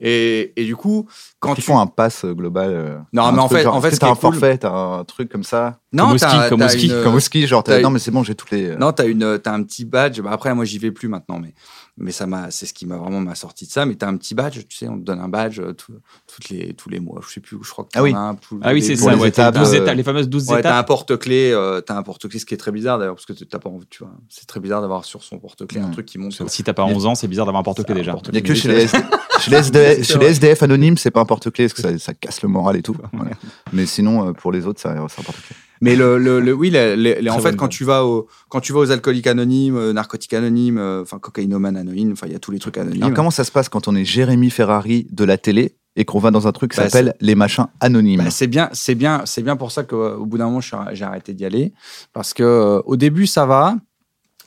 Et, 0.00 0.52
et 0.56 0.64
du 0.64 0.76
coup, 0.76 1.06
quand 1.40 1.52
Ils 1.52 1.56
tu 1.56 1.62
font 1.62 1.78
un 1.78 1.86
pass 1.86 2.24
global. 2.24 2.70
euh, 2.70 2.98
Non, 3.12 3.32
mais 3.32 3.40
en 3.40 3.48
fait- 3.48 3.62
genre, 3.62 3.74
en 3.76 3.80
fait, 3.80 3.96
t'as 3.96 4.06
un 4.06 4.14
cool- 4.14 4.32
forfait, 4.32 4.58
t'as 4.58 4.70
un 4.72 5.04
truc 5.04 5.28
comme 5.30 5.44
ça. 5.44 5.78
non, 5.92 6.04
comme 6.06 6.14
au 6.14 6.18
t'as 6.18 6.68
ski, 6.68 6.86
une- 6.88 7.02
Comme 7.02 7.14
au 7.14 7.20
ski, 7.20 7.46
genre, 7.46 7.62
t'as- 7.64 7.80
non, 7.80 7.90
mais 7.90 7.98
c'est 7.98 8.10
bon, 8.10 8.22
j'ai 8.22 8.34
toutes 8.34 8.50
les. 8.50 8.70
euh, 8.70 8.76
Non, 8.76 8.92
t'as 8.92 9.06
une, 9.06 9.38
t'as 9.38 9.52
un 9.52 9.62
petit 9.62 9.84
badge. 9.84 10.20
Bah, 10.20 10.30
après, 10.32 10.54
moi, 10.54 10.64
j'y 10.64 10.78
vais 10.78 10.90
plus 10.90 11.08
maintenant, 11.08 11.38
mais, 11.38 11.54
mais 11.98 12.12
ça 12.12 12.26
m'a, 12.26 12.50
c'est 12.50 12.66
ce 12.66 12.74
qui 12.74 12.84
m'a 12.86 12.96
vraiment 12.96 13.20
m'a 13.20 13.34
sorti 13.34 13.66
de 13.66 13.70
ça. 13.70 13.86
Mais 13.86 13.94
t'as 13.94 14.08
un 14.08 14.16
petit 14.16 14.34
badge, 14.34 14.58
tu 14.68 14.76
sais, 14.76 14.88
on 14.88 14.98
te 14.98 15.02
donne 15.04 15.18
un 15.20 15.28
badge 15.28 15.60
euh, 15.60 15.72
tout- 15.72 15.94
toutes 16.26 16.48
les, 16.50 16.74
tous 16.74 16.90
les 16.90 17.00
mois. 17.00 17.20
Je 17.26 17.32
sais 17.32 17.40
plus, 17.40 17.56
je 17.62 17.70
crois 17.70 17.84
que 17.84 17.90
Ah 17.94 18.02
oui. 18.02 18.12
as 18.14 18.18
un 18.18 18.34
tous 18.34 18.58
Ah 18.62 18.72
oui, 18.72 18.82
c'est 18.82 18.96
ça. 18.96 19.14
les 19.14 19.20
Ouais, 19.20 19.28
étapes, 19.28 19.54
12 19.56 19.72
euh, 19.74 19.82
étapes, 19.82 19.96
les 19.96 20.02
fameuses 20.02 20.28
12 20.28 20.48
Ouais, 20.50 20.60
t'as 20.62 20.68
un 20.70 20.72
étapes. 20.78 20.86
porte-clés, 20.88 21.52
euh, 21.52 21.80
t'as 21.80 21.96
un 21.96 22.02
porte-clés, 22.02 22.38
ce 22.38 22.44
qui 22.46 22.54
est 22.54 22.58
très 22.58 22.72
bizarre 22.72 22.98
d'ailleurs, 22.98 23.14
parce 23.14 23.26
que 23.26 23.32
t'as 23.32 23.58
pas 23.58 23.70
envie, 23.70 23.86
tu 23.88 24.00
vois. 24.04 24.12
C'est 24.28 24.46
très 24.46 24.60
bizarre 24.60 24.80
d'avoir 24.82 25.04
sur 25.04 25.22
son 25.22 25.38
porte-clés 25.38 25.80
un 25.80 25.90
truc 25.90 26.06
qui 26.06 26.18
monte. 26.18 26.32
Si 26.48 26.62
t'as 26.62 26.74
pas 26.74 26.84
11 26.84 27.06
ans, 27.06 27.14
c'est 27.14 27.28
bizarre 27.28 27.46
d'avoir 27.46 27.62
un 27.66 27.70
un 27.70 27.94
déjà. 27.94 28.12
porte-clés. 28.12 28.38
Il 28.40 28.42
n'y 28.44 28.50
a 28.50 28.54
que 28.54 28.58
chez 28.58 28.68
les, 28.68 28.86
chez 29.40 29.50
les, 29.50 29.56
SD 29.56 30.04
chez 30.04 30.18
les 30.18 30.26
SDF 30.26 30.62
anonymes, 30.62 30.98
c'est 30.98 31.10
pas 31.10 31.20
un 31.20 31.24
porte-clés 31.24 31.66
parce 31.68 31.74
que 31.74 31.82
ça, 31.82 31.98
ça 31.98 32.14
casse 32.14 32.42
le 32.42 32.48
moral 32.48 32.76
et 32.76 32.82
tout. 32.82 32.96
Voilà. 33.12 33.30
Mais 33.72 33.86
sinon, 33.86 34.28
euh, 34.28 34.32
pour 34.32 34.52
les 34.52 34.66
autres, 34.66 34.80
ça- 34.80 34.94
c'est 35.08 35.20
un 35.20 35.24
porte-clés. 35.24 35.56
Mais 35.80 35.94
le, 35.96 36.18
le, 36.18 36.40
le- 36.40 36.52
oui, 36.52 36.70
les- 36.70 37.28
en 37.30 37.38
fait, 37.38 37.56
quand 37.56 37.68
tu 37.68 37.84
vas 37.84 38.04
au, 38.04 38.28
quand 38.48 38.60
tu 38.60 38.72
vas 38.72 38.80
aux 38.80 38.90
alcooliques 38.90 39.26
anonymes, 39.26 39.76
euh, 39.76 39.92
narcotiques 39.92 40.32
anonymes, 40.34 40.78
euh, 40.78 41.02
enfin 41.02 41.18
cocaïnomanes 41.18 41.76
anonymes, 41.76 42.12
enfin 42.12 42.26
il 42.26 42.32
y 42.32 42.36
a 42.36 42.38
tous 42.38 42.50
les 42.50 42.58
trucs 42.58 42.78
anonymes. 42.78 43.02
Alors, 43.02 43.14
comment 43.14 43.30
ça 43.30 43.44
se 43.44 43.50
passe 43.52 43.68
quand 43.68 43.88
on 43.88 43.94
est 43.94 44.04
Jérémy 44.04 44.50
Ferrari 44.50 45.06
de 45.10 45.24
la 45.24 45.36
télé 45.38 45.76
et 45.96 46.04
qu'on 46.04 46.18
va 46.18 46.30
dans 46.30 46.46
un 46.46 46.52
truc 46.52 46.72
qui 46.72 46.76
Bah, 46.78 46.88
s'appelle 46.88 47.14
les 47.20 47.34
machins 47.34 47.66
anonymes? 47.80 48.22
Bah, 48.22 48.30
c'est 48.30 48.46
bien, 48.46 48.68
c'est 48.72 48.94
bien, 48.94 49.22
c'est 49.24 49.42
bien 49.42 49.56
pour 49.56 49.70
ça 49.72 49.84
qu'au 49.84 50.24
bout 50.24 50.38
d'un 50.38 50.46
moment, 50.46 50.60
j'ai 50.60 51.04
arrêté 51.04 51.34
d'y 51.34 51.44
aller. 51.44 51.72
Parce 52.12 52.32
que 52.34 52.42
euh, 52.42 52.80
au 52.86 52.96
début, 52.96 53.26
ça 53.26 53.46
va. 53.46 53.76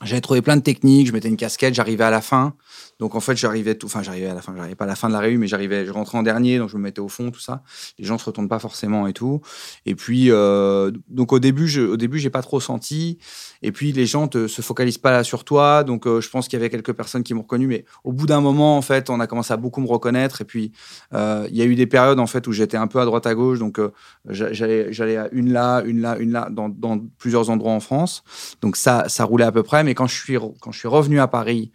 J'avais 0.02 0.20
trouvé 0.22 0.40
plein 0.42 0.56
de 0.56 0.62
techniques. 0.62 1.08
Je 1.08 1.12
mettais 1.12 1.28
une 1.28 1.36
casquette, 1.36 1.74
j'arrivais 1.74 2.04
à 2.04 2.10
la 2.10 2.20
fin. 2.22 2.54
Donc 3.00 3.16
en 3.16 3.20
fait, 3.20 3.34
j'arrivais 3.36 3.74
tout. 3.74 3.86
Enfin, 3.86 4.02
j'arrivais 4.02 4.28
à 4.28 4.34
la 4.34 4.42
fin. 4.42 4.54
J'arrivais 4.54 4.76
pas 4.76 4.84
à 4.84 4.88
la 4.88 4.94
fin 4.94 5.08
de 5.08 5.12
la 5.14 5.18
réunion, 5.18 5.40
mais 5.40 5.48
j'arrivais. 5.48 5.84
Je 5.86 5.90
rentrais 5.90 6.18
en 6.18 6.22
dernier, 6.22 6.58
donc 6.58 6.68
je 6.68 6.76
me 6.76 6.82
mettais 6.82 7.00
au 7.00 7.08
fond, 7.08 7.30
tout 7.32 7.40
ça. 7.40 7.62
Les 7.98 8.04
gens 8.04 8.18
se 8.18 8.24
retournent 8.26 8.48
pas 8.48 8.58
forcément 8.60 9.06
et 9.08 9.12
tout. 9.12 9.40
Et 9.86 9.94
puis, 9.96 10.30
euh, 10.30 10.92
donc 11.08 11.32
au 11.32 11.38
début, 11.40 11.66
je, 11.66 11.80
au 11.80 11.96
début, 11.96 12.18
j'ai 12.18 12.30
pas 12.30 12.42
trop 12.42 12.60
senti. 12.60 13.18
Et 13.62 13.72
puis 13.72 13.92
les 13.92 14.06
gens 14.06 14.28
te, 14.28 14.46
se 14.46 14.62
focalisent 14.62 14.98
pas 14.98 15.10
là 15.10 15.24
sur 15.24 15.44
toi. 15.44 15.82
Donc 15.82 16.06
euh, 16.06 16.20
je 16.20 16.28
pense 16.30 16.46
qu'il 16.46 16.58
y 16.58 16.62
avait 16.62 16.70
quelques 16.70 16.92
personnes 16.92 17.22
qui 17.22 17.34
m'ont 17.34 17.42
reconnu, 17.42 17.66
mais 17.66 17.84
au 18.04 18.12
bout 18.12 18.26
d'un 18.26 18.40
moment, 18.40 18.76
en 18.76 18.82
fait, 18.82 19.10
on 19.10 19.18
a 19.18 19.26
commencé 19.26 19.52
à 19.52 19.56
beaucoup 19.56 19.80
me 19.80 19.88
reconnaître. 19.88 20.40
Et 20.42 20.44
puis 20.44 20.72
euh, 21.14 21.46
il 21.50 21.56
y 21.56 21.62
a 21.62 21.64
eu 21.64 21.74
des 21.74 21.86
périodes 21.86 22.20
en 22.20 22.26
fait 22.26 22.46
où 22.46 22.52
j'étais 22.52 22.76
un 22.76 22.86
peu 22.86 23.00
à 23.00 23.04
droite 23.06 23.26
à 23.26 23.34
gauche. 23.34 23.58
Donc 23.58 23.78
euh, 23.78 23.90
J'a- 24.28 24.52
J'allais, 24.52 24.92
j'allais 24.92 25.16
à 25.16 25.28
une 25.32 25.52
là, 25.52 25.82
une 25.86 26.00
là, 26.02 26.18
une 26.18 26.32
là, 26.32 26.48
dans, 26.50 26.68
dans 26.68 26.98
plusieurs 27.18 27.48
endroits 27.48 27.72
en 27.72 27.80
France. 27.80 28.22
Donc 28.60 28.76
ça, 28.76 29.08
ça 29.08 29.24
roulait 29.24 29.44
à 29.46 29.52
peu 29.52 29.62
près. 29.62 29.84
Mais 29.84 29.94
quand 29.94 30.06
je 30.06 30.14
suis, 30.20 30.36
quand 30.60 30.72
je 30.72 30.78
suis 30.78 30.88
revenu 30.88 31.18
à 31.18 31.28
Paris 31.28 31.72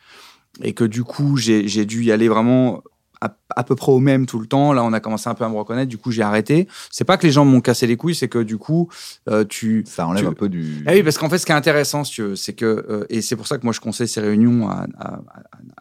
et 0.61 0.73
que 0.73 0.83
du 0.83 1.03
coup 1.03 1.37
j'ai, 1.37 1.67
j'ai 1.67 1.85
dû 1.85 2.03
y 2.03 2.11
aller 2.11 2.27
vraiment 2.29 2.81
à, 3.21 3.35
à 3.55 3.63
peu 3.63 3.75
près 3.75 3.91
au 3.91 3.99
même 3.99 4.25
tout 4.25 4.39
le 4.39 4.45
temps, 4.45 4.73
là 4.73 4.83
on 4.83 4.91
a 4.93 4.99
commencé 4.99 5.29
un 5.29 5.33
peu 5.35 5.43
à 5.45 5.49
me 5.49 5.55
reconnaître. 5.55 5.89
Du 5.89 5.97
coup 5.97 6.11
j'ai 6.11 6.21
arrêté. 6.21 6.67
C'est 6.91 7.05
pas 7.05 7.17
que 7.17 7.25
les 7.25 7.31
gens 7.31 7.45
m'ont 7.45 7.61
cassé 7.61 7.87
les 7.87 7.95
couilles, 7.97 8.13
c'est 8.15 8.27
que 8.27 8.39
du 8.39 8.57
coup 8.57 8.89
euh, 9.29 9.45
tu. 9.45 9.83
Ça 9.87 10.05
enlève 10.05 10.23
tu- 10.23 10.29
un 10.29 10.33
peu 10.33 10.49
du. 10.49 10.83
Ah 10.85 10.91
oui, 10.93 11.01
parce 11.01 11.17
qu'en 11.17 11.29
fait, 11.29 11.37
ce 11.37 11.45
qui 11.45 11.51
est 11.51 11.55
intéressant, 11.55 12.03
si 12.03 12.11
tu 12.13 12.21
veux, 12.23 12.35
c'est 12.35 12.53
que, 12.53 12.65
euh, 12.89 13.05
et 13.09 13.21
c'est 13.21 13.35
pour 13.37 13.47
ça 13.47 13.57
que 13.57 13.63
moi 13.63 13.73
je 13.73 13.79
conseille 13.79 14.07
ces 14.09 14.19
réunions 14.21 14.69
à, 14.69 14.85
à- 14.99 15.21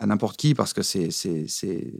à- 0.00 0.06
n'importe 0.06 0.36
qui, 0.36 0.54
parce 0.54 0.72
que 0.72 0.82
c'est, 0.82 1.10
c'est, 1.10 1.46
c'est- 1.48 1.92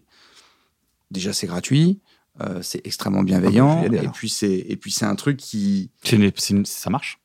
déjà 1.10 1.32
c'est 1.32 1.46
gratuit, 1.46 2.00
euh, 2.40 2.60
c'est 2.62 2.84
extrêmement 2.86 3.20
Ah 3.20 3.22
bah, 3.22 3.26
bienveillant, 3.40 3.82
et 4.04 4.08
puis 4.08 4.28
c'est, 4.28 4.64
et 4.68 4.76
puis 4.76 4.90
c'est 4.92 5.04
un 5.04 5.14
truc 5.16 5.36
qui, 5.36 5.90
C'est 6.02 6.16
une- 6.16 6.30
c'est 6.36 6.54
une- 6.54 6.66
ça 6.66 6.90
marche? 6.90 7.18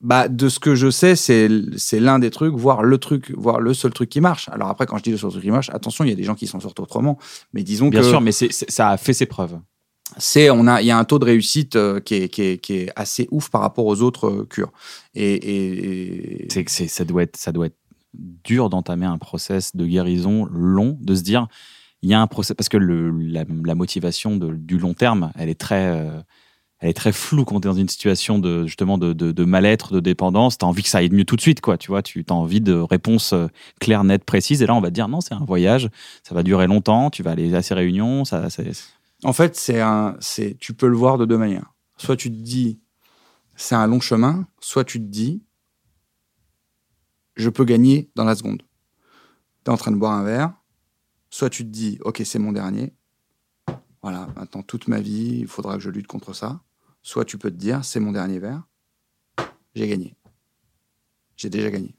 Bah, 0.00 0.28
de 0.28 0.48
ce 0.48 0.58
que 0.58 0.74
je 0.74 0.88
sais, 0.90 1.14
c'est 1.14 1.48
l'un 2.00 2.18
des 2.18 2.30
trucs, 2.30 2.54
voire 2.54 2.82
le 2.82 2.96
truc, 2.96 3.32
voire 3.36 3.60
le 3.60 3.74
seul 3.74 3.92
truc 3.92 4.08
qui 4.08 4.20
marche. 4.22 4.48
Alors 4.48 4.68
après, 4.68 4.86
quand 4.86 4.96
je 4.96 5.02
dis 5.02 5.10
le 5.10 5.18
seul 5.18 5.30
truc 5.30 5.42
qui 5.42 5.50
marche, 5.50 5.68
attention, 5.70 6.04
il 6.04 6.08
y 6.10 6.12
a 6.12 6.16
des 6.16 6.24
gens 6.24 6.34
qui 6.34 6.46
s'en 6.46 6.58
sortent 6.58 6.80
autrement. 6.80 7.18
Mais 7.52 7.62
disons 7.62 7.88
Bien 7.88 8.00
que 8.00 8.06
sûr, 8.08 8.20
mais 8.22 8.32
ça 8.32 8.88
a 8.88 8.96
fait 8.96 9.12
ses 9.12 9.26
preuves. 9.26 9.58
c'est 10.16 10.48
on 10.48 10.66
a 10.66 10.80
il 10.80 10.86
y 10.86 10.90
a 10.90 10.96
un 10.98 11.04
taux 11.04 11.18
de 11.18 11.26
réussite 11.26 11.76
euh, 11.76 12.00
qui, 12.00 12.14
est, 12.14 12.28
qui, 12.30 12.42
est, 12.42 12.58
qui 12.58 12.74
est 12.76 12.90
assez 12.96 13.28
ouf 13.30 13.50
par 13.50 13.60
rapport 13.60 13.84
aux 13.84 14.00
autres 14.00 14.26
euh, 14.28 14.46
cures. 14.48 14.72
Et, 15.14 15.34
et- 15.34 16.44
et- 16.44 16.48
C'est 16.50 16.64
que 16.64 16.70
ça 16.70 17.04
doit 17.04 17.22
être 17.24 17.36
ça 17.36 17.52
doit 17.52 17.66
être 17.66 17.76
dur 18.14 18.70
d'entamer 18.70 19.06
un 19.06 19.18
process 19.18 19.76
de 19.76 19.84
guérison 19.86 20.46
long, 20.46 20.96
de 21.00 21.14
se 21.14 21.22
dire 21.22 21.46
il 22.02 22.08
y 22.08 22.14
a 22.14 22.20
un 22.22 22.26
process 22.26 22.56
parce 22.56 22.70
que 22.70 22.78
le, 22.78 23.10
la, 23.10 23.44
la 23.64 23.74
motivation 23.74 24.36
de- 24.36 24.54
du 24.54 24.78
long 24.78 24.94
terme, 24.94 25.30
elle 25.38 25.50
est 25.50 25.60
très 25.60 25.86
euh, 25.94 26.20
elle 26.80 26.88
est 26.88 26.94
très 26.94 27.12
floue 27.12 27.44
quand 27.44 27.60
tu 27.60 27.68
es 27.68 27.70
dans 27.70 27.76
une 27.76 27.88
situation 27.88 28.38
de 28.38 28.66
justement 28.66 28.96
de, 28.96 29.44
mal-être, 29.44 29.92
de 29.92 30.00
dépendance. 30.00 30.56
Tu 30.56 30.64
as 30.64 30.68
envie 30.68 30.82
que 30.82 30.88
ça 30.88 30.98
aille 30.98 31.10
mieux 31.10 31.26
tout 31.26 31.36
de 31.36 31.40
suite, 31.42 31.60
quoi. 31.60 31.76
Tu 31.76 31.88
vois, 31.88 32.02
tu 32.02 32.24
as 32.26 32.32
envie 32.32 32.62
de 32.62 32.72
réponses 32.74 33.34
euh, 33.34 33.48
claires, 33.80 34.02
nettes, 34.02 34.24
précises. 34.24 34.62
Et 34.62 34.66
là, 34.66 34.74
on 34.74 34.80
va 34.80 34.88
te 34.88 34.94
dire 34.94 35.06
non, 35.08 35.20
c'est 35.20 35.34
un 35.34 35.44
voyage, 35.44 35.90
ça 36.22 36.34
va 36.34 36.42
durer 36.42 36.66
longtemps. 36.66 37.10
Tu 37.10 37.22
vas 37.22 37.32
aller 37.32 37.54
à 37.54 37.60
ces 37.60 37.74
réunions, 37.74 38.24
ça, 38.24 38.48
En 39.24 39.34
fait, 39.34 39.56
c'est 39.56 39.80
un, 39.80 40.16
c'est, 40.20 40.56
tu 40.58 40.72
peux 40.72 40.88
le 40.88 40.96
voir 40.96 41.18
de 41.18 41.26
deux 41.26 41.36
manières. 41.36 41.74
Soit 41.98 42.16
tu 42.16 42.30
te 42.30 42.36
dis, 42.36 42.80
c'est 43.56 43.74
un 43.74 43.86
long 43.86 44.00
chemin, 44.00 44.46
soit 44.58 44.84
tu 44.84 44.98
te 44.98 45.04
dis, 45.04 45.42
je 47.36 47.50
peux 47.50 47.64
gagner 47.64 48.10
dans 48.14 48.24
la 48.24 48.34
seconde. 48.34 48.62
Tu 49.64 49.70
es 49.70 49.74
en 49.74 49.76
train 49.76 49.90
de 49.90 49.96
boire 49.96 50.12
un 50.12 50.24
verre, 50.24 50.54
soit 51.28 51.50
tu 51.50 51.64
te 51.64 51.68
dis, 51.68 51.98
ok, 52.02 52.22
c'est 52.24 52.38
mon 52.38 52.52
dernier. 52.52 52.94
Voilà, 54.02 54.28
maintenant 54.34 54.62
toute 54.62 54.88
ma 54.88 54.98
vie, 54.98 55.40
il 55.40 55.46
faudra 55.46 55.74
que 55.74 55.80
je 55.80 55.90
lutte 55.90 56.06
contre 56.06 56.32
ça. 56.32 56.62
Soit 57.02 57.24
tu 57.24 57.38
peux 57.38 57.50
te 57.50 57.56
dire, 57.56 57.84
c'est 57.84 58.00
mon 58.00 58.12
dernier 58.12 58.38
verre, 58.38 58.62
j'ai 59.74 59.88
gagné. 59.88 60.16
J'ai 61.36 61.48
déjà 61.48 61.70
gagné. 61.70 61.94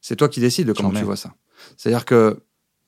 C'est 0.00 0.16
toi 0.16 0.28
qui 0.28 0.40
décides 0.40 0.68
de 0.68 0.72
comment 0.72 0.92
tu 0.92 1.02
vois 1.02 1.16
ça. 1.16 1.34
C'est-à-dire 1.76 2.04
que 2.04 2.40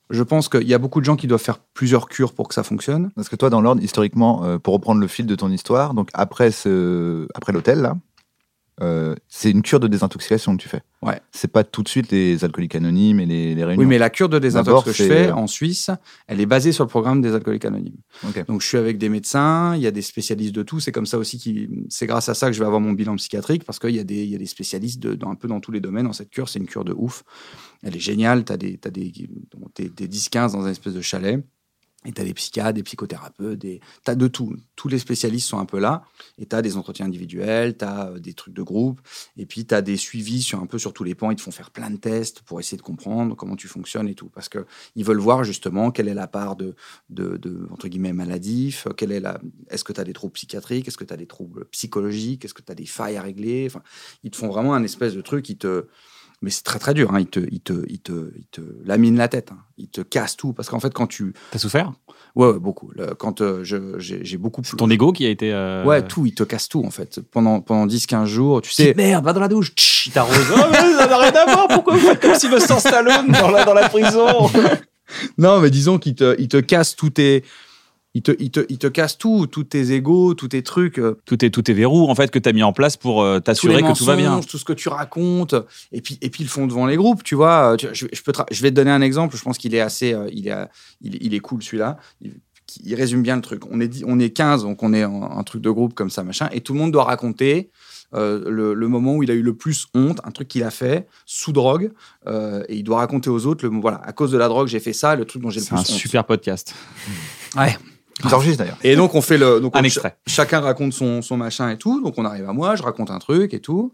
je 0.09 0.23
pense 0.23 0.49
qu'il 0.49 0.67
y 0.67 0.73
a 0.73 0.77
beaucoup 0.77 1.01
de 1.01 1.05
gens 1.05 1.15
qui 1.15 1.27
doivent 1.27 1.41
faire 1.41 1.59
plusieurs 1.59 2.07
cures 2.07 2.33
pour 2.33 2.47
que 2.47 2.55
ça 2.55 2.63
fonctionne. 2.63 3.11
Parce 3.15 3.29
que 3.29 3.35
toi, 3.35 3.49
dans 3.49 3.61
l'ordre, 3.61 3.83
historiquement, 3.83 4.43
euh, 4.43 4.57
pour 4.57 4.73
reprendre 4.73 4.99
le 4.99 5.07
fil 5.07 5.25
de 5.25 5.35
ton 5.35 5.51
histoire, 5.51 5.93
donc 5.93 6.09
après, 6.13 6.51
ce... 6.51 7.27
après 7.35 7.53
l'hôtel, 7.53 7.81
là, 7.81 7.95
euh, 8.81 9.15
c'est 9.27 9.51
une 9.51 9.61
cure 9.61 9.79
de 9.79 9.87
désintoxication 9.87 10.55
que 10.55 10.61
tu 10.61 10.69
fais. 10.69 10.81
Ouais. 11.01 11.19
C'est 11.31 11.51
pas 11.51 11.63
tout 11.63 11.83
de 11.83 11.89
suite 11.89 12.11
les 12.11 12.43
alcooliques 12.43 12.75
anonymes 12.75 13.19
et 13.19 13.25
les, 13.25 13.55
les 13.55 13.63
réunions. 13.63 13.81
Oui, 13.81 13.87
mais 13.87 13.97
la 13.97 14.09
cure 14.09 14.29
de 14.29 14.39
désintox 14.39 14.85
que 14.85 14.91
je 14.91 15.03
fais 15.03 15.31
en 15.31 15.47
Suisse, 15.47 15.89
elle 16.27 16.39
est 16.39 16.45
basée 16.45 16.71
sur 16.71 16.83
le 16.83 16.89
programme 16.89 17.21
des 17.21 17.33
alcooliques 17.33 17.65
anonymes. 17.65 17.97
Ok. 18.27 18.45
Donc, 18.45 18.61
je 18.61 18.67
suis 18.67 18.77
avec 18.77 18.97
des 18.97 19.09
médecins, 19.09 19.75
il 19.75 19.81
y 19.81 19.87
a 19.87 19.91
des 19.91 20.01
spécialistes 20.01 20.55
de 20.55 20.63
tout. 20.63 20.79
C'est 20.79 20.91
comme 20.91 21.05
ça 21.05 21.17
aussi 21.17 21.37
qui, 21.37 21.69
c'est 21.89 22.07
grâce 22.07 22.29
à 22.29 22.33
ça 22.33 22.47
que 22.47 22.53
je 22.53 22.59
vais 22.59 22.65
avoir 22.65 22.81
mon 22.81 22.93
bilan 22.93 23.15
psychiatrique 23.15 23.65
parce 23.65 23.79
qu'il 23.79 23.95
y 23.95 23.99
a 23.99 24.03
des, 24.03 24.23
il 24.23 24.29
y 24.29 24.35
a 24.35 24.39
des 24.39 24.45
spécialistes 24.45 24.99
de, 24.99 25.15
dans, 25.15 25.29
un 25.29 25.35
peu 25.35 25.47
dans 25.47 25.59
tous 25.59 25.71
les 25.71 25.81
domaines 25.81 26.05
dans 26.05 26.13
cette 26.13 26.29
cure. 26.29 26.47
C'est 26.47 26.59
une 26.59 26.67
cure 26.67 26.85
de 26.85 26.93
ouf. 26.93 27.23
Elle 27.83 27.95
est 27.95 28.01
géniale. 28.01 28.43
T'as 28.45 28.57
des, 28.57 28.77
t'as 28.77 28.91
des, 28.91 29.11
des, 29.75 29.89
des 29.89 30.07
10-15 30.07 30.53
dans 30.53 30.65
un 30.65 30.71
espèce 30.71 30.93
de 30.93 31.01
chalet. 31.01 31.43
Et 32.05 32.13
tu 32.13 32.21
as 32.21 32.23
des 32.23 32.33
psychiatres, 32.33 32.75
des 32.75 32.83
psychothérapeutes, 32.83 33.59
tu 33.59 33.79
as 34.05 34.15
de 34.15 34.27
tout. 34.27 34.55
Tous 34.77 34.87
les 34.87 34.99
spécialistes 34.99 35.49
sont 35.49 35.59
un 35.59 35.65
peu 35.65 35.79
là. 35.79 36.03
Et 36.37 36.45
tu 36.45 36.55
as 36.55 36.61
des 36.61 36.77
entretiens 36.77 37.07
individuels, 37.07 37.75
tu 37.77 37.83
as 37.83 38.13
des 38.19 38.33
trucs 38.33 38.53
de 38.53 38.61
groupe. 38.61 39.01
Et 39.35 39.45
puis 39.45 39.65
tu 39.65 39.75
as 39.75 39.81
des 39.81 39.97
suivis 39.97 40.41
sur 40.41 40.61
un 40.61 40.65
peu 40.65 40.79
sur 40.79 40.93
tous 40.93 41.03
les 41.03 41.13
pans. 41.13 41.29
Ils 41.29 41.35
te 41.35 41.41
font 41.41 41.51
faire 41.51 41.71
plein 41.71 41.89
de 41.89 41.97
tests 41.97 42.41
pour 42.43 42.61
essayer 42.61 42.77
de 42.77 42.83
comprendre 42.83 43.35
comment 43.35 43.57
tu 43.57 43.67
fonctionnes 43.67 44.07
et 44.07 44.15
tout. 44.15 44.29
Parce 44.29 44.47
qu'ils 44.47 45.03
veulent 45.03 45.19
voir 45.19 45.43
justement 45.43 45.91
quelle 45.91 46.07
est 46.07 46.13
la 46.13 46.27
part 46.27 46.55
de, 46.55 46.73
de, 47.09 47.35
de 47.35 47.67
entre 47.69 47.89
guillemets, 47.89 48.13
maladif. 48.13 48.87
Quelle 48.95 49.11
est, 49.11 49.19
la... 49.19 49.41
est-ce 49.69 49.83
que 49.83 49.91
tu 49.91 49.99
as 49.99 50.05
des 50.05 50.13
troubles 50.13 50.33
psychiatriques? 50.33 50.87
Est-ce 50.87 50.97
que 50.97 51.03
tu 51.03 51.13
as 51.13 51.17
des 51.17 51.27
troubles 51.27 51.65
psychologiques? 51.65 52.45
Est-ce 52.45 52.53
que 52.53 52.61
tu 52.61 52.71
as 52.71 52.75
des 52.75 52.85
failles 52.85 53.17
à 53.17 53.21
régler? 53.21 53.65
Enfin, 53.67 53.83
Ils 54.23 54.31
te 54.31 54.37
font 54.37 54.47
vraiment 54.47 54.73
un 54.73 54.83
espèce 54.83 55.15
de 55.15 55.21
truc. 55.21 55.49
Ils 55.49 55.57
te 55.57 55.87
mais 56.41 56.49
c'est 56.49 56.63
très 56.63 56.79
très 56.79 56.93
dur. 56.93 57.13
Hein. 57.13 57.19
Ils, 57.19 57.27
te, 57.27 57.39
ils, 57.51 57.59
te, 57.61 57.73
ils, 57.87 57.99
te, 57.99 58.31
ils 58.37 58.47
te 58.51 58.61
laminent 58.85 59.17
la 59.17 59.27
tête. 59.27 59.49
Hein. 59.51 59.57
Ils 59.77 59.89
te 59.89 60.01
cassent 60.01 60.37
tout. 60.37 60.53
Parce 60.53 60.69
qu'en 60.69 60.79
fait, 60.79 60.93
quand 60.93 61.07
tu. 61.07 61.33
T'as 61.51 61.59
souffert? 61.59 61.91
Ouais, 62.35 62.47
ouais, 62.47 62.59
beaucoup. 62.59 62.91
Le- 62.95 63.15
quand 63.15 63.41
euh, 63.41 63.63
j'ai 63.63 64.37
beaucoup. 64.37 64.61
C'est 64.63 64.77
ton 64.77 64.89
ego 64.89 65.11
qui 65.11 65.25
a 65.25 65.29
été. 65.29 65.51
euh, 65.53 65.83
Ouais, 65.85 66.01
tout. 66.05 66.25
Ils 66.25 66.33
te 66.35 66.43
cassent 66.43 66.69
tout, 66.69 66.83
en 66.85 66.91
fait. 66.91 67.19
Pendant, 67.21 67.59
pendant 67.61 67.85
10-15 67.87 68.25
jours, 68.25 68.61
tu 68.61 68.71
sais. 68.71 68.93
merde, 68.95 69.25
va 69.25 69.33
dans 69.33 69.39
la 69.41 69.47
douche. 69.47 69.73
Tch, 69.75 70.07
il 70.07 70.11
t'arrose. 70.13 70.35
Oh, 70.51 70.57
ça 70.97 71.07
n'a 71.07 71.17
rien 71.17 71.31
à 71.33 71.45
voir. 71.53 71.67
Pourquoi 71.69 71.93
vous 71.95 71.99
faites 72.07 72.21
comme 72.21 72.35
Sylvester 72.35 72.79
Stallone 72.79 73.31
dans 73.31 73.49
la, 73.51 73.65
dans 73.65 73.73
la 73.73 73.89
prison? 73.89 74.49
Non, 75.39 75.59
mais 75.59 75.71
disons 75.71 75.97
qu'ils 75.97 76.13
te, 76.13 76.35
ils 76.39 76.47
te 76.47 76.57
cassent 76.57 76.95
tous 76.95 77.09
tes. 77.09 77.43
Ils 78.19 78.21
te, 78.21 78.31
ils, 78.37 78.51
te, 78.51 78.59
ils 78.67 78.77
te 78.77 78.87
cassent 78.87 79.17
tout, 79.17 79.47
tous 79.47 79.63
tes 79.63 79.93
égos, 79.93 80.33
tous 80.33 80.49
tes 80.49 80.61
trucs. 80.61 80.99
euh, 80.99 81.17
tout 81.23 81.45
est, 81.45 81.51
tout 81.51 81.71
est 81.71 81.73
verrou 81.73 82.09
en 82.09 82.15
fait 82.15 82.29
que 82.31 82.39
tu 82.39 82.49
as 82.49 82.51
mis 82.51 82.63
en 82.63 82.73
place 82.73 82.97
pour 82.97 83.21
euh, 83.23 83.39
t'assurer 83.39 83.81
que 83.81 83.97
tout 83.97 84.03
va 84.03 84.17
bien. 84.17 84.41
tout 84.41 84.57
ce 84.57 84.65
que 84.65 84.73
tu 84.73 84.89
racontes, 84.89 85.55
et 85.93 86.01
puis 86.01 86.17
et 86.21 86.29
puis 86.29 86.43
ils 86.43 86.47
le 86.47 86.49
font 86.49 86.67
devant 86.67 86.85
les 86.85 86.97
groupes, 86.97 87.23
tu 87.23 87.35
vois. 87.35 87.77
Je, 87.79 87.87
je 87.93 88.21
peux 88.23 88.33
je 88.51 88.61
vais 88.61 88.71
te 88.71 88.75
donner 88.75 88.91
un 88.91 89.01
exemple. 89.01 89.37
Je 89.37 89.41
pense 89.41 89.57
qu'il 89.57 89.73
est 89.73 89.79
assez, 89.79 90.13
euh, 90.13 90.27
il 90.33 90.49
est, 90.49 90.67
il, 90.99 91.15
il 91.23 91.33
est 91.33 91.39
cool 91.39 91.63
celui-là. 91.63 91.97
Il, 92.19 92.33
il 92.83 92.93
résume 92.95 93.23
bien 93.23 93.37
le 93.37 93.41
truc. 93.41 93.63
On 93.71 93.79
est 93.79 94.03
on 94.05 94.19
est 94.19 94.31
15, 94.31 94.63
donc 94.63 94.83
on 94.83 94.93
est 94.93 95.05
en, 95.05 95.23
un 95.39 95.43
truc 95.43 95.61
de 95.61 95.69
groupe 95.71 95.93
comme 95.93 96.09
ça, 96.09 96.23
machin, 96.23 96.49
et 96.51 96.59
tout 96.61 96.73
le 96.73 96.79
monde 96.79 96.91
doit 96.91 97.05
raconter. 97.05 97.69
euh, 98.15 98.49
le, 98.49 98.73
le 98.73 98.87
moment 98.87 99.15
où 99.15 99.21
il 99.23 99.29
a 99.29 99.35
eu 99.35 99.43
le 99.43 99.53
plus 99.53 99.85
honte, 99.93 100.19
un 100.23 100.31
truc 100.31 100.47
qu'il 100.47 100.63
a 100.63 100.71
fait 100.71 101.07
sous 101.27 101.51
drogue, 101.51 101.91
euh, 102.27 102.63
et 102.67 102.75
il 102.77 102.83
doit 102.83 102.97
raconter 102.97 103.29
aux 103.29 103.45
autres, 103.45 103.65
le, 103.67 103.79
voilà, 103.79 104.01
à 104.03 104.13
cause 104.13 104.31
de 104.31 104.37
la 104.37 104.47
drogue, 104.47 104.67
j'ai 104.67 104.79
fait 104.79 104.93
ça, 104.93 105.15
le 105.15 105.25
truc 105.25 105.43
dont 105.43 105.51
j'ai 105.51 105.59
le 105.59 105.65
C'est 105.65 105.69
plus 105.69 105.77
un 105.77 105.81
honte. 105.81 105.85
super 105.87 106.25
podcast. 106.25 106.73
Ouais. 107.55 107.77
Ils 108.23 108.33
enregistrent 108.35 108.59
d'ailleurs. 108.59 108.77
Et 108.83 108.95
donc 108.95 109.15
on 109.15 109.21
fait 109.21 109.37
le, 109.37 109.59
donc 109.59 109.75
Un 109.75 109.81
on- 109.81 109.83
extrait. 109.83 110.17
chacun 110.27 110.59
raconte 110.59 110.93
son, 110.93 111.21
son 111.21 111.37
machin 111.37 111.69
et 111.69 111.77
tout. 111.77 112.01
Donc 112.01 112.15
on 112.17 112.25
arrive 112.25 112.47
à 112.49 112.53
moi, 112.53 112.75
je 112.75 112.83
raconte 112.83 113.11
un 113.11 113.19
truc 113.19 113.53
et 113.53 113.59
tout. 113.61 113.93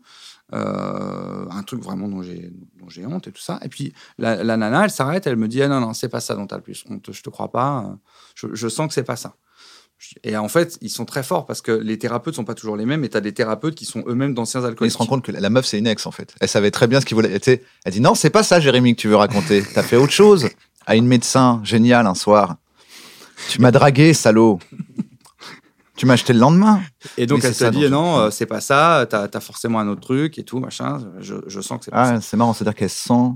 Euh, 0.54 1.46
un 1.50 1.64
truc 1.64 1.82
vraiment 1.84 2.08
dont 2.08 2.22
j'ai 2.22 2.52
dont 2.80 2.88
j'ai 2.88 3.06
honte 3.06 3.28
et 3.28 3.32
tout 3.32 3.42
ça. 3.42 3.60
Et 3.64 3.70
puis 3.70 3.94
la, 4.18 4.44
la 4.44 4.58
nana, 4.58 4.84
elle 4.86 4.92
s'arrête, 4.92 5.26
elle 5.28 5.36
me 5.38 5.48
dit 5.48 5.62
ah 5.62 5.68
non 5.68 5.80
non 5.80 5.94
c'est 5.94 6.10
pas 6.10 6.20
ça 6.22 6.36
dont 6.36 6.46
t'as 6.48 6.58
le 6.58 6.62
plus 6.62 6.84
honte. 6.90 7.10
Je 7.12 7.22
te 7.24 7.30
crois 7.30 7.52
pas. 7.52 7.96
Je, 8.36 8.48
je 8.54 8.68
sens 8.68 8.88
que 8.88 8.94
c'est 8.94 9.04
pas 9.04 9.16
ça. 9.16 9.36
Et 10.24 10.36
en 10.38 10.50
fait, 10.50 10.78
ils 10.82 10.90
sont 10.90 11.06
très 11.06 11.24
forts 11.24 11.46
parce 11.46 11.62
que 11.62 11.72
les 11.72 11.98
thérapeutes 11.98 12.36
sont 12.36 12.44
pas 12.44 12.54
toujours 12.54 12.76
les 12.78 12.86
mêmes. 12.86 13.04
Et 13.06 13.10
t'as 13.10 13.22
des 13.22 13.34
thérapeutes 13.34 13.76
qui 13.76 13.86
sont 13.86 14.04
eux-mêmes 14.08 14.34
d'anciens 14.34 14.64
alcooliques. 14.64 14.92
se 14.92 14.98
rend 14.98 15.06
compte 15.06 15.24
que 15.24 15.32
la 15.32 15.50
meuf, 15.50 15.66
c'est 15.66 15.80
une 15.80 15.88
ex, 15.88 16.06
en 16.06 16.12
fait. 16.12 16.36
Elle 16.42 16.50
savait 16.50 16.70
très 16.70 16.86
bien 16.88 17.00
ce 17.00 17.06
qu'il 17.06 17.16
voulait. 17.16 17.40
Tu 17.40 17.62
Elle 17.86 17.94
dit 17.94 18.02
Non, 18.02 18.14
c'est 18.14 18.30
pas 18.30 18.44
ça, 18.44 18.60
Jérémy, 18.60 18.96
que 18.96 19.02
tu 19.02 19.08
veux 19.08 19.16
raconter. 19.16 19.64
T'as 19.74 19.84
fait 19.84 19.96
autre 19.96 20.12
chose 20.12 20.50
à 20.86 20.96
une 20.98 21.08
médecin 21.08 21.62
géniale 21.64 22.08
un 22.08 22.14
soir. 22.14 22.58
Tu 23.50 23.62
m'as 23.62 23.72
dragué, 23.72 24.14
salaud. 24.14 24.60
Tu 25.98 26.06
m'as 26.06 26.14
acheté 26.14 26.34
le 26.34 26.40
lendemain. 26.40 26.82
Et 27.18 27.26
donc 27.26 27.44
elle 27.46 27.54
te 27.54 27.58
ça 27.58 27.72
dit 27.72 27.90
non, 27.90 28.18
euh, 28.20 28.30
c'est 28.30 28.46
pas 28.46 28.60
ça. 28.60 29.06
T'as 29.10 29.28
as 29.34 29.40
forcément 29.40 29.80
un 29.80 29.88
autre 29.88 30.02
truc 30.02 30.38
et 30.38 30.44
tout 30.44 30.60
machin. 30.60 31.00
Je, 31.22 31.36
je 31.48 31.62
sens 31.62 31.80
que 31.80 31.86
c'est 31.86 31.92
pas 31.92 32.06
ça. 32.06 32.14
Ah, 32.16 32.22
c'est 32.22 32.36
marrant, 32.36 32.54
c'est-à-dire 32.54 32.76
qu'elle 32.76 32.90
sent 32.90 33.32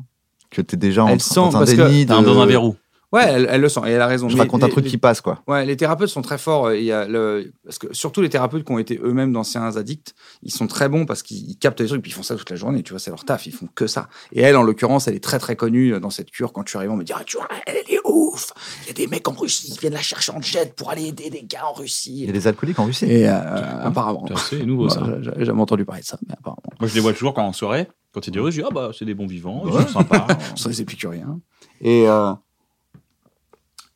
que 0.51 0.61
t'es 0.61 0.75
déjà 0.77 1.05
en, 1.05 1.07
Elle 1.07 1.19
dans 1.19 1.23
sent, 1.23 1.39
un 1.39 1.51
parce 1.51 1.71
que 1.71 1.75
déni. 1.87 2.05
T'es 2.05 2.11
un- 2.11 2.21
de- 2.21 2.25
dans 2.25 2.41
un 2.41 2.45
verrou. 2.45 2.75
Ouais, 3.11 3.23
elle, 3.25 3.47
elle 3.49 3.61
le 3.61 3.69
sent 3.69 3.79
et 3.87 3.89
elle 3.89 4.01
a 4.01 4.07
raison. 4.07 4.29
Je 4.29 4.35
Mais 4.35 4.41
raconte 4.41 4.61
un 4.63 4.67
les- 4.67 4.71
truc 4.71 4.85
les- 4.85 4.91
qui 4.91 4.97
passe, 4.99 5.19
quoi. 5.19 5.41
Ouais, 5.47 5.65
les 5.65 5.75
thérapeutes 5.75 6.09
sont 6.09 6.21
très 6.21 6.37
forts. 6.37 6.67
euh, 6.67 6.77
Il 6.77 6.83
y 6.83 6.91
a 6.91 7.07
le... 7.07 7.51
parce 7.65 7.79
que 7.79 7.91
surtout 7.91 8.21
les 8.21 8.29
thérapeutes 8.29 8.63
qui 8.63 8.71
ont 8.71 8.77
été 8.77 8.99
eux-mêmes 9.03 9.33
d'anciens 9.33 9.75
addicts, 9.77 10.13
ils 10.43 10.51
sont 10.51 10.67
très 10.67 10.89
bons 10.89 11.05
parce 11.07 11.23
qu'ils 11.23 11.49
ils 11.49 11.57
captent 11.57 11.81
des 11.81 11.87
trucs 11.87 12.03
puis 12.03 12.11
ils 12.11 12.13
font 12.13 12.21
ça 12.21 12.35
toute 12.35 12.49
la 12.51 12.55
journée. 12.55 12.83
Tu 12.83 12.91
vois, 12.93 12.99
c'est 12.99 13.09
leur 13.09 13.25
taf, 13.25 13.47
ils 13.47 13.51
font 13.51 13.67
que 13.73 13.87
ça. 13.87 14.09
Et 14.31 14.41
elle, 14.41 14.55
en 14.57 14.61
l'occurrence, 14.63 15.07
elle 15.07 15.15
est 15.15 15.23
très 15.23 15.39
très 15.39 15.55
connue 15.55 15.93
euh, 15.95 15.99
dans 15.99 16.11
cette 16.11 16.29
cure. 16.29 16.53
Quand 16.53 16.63
tu 16.63 16.77
arrives, 16.77 16.91
on 16.91 16.97
me 16.97 17.03
dit 17.03 17.13
ah, 17.15 17.23
tu 17.25 17.37
vois, 17.37 17.47
elle, 17.65 17.77
elle 17.87 17.95
est 17.95 17.99
ouf. 18.05 18.51
Il 18.83 18.87
y 18.87 18.89
a 18.91 18.93
des 18.93 19.07
mecs 19.07 19.27
en 19.27 19.31
Russie 19.33 19.71
qui 19.71 19.79
viennent 19.79 19.93
la 19.93 20.01
chercher 20.01 20.31
en 20.31 20.41
jet 20.41 20.75
pour 20.75 20.91
aller 20.91 21.07
aider 21.07 21.31
des 21.31 21.43
gars 21.43 21.65
en 21.65 21.73
Il 21.77 21.79
y 21.79 21.81
Russie. 21.81 22.25
a 22.29 22.31
des 22.31 22.45
alcooliques 22.47 22.77
en 22.77 22.85
Russie? 22.85 23.05
Et 23.05 23.27
euh, 23.27 23.81
apparemment, 23.83 24.25
C'est 24.49 24.63
nouveau 24.63 24.87
ça. 24.87 25.01
J'ai 25.21 25.45
jamais 25.45 25.61
entendu 25.61 25.83
parler 25.83 26.01
de 26.01 26.07
ça, 26.07 26.19
mais 26.27 26.33
apparemment, 26.37 26.61
Moi 26.79 26.87
je 26.87 26.93
les 26.93 27.01
vois 27.01 27.13
toujours 27.13 27.33
quand 27.33 27.43
en 27.45 27.53
soirée. 27.53 27.87
Quand 28.13 28.21
il 28.25 28.27
y 28.27 28.29
a 28.29 28.33
des 28.33 28.39
Russes, 28.39 28.55
je 28.55 28.61
dis 28.61 28.67
ah 28.69 28.73
bah 28.73 28.91
c'est 28.97 29.05
des 29.05 29.13
bons 29.15 29.27
vivants, 29.27 29.63
ils 29.65 29.71
sont 29.87 29.87
sympas. 29.99 30.27
ce 30.55 30.63
sont 30.63 30.69
des 30.69 30.81
épicuriens. 30.81 31.39
Et 31.81 32.07
euh, 32.07 32.33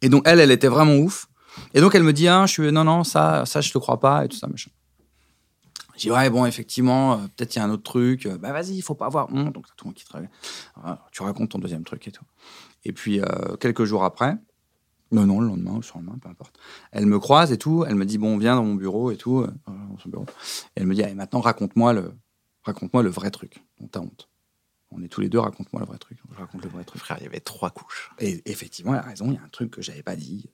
et 0.04 0.10
donc 0.10 0.24
elle, 0.26 0.40
elle 0.42 0.52
était 0.52 0.68
vraiment 0.68 0.98
ouf. 0.98 1.28
Et 1.74 1.80
donc 1.80 1.96
elle 1.96 2.04
me 2.04 2.14
dit 2.14 2.28
ah, 2.28 2.46
je 2.46 2.52
suis 2.52 2.72
non 2.72 2.84
non 2.84 3.04
ça 3.04 3.46
ça 3.46 3.62
je 3.62 3.72
te 3.72 3.78
crois 3.78 4.00
pas 4.00 4.26
et 4.26 4.28
tout 4.28 4.38
ça 4.38 4.48
machin. 4.48 4.70
Je 5.96 6.02
dis 6.02 6.12
ouais 6.12 6.30
bon 6.30 6.46
effectivement 6.46 7.14
euh, 7.14 7.18
peut-être 7.36 7.56
il 7.56 7.60
y 7.60 7.62
a 7.62 7.66
un 7.66 7.70
autre 7.70 7.84
truc. 7.84 8.26
Euh, 8.26 8.38
bah 8.38 8.52
vas-y 8.52 8.76
il 8.76 8.82
faut 8.82 8.96
pas 8.96 9.06
avoir 9.06 9.34
honte 9.34 9.54
donc 9.54 9.66
tout 9.78 9.86
le 9.86 9.90
monde 9.90 9.96
qui. 9.96 10.04
Voilà, 10.76 11.06
tu 11.12 11.24
racontes 11.24 11.52
ton 11.52 11.60
deuxième 11.60 11.86
truc 11.86 12.06
et 12.08 12.12
tout. 12.12 12.26
Et 12.84 12.92
puis 12.92 13.22
euh, 13.22 13.56
quelques 13.60 13.86
jours 13.86 14.04
après. 14.04 14.36
Non, 15.12 15.28
non, 15.28 15.40
le 15.42 15.48
lendemain 15.48 15.74
ou 15.74 15.76
le 15.76 15.84
surlendemain, 15.84 16.18
peu 16.20 16.28
importe. 16.28 16.58
Elle 16.92 17.06
me 17.06 17.20
croise 17.20 17.52
et 17.52 17.60
tout. 17.60 17.86
Elle 17.88 17.94
me 17.94 18.04
dit 18.04 18.18
bon, 18.18 18.40
viens 18.40 18.56
dans 18.56 18.64
mon 18.64 18.74
bureau 18.74 19.12
et 19.12 19.16
tout, 19.16 19.46
dans 19.68 19.98
son 20.00 20.10
bureau. 20.10 20.26
Et 20.76 20.82
elle 20.82 20.88
me 20.88 20.96
dit 20.96 21.04
allez, 21.04 21.14
maintenant 21.14 21.40
raconte-moi 21.40 21.94
le, 21.94 22.14
raconte-moi 22.64 23.04
le 23.04 23.10
vrai 23.10 23.30
truc 23.30 23.64
dont 23.80 23.88
t'as 23.88 24.00
honte. 24.00 24.28
On 24.96 25.02
est 25.02 25.08
tous 25.08 25.22
les 25.22 25.30
deux, 25.30 25.40
raconte-moi 25.40 25.82
le 25.82 25.88
vrai 25.88 25.98
truc. 25.98 26.18
Je 26.32 26.38
raconte 26.40 26.64
le 26.64 26.70
vrai 26.70 26.84
truc. 26.84 27.02
Frère, 27.02 27.18
il 27.20 27.24
y 27.24 27.28
avait 27.28 27.40
trois 27.40 27.70
couches. 27.72 28.12
Et 28.20 28.42
effectivement, 28.46 28.94
elle 28.94 29.00
a 29.00 29.04
raison, 29.04 29.26
il 29.28 29.34
y 29.36 29.38
a 29.38 29.42
un 29.44 29.50
truc 29.50 29.72
que 29.72 29.82
j'avais 29.82 30.04
pas 30.04 30.16
dit. 30.16 30.50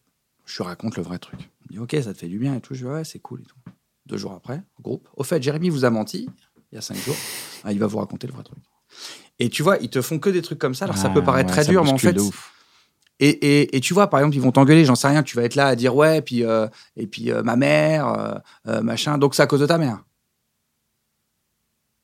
Je 0.46 0.64
raconte 0.64 0.96
le 0.98 1.04
vrai 1.04 1.20
truc. 1.20 1.40
Il 1.42 1.68
me 1.68 1.72
dit, 1.74 1.80
ok, 1.98 2.04
ça 2.04 2.14
te 2.14 2.18
fait 2.18 2.28
du 2.28 2.40
bien 2.40 2.56
et 2.56 2.62
tout. 2.62 2.74
Je 2.74 2.80
dis, 2.80 2.86
ouais, 2.86 3.04
c'est 3.04 3.20
cool 3.20 3.42
et 3.42 3.46
tout. 3.46 3.56
Deux 4.06 4.18
jours 4.18 4.32
après, 4.34 4.64
groupe. 4.82 5.08
Au 5.16 5.24
fait, 5.24 5.42
Jérémy 5.44 5.70
vous 5.70 5.86
a 5.86 5.90
menti 5.90 6.28
il 6.72 6.76
y 6.76 6.78
a 6.78 6.82
cinq 6.82 6.98
jours. 6.98 7.16
Ah, 7.66 7.74
il 7.74 7.80
va 7.80 7.88
vous 7.88 7.98
raconter 7.98 8.26
le 8.26 8.32
vrai 8.32 8.44
truc. 8.44 8.58
Et 9.38 9.50
tu 9.50 9.64
vois, 9.64 9.78
ils 9.82 9.90
te 9.90 10.02
font 10.02 10.18
que 10.18 10.30
des 10.30 10.42
trucs 10.42 10.60
comme 10.60 10.74
ça. 10.74 10.86
Alors 10.86 10.98
ça 10.98 11.08
Ah, 11.12 11.14
peut 11.14 11.22
paraître 11.24 11.50
ouais, 11.50 11.62
très 11.62 11.70
dur, 11.70 11.84
mais 11.84 11.92
en 11.92 11.98
fait. 11.98 12.14
de 12.14 12.22
ouf. 12.22 12.54
Et, 13.20 13.28
et, 13.30 13.76
et 13.76 13.80
tu 13.82 13.94
vois, 13.94 14.10
par 14.10 14.22
exemple, 14.22 14.38
ils 14.38 14.42
vont 14.42 14.54
t'engueuler, 14.54 14.86
j'en 14.86 14.96
sais 14.96 15.10
rien. 15.10 15.24
Tu 15.24 15.36
vas 15.36 15.44
être 15.44 15.56
là 15.56 15.68
à 15.68 15.76
dire, 15.76 15.94
ouais, 15.94 16.22
puis, 16.22 16.46
euh, 16.46 16.68
et 16.96 17.06
puis 17.06 17.32
euh, 17.32 17.44
ma 17.44 17.58
mère, 17.58 18.08
euh, 18.08 18.34
euh, 18.68 18.82
machin. 18.82 19.18
Donc 19.18 19.36
c'est 19.36 19.42
à 19.42 19.48
cause 19.48 19.60
de 19.60 19.66
ta 19.66 19.78
mère. 19.78 20.06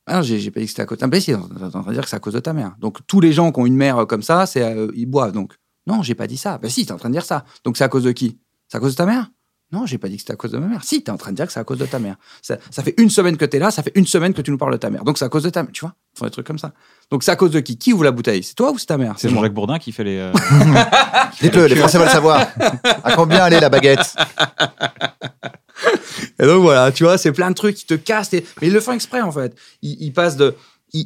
Ah, 0.08 0.22
j'ai 0.22 0.40
j'ai 0.40 0.52
pas 0.52 0.60
dit 0.60 0.66
que 0.68 0.70
c'était 0.72 0.84
à 0.84 0.86
cause. 0.86 0.98
Ah, 1.02 1.08
ben 1.08 1.20
si, 1.20 1.28
t'es 1.28 1.36
en 1.36 1.70
train 1.70 1.82
de 1.82 1.94
dire 1.94 2.04
que 2.04 2.10
c'est 2.10 2.16
à 2.16 2.20
cause 2.20 2.34
de 2.34 2.40
ta 2.40 2.54
mère. 2.54 2.76
Donc 2.80 3.00
tous 3.08 3.20
les 3.22 3.34
gens 3.34 3.52
qui 3.52 3.60
ont 3.60 3.66
une 3.66 3.76
mère 3.76 3.98
euh, 3.98 4.06
comme 4.06 4.22
ça, 4.22 4.46
c'est 4.46 4.62
euh, 4.62 4.88
ils 4.96 5.06
boivent. 5.08 5.32
Donc 5.32 5.54
non, 5.88 6.04
j'ai 6.04 6.16
pas 6.16 6.28
dit 6.28 6.38
ça. 6.38 6.58
Ben 6.60 6.70
si, 6.70 6.86
t'es 6.86 6.92
en 6.92 6.98
train 6.98 7.10
de 7.10 7.14
dire 7.14 7.26
ça. 7.26 7.44
Donc 7.64 7.78
c'est 7.78 7.84
à 7.84 7.90
cause 7.90 8.04
de 8.04 8.12
qui? 8.12 8.38
C'est 8.68 8.78
à 8.78 8.80
cause 8.80 8.94
de 8.94 8.98
ta 8.98 9.06
mère? 9.06 9.32
Non, 9.72 9.88
j'ai 9.88 9.98
pas 9.98 10.08
dit 10.08 10.16
que 10.16 10.22
c'était 10.22 10.34
à 10.34 10.36
cause 10.36 10.52
de 10.52 10.60
ma 10.60 10.68
mère. 10.68 10.84
Si, 10.84 11.04
t'es 11.04 11.10
en 11.10 11.18
train 11.18 11.32
de 11.32 11.36
dire 11.38 11.48
que 11.48 11.52
c'est 11.52 11.60
à 11.60 11.64
cause 11.64 11.80
de 11.80 11.88
ta 11.88 11.98
mère. 11.98 12.18
Ça, 12.44 12.58
ça 12.70 12.84
fait 12.84 12.94
une 13.00 13.10
semaine 13.10 13.36
que 13.36 13.46
t'es 13.46 13.58
là, 13.58 13.72
ça 13.72 13.82
fait 13.82 13.92
une 13.96 14.06
semaine 14.06 14.34
que 14.36 14.42
tu 14.44 14.52
nous 14.52 14.60
parles 14.60 14.74
de 14.74 14.78
ta 14.78 14.92
mère. 14.92 15.04
Donc 15.04 15.18
c'est 15.18 15.26
à 15.26 15.30
cause 15.30 15.42
de 15.44 15.50
ta 15.50 15.64
mère. 15.64 15.72
Tu 15.74 15.82
vois? 15.82 15.96
Ils 16.16 16.20
font 16.20 16.26
des 16.26 16.32
trucs 16.32 16.46
comme 16.46 16.60
ça. 16.60 16.72
Donc 17.10 17.24
c'est 17.24 17.32
à 17.32 17.36
cause 17.36 17.50
de 17.50 17.60
qui? 17.60 17.76
Qui 17.78 17.92
ouvre 17.92 18.04
la 18.04 18.12
bouteille? 18.12 18.44
C'est 18.44 18.54
toi 18.54 18.72
ou 18.72 18.78
c'est 18.78 18.86
ta 18.86 18.98
mère? 19.00 19.16
C'est. 19.18 19.28
Jean-Jacques 19.28 19.56
Bourdin 19.56 19.80
qui 19.80 19.92
fait 19.92 20.04
les. 20.04 20.18
euh, 20.18 20.32
Dites-le, 21.42 21.66
les 21.66 21.76
Français 21.76 21.98
veulent 21.98 22.10
savoir. 22.10 22.46
À 23.04 23.16
combien 23.16 23.44
allait 23.44 23.60
la 23.60 23.70
baguette? 23.70 24.16
Et 26.40 26.46
donc 26.46 26.62
voilà, 26.62 26.92
tu 26.92 27.04
vois, 27.04 27.18
c'est 27.18 27.32
plein 27.32 27.50
de 27.50 27.56
trucs 27.56 27.76
qui 27.76 27.86
te 27.86 27.94
cassent. 27.94 28.32
Mais 28.32 28.44
ils 28.68 28.74
le 28.74 28.80
font 28.80 28.94
exprès 28.94 29.22
en 29.22 29.32
fait. 29.32 29.56
Ils, 29.82 29.98
ils 30.02 30.14
passent 30.14 30.38
de. 30.38 30.56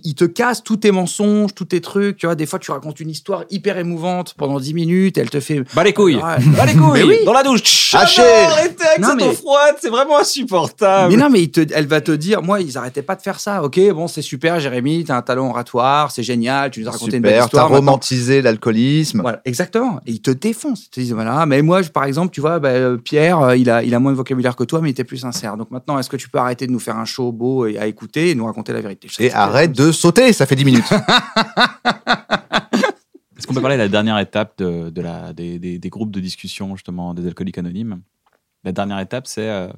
Ils 0.04 0.16
te 0.16 0.26
cassent 0.26 0.64
tous 0.64 0.78
tes 0.78 0.92
mensonges, 0.92 1.54
tous 1.56 1.66
tes 1.66 1.82
trucs. 1.82 2.18
Tu 2.18 2.26
vois, 2.26 2.36
des 2.36 2.46
fois, 2.46 2.60
tu 2.60 2.72
racontes 2.72 3.00
une 3.00 3.10
histoire 3.10 3.44
hyper 3.50 3.78
émouvante 3.78 4.36
pendant 4.38 4.60
10 4.60 4.74
minutes. 4.74 5.18
Elle 5.18 5.30
te 5.30 5.40
fait. 5.40 5.64
Bas 5.76 5.84
les 5.84 5.94
couilles 5.94 6.16
Ouais. 6.18 6.22
Bas 6.58 6.66
les 6.66 6.74
couilles 6.76 6.92
Mais 6.94 7.04
oui. 7.04 7.18
Dans 7.26 7.34
la 7.34 7.44
douche 7.44 7.94
Haché. 7.96 8.22
Arrêtez 8.22 8.84
avec 8.86 9.04
cette 9.06 9.14
eau 9.14 9.16
mais- 9.16 9.34
froide, 9.34 9.76
c'est 9.82 9.90
vraiment 9.90 10.20
insupportable 10.20 11.14
Mais 11.14 11.20
non, 11.22 11.30
mais 11.30 11.42
il 11.44 11.52
te- 11.52 11.66
elle 11.74 11.88
va 11.88 12.02
te 12.02 12.12
dire, 12.12 12.42
moi, 12.42 12.62
ils 12.62 12.78
arrêtaient 12.78 13.02
pas 13.02 13.16
de 13.16 13.22
faire 13.22 13.40
ça. 13.40 13.64
Ok, 13.64 13.80
bon, 13.94 14.08
c'est 14.08 14.22
super, 14.22 14.60
Jérémy, 14.60 15.04
t'as 15.06 15.18
un 15.18 15.22
talent 15.22 15.50
oratoire, 15.50 16.12
c'est 16.12 16.24
génial, 16.24 16.72
tu 16.72 16.82
nous 16.82 16.88
as 16.88 16.92
raconté 16.92 17.18
une 17.18 17.24
belle 17.24 17.32
Super, 17.34 17.42
t'as 17.42 17.46
histoire. 17.48 17.64
maintenant- 17.72 17.92
romantisé 17.92 18.42
l'alcoolisme. 18.42 19.22
Voilà, 19.22 19.42
exactement. 19.46 20.00
Et 20.06 20.12
ils 20.12 20.22
te 20.22 20.32
défoncent. 20.32 20.86
Ils 20.86 20.90
te 20.90 21.00
disent, 21.00 21.14
voilà, 21.14 21.46
mais 21.46 21.62
moi, 21.62 21.82
je- 21.82 21.90
par 21.90 22.04
exemple, 22.06 22.32
tu 22.34 22.42
vois, 22.42 22.60
bah, 22.60 22.70
euh, 22.70 22.98
Pierre, 22.98 23.40
euh, 23.42 23.58
il 23.58 23.70
a, 23.70 23.84
il 23.84 23.94
a 23.96 24.00
moins 24.00 24.12
de 24.12 24.18
vocabulaire 24.18 24.56
que 24.56 24.64
toi, 24.64 24.82
mais 24.82 24.90
il 24.90 24.92
était 24.92 25.04
plus 25.04 25.18
sincère. 25.18 25.58
Donc 25.58 25.72
maintenant, 25.72 25.98
est-ce 26.00 26.10
que 26.10 26.18
tu 26.18 26.30
peux 26.30 26.38
arrêter 26.40 26.68
de 26.68 26.72
nous 26.72 26.80
faire 26.80 26.98
un 26.98 27.06
show 27.06 27.32
beau 27.32 27.66
et 27.66 27.78
à 27.78 27.88
écouter 27.88 28.30
et 28.30 28.36
nous 28.36 28.46
raconter 28.46 28.74
la 28.74 28.82
vérité? 28.82 29.08
Je 29.10 29.24
Et 29.24 29.32
arrête 29.32 29.72
de 29.80 29.92
sauter, 29.94 30.34
ça 30.34 30.46
fait 30.46 30.56
10 30.56 30.66
minutes. 30.66 30.92
Est-ce 33.38 33.48
qu'on 33.48 33.54
peut 33.54 33.62
parler 33.62 33.78
de 33.78 33.82
la 33.82 33.88
dernière 33.88 34.20
étape 34.20 34.58
de, 34.58 34.90
de 34.90 35.02
la, 35.02 35.32
des, 35.34 35.60
des- 35.60 35.80
des 35.80 35.90
groupes 35.90 36.12
de 36.12 36.20
discussion, 36.20 36.76
justement, 36.76 37.14
des 37.14 37.26
alcooliques 37.26 37.58
anonymes? 37.58 38.02
La 38.66 38.72
dernière 38.74 39.00
étape, 39.00 39.28
c'est, 39.28 39.48
euh, 39.50 39.70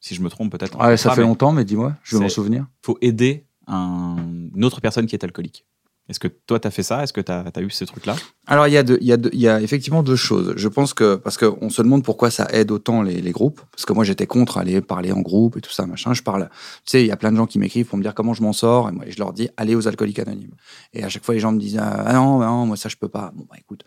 si 0.00 0.14
je 0.14 0.22
me 0.22 0.30
trompe 0.30 0.50
peut-être, 0.50 0.78
Ouais, 0.78 0.96
ça 0.96 1.10
pas, 1.10 1.16
fait 1.16 1.20
longtemps, 1.22 1.52
mais 1.52 1.64
dis-moi, 1.64 1.94
je 2.02 2.16
vais 2.16 2.22
m'en 2.22 2.28
souvenir. 2.30 2.66
faut 2.82 2.96
aider 3.02 3.44
un- 3.66 4.16
une 4.54 4.64
autre 4.64 4.80
personne 4.80 5.06
qui 5.06 5.14
est 5.14 5.22
alcoolique. 5.24 5.66
Est-ce 6.08 6.20
que 6.20 6.28
toi, 6.28 6.60
tu 6.60 6.68
as 6.68 6.70
fait 6.70 6.82
ça? 6.82 7.02
Est-ce 7.02 7.14
que 7.14 7.22
tu 7.22 7.32
as, 7.32 7.60
eu 7.60 7.70
ce 7.70 7.84
truc-là 7.84 8.14
Alors, 8.46 8.66
il 8.66 8.74
y, 8.74 8.78
a 8.78 8.84
y 9.00 9.48
a 9.48 9.60
effectivement 9.60 10.02
deux 10.02 10.16
choses. 10.16 10.52
Je 10.56 10.68
pense 10.68 10.92
que, 10.92 11.14
parce 11.14 11.38
qu'on 11.38 11.70
se 11.70 11.80
demande 11.80 12.04
pourquoi 12.04 12.30
ça 12.30 12.46
aide 12.52 12.70
autant 12.70 13.02
les, 13.02 13.30
groupes, 13.30 13.62
parce 13.72 13.86
que 13.86 13.92
moi, 13.94 14.04
j'étais 14.04 14.26
contre 14.26 14.58
aller 14.58 14.82
parler 14.82 15.12
en 15.12 15.20
groupe 15.20 15.56
et 15.56 15.62
tout 15.62 15.70
ça, 15.70 15.86
machin. 15.86 16.12
Je 16.12 16.22
parle, 16.22 16.50
tu 16.84 16.90
sais, 16.90 17.02
il 17.02 17.06
y 17.06 17.12
a 17.12 17.16
plein 17.16 17.32
de 17.32 17.36
gens 17.36 17.46
qui 17.46 17.58
m'écrivent 17.58 17.86
pour 17.86 17.96
me 17.96 18.02
dire 18.02 18.14
comment 18.14 18.34
je 18.34 18.42
m'en 18.42 18.52
sors, 18.52 18.90
et 18.90 18.92
moi, 18.92 19.04
je 19.08 19.18
leur 19.18 19.32
dis, 19.32 19.48
allez 19.56 19.74
aux 19.74 19.88
alcooliques 19.88 20.18
anonymes. 20.18 20.54
Et 20.92 21.04
à 21.04 21.08
chaque 21.08 21.24
fois, 21.24 21.34
les 21.34 21.40
gens 21.40 21.52
me 21.52 21.58
disent, 21.58 21.78
ah 21.80 22.12
non, 22.12 22.40
non, 22.40 22.66
moi, 22.66 22.76
ça, 22.76 22.90
je 22.90 22.96
peux 22.96 23.08
pas. 23.08 23.32
Bon, 23.34 23.46
bah, 23.48 23.56
écoute. 23.58 23.84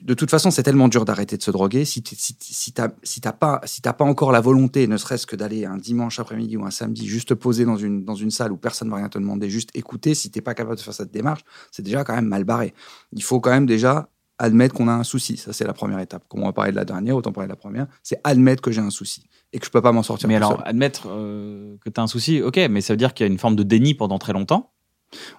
De 0.00 0.14
toute 0.14 0.30
façon, 0.30 0.50
c'est 0.50 0.62
tellement 0.62 0.88
dur 0.88 1.04
d'arrêter 1.04 1.36
de 1.36 1.42
se 1.42 1.50
droguer. 1.50 1.84
Si 1.84 2.02
tu 2.02 2.14
si, 2.16 2.36
si 2.40 2.72
t'as 2.72 2.88
si 3.02 3.20
pas, 3.20 3.60
si 3.64 3.80
pas 3.82 4.04
encore 4.04 4.32
la 4.32 4.40
volonté, 4.40 4.86
ne 4.86 4.96
serait-ce 4.96 5.26
que 5.26 5.36
d'aller 5.36 5.64
un 5.64 5.76
dimanche 5.76 6.18
après-midi 6.18 6.56
ou 6.56 6.64
un 6.64 6.70
samedi, 6.70 7.06
juste 7.06 7.28
te 7.28 7.34
poser 7.34 7.64
dans 7.64 7.76
une, 7.76 8.04
dans 8.04 8.14
une 8.14 8.30
salle 8.30 8.52
où 8.52 8.56
personne 8.56 8.88
ne 8.88 8.92
va 8.92 8.98
rien 8.98 9.08
te 9.08 9.18
demander, 9.18 9.50
juste 9.50 9.70
écouter, 9.74 10.14
si 10.14 10.30
t'es 10.30 10.40
pas 10.40 10.54
capable 10.54 10.76
de 10.76 10.80
faire 10.80 10.94
cette 10.94 11.10
démarche, 11.12 11.42
c'est 11.70 11.82
déjà 11.82 12.04
quand 12.04 12.14
même 12.14 12.26
mal 12.26 12.44
barré. 12.44 12.74
Il 13.12 13.22
faut 13.22 13.40
quand 13.40 13.50
même 13.50 13.66
déjà 13.66 14.08
admettre 14.38 14.74
qu'on 14.74 14.88
a 14.88 14.92
un 14.92 15.04
souci. 15.04 15.36
Ça, 15.36 15.52
c'est 15.52 15.64
la 15.66 15.72
première 15.72 16.00
étape. 16.00 16.24
Comme 16.28 16.42
on 16.42 16.46
va 16.46 16.52
parler 16.52 16.72
de 16.72 16.76
la 16.76 16.84
dernière, 16.84 17.16
autant 17.16 17.32
parler 17.32 17.46
de 17.46 17.52
la 17.52 17.56
première. 17.56 17.86
C'est 18.02 18.18
admettre 18.24 18.62
que 18.62 18.72
j'ai 18.72 18.80
un 18.80 18.90
souci 18.90 19.24
et 19.52 19.58
que 19.58 19.66
je 19.66 19.70
peux 19.70 19.82
pas 19.82 19.92
m'en 19.92 20.02
sortir 20.02 20.28
Mais 20.28 20.36
alors, 20.36 20.56
seul. 20.56 20.62
admettre 20.64 21.06
euh, 21.08 21.76
que 21.84 21.90
tu 21.90 22.00
as 22.00 22.02
un 22.02 22.06
souci, 22.06 22.42
ok, 22.42 22.58
mais 22.70 22.80
ça 22.80 22.92
veut 22.92 22.96
dire 22.98 23.14
qu'il 23.14 23.26
y 23.26 23.28
a 23.28 23.32
une 23.32 23.38
forme 23.38 23.56
de 23.56 23.62
déni 23.62 23.94
pendant 23.94 24.18
très 24.18 24.32
longtemps? 24.32 24.72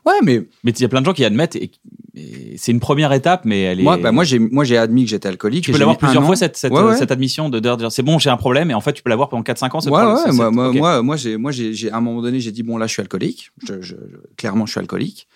Ouais, 0.06 0.20
mais 0.24 0.48
Mais 0.64 0.72
il 0.72 0.82
y 0.82 0.86
a 0.86 0.90
plein 0.90 1.02
de 1.02 1.06
gens 1.06 1.14
qui 1.14 1.26
admettent, 1.26 1.56
et, 1.56 1.64
et 1.64 1.72
c'est 2.58 2.72
une 2.72 2.80
première 2.80 3.12
étape, 3.12 3.42
mais 3.44 3.62
elle 3.64 3.80
est. 3.80 3.84
moi, 3.84 3.98
bah, 3.98 4.12
moi, 4.12 4.24
j'ai, 4.24 4.38
moi, 4.38 4.64
j'ai 4.64 4.78
admis 4.78 5.04
que 5.06 5.10
j'étais 5.10 5.28
alcoolique. 5.28 5.64
tu 5.64 5.72
peux 5.72 5.80
l'avoir 5.80 5.98
plusieurs 5.98 6.24
fois, 6.24 6.36
cette, 6.36 6.56
cette, 6.58 6.72
Ouais, 6.72 6.82
ouais. 6.84 6.96
cette 6.98 7.12
admission 7.12 7.50
de 7.50 7.60
de 7.60 7.76
dire 7.76 7.92
c'est 7.92 8.04
bon, 8.04 8.20
j'ai 8.20 8.30
un 8.30 8.38
problème, 8.38 8.70
et 8.70 8.74
en 8.76 8.82
fait, 8.82 8.94
tu 8.94 9.02
peux 9.02 9.10
l'avoir 9.10 9.30
pendant 9.30 9.42
4-5 9.44 9.76
ans. 9.76 9.80
ce 9.82 9.90
Ouais, 9.90 9.94
problème, 10.00 10.16
ouais, 10.16 10.22
c'est- 10.26 10.32
moi, 10.32 10.52
moi, 10.52 10.72
moi, 10.72 11.02
moi, 11.02 11.16
j'ai, 11.18 11.38
moi, 11.38 11.52
j'ai, 11.52 11.90
à 11.92 11.98
un 11.98 12.02
moment 12.02 12.22
donné, 12.22 12.40
j'ai 12.40 12.52
dit 12.52 12.62
bon, 12.64 12.78
là, 12.78 12.86
je 12.88 12.94
suis 12.94 13.02
alcoolique. 13.02 13.50
Je- 13.68 13.82
je- 13.82 13.96
clairement, 14.38 14.66
je 14.68 14.72
suis 14.72 14.80
alcoolique, 14.80 15.28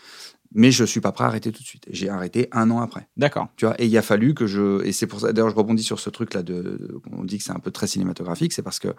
mais 0.53 0.71
je 0.71 0.83
suis 0.83 1.01
pas 1.01 1.11
prêt 1.11 1.23
à 1.25 1.27
arrêter 1.27 1.51
tout 1.51 1.61
de 1.61 1.67
suite. 1.67 1.83
J'ai 1.89 2.09
arrêté 2.09 2.47
un 2.51 2.71
an 2.71 2.79
après. 2.79 3.07
D'accord. 3.17 3.47
Tu 3.57 3.65
vois, 3.65 3.79
et 3.81 3.85
il 3.85 3.97
a 3.97 4.01
fallu 4.01 4.33
que 4.33 4.47
je, 4.47 4.83
et 4.85 4.91
c'est 4.91 5.07
pour 5.07 5.19
ça, 5.19 5.33
d'ailleurs, 5.33 5.49
je 5.49 5.55
rebondis 5.55 5.83
sur 5.83 5.99
ce 5.99 6.09
truc-là 6.09 6.43
de, 6.43 6.53
de- 6.61 7.01
on 7.11 7.23
dit 7.23 7.37
que 7.37 7.43
c'est 7.43 7.51
un 7.51 7.59
peu 7.59 7.71
très 7.71 7.87
cinématographique, 7.87 8.53
c'est 8.53 8.61
parce 8.61 8.79
que 8.79 8.89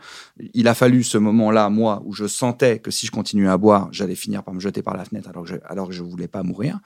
il 0.54 0.68
a 0.68 0.74
fallu 0.74 1.02
ce 1.02 1.18
moment-là, 1.18 1.68
moi, 1.70 2.02
où 2.04 2.12
je 2.12 2.26
sentais 2.26 2.78
que 2.78 2.90
si 2.90 3.06
je 3.06 3.10
continuais 3.10 3.48
à 3.48 3.56
boire, 3.58 3.88
j'allais 3.92 4.14
finir 4.14 4.42
par 4.42 4.54
me 4.54 4.60
jeter 4.60 4.82
par 4.82 4.96
la 4.96 5.04
fenêtre 5.04 5.28
alors 5.28 5.44
que 5.44 5.48
je, 5.50 5.56
alors 5.66 5.88
que 5.88 5.94
je 5.94 6.02
voulais 6.02 6.28
pas 6.28 6.42
mourir. 6.42 6.78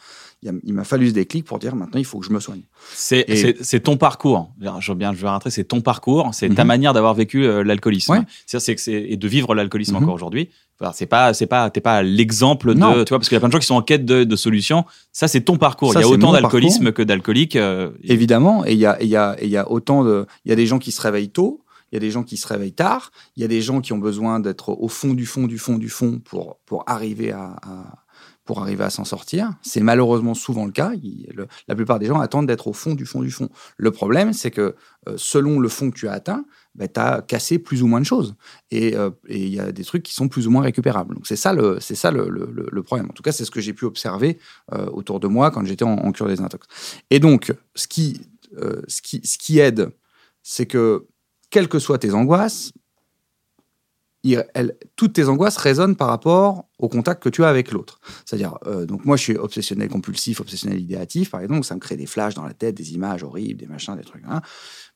Il, 0.42 0.74
m'a 0.74 0.84
fallu 0.84 1.08
ce 1.08 1.14
déclic 1.14 1.44
pour 1.44 1.58
dire 1.58 1.76
maintenant, 1.76 1.98
il 2.00 2.04
faut 2.04 2.18
que 2.18 2.26
je 2.26 2.32
me 2.32 2.40
soigne. 2.40 2.62
C'est 2.92 3.24
Et- 3.28 3.80
ton 3.80 3.96
parcours. 3.96 4.52
Je 4.80 4.92
veux 4.92 4.98
bien, 4.98 5.12
je 5.12 5.18
veux 5.18 5.28
rentrer, 5.28 5.50
c'est 5.50 5.64
ton 5.64 5.80
parcours, 5.80 6.30
c'est 6.34 6.48
ta 6.54 6.64
Mhm. 6.64 6.68
manière 6.68 6.92
d'avoir 6.92 7.14
vécu 7.14 7.44
euh, 7.44 7.62
l'alcoolisme. 7.62 8.12
Ouais. 8.12 8.20
C'est- 8.46 8.88
et 8.92 9.16
de 9.16 9.28
vivre 9.28 9.54
l'alcoolisme 9.54 9.96
Mhm. 9.96 10.02
encore 10.02 10.14
aujourd'hui. 10.14 10.50
C'est 10.92 11.06
pas, 11.06 11.32
c'est 11.34 11.46
pas, 11.46 11.70
t'es 11.70 11.80
pas 11.80 12.02
l'exemple 12.02 12.74
de, 12.74 12.80
Non. 12.80 12.92
tu 13.04 13.10
vois, 13.10 13.18
parce 13.18 13.28
qu'il 13.28 13.36
y 13.36 13.38
a 13.38 13.40
plein 13.40 13.48
de 13.48 13.52
gens 13.52 13.58
qui 13.60 13.66
sont 13.66 13.76
en 13.76 13.82
quête 13.82 14.04
de, 14.04 14.24
de 14.24 14.36
solutions. 14.36 14.84
Ça, 15.12 15.28
c'est 15.28 15.42
ton 15.42 15.56
parcours. 15.56 15.92
Ça, 15.92 16.00
il 16.00 16.02
y 16.02 16.06
a 16.06 16.08
autant 16.08 16.32
d'alcoolisme 16.32 16.90
que 16.92 17.02
d'alcooliques. 17.02 17.56
euh, 17.56 17.90
Évidemment, 18.02 18.64
et 18.66 18.72
il 18.72 18.78
y 18.78 18.86
a, 18.86 19.00
il 19.02 19.08
y 19.08 19.16
a, 19.16 19.36
il 19.40 19.48
y 19.50 19.56
a 19.56 19.70
autant 19.70 20.02
de, 20.02 20.26
il 20.44 20.48
y 20.48 20.52
a 20.52 20.56
des 20.56 20.66
gens 20.66 20.78
qui 20.80 20.90
se 20.90 21.00
réveillent 21.00 21.30
tôt, 21.30 21.60
il 21.92 21.96
y 21.96 21.98
a 21.98 22.00
des 22.00 22.10
gens 22.10 22.22
qui 22.22 22.36
se 22.38 22.48
réveillent 22.48 22.72
tard, 22.72 23.10
il 23.36 23.42
y 23.42 23.44
a 23.44 23.48
des 23.48 23.60
gens 23.60 23.80
qui 23.82 23.92
ont 23.92 23.98
besoin 23.98 24.40
d'être 24.40 24.70
au 24.70 24.88
fond 24.88 25.12
du 25.14 25.26
fond 25.26 25.46
du 25.46 25.58
fond 25.58 25.76
du 25.76 25.90
fond 25.90 26.20
pour, 26.24 26.56
pour 26.66 26.84
arriver 26.88 27.32
à, 27.32 27.54
à- 27.62 28.01
pour 28.44 28.60
arriver 28.60 28.82
à 28.82 28.90
s'en 28.90 29.04
sortir. 29.04 29.52
C'est 29.62 29.80
malheureusement 29.80 30.34
souvent 30.34 30.66
le 30.66 30.72
cas. 30.72 30.92
La 31.68 31.74
plupart 31.74 31.98
des 31.98 32.06
gens 32.06 32.18
attendent 32.18 32.46
d'être 32.46 32.66
au 32.66 32.72
fond 32.72 32.94
du 32.94 33.06
fond 33.06 33.22
du 33.22 33.30
fond. 33.30 33.48
Le 33.76 33.90
problème, 33.92 34.32
c'est 34.32 34.50
que 34.50 34.74
euh, 35.08 35.14
selon 35.16 35.60
le 35.60 35.68
fond 35.68 35.90
que 35.90 35.96
tu 35.96 36.08
as 36.08 36.12
atteint, 36.12 36.44
ben, 36.74 36.88
tu 36.92 36.98
as 36.98 37.22
cassé 37.22 37.58
plus 37.58 37.82
ou 37.82 37.86
moins 37.86 38.00
de 38.00 38.06
choses. 38.06 38.34
Et 38.70 38.96
euh, 38.96 39.10
et 39.28 39.44
il 39.44 39.54
y 39.54 39.60
a 39.60 39.70
des 39.70 39.84
trucs 39.84 40.02
qui 40.02 40.14
sont 40.14 40.28
plus 40.28 40.46
ou 40.48 40.50
moins 40.50 40.62
récupérables. 40.62 41.14
Donc 41.14 41.26
c'est 41.26 41.36
ça, 41.36 41.52
le, 41.52 41.78
c'est 41.80 41.94
ça 41.94 42.10
le, 42.10 42.28
le- 42.28 42.82
problème. 42.82 43.06
En 43.10 43.12
tout 43.12 43.22
cas, 43.22 43.30
c'est 43.30 43.44
ce 43.44 43.50
que 43.52 43.60
j'ai 43.60 43.72
pu 43.74 43.84
observer 43.84 44.38
euh, 44.72 44.86
autour 44.86 45.20
de 45.20 45.28
moi 45.28 45.52
quand 45.52 45.64
j'étais 45.64 45.84
en, 45.84 46.10
cure 46.10 46.26
des 46.26 46.40
intox. 46.40 46.66
Et 47.10 47.20
donc, 47.20 47.54
ce 47.76 47.86
qui, 47.86 48.20
ce 48.88 49.00
qui, 49.02 49.20
ce 49.24 49.38
qui 49.38 49.60
aide, 49.60 49.92
c'est 50.42 50.66
que, 50.66 51.06
quelles 51.50 51.68
que 51.68 51.78
soient 51.78 51.98
tes 51.98 52.12
angoisses, 52.12 52.72
toutes 54.96 55.12
tes 55.12 55.28
angoisses 55.28 55.56
résonnent 55.56 55.96
par 55.96 56.08
rapport 56.08 56.68
au 56.82 56.88
contact 56.88 57.22
que 57.22 57.28
tu 57.28 57.44
as 57.44 57.48
avec 57.48 57.70
l'autre. 57.72 58.00
C'est-à-dire, 58.26 58.58
euh, 58.66 58.84
donc 58.86 59.04
moi, 59.04 59.16
je 59.16 59.22
suis 59.22 59.36
obsessionnel 59.36 59.88
compulsif, 59.88 60.40
obsessionnel 60.40 60.80
idéatif, 60.80 61.30
par 61.30 61.40
exemple, 61.40 61.64
ça 61.64 61.74
me 61.76 61.80
crée 61.80 61.96
des 61.96 62.06
flashs 62.06 62.34
dans 62.34 62.44
la 62.44 62.54
tête, 62.54 62.74
des 62.74 62.92
images 62.92 63.22
horribles, 63.22 63.60
des 63.60 63.66
machins, 63.68 63.94
des 63.96 64.02
trucs. 64.02 64.24
hein. 64.28 64.42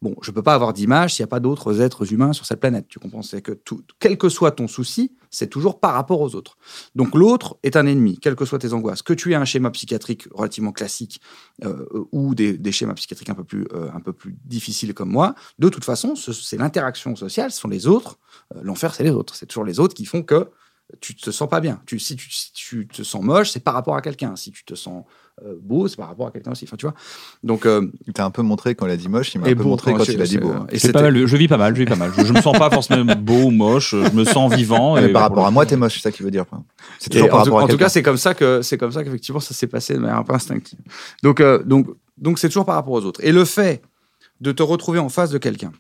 Bon, 0.02 0.14
je 0.20 0.30
peux 0.32 0.42
pas 0.42 0.52
avoir 0.52 0.72
d'image 0.74 1.14
s'il 1.14 1.22
n'y 1.22 1.28
a 1.28 1.28
pas 1.28 1.40
d'autres 1.40 1.80
êtres 1.80 2.12
humains 2.12 2.32
sur 2.34 2.44
cette 2.44 2.60
planète. 2.60 2.86
Tu 2.88 2.98
comprends? 2.98 3.22
C'est 3.22 3.40
que 3.40 3.52
tout, 3.52 3.82
quel 3.98 4.18
que 4.18 4.28
soit 4.28 4.50
ton 4.50 4.68
souci, 4.68 5.16
c'est 5.30 5.46
toujours 5.48 5.80
par 5.80 5.94
rapport 5.94 6.20
aux 6.20 6.34
autres. 6.34 6.58
Donc 6.94 7.14
l'autre 7.14 7.56
est 7.62 7.76
un 7.76 7.86
ennemi, 7.86 8.18
quelles 8.18 8.34
que 8.36 8.44
soient 8.44 8.58
tes 8.58 8.72
angoisses. 8.74 9.02
Que 9.02 9.14
tu 9.14 9.32
aies 9.32 9.36
un 9.36 9.44
schéma 9.46 9.70
psychiatrique 9.70 10.28
relativement 10.32 10.72
classique 10.72 11.20
euh, 11.64 11.86
ou 12.12 12.34
des, 12.34 12.72
schémas 12.72 12.94
psychiatriques 12.94 13.30
un 13.30 13.34
peu 13.34 13.44
plus, 13.44 13.64
euh, 13.72 13.88
un 13.94 14.00
peu 14.00 14.12
plus 14.12 14.36
difficiles 14.44 14.92
comme 14.92 15.10
moi, 15.10 15.34
de 15.58 15.68
toute 15.68 15.84
façon, 15.84 16.14
ce- 16.16 16.32
c'est 16.32 16.58
l'interaction 16.58 17.14
sociale, 17.16 17.50
ce 17.52 17.60
sont 17.60 17.68
les 17.68 17.86
autres. 17.86 18.18
L'enfer, 18.60 18.94
c'est 18.94 19.04
les 19.04 19.10
autres. 19.10 19.34
C'est 19.34 19.46
toujours 19.46 19.64
les 19.64 19.80
autres 19.80 19.94
qui 19.94 20.04
font 20.04 20.22
que 20.22 20.50
tu 21.00 21.14
te 21.16 21.30
sens 21.30 21.48
pas 21.48 21.60
bien. 21.60 21.80
Tu, 21.86 21.98
si, 21.98 22.14
tu, 22.16 22.30
si 22.30 22.52
tu 22.52 22.86
te 22.86 23.02
sens 23.02 23.22
moche, 23.22 23.50
c'est 23.50 23.60
par 23.62 23.74
rapport 23.74 23.96
à 23.96 24.00
quelqu'un. 24.02 24.36
Si 24.36 24.52
tu 24.52 24.64
te 24.64 24.74
sens 24.74 25.04
euh, 25.44 25.54
beau, 25.60 25.88
c'est 25.88 25.96
par 25.96 26.06
rapport 26.08 26.28
à 26.28 26.30
quelqu'un 26.30 26.52
aussi. 26.52 26.64
Enfin, 26.64 26.76
tu 26.76 26.86
vois. 26.86 26.94
Donc, 27.42 27.66
euh, 27.66 27.90
Il 28.06 28.12
t'a 28.12 28.24
un 28.24 28.30
peu 28.30 28.42
montré 28.42 28.74
quand 28.76 28.86
il 28.86 28.92
a 28.92 28.96
dit 28.96 29.08
moche, 29.08 29.34
il 29.34 29.40
m'a 29.40 29.48
un 29.48 29.54
peu 29.54 29.64
montré 29.64 29.92
quand 29.94 30.04
il 30.06 30.20
a 30.22 30.24
dit 30.24 30.38
beau. 30.38 30.52
et 30.68 30.74
C'est 30.78 30.78
c'était- 30.86 30.92
pas 30.92 31.02
mal, 31.02 31.26
je 31.26 31.36
vis 31.36 31.48
pas 31.48 31.56
mal, 31.56 31.74
je 31.74 31.80
vis 31.80 31.86
pas 31.86 31.96
mal. 31.96 32.12
Je, 32.16 32.24
je 32.24 32.32
me 32.32 32.40
sens 32.40 32.56
pas 32.56 32.70
forcément 32.70 33.14
beau 33.18 33.44
ou 33.46 33.50
moche, 33.50 33.90
je 33.96 34.12
me 34.14 34.24
sens 34.24 34.54
vivant. 34.54 34.94
Mais 34.94 35.08
et 35.10 35.12
par 35.12 35.22
pour 35.22 35.30
rapport 35.38 35.46
à 35.46 35.50
moi, 35.50 35.66
t'es 35.66 35.76
moche, 35.76 35.94
c'est 35.96 36.00
ça 36.02 36.12
qu'il 36.12 36.24
veut 36.24 36.30
dire. 36.30 36.46
quoi. 36.46 36.62
C'est 37.00 37.08
Et 37.08 37.10
toujours 37.18 37.28
par 37.30 37.40
en 37.40 37.42
tout, 37.42 37.50
rapport 37.50 37.60
à 37.60 37.64
en 37.64 37.68
tout 37.68 37.76
cas, 37.78 37.88
c'est 37.88 38.02
comme 38.04 38.16
ça 38.16 38.34
que 38.34 38.62
c'est 38.62 38.78
comme 38.78 38.92
ça 38.92 39.02
qu'effectivement 39.02 39.40
ça 39.40 39.54
s'est 39.54 39.66
passé 39.66 39.94
de 39.94 39.98
manière 39.98 40.18
un 40.18 40.22
peu 40.24 40.34
instinctive. 40.34 40.78
Donc, 41.24 41.40
euh, 41.40 41.62
donc, 41.64 41.88
donc 42.16 42.38
c'est 42.38 42.48
toujours 42.48 42.64
par 42.64 42.76
rapport 42.76 42.92
aux 42.94 43.04
autres. 43.04 43.20
Et 43.24 43.32
le 43.32 43.44
fait 43.44 43.82
de 44.40 44.52
te 44.52 44.62
retrouver 44.62 45.00
en 45.00 45.08
face 45.08 45.30
de 45.30 45.38
quelqu'un 45.38 45.72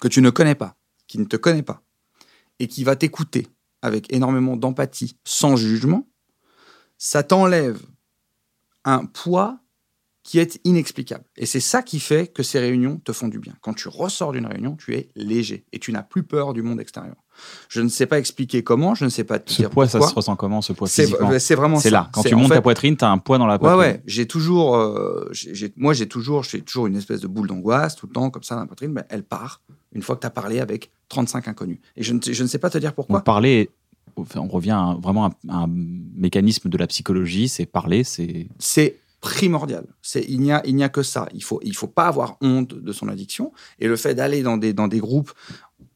que 0.00 0.08
tu 0.08 0.22
ne 0.22 0.30
connais 0.30 0.54
pas, 0.54 0.76
qui 1.06 1.18
ne 1.18 1.24
te 1.24 1.36
connaît 1.36 1.62
pas, 1.62 1.82
et 2.58 2.66
qui 2.68 2.82
va 2.84 2.96
t'écouter 2.96 3.46
avec 3.82 4.12
énormément 4.12 4.56
d'empathie, 4.56 5.16
sans 5.24 5.56
jugement, 5.56 6.08
ça 6.98 7.22
t'enlève 7.22 7.80
un 8.84 9.04
poids 9.06 9.58
qui 10.24 10.38
est 10.40 10.60
inexplicable. 10.64 11.24
Et 11.38 11.46
c'est 11.46 11.60
ça 11.60 11.82
qui 11.82 12.00
fait 12.00 12.26
que 12.26 12.42
ces 12.42 12.58
réunions 12.58 12.98
te 12.98 13.12
font 13.12 13.28
du 13.28 13.38
bien. 13.38 13.54
Quand 13.62 13.72
tu 13.72 13.88
ressors 13.88 14.32
d'une 14.32 14.44
réunion, 14.44 14.76
tu 14.76 14.94
es 14.94 15.08
léger 15.16 15.64
et 15.72 15.78
tu 15.78 15.90
n'as 15.90 16.02
plus 16.02 16.22
peur 16.22 16.52
du 16.52 16.60
monde 16.62 16.80
extérieur. 16.80 17.14
Je 17.70 17.80
ne 17.80 17.88
sais 17.88 18.04
pas 18.04 18.18
expliquer 18.18 18.62
comment, 18.62 18.94
je 18.94 19.04
ne 19.06 19.10
sais 19.10 19.24
pas 19.24 19.38
te 19.38 19.50
Ce 19.50 19.56
dire 19.62 19.70
poids, 19.70 19.86
ça 19.86 19.98
pourquoi. 19.98 20.10
se 20.10 20.14
ressent 20.16 20.36
comment, 20.36 20.60
ce 20.60 20.74
poids 20.74 20.86
C'est 20.88 21.04
physiquement 21.04 21.38
c'est 21.38 21.54
vraiment 21.54 21.78
C'est 21.78 21.88
ça. 21.88 21.94
là. 21.96 22.10
Quand 22.12 22.24
tu 22.24 22.34
montes 22.34 22.48
fait- 22.48 22.54
ta 22.56 22.62
poitrine, 22.62 22.96
t'as 22.96 23.08
un 23.08 23.16
poids 23.18 23.38
dans 23.38 23.46
la 23.46 23.54
Ouais, 23.54 23.58
poitrine. 23.60 23.80
ouais. 23.80 24.02
J'ai 24.06 24.26
toujours, 24.26 24.76
euh, 24.76 25.30
moi, 25.76 25.94
j'ai 25.94 26.08
toujours, 26.08 26.42
j'ai 26.42 26.60
toujours 26.60 26.88
une 26.88 26.96
espèce 26.96 27.20
de 27.20 27.28
boule 27.28 27.46
d'angoisse 27.46 27.94
tout 27.96 28.06
le 28.06 28.12
temps, 28.12 28.28
comme 28.28 28.42
ça, 28.42 28.54
dans 28.56 28.62
la 28.62 28.66
poitrine. 28.66 28.92
Mais 28.92 29.04
elle 29.08 29.22
part 29.24 29.62
une 29.92 30.02
fois 30.02 30.16
que 30.16 30.20
tu 30.20 30.26
as 30.26 30.30
parlé 30.30 30.60
avec 30.60 30.90
35 31.08 31.48
inconnus. 31.48 31.78
Et 31.96 32.02
je 32.02 32.12
ne, 32.14 32.20
sais- 32.20 32.34
je 32.34 32.42
ne 32.42 32.48
sais 32.48 32.58
pas 32.58 32.70
te 32.70 32.78
dire 32.78 32.94
pourquoi. 32.94 33.18
Donc, 33.18 33.24
parler 33.24 33.70
on 34.34 34.48
revient 34.48 34.72
à- 34.72 34.96
vraiment 35.00 35.26
à 35.26 35.30
un, 35.48 35.62
un 35.64 35.66
mécanisme 35.68 36.68
de 36.68 36.76
la 36.76 36.88
psychologie, 36.88 37.48
c'est 37.48 37.66
parler, 37.66 38.02
c'est 38.02 38.48
c'est 38.58 38.96
primordial. 39.20 39.86
C'est 40.02 40.24
il 40.28 40.40
n'y 40.40 40.52
a 40.52 40.62
il 40.66 40.76
n'y 40.76 40.84
a 40.84 40.88
que 40.88 41.02
ça. 41.02 41.28
Il 41.34 41.42
faut 41.42 41.60
il 41.62 41.76
faut 41.76 41.88
pas 41.88 42.06
avoir 42.06 42.36
honte 42.40 42.74
de 42.74 42.92
son 42.92 43.08
addiction 43.08 43.52
et 43.78 43.88
le 43.88 43.96
fait 43.96 44.14
d'aller 44.14 44.42
dans 44.42 44.56
des 44.56 44.72
dans 44.72 44.88
des 44.88 45.00
groupes 45.00 45.32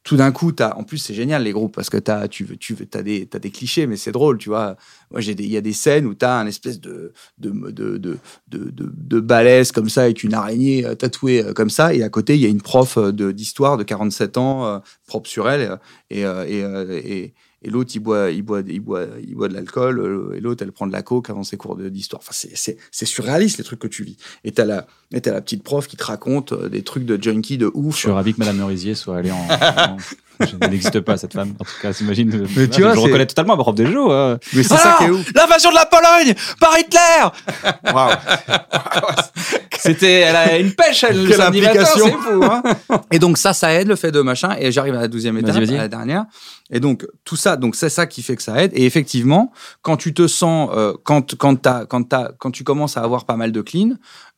tout 0.03 0.17
d'un 0.17 0.31
coup, 0.31 0.51
t'as, 0.51 0.73
en 0.75 0.83
plus, 0.83 0.97
c'est 0.97 1.13
génial 1.13 1.43
les 1.43 1.53
groupes 1.53 1.73
parce 1.73 1.89
que 1.89 1.97
t'as, 1.97 2.27
tu, 2.27 2.57
tu, 2.57 2.75
t'as 2.75 3.01
des, 3.01 3.25
t'as 3.25 3.39
des 3.39 3.51
clichés, 3.51 3.87
mais 3.87 3.95
c'est 3.95 4.11
drôle, 4.11 4.37
tu 4.37 4.49
vois. 4.49 4.75
Moi, 5.11 5.21
il 5.21 5.49
y 5.49 5.57
a 5.57 5.61
des 5.61 5.73
scènes 5.73 6.05
où 6.05 6.13
t'as 6.13 6.39
un 6.39 6.45
espèce 6.45 6.81
de, 6.81 7.13
de, 7.37 7.51
de, 7.71 7.97
de, 7.97 8.19
de, 8.49 9.19
balèze 9.21 9.71
comme 9.71 9.87
ça 9.87 10.03
avec 10.03 10.23
une 10.23 10.33
araignée 10.33 10.85
euh, 10.85 10.95
tatouée 10.95 11.41
euh, 11.41 11.53
comme 11.53 11.69
ça, 11.69 11.93
et 11.93 12.03
à 12.03 12.09
côté, 12.09 12.35
il 12.35 12.41
y 12.41 12.45
a 12.45 12.49
une 12.49 12.61
prof 12.61 12.97
euh, 12.97 13.11
d'histoire 13.11 13.77
de 13.77 13.83
47 13.83 14.37
ans, 14.37 14.81
propre 15.07 15.29
sur 15.29 15.49
elle, 15.49 15.79
et, 16.09 16.21
et, 16.21 16.59
et, 16.59 17.33
et 17.63 17.69
l'autre, 17.69 17.91
il 17.95 17.99
boit, 17.99 18.29
il 18.31 18.41
boit, 18.41 18.61
il 18.67 18.79
boit, 18.79 19.05
il 19.25 19.35
boit 19.35 19.47
de 19.47 19.53
l'alcool, 19.53 19.99
euh, 19.99 20.35
et 20.35 20.39
l'autre, 20.39 20.63
elle 20.63 20.71
prend 20.71 20.85
de 20.87 20.91
la 20.91 21.01
coke 21.01 21.29
avant 21.29 21.43
ses 21.43 21.57
cours 21.57 21.75
d'histoire. 21.77 22.21
Enfin, 22.21 22.31
c'est, 22.33 22.55
c'est, 22.55 22.77
c'est 22.91 23.05
surréaliste 23.05 23.57
les 23.57 23.63
trucs 23.63 23.79
que 23.79 23.87
tu 23.87 24.03
vis. 24.03 24.17
Et 24.43 24.51
t'as 24.51 24.65
la, 24.65 24.85
et 25.11 25.21
t'as 25.21 25.31
la 25.31 25.41
petite 25.41 25.63
prof 25.63 25.87
qui 25.87 25.95
te 25.97 26.03
raconte 26.03 26.51
euh, 26.53 26.69
des 26.69 26.83
trucs 26.83 27.05
de 27.05 27.21
junkie 27.21 27.57
de 27.57 27.71
ouf. 27.73 27.95
Je 27.95 27.99
suis 28.01 28.11
ravi 28.11 28.33
que 28.33 28.39
Madame 28.39 28.57
Merisier 28.57 28.95
soit 28.95 29.17
allée 29.17 29.31
en. 29.31 29.37
en- 29.37 29.97
Je- 30.39 30.45
Elle 30.61 30.69
n'existe 30.71 30.99
pas, 31.01 31.17
cette 31.17 31.33
femme. 31.33 31.53
En 31.59 31.63
tout 31.63 31.71
cas, 31.81 31.93
s'imagine. 31.93 32.47
Mais 32.55 32.67
tu 32.67 32.81
vois, 32.81 32.93
je 32.95 32.99
reconnais 32.99 33.25
totalement 33.25 33.55
ma 33.55 33.63
prof 33.63 33.75
des 33.75 33.85
jeux. 33.85 34.05
euh. 34.09 34.37
Mais 34.53 34.63
c'est 34.63 34.75
ça 34.77 34.95
qui 34.97 35.05
est 35.05 35.09
ouf. 35.09 35.25
L'invasion 35.35 35.69
de 35.69 35.75
la 35.75 35.85
Pologne 35.85 36.33
par 36.59 36.77
Hitler 36.77 37.93
C'était. 39.79 40.21
Elle 40.21 40.35
a 40.35 40.57
une 40.57 40.71
pêche, 40.73 41.03
elle, 41.03 41.23
le 41.23 41.29
Quelle 41.29 41.37
matin, 41.39 41.85
fou, 41.85 42.43
hein 42.43 42.63
Et 43.11 43.19
donc 43.19 43.37
ça, 43.37 43.53
ça 43.53 43.73
aide 43.73 43.87
le 43.87 43.95
fait 43.95 44.11
de 44.11 44.21
machin. 44.21 44.55
Et 44.59 44.71
j'arrive 44.71 44.95
à 44.95 45.01
la 45.01 45.07
douzième 45.07 45.37
étape, 45.37 45.55
Vas-y, 45.55 45.65
vas-y. 45.65 45.75
à 45.77 45.81
la 45.81 45.87
dernière. 45.87 46.25
Et 46.71 46.79
donc 46.79 47.05
tout 47.25 47.35
ça, 47.35 47.57
donc 47.57 47.75
c'est 47.75 47.89
ça 47.89 48.05
qui 48.07 48.21
fait 48.23 48.35
que 48.35 48.43
ça 48.43 48.63
aide. 48.63 48.71
Et 48.75 48.85
effectivement, 48.85 49.51
quand 49.81 49.97
tu 49.97 50.13
te 50.13 50.27
sens, 50.27 50.69
euh, 50.73 50.93
quand 51.03 51.35
quand 51.35 51.55
t'as, 51.61 51.85
quand 51.85 52.03
t'as, 52.03 52.29
quand 52.37 52.51
tu 52.51 52.63
commences 52.63 52.95
à 52.97 53.01
avoir 53.01 53.25
pas 53.25 53.35
mal 53.35 53.51
de 53.51 53.61
clean, 53.61 53.91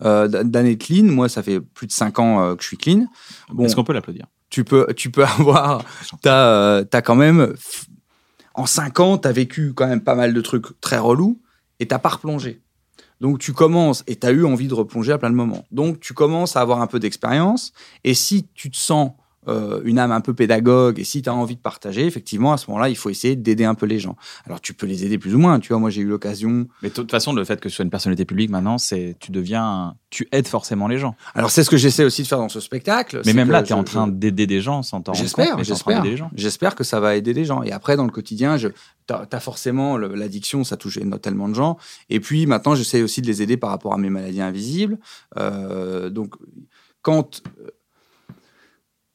euh, 0.03 0.27
d'années 0.27 0.75
de 0.75 0.83
clean. 0.83 1.03
Moi, 1.03 1.29
ça 1.29 1.43
fait 1.43 1.59
plus 1.59 1.87
de 1.87 1.91
cinq 1.91 2.17
ans 2.19 2.41
euh, 2.43 2.55
que 2.55 2.63
je 2.63 2.67
suis 2.67 2.77
clean. 2.77 3.05
Bon, 3.49 3.65
Est-ce 3.65 3.75
qu'on 3.75 3.83
peut 3.83 3.93
l'applaudir? 3.93 4.25
Tu 4.49 4.63
peux, 4.63 4.93
tu 4.95 5.11
peux 5.11 5.23
avoir, 5.39 5.83
t'as, 6.21 6.47
euh, 6.47 6.83
t'as 6.83 7.01
quand 7.01 7.15
même, 7.15 7.53
en 8.53 8.65
cinq 8.65 8.99
ans, 8.99 9.17
t'as 9.17 9.31
vécu 9.31 9.73
quand 9.73 9.87
même 9.87 10.01
pas 10.01 10.15
mal 10.15 10.33
de 10.33 10.41
trucs 10.41 10.79
très 10.81 10.97
relous 10.97 11.41
et 11.79 11.87
t'as 11.87 11.99
pas 11.99 12.09
replongé. 12.09 12.61
Donc 13.21 13.39
tu 13.39 13.53
commences 13.53 14.03
et 14.07 14.17
t'as 14.17 14.31
eu 14.31 14.45
envie 14.45 14.67
de 14.67 14.73
replonger 14.73 15.13
à 15.13 15.17
plein 15.17 15.29
de 15.29 15.35
moments. 15.35 15.65
Donc 15.71 15.99
tu 15.99 16.13
commences 16.13 16.55
à 16.55 16.61
avoir 16.61 16.81
un 16.81 16.87
peu 16.87 16.99
d'expérience 16.99 17.71
et 18.03 18.13
si 18.13 18.47
tu 18.53 18.69
te 18.69 18.77
sens 18.77 19.11
euh, 19.47 19.81
une 19.85 19.99
âme 19.99 20.11
un 20.11 20.21
peu 20.21 20.33
pédagogue 20.33 20.99
et 20.99 21.03
si 21.03 21.21
tu 21.21 21.29
as 21.29 21.33
envie 21.33 21.55
de 21.55 21.61
partager, 21.61 22.05
effectivement, 22.05 22.53
à 22.53 22.57
ce 22.57 22.69
moment-là, 22.69 22.89
il 22.89 22.95
faut 22.97 23.09
essayer 23.09 23.35
d'aider 23.35 23.65
un 23.65 23.75
peu 23.75 23.85
les 23.85 23.99
gens. 23.99 24.15
Alors 24.45 24.61
tu 24.61 24.73
peux 24.73 24.85
les 24.85 25.05
aider 25.05 25.17
plus 25.17 25.35
ou 25.35 25.39
moins. 25.39 25.59
Tu 25.59 25.69
vois, 25.69 25.79
moi 25.79 25.89
j'ai 25.89 26.01
eu 26.01 26.07
l'occasion. 26.07 26.67
Mais 26.81 26.89
de 26.89 26.93
toute 26.93 27.11
façon, 27.11 27.33
le 27.33 27.43
fait 27.45 27.59
que 27.59 27.69
tu 27.69 27.75
sois 27.75 27.83
une 27.83 27.91
personnalité 27.91 28.25
publique 28.25 28.49
maintenant, 28.49 28.77
c'est 28.77 29.15
tu 29.19 29.31
deviens. 29.31 29.95
Tu 30.09 30.27
aides 30.31 30.47
forcément 30.47 30.87
les 30.87 30.97
gens. 30.97 31.15
Alors 31.33 31.51
c'est 31.51 31.63
ce 31.63 31.69
que 31.69 31.77
j'essaie 31.77 32.05
aussi 32.05 32.21
de 32.23 32.27
faire 32.27 32.37
dans 32.37 32.47
ce 32.49 32.59
spectacle. 32.59 33.21
Mais 33.25 33.33
même 33.33 33.51
là, 33.51 33.61
tu 33.63 33.73
es 33.73 33.75
je- 33.75 33.79
en 33.79 33.83
train 33.83 34.07
d'aider 34.07 34.47
des 34.47 34.61
gens 34.61 34.81
sans 34.81 35.01
t'en 35.01 35.11
rendre 35.11 35.17
compte. 35.23 35.35
J'espère, 35.37 35.57
j'espère. 35.63 36.01
J'espère 36.35 36.75
que 36.75 36.83
ça 36.85 36.99
va 36.99 37.15
aider 37.15 37.33
les 37.33 37.43
gens. 37.45 37.63
Et 37.63 37.71
après, 37.71 37.97
dans 37.97 38.05
le 38.05 38.11
quotidien, 38.11 38.55
je, 38.57 38.69
t'as, 39.07 39.25
t'as 39.25 39.39
forcément 39.41 39.97
le- 39.97 40.15
l'addiction, 40.15 40.63
ça 40.63 40.77
touche 40.77 40.99
tellement 41.21 41.49
de 41.49 41.53
gens. 41.55 41.77
Et 42.09 42.19
puis 42.19 42.45
maintenant, 42.45 42.75
j'essaie 42.75 43.01
aussi 43.01 43.21
de 43.21 43.27
les 43.27 43.41
aider 43.41 43.57
par 43.57 43.69
rapport 43.71 43.93
à 43.93 43.97
mes 43.97 44.09
maladies 44.09 44.41
invisibles. 44.41 44.97
Euh, 45.37 46.09
donc, 46.09 46.35
quand 47.01 47.41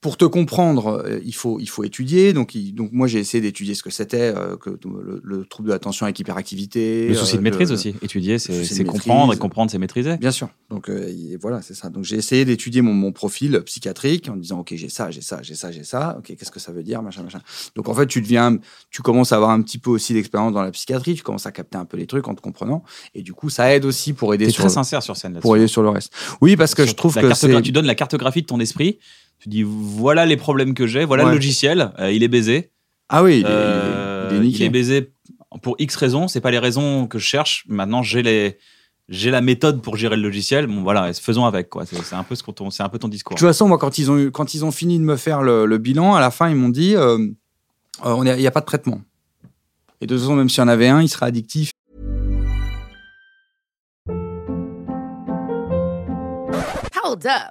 pour 0.01 0.16
te 0.16 0.24
comprendre, 0.24 1.03
euh, 1.05 1.20
il 1.24 1.34
faut, 1.34 1.61
il 1.61 1.68
faut 1.68 1.84
étudier. 1.84 2.32
Donc, 2.32 2.55
il- 2.55 2.72
donc 2.74 2.90
moi, 2.92 3.07
j'ai 3.07 3.18
essayé 3.18 3.42
d'étudier 3.42 3.74
ce 3.74 3.82
que 3.82 3.90
c'était 3.90 4.32
euh, 4.34 4.57
que 4.57 4.70
le, 4.70 5.20
le 5.22 5.44
trouble 5.44 5.68
de 5.68 5.74
l'attention 5.74 6.07
avec 6.07 6.18
hyperactivité. 6.18 7.09
Le 7.09 7.14
souci 7.14 7.34
euh, 7.34 7.38
de 7.38 7.42
maîtrise 7.42 7.68
que- 7.68 7.74
aussi. 7.74 7.94
Étudier, 8.01 8.38
c'est 8.38 8.53
maîtrise. 8.55 8.84
comprendre 8.86 9.34
et 9.34 9.36
comprendre, 9.36 9.70
c'est 9.70 9.76
maîtriser. 9.78 10.16
Bien 10.16 10.30
sûr. 10.30 10.48
Donc 10.70 10.88
euh, 10.88 11.36
voilà, 11.40 11.61
c'est 11.61 11.74
ça. 11.74 11.90
Donc 11.90 12.05
j'ai 12.05 12.16
essayé 12.16 12.44
d'étudier 12.46 12.80
mon, 12.80 12.94
mon 12.94 13.12
profil 13.12 13.61
psychiatrique 13.66 14.28
en 14.30 14.36
me 14.36 14.40
disant 14.40 14.61
ok 14.61 14.72
j'ai 14.76 14.88
ça, 14.88 15.11
j'ai 15.11 15.20
ça, 15.20 15.40
j'ai 15.42 15.55
ça, 15.55 15.70
j'ai 15.70 15.84
ça. 15.84 16.16
Ok 16.18 16.34
qu'est-ce 16.36 16.51
que 16.51 16.61
ça 16.61 16.72
veut 16.72 16.82
dire 16.82 17.03
machin 17.03 17.22
machin. 17.22 17.40
Donc 17.76 17.88
en 17.88 17.94
fait 17.94 18.07
tu 18.07 18.22
deviens, 18.22 18.57
tu 18.90 19.03
commences 19.03 19.32
à 19.32 19.36
avoir 19.36 19.51
un 19.51 19.61
petit 19.62 19.78
peu 19.78 19.90
aussi 19.90 20.14
d'expérience 20.14 20.53
dans 20.55 20.62
la 20.62 20.70
psychiatrie. 20.70 21.14
Tu 21.14 21.22
commences 21.22 21.44
à 21.46 21.53
capter 21.53 21.76
un 21.76 21.84
peu 21.84 21.96
les 21.96 22.07
trucs 22.07 22.26
en 22.28 22.34
te 22.34 22.40
comprenant. 22.40 22.84
Et 23.14 23.22
du 23.22 23.34
coup 23.34 23.51
ça 23.51 23.74
aide 23.74 23.84
aussi 23.84 24.12
pour 24.14 24.32
aider 24.32 24.46
T'es 24.46 24.53
sur 24.53 24.62
très 24.64 24.70
sincère 24.72 25.03
sur 25.03 25.16
scène 25.16 25.32
là-dessus. 25.32 25.42
pour 25.42 25.57
aider 25.57 25.66
sur 25.66 25.82
le 25.82 25.90
reste. 25.90 26.12
Oui 26.40 26.57
parce 26.57 26.74
que 26.74 26.86
je 26.86 26.92
trouve 26.94 27.16
la 27.16 27.22
que 27.34 27.61
tu 27.61 27.72
donnes 27.72 27.84
la 27.86 27.94
cartographie 27.94 28.40
de 28.42 28.46
ton 28.46 28.61
esprit. 28.61 28.98
Tu 29.41 29.49
dis 29.49 29.62
voilà 29.66 30.26
les 30.26 30.36
problèmes 30.36 30.74
que 30.74 30.86
j'ai, 30.86 31.05
voilà 31.05 31.24
Ouais. 31.24 31.30
le 31.30 31.36
logiciel, 31.36 31.93
euh, 31.99 32.12
il 32.12 32.22
est 32.22 32.28
baisé. 32.28 32.70
ah 33.09 33.22
oui 33.24 33.41
il 33.41 33.47
est, 33.47 33.49
Euh, 33.49 34.28
il 34.30 34.36
est- 34.36 34.38
il 34.38 34.43
est 34.45 34.49
niqué. 34.49 34.68
baisé 34.68 35.12
pour 35.62 35.74
X 35.78 35.97
raisons. 35.97 36.28
C'est 36.28 36.41
pas 36.41 36.51
les 36.51 36.59
raisons 36.59 37.07
que 37.07 37.18
je 37.18 37.24
cherche. 37.24 37.64
Maintenant 37.68 38.03
j'ai 38.03 38.22
les 38.22 38.59
j'ai 39.09 39.32
la 39.32 39.41
méthode 39.41 39.82
pour 39.82 39.97
gérer 39.97 40.14
le 40.16 40.22
logiciel. 40.22 40.66
Bon 40.68 40.82
voilà, 40.82 41.12
faisons 41.14 41.45
avec 41.45 41.68
quoi. 41.68 41.84
C'est 41.86 42.01
c'est 42.05 42.14
un 42.14 42.22
peu 42.22 42.34
ce 42.36 42.43
qu'on 42.45 42.53
ton- 42.53 42.70
c'est 42.70 42.82
un 42.84 42.88
peu 42.88 42.99
ton 43.01 43.09
discours. 43.09 43.34
De 43.34 43.41
toute 43.41 43.49
façon, 43.49 43.66
moi, 43.66 43.76
quand 43.78 43.99
ils 43.99 44.09
ont, 44.09 44.16
eu, 44.18 44.30
quand 44.30 44.55
ils 44.55 44.64
ont 44.64 44.70
fini 44.70 44.99
de 45.01 45.03
me 45.05 45.16
faire 45.16 45.43
le, 45.43 45.66
le 45.66 45.78
bilan, 45.78 46.14
à 46.14 46.20
la 46.20 46.30
fin, 46.30 46.49
ils 46.49 46.55
m'ont 46.55 46.68
dit 46.68 46.95
euh, 46.95 47.18
on 48.05 48.24
il 48.24 48.36
n'y 48.36 48.47
a 48.47 48.51
pas 48.53 48.61
de 48.61 48.66
traitement. 48.66 49.01
Et 50.01 50.07
de 50.07 50.14
toute 50.14 50.22
façon, 50.22 50.36
même 50.36 50.49
s'il 50.49 50.61
y 50.61 50.64
en 50.64 50.68
avait 50.68 50.86
un, 50.88 51.03
il 51.03 51.09
serait 51.09 51.26
addictif. 51.26 51.72
Hold 57.03 57.26
up. 57.26 57.51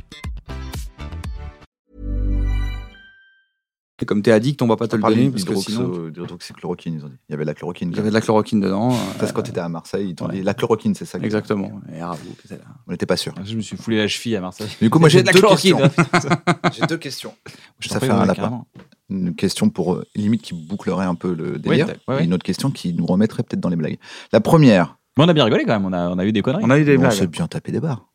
Et 4.01 4.05
comme 4.05 4.23
t'es 4.23 4.31
addict, 4.31 4.61
on 4.63 4.67
va 4.67 4.77
pas 4.77 4.87
te 4.87 4.95
On 4.95 4.97
le 4.97 5.03
donner 5.13 5.29
parce 5.29 5.43
que 5.43 5.53
d'hydroxo- 5.53 5.63
sinon, 5.71 6.09
d'hydroxychloroquine, 6.09 6.95
ils 6.95 7.05
ont 7.05 7.09
dit. 7.09 7.17
Il 7.29 7.33
y 7.33 7.35
avait 7.35 7.43
de 7.43 7.47
la 7.47 7.53
chloroquine. 7.53 7.91
il 7.91 7.95
y 7.95 7.99
avait 7.99 8.09
de 8.09 8.13
la 8.13 8.21
chloroquine 8.21 8.59
dedans. 8.59 8.89
Parce 9.19 9.31
que 9.31 9.35
quand 9.35 9.41
euh, 9.41 9.43
tu 9.45 9.51
étais 9.51 9.59
à 9.59 9.69
Marseille, 9.69 10.09
ils 10.09 10.15
t'ont 10.15 10.27
dit 10.27 10.41
la 10.41 10.53
chloroquine, 10.55 10.95
c'est 10.95 11.05
ça. 11.05 11.19
Exactement. 11.19 11.79
Et. 11.95 12.01
On 12.03 12.91
n'était 12.91 13.05
pas 13.05 13.17
sûr. 13.17 13.33
Je 13.43 13.55
me 13.55 13.61
suis 13.61 13.77
foulé 13.77 13.97
la 13.97 14.07
cheville 14.07 14.35
à 14.35 14.41
Marseille. 14.41 14.67
Du 14.81 14.89
coup, 14.89 14.97
moi, 14.99 15.07
j'ai 15.09 15.21
de 15.21 15.27
la 15.27 15.33
deux 15.33 15.39
chloroquine. 15.39 15.77
questions. 15.77 16.29
J'ai 16.73 16.85
deux 16.87 16.97
questions. 16.97 17.33
Je 17.79 17.89
Ça 17.89 17.99
fait 17.99 18.09
un 18.09 18.25
lapin. 18.25 18.65
Une 19.09 19.35
question 19.35 19.69
pour 19.69 19.93
euh, 19.93 20.05
limite 20.15 20.41
qui 20.41 20.53
bouclerait 20.53 21.05
un 21.05 21.15
peu 21.15 21.33
le 21.33 21.59
délire. 21.59 21.87
Ouais, 22.07 22.15
ouais, 22.15 22.21
et 22.21 22.25
une 22.25 22.33
autre 22.33 22.43
question 22.43 22.71
qui 22.71 22.93
nous 22.93 23.05
remettrait 23.05 23.43
peut-être 23.43 23.59
dans 23.59 23.69
les 23.69 23.75
blagues. 23.75 23.97
La 24.31 24.39
première, 24.39 24.97
Mais 25.17 25.25
on 25.25 25.27
a 25.27 25.33
bien 25.33 25.43
rigolé 25.43 25.65
quand 25.65 25.73
même. 25.73 25.85
On 25.85 25.93
a, 25.93 26.09
on 26.09 26.17
a 26.17 26.25
eu 26.25 26.31
des 26.31 26.41
conneries. 26.41 26.63
On 26.65 26.69
a 26.69 26.79
eu 26.79 26.85
des 26.85 26.97
on 26.97 27.01
blagues. 27.01 27.11
s'est 27.11 27.27
bien 27.27 27.47
tapé 27.47 27.71
des 27.71 27.81
barres. 27.81 28.07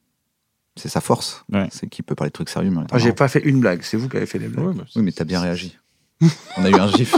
C'est 0.77 0.89
sa 0.89 1.01
force. 1.01 1.45
Ouais. 1.53 1.69
C'est 1.71 1.89
qu'il 1.89 2.05
peut 2.05 2.15
parler 2.15 2.29
de 2.31 2.35
trucs 2.35 2.51
sérieux. 2.51 2.71
Mais 2.71 2.83
Ah, 2.93 2.99
j'ai 2.99 3.13
pas 3.13 3.29
fait 3.29 3.41
une 3.41 3.61
blague, 3.61 3.83
c'est 3.83 3.97
vous 3.97 4.09
qui 4.09 4.17
avez 4.17 4.27
fait 4.27 4.39
les 4.39 4.49
blagues. 4.49 4.67
Ouais, 4.67 4.75
bah, 4.75 4.85
Oui, 4.95 5.03
mais 5.03 5.13
t'as 5.13 5.25
bien 5.25 5.41
réagi. 5.41 5.77
on 6.57 6.65
a 6.65 6.71
eu 6.71 6.75
un 6.75 6.89
gif. 6.89 7.15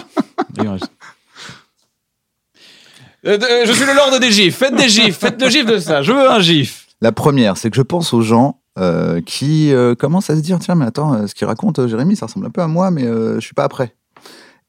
Euh, 3.27 3.39
euh, 3.43 3.67
je 3.67 3.73
suis 3.73 3.85
le 3.85 3.95
lord 3.95 4.19
des 4.21 4.31
gifs. 4.31 4.57
Faites 4.57 4.75
des 4.75 4.89
gifs. 4.89 5.19
Faites 5.19 5.41
le 5.41 5.49
gif 5.49 5.67
de 5.67 5.79
ça. 5.79 6.03
Je 6.03 6.13
veux 6.13 6.31
un 6.31 6.41
gif. 6.41 6.87
La 7.01 7.13
première, 7.13 7.57
c'est 7.57 7.71
que 7.71 7.77
je 7.77 7.83
pense 7.83 8.13
aux 8.13 8.23
gens 8.23 8.61
euh, 8.79 9.21
qui 9.21 9.73
euh, 9.73 9.95
commencent 9.97 10.31
à 10.31 10.37
se 10.37 10.41
dire 10.41 10.59
tiens, 10.61 10.77
mais 10.77 10.85
attends, 10.85 11.27
ce 11.27 11.35
qu'il 11.35 11.47
raconte, 11.47 11.85
Jérémy, 11.87 12.15
ça 12.15 12.27
ressemble 12.27 12.47
un 12.47 12.51
peu 12.51 12.63
à 12.63 12.69
moi, 12.69 12.91
mais 12.93 13.05
euh, 13.05 13.35
je 13.41 13.45
suis 13.45 13.55
pas 13.55 13.65
après. 13.65 13.95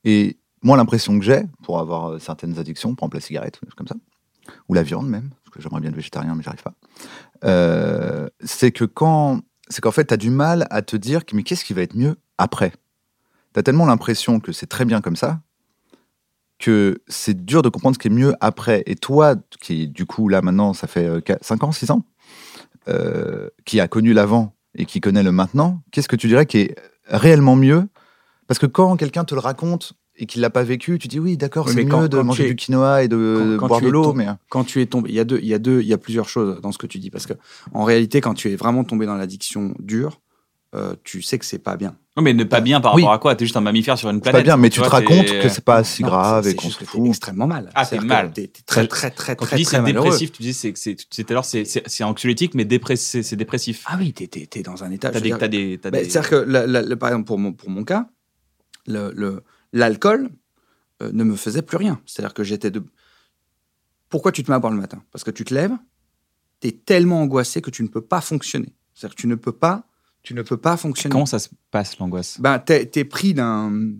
Et 0.03 0.37
moi, 0.63 0.77
l'impression 0.77 1.17
que 1.19 1.23
j'ai, 1.25 1.43
pour 1.63 1.79
avoir 1.79 2.19
certaines 2.19 2.57
addictions, 2.57 2.95
par 2.95 3.05
exemple 3.05 3.17
la 3.17 3.21
cigarette, 3.21 3.59
ou 3.61 3.65
des 3.65 3.69
choses 3.69 3.75
comme 3.75 3.87
ça, 3.87 3.95
ou 4.67 4.73
la 4.73 4.81
viande 4.83 5.07
même, 5.07 5.29
que 5.49 5.61
j'aimerais 5.61 5.81
bien 5.81 5.89
être 5.89 5.95
végétarien, 5.95 6.35
mais 6.35 6.43
j'arrive 6.43 6.63
pas, 6.63 6.73
euh, 7.43 8.27
c'est 8.43 8.71
que 8.71 8.85
quand. 8.85 9.41
C'est 9.71 9.81
qu'en 9.81 9.91
fait, 9.91 10.05
tu 10.05 10.13
as 10.15 10.17
du 10.17 10.31
mal 10.31 10.65
à 10.71 10.81
te 10.81 10.95
dire 10.95 11.21
mais 11.31 11.43
qu'est-ce 11.43 11.63
qui 11.63 11.73
va 11.73 11.83
être 11.83 11.95
mieux 11.95 12.15
après? 12.39 12.71
Tu 13.53 13.59
as 13.59 13.63
tellement 13.63 13.85
l'impression 13.85 14.39
que 14.39 14.51
c'est 14.51 14.65
très 14.65 14.83
bien 14.83 14.99
comme 14.99 15.15
ça 15.15 15.41
que 16.59 17.01
c'est 17.07 17.45
dur 17.45 17.61
de 17.61 17.69
comprendre 17.69 17.95
ce 17.95 17.99
qui 17.99 18.09
est 18.09 18.11
mieux 18.11 18.35
après. 18.41 18.83
Et 18.85 18.95
toi, 18.95 19.35
qui 19.61 19.87
du 19.87 20.05
coup, 20.05 20.27
là 20.27 20.41
maintenant, 20.41 20.73
ça 20.73 20.87
fait 20.87 21.09
5 21.41 21.63
ans, 21.63 21.71
6 21.71 21.91
ans, 21.91 22.03
euh, 22.89 23.49
qui 23.65 23.79
a 23.79 23.87
connu 23.87 24.13
l'avant 24.13 24.53
et 24.75 24.85
qui 24.85 24.99
connaît 24.99 25.23
le 25.23 25.31
maintenant, 25.31 25.81
qu'est-ce 25.91 26.07
que 26.07 26.15
tu 26.15 26.27
dirais 26.27 26.45
qui 26.45 26.59
est 26.59 26.75
réellement 27.07 27.55
mieux? 27.55 27.87
Parce 28.47 28.59
que 28.59 28.65
quand 28.65 28.97
quelqu'un 28.97 29.23
te 29.23 29.33
le 29.33 29.39
raconte 29.39 29.93
et 30.21 30.25
qu'il 30.25 30.41
l'a 30.41 30.49
pas 30.49 30.63
vécu, 30.63 30.99
tu 30.99 31.07
dis 31.07 31.17
oui, 31.19 31.37
d'accord, 31.37 31.65
Oui, 31.67 31.73
c'est 31.73 31.83
mieux 31.83 31.89
quand- 31.89 32.07
de 32.07 32.17
quand 32.17 32.23
manger 32.25 32.45
es- 32.45 32.49
du 32.49 32.55
quinoa 32.55 33.03
et 33.03 33.07
de 33.07 33.55
quand- 33.57 33.57
quand 33.61 33.67
boire 33.67 33.81
de 33.81 33.87
l'eau, 33.89 34.13
mais 34.13 34.27
Quand 34.49 34.63
tu 34.65 34.81
es 34.81 34.85
tombé, 34.85 35.09
il 35.09 35.15
y 35.15 35.19
a 35.19 35.23
deux, 35.23 35.39
il 35.41 35.47
y 35.47 35.53
a 35.53 35.59
deux, 35.59 35.81
il 35.81 35.87
y 35.87 35.93
a 35.93 35.97
plusieurs 35.97 36.27
choses 36.29 36.59
dans 36.61 36.71
ce 36.71 36.77
que 36.77 36.87
tu 36.87 36.99
dis 36.99 37.09
parce 37.09 37.25
que 37.25 37.33
en 37.73 37.83
réalité, 37.85 38.19
quand 38.21 38.33
tu 38.33 38.51
es 38.51 38.55
vraiment 38.55 38.83
tombé 38.83 39.05
dans 39.05 39.15
l'addiction 39.15 39.73
dure, 39.79 40.19
euh, 40.75 40.93
tu 41.03 41.21
sais 41.23 41.39
que 41.39 41.45
c'est 41.45 41.57
pas 41.57 41.77
bien. 41.77 41.95
Non, 42.17 42.21
mais 42.21 42.33
ne 42.33 42.43
pas 42.43 42.59
bien 42.59 42.81
par 42.81 42.93
Oui. 42.95 43.01
rapport 43.01 43.13
à 43.13 43.17
quoi? 43.19 43.35
T'es 43.35 43.45
juste 43.45 43.55
un 43.57 43.61
mammifère 43.61 43.97
sur 43.97 44.09
une 44.09 44.19
planète. 44.19 44.41
pas 44.41 44.43
bien, 44.43 44.57
mais 44.57 44.69
tu 44.69 44.81
te 44.81 44.85
vois, 44.85 44.99
t'es- 44.99 45.07
racontes 45.07 45.25
que 45.41 45.47
c'est 45.49 45.63
pas 45.63 45.83
si 45.85 46.03
Non, 46.03 46.09
grave 46.09 46.47
et 46.47 46.53
qu'on 46.53 46.69
se 46.69 46.83
fout. 46.83 47.01
extrêmement 47.07 47.47
mal. 47.47 47.71
Ah, 47.75 47.85
t'es 47.85 47.97
mal. 47.99 48.31
T'es 48.33 48.51
très, 48.65 48.85
très, 48.87 49.09
très, 49.09 49.35
Quand 49.37 49.45
très, 49.45 49.55
tu 49.55 49.63
dis 49.63 49.65
c'est 49.69 49.81
dépressif, 49.81 50.31
tu 50.33 50.43
dis 50.43 50.53
c'est 50.53 50.73
c'est 50.75 50.95
tu 50.95 51.05
disais 51.09 51.23
tout 51.23 51.31
à 51.31 51.35
l'heure 51.35 51.45
c'est 51.45 52.03
anxiolytique 52.03 52.53
mais 52.55 52.65
dépressif 52.65 53.25
c'est 53.25 53.35
dépressif. 53.37 53.83
Ah 53.87 53.95
oui, 53.99 54.11
t'es 54.13 54.61
dans 54.63 54.83
un 54.83 54.91
état. 54.91 55.09
T'as 55.11 55.47
des 55.47 55.79
C'est-à-dire 55.81 56.29
que, 56.29 56.93
par 56.95 57.09
exemple, 57.09 57.25
pour 57.25 57.39
mon, 57.39 57.53
pour 57.53 57.69
mon 57.69 57.83
cas, 57.85 58.07
le- 58.85 59.11
le- 59.15 59.41
l'alcool 59.73 60.29
euh, 61.01 61.11
ne 61.13 61.23
me 61.23 61.35
faisait 61.35 61.61
plus 61.61 61.77
rien. 61.77 62.01
C'est-à-dire 62.05 62.33
que 62.33 62.43
j'étais 62.43 62.71
de. 62.71 62.83
Pourquoi 64.09 64.31
tu 64.31 64.43
te 64.43 64.51
mets 64.51 64.55
à 64.55 64.59
boire 64.59 64.73
le 64.73 64.79
matin? 64.79 65.03
Parce 65.11 65.23
que 65.23 65.31
tu 65.31 65.45
te 65.45 65.53
lèves, 65.53 65.75
tu 66.61 66.67
es 66.67 66.71
tellement 66.71 67.21
angoissé 67.21 67.61
que 67.61 67.69
tu 67.69 67.83
ne 67.83 67.87
peux 67.87 68.01
pas 68.01 68.21
fonctionner. 68.21 68.73
C'est-à-dire 68.93 69.15
que 69.15 69.21
tu 69.21 69.27
ne 69.27 69.35
peux 69.35 69.51
pas, 69.51 69.87
tu 70.23 70.33
ne 70.33 70.41
peux 70.41 70.57
pas 70.57 70.77
fonctionner. 70.77 71.13
Comment 71.13 71.25
ça 71.25 71.39
se 71.39 71.49
passe 71.71 71.97
l'angoisse? 71.99 72.39
Ben, 72.41 72.59
t'es, 72.59 72.85
t'es 72.85 73.05
pris 73.05 73.33
d'un. 73.33 73.93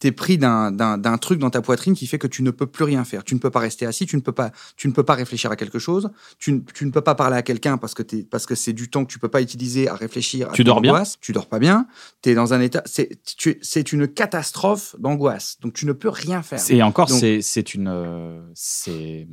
T'es 0.00 0.12
pris 0.12 0.38
d'un, 0.38 0.72
d'un, 0.72 0.96
d'un 0.98 1.18
truc 1.18 1.38
dans 1.38 1.50
ta 1.50 1.60
poitrine 1.60 1.94
qui 1.94 2.06
fait 2.06 2.18
que 2.18 2.26
tu 2.26 2.42
ne 2.42 2.50
peux 2.50 2.66
plus 2.66 2.84
rien 2.84 3.04
faire. 3.04 3.22
Tu 3.22 3.34
ne 3.34 3.38
peux 3.38 3.50
pas 3.50 3.60
rester 3.60 3.84
assis, 3.86 4.06
tu 4.06 4.16
ne 4.16 4.22
peux 4.22 4.32
pas, 4.32 4.50
tu 4.76 4.88
ne 4.88 4.92
peux 4.92 5.02
pas 5.02 5.14
réfléchir 5.14 5.50
à 5.52 5.56
quelque 5.56 5.78
chose, 5.78 6.10
tu, 6.38 6.52
ne- 6.52 6.60
tu 6.74 6.86
ne 6.86 6.90
peux 6.90 7.02
pas 7.02 7.14
parler 7.14 7.36
à 7.36 7.42
quelqu'un 7.42 7.76
parce 7.76 7.92
que, 7.92 8.02
t'es, 8.02 8.22
parce 8.24 8.46
que 8.46 8.54
c'est 8.54 8.72
du 8.72 8.88
temps 8.88 9.04
que 9.04 9.12
tu 9.12 9.18
peux 9.18 9.28
pas 9.28 9.42
utiliser 9.42 9.88
à 9.88 9.94
réfléchir. 9.94 10.48
À 10.48 10.52
Tu 10.52 10.64
dors 10.64 10.80
bien? 10.80 11.02
Tu 11.20 11.32
dors 11.32 11.46
pas 11.48 11.58
bien. 11.58 11.86
Tu 12.22 12.30
es 12.30 12.34
dans 12.34 12.54
un 12.54 12.60
état. 12.62 12.82
C'est, 12.86 13.10
tu- 13.36 13.58
c'est 13.60 13.92
une 13.92 14.08
catastrophe 14.08 14.96
d'angoisse. 14.98 15.58
Donc 15.60 15.74
tu 15.74 15.84
ne 15.86 15.92
peux 15.92 16.08
rien 16.08 16.42
faire. 16.42 16.58
Et 16.70 16.82
encore 16.82 17.10
c'est 17.10 17.42
c'est 17.42 17.74
une 17.74 17.88
euh, 17.88 18.40
c'est 18.54 19.28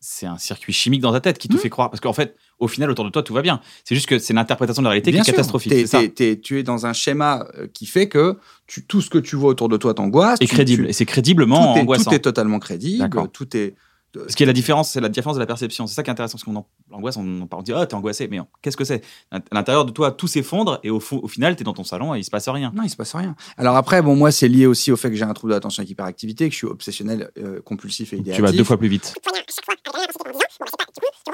c'est 0.00 0.26
un 0.26 0.38
circuit 0.38 0.72
chimique 0.72 1.00
dans 1.02 1.12
ta 1.12 1.20
tête 1.20 1.36
qui 1.38 1.48
te 1.48 1.54
Hmm. 1.56 1.58
fait 1.58 1.68
croire 1.70 1.90
parce 1.90 2.00
qu'en 2.00 2.12
fait 2.12 2.36
au 2.58 2.68
final 2.68 2.90
autour 2.90 3.04
de 3.04 3.10
toi 3.10 3.22
tout 3.22 3.34
va 3.34 3.42
bien. 3.42 3.60
C'est 3.84 3.94
juste 3.94 4.06
que 4.08 4.18
c'est 4.18 4.32
l'interprétation 4.34 4.82
de 4.82 4.84
la 4.86 4.90
réalité 4.90 5.10
Bien 5.12 5.20
qui 5.22 5.30
est 5.30 5.32
sûr. 5.32 5.36
catastrophique. 5.36 5.72
C'est 5.72 5.86
ça. 5.86 6.00
t'es- 6.00 6.08
t'es- 6.08 6.40
tu 6.40 6.58
es 6.58 6.62
dans 6.62 6.86
un 6.86 6.92
schéma 6.92 7.46
euh, 7.58 7.66
qui 7.72 7.86
fait 7.86 8.08
que 8.08 8.36
tu, 8.66 8.84
tout 8.84 9.00
ce 9.00 9.10
que 9.10 9.18
tu 9.18 9.36
vois 9.36 9.50
autour 9.50 9.68
de 9.68 9.76
toi 9.76 9.92
t'angoisse. 9.94 10.38
Et 10.40 10.46
crédible 10.46 10.84
tu- 10.84 10.90
et 10.90 10.92
c'est 10.92 11.04
tout, 11.04 11.10
crédiblement 11.12 11.76
est, 11.76 11.80
angoissant. 11.80 12.10
tout 12.10 12.16
est 12.16 12.20
totalement 12.20 12.58
crédible. 12.58 13.08
Tout 13.32 13.56
est. 13.56 13.74
Ce 14.28 14.36
qui 14.36 14.42
est 14.42 14.46
la 14.46 14.52
différence, 14.52 14.90
c'est 14.90 15.00
la 15.00 15.08
différence 15.08 15.36
de 15.36 15.40
la 15.40 15.46
perception. 15.46 15.86
C'est 15.86 15.94
ça 15.94 16.02
qui 16.02 16.10
est 16.10 16.12
intéressant, 16.12 16.32
parce 16.38 16.44
qu'on 16.44 16.56
en- 16.56 16.66
l'angoisse, 16.90 17.16
on 17.16 17.40
en 17.42 17.46
parle, 17.46 17.60
on 17.60 17.62
dit, 17.62 17.72
oh, 17.74 17.84
t'es 17.84 17.94
angoissé, 17.94 18.28
mais 18.28 18.38
qu'est-ce 18.62 18.76
que 18.76 18.84
c'est? 18.84 19.02
À 19.30 19.40
l'intérieur 19.52 19.84
de 19.84 19.90
toi, 19.90 20.10
tout 20.12 20.26
s'effondre, 20.26 20.80
et 20.82 20.90
au, 20.90 21.00
final, 21.00 21.56
t'es 21.56 21.64
dans 21.64 21.72
ton 21.74 21.84
salon 21.84 22.14
et 22.14 22.18
il 22.18 22.24
se 22.24 22.30
passe 22.30 22.48
rien. 22.48 22.72
Non, 22.74 22.82
il 22.82 22.90
se 22.90 22.96
passe 22.96 23.14
rien. 23.14 23.34
Alors 23.56 23.76
après, 23.76 24.02
bon, 24.02 24.16
moi, 24.16 24.30
c'est 24.30 24.48
lié 24.48 24.66
aussi 24.66 24.92
au 24.92 24.96
fait 24.96 25.10
que 25.10 25.16
j'ai 25.16 25.24
un 25.24 25.34
trouble 25.34 25.52
d'attention 25.52 25.80
avec 25.80 25.90
hyperactivité, 25.90 26.46
que 26.48 26.52
je 26.52 26.58
suis 26.58 26.66
obsessionnel, 26.66 27.30
euh, 27.38 27.60
compulsif 27.62 28.12
et 28.12 28.16
Tu 28.16 28.22
idéatif. 28.22 28.44
vas 28.44 28.52
deux 28.52 28.64
fois 28.64 28.78
plus 28.78 28.88
vite. 28.88 29.14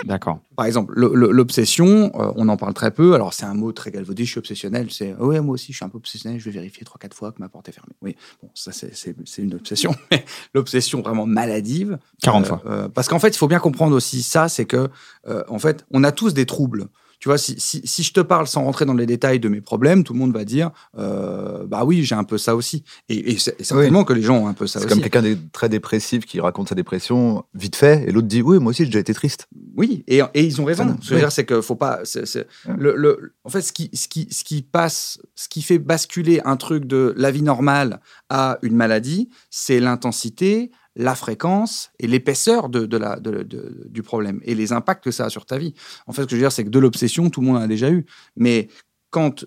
D'accord. 0.04 0.40
Par 0.56 0.66
exemple, 0.66 0.92
le- 0.96 1.12
le- 1.14 1.30
l'obsession, 1.30 2.10
euh, 2.14 2.32
on 2.36 2.48
en 2.48 2.56
parle 2.56 2.74
très 2.74 2.90
peu. 2.90 3.14
Alors, 3.14 3.32
c'est 3.34 3.44
un 3.44 3.54
mot 3.54 3.72
très 3.72 3.90
galvaudé, 3.90 4.24
je 4.24 4.30
suis 4.30 4.38
obsessionnel. 4.38 4.88
C'est, 4.90 5.14
ouais, 5.14 5.40
moi 5.40 5.54
aussi, 5.54 5.72
je 5.72 5.76
suis 5.76 5.84
un 5.84 5.88
peu 5.88 5.98
obsessionnel, 5.98 6.40
je 6.40 6.44
vais 6.46 6.50
vérifier 6.50 6.84
trois, 6.84 6.98
quatre 6.98 7.16
fois 7.16 7.30
que 7.30 7.38
ma 7.40 7.48
porte 7.48 7.68
est 7.68 7.72
fermée. 7.72 7.94
Oui, 8.02 8.16
bon, 8.42 8.50
ça, 8.54 8.72
c'est, 8.72 9.14
une 9.38 9.54
obsession. 9.54 9.94
Mais 10.10 10.24
l'obsession 10.54 11.02
vraiment 11.02 11.26
maladive. 11.26 11.98
40 12.22 12.44
euh, 12.44 12.48
fois. 12.48 12.62
Euh, 12.72 12.88
parce 12.88 13.08
qu'en 13.08 13.18
fait, 13.18 13.28
il 13.28 13.38
faut 13.38 13.48
bien 13.48 13.60
comprendre 13.60 13.94
aussi 13.94 14.22
ça, 14.22 14.48
c'est 14.48 14.64
que, 14.64 14.88
euh, 15.28 15.42
en 15.48 15.58
fait, 15.58 15.84
on 15.90 16.02
a 16.04 16.12
tous 16.12 16.32
des 16.34 16.46
troubles. 16.46 16.86
Tu 17.20 17.28
vois, 17.28 17.38
si, 17.38 17.54
si, 17.60 17.80
si 17.84 18.02
je 18.02 18.12
te 18.12 18.18
parle 18.18 18.48
sans 18.48 18.64
rentrer 18.64 18.84
dans 18.84 18.94
les 18.94 19.06
détails 19.06 19.38
de 19.38 19.48
mes 19.48 19.60
problèmes, 19.60 20.02
tout 20.02 20.12
le 20.12 20.18
monde 20.18 20.32
va 20.32 20.44
dire, 20.44 20.72
euh, 20.98 21.64
bah 21.68 21.84
oui, 21.84 22.02
j'ai 22.02 22.16
un 22.16 22.24
peu 22.24 22.36
ça 22.36 22.56
aussi. 22.56 22.82
Et, 23.08 23.30
et 23.34 23.38
c'est- 23.38 23.54
et 23.60 23.62
certainement 23.62 24.02
que 24.02 24.12
les 24.12 24.22
gens 24.22 24.38
ont 24.38 24.48
un 24.48 24.54
peu 24.54 24.66
ça 24.66 24.80
C'est 24.80 24.86
aussi. 24.86 24.94
comme 24.94 25.02
quelqu'un 25.02 25.22
de 25.22 25.38
très 25.52 25.68
dépressif 25.68 26.26
qui 26.26 26.40
raconte 26.40 26.68
sa 26.70 26.74
dépression 26.74 27.44
vite 27.54 27.76
fait, 27.76 28.02
et 28.08 28.10
l'autre 28.10 28.26
dit 28.26 28.42
Oui, 28.42 28.58
moi 28.58 28.70
aussi 28.70 28.82
j'ai 28.82 28.86
déjà 28.88 28.98
été 28.98 29.14
triste. 29.14 29.46
Oui, 29.76 30.02
et, 30.08 30.20
et 30.34 30.42
ils 30.44 30.60
ont 30.60 30.64
raison. 30.64 30.96
Ce 30.96 31.00
que 31.00 31.06
je 31.10 31.14
veux 31.14 31.20
dire, 31.20 31.30
c'est 31.30 31.44
que 31.44 31.60
faut 31.60 31.76
pas. 31.76 32.00
c'est- 32.02 32.26
c'est- 32.26 32.48
Ouais. 32.66 32.74
le, 32.76 32.96
le- 32.96 33.34
en 33.44 33.50
fait, 33.50 33.62
ce 33.62 33.72
qui, 33.72 33.88
ce, 33.94 34.08
qui, 34.08 34.26
ce 34.32 34.42
qui 34.42 34.62
passe, 34.62 35.20
ce 35.36 35.48
qui 35.48 35.62
fait 35.62 35.78
basculer 35.78 36.40
un 36.44 36.56
truc 36.56 36.86
de 36.86 37.14
la 37.16 37.30
vie 37.30 37.42
normale 37.42 38.00
à 38.30 38.58
une 38.62 38.74
maladie, 38.74 39.28
c'est 39.48 39.78
l'intensité, 39.78 40.72
la 40.94 41.14
fréquence 41.14 41.90
et 41.98 42.06
l'épaisseur 42.06 42.68
de, 42.68 42.96
la, 42.96 43.18
de- 43.18 43.42
du 43.88 44.02
problème 44.02 44.40
et 44.42 44.54
les 44.54 44.72
impacts 44.72 45.02
que 45.04 45.10
ça 45.10 45.26
a 45.26 45.30
sur 45.30 45.46
ta 45.46 45.58
vie. 45.58 45.74
En 46.06 46.12
fait, 46.12 46.22
ce 46.22 46.26
que 46.26 46.30
je 46.32 46.36
veux 46.36 46.42
dire, 46.42 46.52
c'est 46.52 46.64
que 46.64 46.70
de 46.70 46.78
l'obsession, 46.78 47.30
tout 47.30 47.40
le 47.40 47.46
monde 47.46 47.56
en 47.56 47.62
a 47.62 47.66
déjà 47.66 47.90
eu. 47.90 48.04
Mais 48.36 48.68
quand 49.10 49.46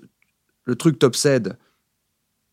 le 0.64 0.76
truc 0.76 0.98
t'obsède 1.00 1.58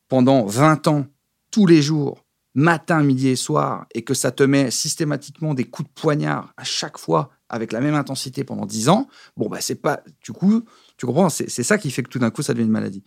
pendant 0.09 0.45
20 0.45 0.86
ans, 0.88 1.07
tous 1.51 1.66
les 1.66 1.82
jours, 1.82 2.24
matin, 2.55 3.03
midi 3.03 3.28
et 3.28 3.36
soir, 3.36 3.86
et 3.95 4.03
que 4.05 4.12
ça 4.14 4.30
te 4.30 4.43
met 4.43 4.70
systématiquement 4.70 5.55
des 5.55 5.64
coups 5.64 5.88
de 5.88 5.95
poignard 5.95 6.53
à 6.59 6.64
chaque 6.64 6.99
fois 6.99 7.30
avec 7.49 7.72
la 7.72 7.80
même 7.80 7.95
intensité 7.95 8.45
pendant 8.45 8.66
10 8.66 8.88
ans, 8.88 9.09
bon, 9.36 9.49
bah, 9.49 9.59
c'est 9.61 9.74
pas. 9.74 10.03
Du 10.22 10.32
coup, 10.32 10.62
tu 10.97 11.07
comprends, 11.07 11.28
c'est 11.28 11.49
ça 11.49 11.76
qui 11.78 11.90
fait 11.90 12.03
que 12.03 12.09
tout 12.11 12.18
d'un 12.18 12.30
coup, 12.30 12.43
ça 12.43 12.53
devient 12.55 12.64
une 12.64 12.70
maladie. 12.72 13.03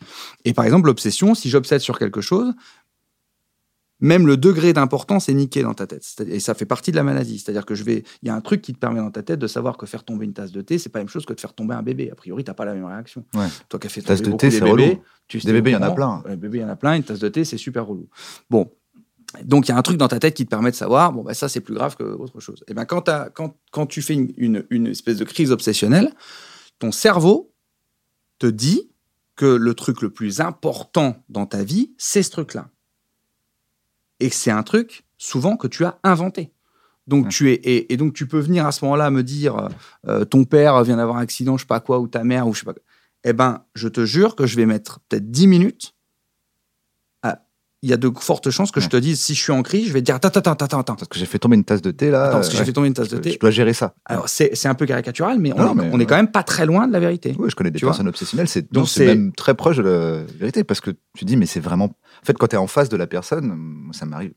Et 0.45 0.53
par 0.53 0.65
exemple, 0.65 0.88
l'obsession, 0.88 1.33
si 1.36 1.49
j'obsède 1.49 1.81
sur 1.81 1.97
quelque 1.99 2.21
chose, 2.21 2.53
même 4.01 4.27
le 4.27 4.35
degré 4.37 4.73
d'importance 4.73 5.29
est 5.29 5.33
niqué 5.33 5.61
dans 5.63 5.73
ta 5.73 5.87
tête. 5.87 6.03
Et 6.27 6.39
ça 6.39 6.53
fait 6.53 6.65
partie 6.65 6.91
de 6.91 6.95
la 6.97 7.03
maladie. 7.03 7.39
C'est-à-dire 7.39 7.65
que 7.65 7.75
je 7.75 7.83
vais. 7.83 8.03
Il 8.21 8.27
y 8.27 8.29
a 8.29 8.35
un 8.35 8.41
truc 8.41 8.61
qui 8.61 8.73
te 8.73 8.77
permet 8.79 8.99
dans 8.99 9.11
ta 9.11 9.23
tête 9.23 9.39
de 9.39 9.47
savoir 9.47 9.77
que 9.77 9.85
faire 9.85 10.03
tomber 10.03 10.25
une 10.25 10.33
tasse 10.33 10.51
de 10.51 10.61
thé, 10.61 10.77
c'est 10.77 10.89
pas 10.89 10.99
la 10.99 11.03
même 11.05 11.09
chose 11.09 11.25
que 11.25 11.33
de 11.33 11.39
faire 11.39 11.53
tomber 11.53 11.75
un 11.75 11.81
bébé. 11.83 12.09
A 12.11 12.15
priori, 12.15 12.43
t'as 12.43 12.53
pas 12.53 12.65
la 12.65 12.73
même 12.73 12.85
réaction. 12.85 13.23
Ouais. 13.33 13.47
Toi 13.69 13.79
qui 13.79 13.87
as 13.87 13.89
fait 13.89 14.01
Tasse 14.01 14.21
de 14.21 14.31
thé, 14.33 14.51
c'est 14.51 14.59
bébés, 14.59 14.71
relou. 14.71 15.01
tu 15.27 15.37
Des 15.39 15.53
bébés, 15.53 15.71
il 15.71 15.73
y 15.73 15.77
en 15.77 15.81
a 15.81 15.91
plein. 15.91 16.21
Ouais, 16.25 16.35
bébé, 16.35 16.57
il 16.57 16.61
y 16.61 16.65
en 16.65 16.69
a 16.69 16.75
plein. 16.75 16.95
Une 16.95 17.03
tasse 17.03 17.19
de 17.19 17.29
thé, 17.29 17.45
c'est 17.45 17.57
super 17.57 17.85
relou. 17.87 18.09
Bon. 18.49 18.69
Donc, 19.43 19.67
il 19.67 19.71
y 19.71 19.73
a 19.73 19.77
un 19.77 19.81
truc 19.81 19.97
dans 19.97 20.07
ta 20.07 20.19
tête 20.19 20.33
qui 20.33 20.45
te 20.45 20.49
permet 20.49 20.71
de 20.71 20.75
savoir, 20.77 21.11
bon, 21.11 21.21
bah, 21.23 21.33
ça, 21.33 21.49
c'est 21.49 21.59
plus 21.59 21.73
grave 21.73 21.97
que 21.97 22.03
autre 22.03 22.39
chose. 22.39 22.63
Et 22.69 22.73
ben, 22.73 22.85
quand, 22.85 23.01
t'as- 23.01 23.29
quand, 23.31 23.57
quand 23.71 23.85
tu 23.85 24.01
fais 24.01 24.13
une, 24.13 24.31
une, 24.37 24.65
une 24.69 24.87
espèce 24.87 25.17
de 25.17 25.25
crise 25.25 25.51
obsessionnelle, 25.51 26.13
ton 26.79 26.91
cerveau 26.93 27.51
te 28.39 28.47
dit 28.47 28.89
que 29.35 29.45
le 29.45 29.73
truc 29.73 30.01
le 30.01 30.09
plus 30.09 30.39
important 30.39 31.17
dans 31.27 31.45
ta 31.45 31.63
vie, 31.63 31.93
c'est 31.97 32.23
ce 32.23 32.29
truc-là. 32.29 32.69
Et 34.20 34.30
c'est 34.30 34.51
un 34.51 34.63
truc, 34.63 35.05
souvent, 35.18 35.57
que 35.57 35.68
tu 35.68 35.84
as 35.86 35.97
inventé. 36.03 36.51
Donc, 37.07 37.26
Ouais. 37.26 37.30
tu 37.30 37.51
es, 37.51 37.55
et, 37.55 37.93
et 37.93 37.97
donc, 37.97 38.13
tu 38.13 38.28
peux 38.28 38.39
venir 38.39 38.66
à 38.66 38.72
ce 38.72 38.84
moment-là 38.86 39.09
me 39.11 39.24
dire, 39.24 39.70
euh, 40.07 40.26
ton 40.26 40.43
père 40.45 40.84
vient 40.84 40.97
d'avoir 40.97 41.18
un 41.18 41.22
accident, 41.22 41.57
je 41.57 41.61
sais 41.63 41.68
pas 41.68 41.80
quoi, 41.80 41.99
ou 41.99 42.07
ta 42.07 42.24
mère, 42.24 42.47
ou 42.47 42.53
je 42.53 42.59
sais 42.59 42.66
pas 42.66 42.74
quoi. 42.74 42.82
Eh 43.24 43.34
ben, 43.34 43.63
je 43.76 43.88
te 43.88 44.05
jure 44.05 44.36
que 44.36 44.45
je 44.45 44.55
vais 44.55 44.66
mettre 44.66 44.99
peut-être 45.09 45.30
10 45.32 45.47
minutes. 45.47 45.94
Il 47.82 47.89
y 47.89 47.93
a 47.93 47.97
de 47.97 48.11
fortes 48.19 48.49
chances 48.49 48.71
que 48.71 48.80
je 48.80 48.88
te 48.89 48.97
dise, 48.97 49.19
si 49.21 49.36
je 49.36 49.41
suis 49.41 49.51
en 49.51 49.61
crise, 49.61 49.88
je 49.89 49.93
vais 49.93 49.99
te 49.99 50.05
dire, 50.05 50.15
attends, 50.15 50.30
attends, 50.30 50.51
attends, 50.53 50.80
attends. 50.80 50.95
Parce 50.95 51.07
que 51.07 51.19
j'ai 51.19 51.26
fait 51.28 51.38
tomber 51.38 51.55
une 51.55 51.63
tasse 51.65 51.84
de 51.84 51.91
thé 51.91 52.09
là. 52.09 52.26
Attends, 52.30 52.38
parce 52.38 52.49
que 52.49 52.57
j'ai 52.57 52.65
fait 52.65 52.73
tomber 52.73 52.88
une 52.88 52.93
tasse 52.95 53.09
de 53.09 53.17
thé. 53.17 53.32
Je 53.34 53.38
dois 53.39 53.51
gérer 53.51 53.73
ça. 53.73 53.93
Alors, 54.05 54.28
c'est 54.28 54.55
c'est 54.55 54.67
un 54.67 54.73
peu 54.73 54.86
caricatural, 54.88 55.38
mais 55.39 55.53
on, 55.53 55.57
Non, 55.63 55.76
mais, 55.76 55.89
on 55.93 55.99
est 55.99 56.05
quand 56.07 56.15
même 56.15 56.32
pas 56.32 56.41
très 56.41 56.65
loin 56.65 56.88
de 56.88 56.93
la 56.93 56.99
vérité. 56.99 57.36
Oui, 57.38 57.49
je 57.49 57.55
connais 57.55 57.69
des 57.69 57.78
Tu 57.80 57.86
personnes 57.86 58.07
obsessionnelles, 58.07 58.47
c'est 58.47 58.65
même 59.05 59.34
très 59.34 59.53
proche 59.53 59.78
de 59.78 59.84
la 59.84 60.23
vérité 60.39 60.63
parce 60.63 60.80
que 60.82 60.91
tu 61.15 61.26
dis 61.26 61.38
mais 61.38 61.45
c'est 61.45 61.59
vraiment 61.59 61.86
en 61.86 62.26
fait 62.26 62.34
quand 62.38 62.47
tu 62.47 62.55
es 62.55 62.59
en 62.59 62.67
face 62.67 62.89
de 62.89 62.97
la 62.97 63.05
personne, 63.07 63.89
ça 63.91 64.05
m'arrive 64.05 64.32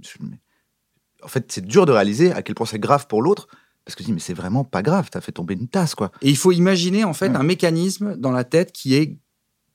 en 1.23 1.29
fait, 1.29 1.51
c'est 1.51 1.65
dur 1.65 1.87
de 1.87 1.93
réaliser 1.93 2.33
à 2.33 2.43
quel 2.43 2.55
point 2.55 2.67
c'est 2.67 2.79
grave 2.79 3.07
pour 3.09 3.23
l'autre 3.23 3.49
parce 3.85 3.97
que 3.97 4.03
je 4.03 4.09
dis 4.09 4.13
mais 4.13 4.21
c'est 4.21 4.35
vraiment 4.35 4.65
pas 4.65 4.83
grave, 4.83 5.09
t'as 5.11 5.21
fait 5.23 5.33
tomber 5.33 5.55
une 5.55 5.69
tasse 5.69 5.95
quoi. 5.95 6.13
Et 6.21 6.29
il 6.29 6.37
faut 6.37 6.53
imaginer, 6.53 7.05
en 7.05 7.15
fait, 7.15 7.31
Ouais. 7.31 7.37
un 7.37 7.43
mécanisme 7.43 8.17
dans 8.17 8.31
la 8.33 8.45
tête 8.45 8.71
qui 8.73 8.95
est 8.95 9.19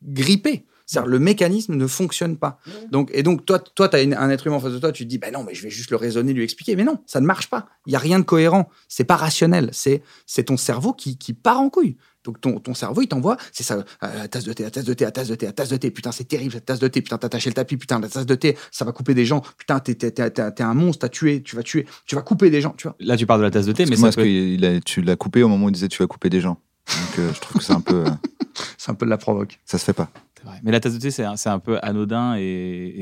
grippé. 0.03 0.65
C'est-à-dire, 0.93 1.09
le 1.09 1.19
mécanisme 1.19 1.75
ne 1.75 1.87
fonctionne 1.87 2.37
pas. 2.37 2.59
Donc, 2.91 3.09
et 3.13 3.23
donc, 3.23 3.45
toi, 3.45 3.59
toi 3.59 3.89
tu 3.89 3.95
as 3.97 3.99
un 4.21 4.29
être 4.29 4.47
humain 4.47 4.55
en 4.57 4.59
face 4.59 4.73
de 4.73 4.79
toi, 4.79 4.91
tu 4.91 5.03
te 5.03 5.09
dis, 5.09 5.17
ben 5.17 5.31
non, 5.33 5.43
mais 5.43 5.53
je 5.53 5.63
vais 5.63 5.69
juste 5.69 5.91
le 5.91 5.97
raisonner, 5.97 6.33
lui 6.33 6.43
expliquer. 6.43 6.75
Mais 6.75 6.83
non, 6.83 6.99
ça 7.05 7.19
ne 7.19 7.25
marche 7.25 7.49
pas. 7.49 7.67
Il 7.85 7.89
n'y 7.91 7.95
a 7.95 7.99
rien 7.99 8.19
de 8.19 8.23
cohérent. 8.25 8.69
C'est 8.87 9.03
pas 9.03 9.15
rationnel. 9.15 9.69
C'est 9.73 10.01
c'est 10.25 10.43
ton 10.45 10.57
cerveau 10.57 10.93
qui, 10.93 11.17
qui 11.17 11.33
part 11.33 11.59
en 11.59 11.69
couille. 11.69 11.97
Donc, 12.23 12.39
ton, 12.39 12.57
ton 12.57 12.73
cerveau, 12.73 13.01
il 13.01 13.07
t'envoie, 13.09 13.35
c'est 13.51 13.63
ça, 13.63 13.75
euh, 13.75 13.83
la 14.01 14.27
tasse 14.29 14.45
de 14.45 14.53
thé, 14.53 14.63
la 14.63 14.71
tasse 14.71 14.85
de 14.85 14.93
thé, 14.93 15.03
la 15.03 15.11
tasse 15.11 15.27
de 15.27 15.35
thé, 15.35 15.45
la 15.45 15.51
tasse 15.51 15.67
de 15.67 15.75
thé. 15.75 15.91
Putain, 15.91 16.13
c'est 16.13 16.23
terrible, 16.23 16.53
cette 16.53 16.63
tasse 16.65 16.79
de 16.79 16.87
thé. 16.87 17.01
Putain, 17.01 17.17
t'as 17.17 17.27
taché 17.27 17.49
le 17.49 17.53
tapis. 17.53 17.75
Putain, 17.75 17.99
la 17.99 18.07
tasse 18.07 18.25
de 18.25 18.35
thé, 18.35 18.55
ça 18.71 18.85
va 18.85 18.93
couper 18.93 19.13
des 19.13 19.25
gens. 19.25 19.41
Putain, 19.57 19.79
t'es 19.81 19.93
t'es- 19.95 20.11
t'es- 20.11 20.29
t'es- 20.31 20.51
t'es 20.53 20.63
un 20.63 20.73
monstre, 20.73 21.01
t'as 21.01 21.09
tué, 21.09 21.43
tu 21.43 21.57
vas 21.57 21.63
tuer, 21.63 21.85
tu 22.05 22.15
vas 22.15 22.21
couper 22.21 22.49
des 22.49 22.61
gens, 22.61 22.73
tu 22.77 22.87
vois. 22.87 22.95
Là, 23.01 23.17
tu 23.17 23.25
parles 23.25 23.41
de 23.41 23.45
la 23.45 23.51
tasse 23.51 23.65
de 23.65 23.73
thé, 23.73 23.83
mais 23.85 23.97
Parce 23.97 24.15
que 24.15 24.21
moi, 24.21 24.25
peut 24.25 24.61
que 24.61 24.77
a- 24.77 24.79
tu 24.79 25.01
l'as 25.01 25.15
coupé 25.17 25.43
au 25.43 25.49
moment 25.49 25.65
où 25.65 25.69
il 25.69 25.73
disait 25.73 25.89
tu 25.89 26.01
vas 26.01 26.07
couper 26.07 26.29
des 26.29 26.39
gens. 26.39 26.57
Donc 26.87 27.19
euh, 27.19 27.31
je 27.33 27.39
trouve 27.41 27.57
que 27.59 27.63
c'est 27.63 27.73
un 27.73 27.81
peu 27.81 28.05
euh, 28.05 28.09
C'est 28.77 28.91
un 28.91 28.95
peu 28.95 29.05
de 29.05 29.09
la 29.09 29.17
provoque. 29.17 29.59
ça 29.65 29.77
se 29.77 29.83
fait 29.85 29.93
pas. 29.93 30.09
C'est 30.43 30.49
vrai. 30.49 30.59
Mais 30.63 30.71
la 30.71 30.79
tasse 30.79 30.93
de 30.93 30.99
thé, 30.99 31.09
c'est 31.11 31.23
un, 31.23 31.59
peu 31.59 31.79
anodin 31.81 32.35
et, 32.37 32.41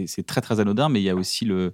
et 0.03 0.05
c'est 0.07 0.23
très 0.23 0.41
très 0.41 0.59
anodin, 0.59 0.89
mais 0.89 0.99
il 0.99 1.03
y 1.03 1.09
a 1.09 1.15
aussi 1.15 1.43
le. 1.45 1.73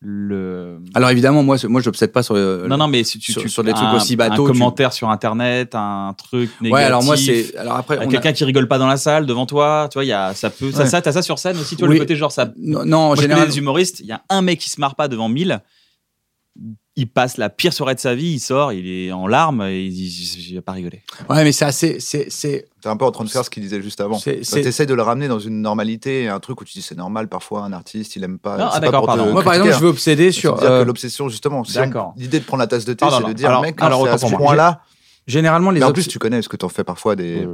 le... 0.00 0.78
Alors 0.94 1.10
évidemment, 1.10 1.42
moi, 1.42 1.56
moi, 1.68 1.80
je 1.80 1.88
n'obsède 1.88 2.12
pas 2.12 2.22
sur 2.22 2.34
le. 2.34 2.66
non, 2.68 2.76
non, 2.76 2.88
mais 2.88 3.04
si 3.04 3.18
tu, 3.18 3.32
sur- 3.32 3.42
tu- 3.42 3.48
sur 3.48 3.62
des 3.64 3.72
trucs 3.72 3.92
aussi 3.94 4.16
bateaux, 4.16 4.44
Un 4.44 4.52
tu- 4.52 4.58
commentaire 4.58 4.92
sur 4.92 5.08
Internet, 5.10 5.74
un 5.74 6.14
truc 6.16 6.50
négatif. 6.60 6.72
Ouais, 6.74 6.82
alors 6.84 7.02
moi, 7.02 7.16
c'est. 7.16 7.56
Alors 7.56 7.76
après, 7.76 7.98
euh, 7.98 8.02
a- 8.02 8.06
Quelqu'un 8.06 8.32
qui 8.32 8.44
rigole 8.44 8.68
pas 8.68 8.78
dans 8.78 8.86
la 8.86 8.96
salle 8.96 9.26
devant 9.26 9.46
toi, 9.46 9.88
tu 9.90 9.94
vois, 9.98 10.04
il 10.04 10.08
y 10.08 10.12
a, 10.12 10.34
ça 10.34 10.50
peut, 10.50 10.66
Ouais. 10.74 10.86
ça, 10.86 11.00
t'as 11.02 11.12
ça 11.12 11.22
sur 11.22 11.38
scène 11.38 11.56
aussi, 11.58 11.76
tu 11.76 11.80
vois, 11.82 11.88
Oui. 11.88 11.94
le 11.96 12.00
côté 12.00 12.16
genre 12.16 12.32
ça. 12.32 12.52
Non, 12.56 12.84
non, 12.84 12.98
en 12.98 13.14
général. 13.14 13.48
des 13.48 13.58
humoristes, 13.58 14.00
il 14.00 14.06
y 14.06 14.12
a 14.12 14.22
un 14.28 14.42
mec 14.42 14.58
qui 14.60 14.70
se 14.70 14.80
marre 14.80 14.94
pas 14.96 15.08
devant 15.08 15.28
1000, 15.28 15.60
il 16.94 17.08
passe 17.08 17.38
la 17.38 17.48
pire 17.48 17.72
soirée 17.72 17.94
de 17.94 18.00
sa 18.00 18.14
vie, 18.14 18.32
il 18.34 18.38
sort, 18.40 18.72
il 18.72 18.86
est 18.86 19.12
en 19.12 19.26
larmes 19.26 19.62
et 19.62 19.84
il 19.84 19.92
dit 19.92 20.10
J'ai 20.10 20.60
pas 20.60 20.72
rigolé. 20.72 21.02
Ouais, 21.30 21.42
mais 21.42 21.52
c'est 21.52 21.64
assez. 21.64 22.00
C'est. 22.00 22.30
c'est- 22.30 22.66
T'es 22.82 22.88
un 22.88 22.96
peu 22.96 23.04
en 23.04 23.10
train 23.12 23.24
de 23.24 23.30
faire 23.30 23.44
ce 23.44 23.50
qu'il 23.50 23.62
disait 23.62 23.80
juste 23.80 24.00
avant. 24.00 24.18
C'est- 24.18 24.40
Tu 24.42 24.58
essayes 24.58 24.86
de 24.86 24.92
le 24.94 25.02
ramener 25.02 25.28
dans 25.28 25.38
une 25.38 25.62
normalité, 25.62 26.28
un 26.28 26.40
truc 26.40 26.60
où 26.60 26.64
tu 26.64 26.72
dis 26.74 26.82
c'est 26.82 26.96
normal 26.98 27.28
parfois 27.28 27.62
un 27.62 27.72
artiste 27.72 28.16
il 28.16 28.24
aime 28.24 28.38
pas. 28.38 28.58
Non, 28.58 28.68
ah, 28.72 28.80
d'accord, 28.80 29.06
pardon. 29.06 29.32
Moi, 29.32 29.42
par 29.42 29.54
exemple, 29.54 29.70
hein. 29.72 29.76
je 29.78 29.82
veux 29.84 29.88
obséder 29.90 30.32
C'est 30.32 30.40
sur. 30.40 30.62
euh, 30.62 30.82
que 30.82 30.86
l'obsession 30.86 31.28
justement. 31.28 31.62
D'accord. 31.74 32.12
L'idée 32.16 32.40
de 32.40 32.44
prendre 32.44 32.60
la 32.60 32.66
tasse 32.66 32.84
de 32.84 32.92
thé, 32.92 33.06
c'est 33.08 33.26
de 33.26 33.32
dire 33.32 33.48
Alors- 33.48 33.62
mec, 33.62 33.76
alors, 33.80 34.06
à 34.06 34.18
ce 34.18 34.26
point-là. 34.26 34.82
Généralement, 35.28 35.70
les 35.70 35.78
Mais 35.78 35.86
en 35.86 35.92
plus 35.92 36.08
tu 36.08 36.18
connais 36.18 36.38
parce 36.38 36.48
que 36.48 36.56
t'en 36.56 36.68
fais 36.68 36.82
parfois 36.82 37.14
des 37.14 37.46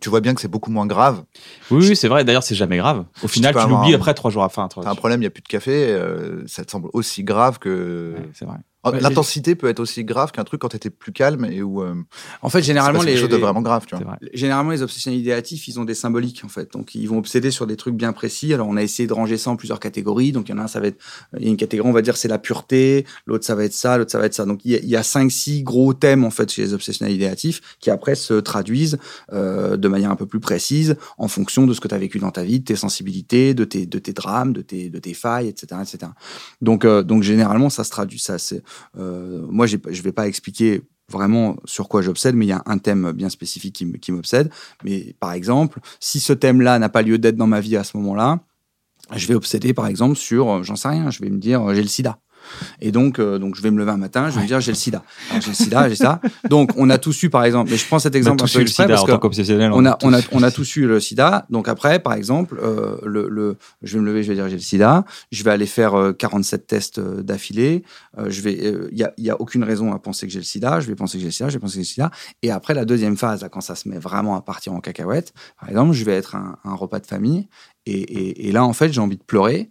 tu 0.00 0.08
vois 0.10 0.20
bien 0.20 0.34
que 0.34 0.40
c'est 0.40 0.48
beaucoup 0.48 0.70
moins 0.70 0.86
grave. 0.86 1.24
Oui, 1.70 1.88
oui, 1.88 1.96
c'est 1.96 2.08
vrai. 2.08 2.24
D'ailleurs, 2.24 2.42
c'est 2.42 2.54
jamais 2.56 2.76
grave. 2.78 3.04
Au 3.22 3.28
final, 3.28 3.52
tu 3.54 3.58
l'oublies 3.68 3.92
un- 3.92 3.96
après 3.96 4.14
trois 4.14 4.30
jours 4.30 4.42
à 4.44 4.48
fin. 4.48 4.68
T'as 4.68 4.90
un 4.90 4.94
problème, 4.96 5.20
il 5.20 5.24
n'y 5.24 5.26
a 5.28 5.30
plus 5.30 5.42
de 5.42 5.48
café, 5.48 5.86
euh, 5.92 6.42
ça 6.46 6.64
te 6.64 6.70
semble 6.70 6.88
aussi 6.92 7.22
grave 7.24 7.58
que. 7.58 8.14
c'est 8.34 8.44
vrai. 8.44 8.56
Ouais, 8.92 9.00
L'intensité 9.00 9.54
peut 9.54 9.68
être 9.68 9.80
aussi 9.80 10.04
grave 10.04 10.32
qu'un 10.32 10.44
truc 10.44 10.60
quand 10.60 10.68
t'étais 10.68 10.90
plus 10.90 11.12
calme 11.12 11.44
et 11.44 11.62
où. 11.62 11.82
euh, 11.82 11.94
En 12.42 12.48
fait, 12.48 12.62
généralement, 12.62 13.00
les, 13.02 13.12
quelque 13.12 13.20
chose 13.20 13.28
de 13.28 13.36
vraiment 13.36 13.62
grave, 13.62 13.84
tu 13.86 13.94
vois. 13.96 14.04
vrai. 14.04 14.18
généralement, 14.34 14.70
les 14.70 14.82
obsessionnels 14.82 15.20
idéatifs, 15.20 15.68
ils 15.68 15.78
ont 15.80 15.84
des 15.84 15.94
symboliques, 15.94 16.42
en 16.44 16.48
fait. 16.48 16.72
Donc, 16.72 16.94
ils 16.94 17.06
vont 17.08 17.18
obséder 17.18 17.50
sur 17.50 17.66
des 17.66 17.76
trucs 17.76 17.94
bien 17.94 18.12
précis. 18.12 18.52
Alors, 18.54 18.68
on 18.68 18.76
a 18.76 18.82
essayé 18.82 19.06
de 19.06 19.12
ranger 19.12 19.36
ça 19.38 19.50
en 19.50 19.56
plusieurs 19.56 19.80
catégories. 19.80 20.32
Donc, 20.32 20.48
il 20.48 20.52
y 20.52 20.54
en 20.54 20.58
a 20.58 20.62
un, 20.64 20.68
ça 20.68 20.80
va 20.80 20.88
être, 20.88 20.98
il 21.38 21.44
y 21.44 21.48
a 21.48 21.50
une 21.50 21.56
catégorie, 21.56 21.88
on 21.88 21.92
va 21.92 22.02
dire, 22.02 22.16
c'est 22.16 22.28
la 22.28 22.38
pureté. 22.38 23.06
L'autre, 23.26 23.44
ça 23.44 23.54
va 23.54 23.64
être 23.64 23.72
ça. 23.72 23.98
L'autre, 23.98 24.10
ça 24.10 24.18
va 24.18 24.26
être 24.26 24.34
ça. 24.34 24.44
Donc, 24.44 24.60
il 24.64 24.72
y 24.84 24.96
a, 24.96 25.00
a 25.00 25.02
cinq, 25.02 25.30
six 25.30 25.62
gros 25.62 25.94
thèmes, 25.94 26.24
en 26.24 26.30
fait, 26.30 26.50
chez 26.50 26.62
les 26.62 26.74
obsessionnels 26.74 27.14
idéatifs, 27.14 27.60
qui 27.80 27.90
après 27.90 28.14
se 28.14 28.34
traduisent 28.34 28.98
euh, 29.32 29.76
de 29.76 29.88
manière 29.88 30.10
un 30.10 30.16
peu 30.16 30.26
plus 30.26 30.40
précise 30.40 30.96
en 31.18 31.28
fonction 31.28 31.66
de 31.66 31.74
ce 31.74 31.80
que 31.80 31.88
tu 31.88 31.94
as 31.94 31.98
vécu 31.98 32.18
dans 32.18 32.30
ta 32.30 32.42
vie, 32.44 32.60
de 32.60 32.64
tes 32.64 32.76
sensibilités, 32.76 33.54
de 33.54 33.64
tes, 33.64 33.86
de 33.86 33.98
tes 33.98 34.12
drames, 34.12 34.52
de 34.52 34.62
tes, 34.62 34.90
de 34.90 34.98
tes 34.98 35.14
failles, 35.14 35.48
etc., 35.48 35.80
etc. 35.82 36.12
Donc, 36.60 36.84
euh, 36.84 37.02
donc, 37.02 37.22
généralement, 37.22 37.70
ça 37.70 37.84
se 37.84 37.90
traduit. 37.90 38.18
Ça, 38.18 38.38
c'est, 38.38 38.62
moi, 38.94 39.66
j'ai, 39.66 39.78
pas- 39.78 39.92
je 39.92 40.02
vais 40.02 40.12
pas 40.12 40.26
expliquer 40.28 40.82
vraiment 41.10 41.56
sur 41.64 41.88
quoi 41.88 42.02
j'obsède, 42.02 42.34
mais 42.34 42.46
il 42.46 42.48
y 42.48 42.52
a 42.52 42.62
un 42.66 42.78
thème 42.78 43.12
bien 43.12 43.28
spécifique 43.28 43.84
qui, 44.00 44.12
m'obsède. 44.12 44.50
Mais 44.84 45.14
par 45.20 45.32
exemple, 45.32 45.80
si 46.00 46.20
ce 46.20 46.32
thème-là 46.32 46.78
n'a 46.78 46.88
pas 46.88 47.02
lieu 47.02 47.18
d'être 47.18 47.36
dans 47.36 47.46
ma 47.46 47.60
vie 47.60 47.76
à 47.76 47.84
ce 47.84 47.96
moment-là, 47.96 48.40
je 49.14 49.26
vais 49.26 49.34
obséder 49.34 49.72
par 49.72 49.86
exemple 49.86 50.16
sur, 50.16 50.50
euh, 50.50 50.62
j'en 50.62 50.74
sais 50.74 50.88
rien, 50.88 51.10
je 51.10 51.22
vais 51.22 51.30
me 51.30 51.38
dire 51.38 51.62
euh, 51.62 51.74
j'ai 51.74 51.82
le 51.82 51.88
sida. 51.88 52.18
Et 52.80 52.92
donc, 52.92 53.18
euh, 53.18 53.38
donc 53.38 53.56
je 53.56 53.62
vais 53.62 53.70
me 53.70 53.78
lever 53.78 53.92
un 53.92 53.96
matin, 53.96 54.30
je 54.30 54.36
vais 54.36 54.42
me 54.42 54.46
dire 54.46 54.60
j'ai 54.60 54.72
le 54.72 54.76
sida. 54.76 55.02
Alors, 55.30 55.42
j'ai 55.42 55.48
le 55.50 55.54
sida, 55.54 55.88
j'ai 55.88 55.96
ça. 55.96 56.20
Donc 56.50 56.70
on 56.76 56.90
a 56.90 56.98
tous 56.98 57.22
eu 57.22 57.30
par 57.30 57.44
exemple, 57.44 57.70
mais 57.70 57.76
je 57.76 57.86
prends 57.86 57.98
cet 57.98 58.12
Bah, 58.12 58.18
exemple 58.18 58.44
un 58.44 58.46
peu 58.46 58.60
exprès 58.60 58.84
sida 58.84 58.94
parce 58.94 59.04
que 59.04 59.12
on 59.12 59.84
a, 59.86 59.98
on, 60.02 60.12
a, 60.12 60.22
tous 60.22 60.28
on 60.32 60.42
a 60.42 60.46
eu 60.46 60.50
le 60.50 60.52
tous 60.52 60.76
eu 60.76 60.86
le 60.86 61.00
sida. 61.00 61.46
Donc 61.50 61.68
après, 61.68 61.98
par 61.98 62.14
exemple, 62.14 62.58
euh, 62.62 62.96
le, 63.04 63.28
le, 63.28 63.56
je 63.82 63.94
vais 63.94 64.00
me 64.02 64.06
lever, 64.06 64.22
je 64.22 64.28
vais 64.28 64.34
dire 64.34 64.48
j'ai 64.48 64.56
le 64.56 64.60
sida. 64.60 65.04
Je 65.30 65.42
vais 65.44 65.50
aller 65.50 65.66
faire 65.66 65.94
euh, 65.94 66.12
47 66.12 66.66
tests 66.66 66.98
euh, 66.98 67.22
d'affilée. 67.22 67.82
Euh, 68.18 68.30
je 68.30 68.40
vais, 68.40 68.52
il 68.90 68.98
y 68.98 69.04
a, 69.04 69.12
y 69.18 69.30
a 69.30 69.40
aucune 69.40 69.64
raison 69.64 69.92
à 69.92 69.98
penser 69.98 70.26
que 70.26 70.32
j'ai 70.32 70.38
le 70.38 70.44
sida. 70.44 70.80
Je 70.80 70.86
vais 70.86 70.94
penser 70.94 71.18
que 71.18 71.20
j'ai 71.20 71.26
le 71.26 71.32
sida. 71.32 71.48
Je 71.48 71.54
vais 71.54 71.60
penser 71.60 71.78
que 71.78 71.84
j'ai 71.84 71.90
le 71.90 72.08
sida. 72.08 72.10
Et 72.42 72.50
après, 72.50 72.74
la 72.74 72.84
deuxième 72.84 73.16
phase, 73.16 73.42
là, 73.42 73.48
quand 73.48 73.60
ça 73.60 73.74
se 73.74 73.88
met 73.88 73.98
vraiment 73.98 74.36
à 74.36 74.42
partir 74.42 74.72
en 74.72 74.80
cacahuète, 74.80 75.32
par 75.60 75.68
exemple, 75.68 75.92
je 75.92 76.04
vais 76.04 76.14
être 76.14 76.34
un, 76.34 76.58
un 76.64 76.74
repas 76.74 77.00
de 77.00 77.06
famille. 77.06 77.48
Et, 77.86 77.92
et, 77.92 78.48
et 78.48 78.52
là, 78.52 78.64
en 78.64 78.72
fait, 78.72 78.92
j'ai 78.92 79.00
envie 79.00 79.16
de 79.16 79.22
pleurer. 79.22 79.70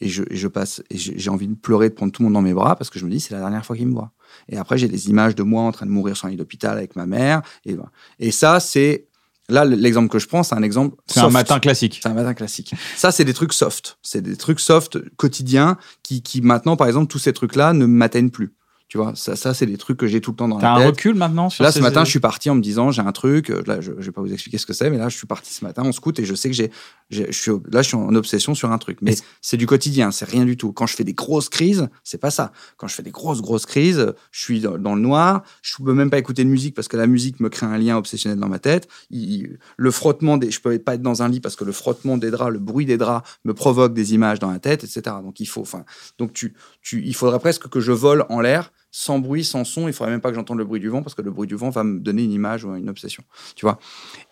Et 0.00 0.08
je, 0.08 0.24
et 0.28 0.36
je 0.36 0.48
passe, 0.48 0.82
et 0.90 0.98
j'ai 0.98 1.30
envie 1.30 1.46
de 1.46 1.54
pleurer, 1.54 1.88
de 1.88 1.94
prendre 1.94 2.12
tout 2.12 2.22
le 2.22 2.24
monde 2.24 2.34
dans 2.34 2.42
mes 2.42 2.52
bras 2.52 2.74
parce 2.74 2.90
que 2.90 2.98
je 2.98 3.04
me 3.04 3.10
dis 3.10 3.20
c'est 3.20 3.32
la 3.32 3.40
dernière 3.40 3.64
fois 3.64 3.76
qu'il 3.76 3.86
me 3.86 3.94
voit. 3.94 4.10
Et 4.48 4.56
après 4.56 4.76
j'ai 4.76 4.88
des 4.88 5.08
images 5.08 5.36
de 5.36 5.44
moi 5.44 5.62
en 5.62 5.70
train 5.70 5.86
de 5.86 5.90
mourir 5.90 6.16
sur 6.16 6.26
un 6.26 6.30
lit 6.30 6.36
d'hôpital 6.36 6.76
avec 6.76 6.96
ma 6.96 7.06
mère. 7.06 7.42
Et, 7.64 7.74
voilà. 7.74 7.90
et 8.18 8.32
ça 8.32 8.58
c'est 8.58 9.06
là 9.48 9.64
l'exemple 9.64 10.08
que 10.08 10.18
je 10.18 10.26
prends, 10.26 10.42
c'est 10.42 10.54
un 10.54 10.62
exemple. 10.62 10.96
C'est 11.06 11.20
un 11.20 11.30
matin 11.30 11.60
classique. 11.60 12.00
C'est 12.02 12.08
un 12.08 12.14
matin 12.14 12.34
classique. 12.34 12.74
Ça, 12.96 13.12
c'est 13.12 13.24
des 13.24 13.34
trucs 13.34 13.52
soft. 13.52 13.98
C'est 14.02 14.22
des 14.22 14.36
trucs 14.36 14.60
soft 14.60 14.98
quotidiens 15.16 15.76
qui, 16.02 16.22
qui 16.22 16.40
maintenant, 16.40 16.76
par 16.76 16.86
exemple, 16.86 17.08
tous 17.08 17.18
ces 17.18 17.32
trucs-là 17.32 17.72
ne 17.72 17.86
m'atteignent 17.86 18.30
plus. 18.30 18.54
Tu 18.94 18.98
vois, 18.98 19.12
ça, 19.16 19.34
ça 19.34 19.54
c'est 19.54 19.66
des 19.66 19.76
trucs 19.76 19.96
que 19.96 20.06
j'ai 20.06 20.20
tout 20.20 20.30
le 20.30 20.36
temps 20.36 20.46
dans 20.46 20.56
T'as 20.60 20.68
la 20.68 20.74
un 20.74 20.78
tête. 20.78 20.86
recul 20.98 21.16
maintenant 21.16 21.50
sur 21.50 21.64
Là, 21.64 21.72
ces- 21.72 21.80
ce 21.80 21.82
matin, 21.82 22.04
je 22.04 22.10
suis 22.10 22.20
parti 22.20 22.48
en 22.48 22.54
me 22.54 22.60
disant, 22.60 22.92
j'ai 22.92 23.02
un 23.02 23.10
truc. 23.10 23.50
euh, 23.50 23.60
Là, 23.66 23.80
je, 23.80 23.90
je 23.98 24.06
vais 24.06 24.12
pas 24.12 24.20
vous 24.20 24.32
expliquer 24.32 24.56
ce 24.56 24.66
que 24.66 24.72
c'est, 24.72 24.88
mais 24.88 24.98
là, 24.98 25.08
je 25.08 25.16
suis 25.16 25.26
parti 25.26 25.52
ce 25.52 25.64
matin 25.64 25.82
en 25.82 25.90
scout 25.90 26.16
et 26.20 26.24
je 26.24 26.32
sais 26.36 26.48
que 26.48 26.54
j'ai, 26.54 26.70
je 27.10 27.24
suis, 27.32 27.50
là, 27.72 27.82
je 27.82 27.88
suis 27.88 27.96
en 27.96 28.14
obsession 28.14 28.54
sur 28.54 28.70
un 28.70 28.78
truc. 28.78 28.98
Mais 29.02 29.16
c'est 29.40 29.56
du 29.56 29.66
quotidien, 29.66 30.12
c'est 30.12 30.26
rien 30.28 30.44
du 30.44 30.56
tout. 30.56 30.70
Quand 30.72 30.86
je 30.86 30.94
fais 30.94 31.02
des 31.02 31.12
grosses 31.12 31.48
crises, 31.48 31.88
c'est 32.04 32.18
pas 32.20 32.30
ça. 32.30 32.52
Quand 32.76 32.86
je 32.86 32.94
fais 32.94 33.02
des 33.02 33.10
grosses, 33.10 33.42
grosses 33.42 33.66
crises, 33.66 34.12
je 34.30 34.40
suis 34.40 34.60
dans, 34.60 34.78
dans 34.78 34.94
le 34.94 35.00
noir. 35.00 35.42
Je 35.62 35.74
peux 35.82 35.92
même 35.92 36.08
pas 36.10 36.18
écouter 36.18 36.44
de 36.44 36.48
musique 36.48 36.76
parce 36.76 36.86
que 36.86 36.96
la 36.96 37.08
musique 37.08 37.40
me 37.40 37.48
crée 37.48 37.66
un 37.66 37.76
lien 37.78 37.96
obsessionnel 37.96 38.38
dans 38.38 38.48
ma 38.48 38.60
tête. 38.60 38.86
Il- 39.10 39.58
le 39.76 39.90
frottement 39.90 40.36
des, 40.36 40.52
je 40.52 40.60
peux 40.60 40.78
pas 40.78 40.94
être 40.94 41.02
dans 41.02 41.20
un 41.20 41.28
lit 41.28 41.40
parce 41.40 41.56
que 41.56 41.64
le 41.64 41.72
frottement 41.72 42.16
des 42.16 42.30
draps, 42.30 42.52
le 42.52 42.60
bruit 42.60 42.86
des 42.86 42.96
draps 42.96 43.28
me 43.44 43.54
provoque 43.54 43.92
des 43.92 44.14
images 44.14 44.38
dans 44.38 44.52
la 44.52 44.60
tête, 44.60 44.84
etc. 44.84 45.16
Donc 45.20 45.40
il 45.40 45.46
faut, 45.46 45.62
enfin, 45.62 45.84
donc 46.18 46.32
tu, 46.32 46.54
tu, 46.80 47.02
il 47.04 47.16
faudrait 47.16 47.40
presque 47.40 47.66
que 47.66 47.80
je 47.80 47.90
vole 47.90 48.24
en 48.28 48.40
l'air 48.40 48.70
sans 48.96 49.18
bruit, 49.18 49.42
sans 49.42 49.64
son. 49.64 49.88
Il 49.88 49.92
faudrait 49.92 50.12
même 50.12 50.20
pas 50.20 50.28
que 50.28 50.36
j'entende 50.36 50.58
le 50.58 50.64
bruit 50.64 50.78
du 50.78 50.88
vent 50.88 51.02
parce 51.02 51.16
que 51.16 51.22
le 51.22 51.32
bruit 51.32 51.48
du 51.48 51.56
vent 51.56 51.68
va 51.68 51.82
me 51.82 51.98
donner 51.98 52.22
une 52.22 52.30
image 52.30 52.64
ou 52.64 52.72
une 52.76 52.88
obsession. 52.88 53.24
Tu 53.56 53.66
vois. 53.66 53.80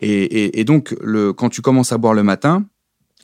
Et, 0.00 0.62
donc, 0.62 0.94
quand 1.36 1.48
tu 1.48 1.62
commences 1.62 1.90
à 1.90 1.98
boire 1.98 2.14
le 2.14 2.22
matin, 2.22 2.64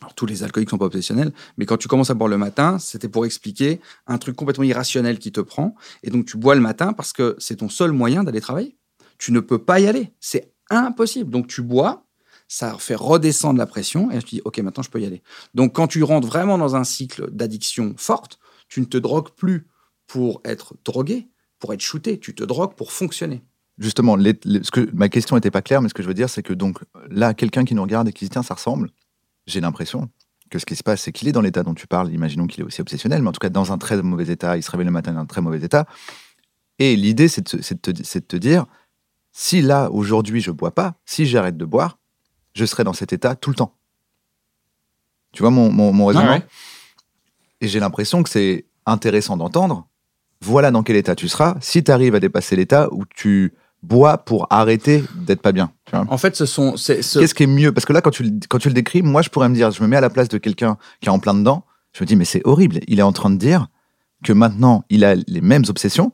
alors, 0.01 0.15
tous 0.15 0.27
les 0.27 0.43
alcooliques 0.43 0.71
sont 0.71 0.79
pas 0.79 0.87
obsessionnels, 0.87 1.33
mais 1.57 1.65
quand 1.65 1.77
tu 1.77 1.87
commences 1.87 2.11
à 2.11 2.15
boire 2.15 2.29
le 2.29 2.39
matin, 2.39 2.81
c'était 2.81 3.09
pour 3.09 3.25
expliquer 3.25 3.81
un 4.09 4.19
truc 4.19 4.35
complètement 4.35 4.65
irrationnel 4.65 5.21
qui 5.21 5.31
te 5.31 5.41
prend. 5.41 5.77
Et 6.03 6.11
donc, 6.11 6.27
tu 6.27 6.37
bois 6.37 6.57
le 6.57 6.61
matin 6.61 6.93
parce 6.93 7.13
que 7.13 7.37
c'est 7.39 7.57
ton 7.57 7.69
seul 7.69 7.93
moyen 7.93 8.25
d'aller 8.25 8.41
travailler. 8.41 8.77
Tu 9.19 9.31
ne 9.31 9.39
peux 9.39 9.59
pas 9.59 9.79
y 9.79 9.87
aller. 9.87 10.13
C'est 10.19 10.53
impossible. 10.71 11.31
Donc, 11.31 11.47
tu 11.47 11.63
bois, 11.63 12.05
ça 12.49 12.77
fait 12.81 12.97
redescendre 12.97 13.59
la 13.59 13.67
pression 13.67 14.11
et 14.11 14.19
tu 14.19 14.37
dis, 14.37 14.43
OK, 14.45 14.59
maintenant, 14.59 14.83
je 14.83 14.91
peux 14.91 15.01
y 15.01 15.07
aller. 15.07 15.23
Donc, 15.55 15.73
quand 15.73 15.87
tu 15.87 16.03
rentres 16.03 16.27
vraiment 16.27 16.59
dans 16.59 16.75
un 16.75 16.85
cycle 16.85 17.31
d'addiction 17.31 17.95
forte, 17.97 18.41
tu 18.69 18.81
ne 18.81 18.87
te 18.87 18.99
drogues 18.99 19.31
plus 19.31 19.69
pour 20.09 20.41
être 20.45 20.75
drogué, 20.85 21.29
pour 21.61 21.73
être 21.73 21.81
shooté. 21.81 22.19
Tu 22.19 22.35
te 22.35 22.43
drogues 22.43 22.75
pour 22.75 22.91
fonctionner. 22.91 23.45
Justement, 23.79 24.17
les- 24.17 24.39
les- 24.45 24.65
ce 24.65 24.73
que, 24.73 24.91
ma 24.93 25.09
question 25.09 25.37
n'était 25.37 25.53
pas 25.53 25.63
claire, 25.63 25.81
mais 25.83 25.89
ce 25.89 25.95
que 25.95 26.03
je 26.03 26.09
veux 26.09 26.15
dire, 26.15 26.29
c'est 26.29 26.43
que 26.43 26.53
donc 26.53 26.81
là, 27.11 27.33
quelqu'un 27.35 27.65
qui 27.65 27.77
nous 27.77 27.83
regarde 27.83 28.09
et 28.09 28.13
qui 28.13 28.25
se 28.25 28.31
dit 28.31 28.33
tiens, 28.33 28.43
ça 28.43 28.55
ressemble, 28.55 28.91
j'ai 29.47 29.61
l'impression 29.61 30.11
que 30.51 30.59
ce 30.59 30.67
qui 30.67 30.75
se 30.75 30.83
passe, 30.83 31.03
c'est 31.03 31.13
qu'il 31.13 31.29
est 31.29 31.33
dans 31.33 31.43
l'état 31.43 31.63
dont 31.63 31.75
tu 31.75 31.87
parles. 31.87 32.13
Imaginons 32.13 32.47
qu'il 32.47 32.63
est 32.63 32.65
aussi 32.65 32.81
obsessionnel, 32.81 33.23
mais 33.23 33.29
en 33.29 33.33
tout 33.33 33.39
cas 33.39 33.51
dans 33.51 33.71
un 33.73 33.79
très 33.79 34.03
mauvais 34.03 34.27
état. 34.29 34.57
Il 34.57 34.63
se 34.63 34.71
réveille 34.71 34.87
le 34.87 34.91
matin 34.93 35.13
dans 35.13 35.21
un 35.21 35.27
très 35.27 35.43
mauvais 35.43 35.61
état. 35.61 35.87
Et 36.79 36.97
l'idée, 36.97 37.29
c'est 37.29 37.43
de, 37.43 37.61
te- 37.93 38.03
c'est 38.03 38.21
de 38.21 38.27
te 38.27 38.37
dire 38.37 38.65
si 39.33 39.61
là, 39.61 39.91
aujourd'hui, 39.91 40.41
je 40.41 40.51
bois 40.51 40.75
pas, 40.75 40.95
si 41.05 41.27
j'arrête 41.27 41.57
de 41.57 41.65
boire, 41.65 41.99
je 42.55 42.65
serai 42.65 42.83
dans 42.83 42.93
cet 42.95 43.13
état 43.13 43.37
tout 43.37 43.51
le 43.51 43.57
temps. 43.57 43.77
Tu 45.33 45.43
vois 45.43 45.51
mon, 45.51 45.71
mon, 45.71 45.93
mon 45.93 46.07
raisonnement? 46.07 46.31
Ouais. 46.33 46.47
Et 47.61 47.69
j'ai 47.69 47.81
l'impression 47.81 48.23
que 48.23 48.31
c'est 48.31 48.65
intéressant 48.87 49.37
d'entendre. 49.37 49.88
Voilà 50.41 50.71
dans 50.71 50.83
quel 50.83 50.97
état 50.97 51.15
tu 51.15 51.29
seras 51.29 51.57
si 51.61 51.83
tu 51.83 51.91
arrives 51.91 52.15
à 52.15 52.21
dépasser 52.21 52.55
l'état 52.57 52.89
où 52.93 53.05
tu 53.07 53.53
bois 53.83 54.19
pour 54.19 54.47
arrêter 54.51 55.05
d'être 55.27 55.41
pas 55.43 55.53
bien. 55.53 55.71
tu 55.85 55.93
vois. 55.97 56.05
En 56.09 56.19
fait, 56.19 56.35
ce 56.37 56.47
sont. 56.47 56.77
c'est- 56.77 57.03
ce- 57.03 57.19
Qu'est-ce 57.19 57.35
qui 57.35 57.45
est 57.45 57.47
mieux? 57.49 57.73
Parce 57.73 57.85
que 57.87 57.93
là, 57.93 58.01
quand 58.01 58.11
tu, 58.11 58.23
le- 58.25 58.31
quand 58.49 58.59
tu 58.59 58.69
le 58.69 58.75
décris, 58.75 59.03
moi, 59.03 59.23
je 59.23 59.31
pourrais 59.31 59.49
me 59.49 59.55
dire, 59.55 59.71
je 59.71 59.83
me 59.83 59.89
mets 59.89 59.97
à 59.97 60.01
la 60.01 60.11
place 60.11 60.29
de 60.29 60.39
quelqu'un 60.39 60.77
qui 61.01 61.09
est 61.09 61.13
en 61.13 61.19
plein 61.19 61.35
dedans. 61.35 61.65
Je 61.93 62.03
me 62.03 62.07
dis, 62.07 62.17
mais 62.17 62.25
c'est 62.25 62.43
horrible. 62.45 62.81
Il 62.89 62.99
est 62.99 63.03
en 63.03 63.13
train 63.13 63.31
de 63.31 63.37
dire 63.37 63.69
que 64.25 64.33
maintenant, 64.33 64.85
il 64.91 65.05
a 65.05 65.15
les 65.15 65.41
mêmes 65.41 65.65
obsessions, 65.69 66.13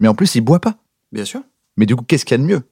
mais 0.00 0.08
en 0.08 0.14
plus, 0.14 0.34
il 0.34 0.40
boit 0.40 0.60
pas. 0.60 0.76
Bien 1.12 1.24
sûr. 1.24 1.42
Mais 1.76 1.86
du 1.86 1.96
coup, 1.96 2.04
qu'est-ce 2.04 2.24
qu'il 2.24 2.32
y 2.36 2.40
a 2.40 2.42
de 2.42 2.48
mieux? 2.48 2.62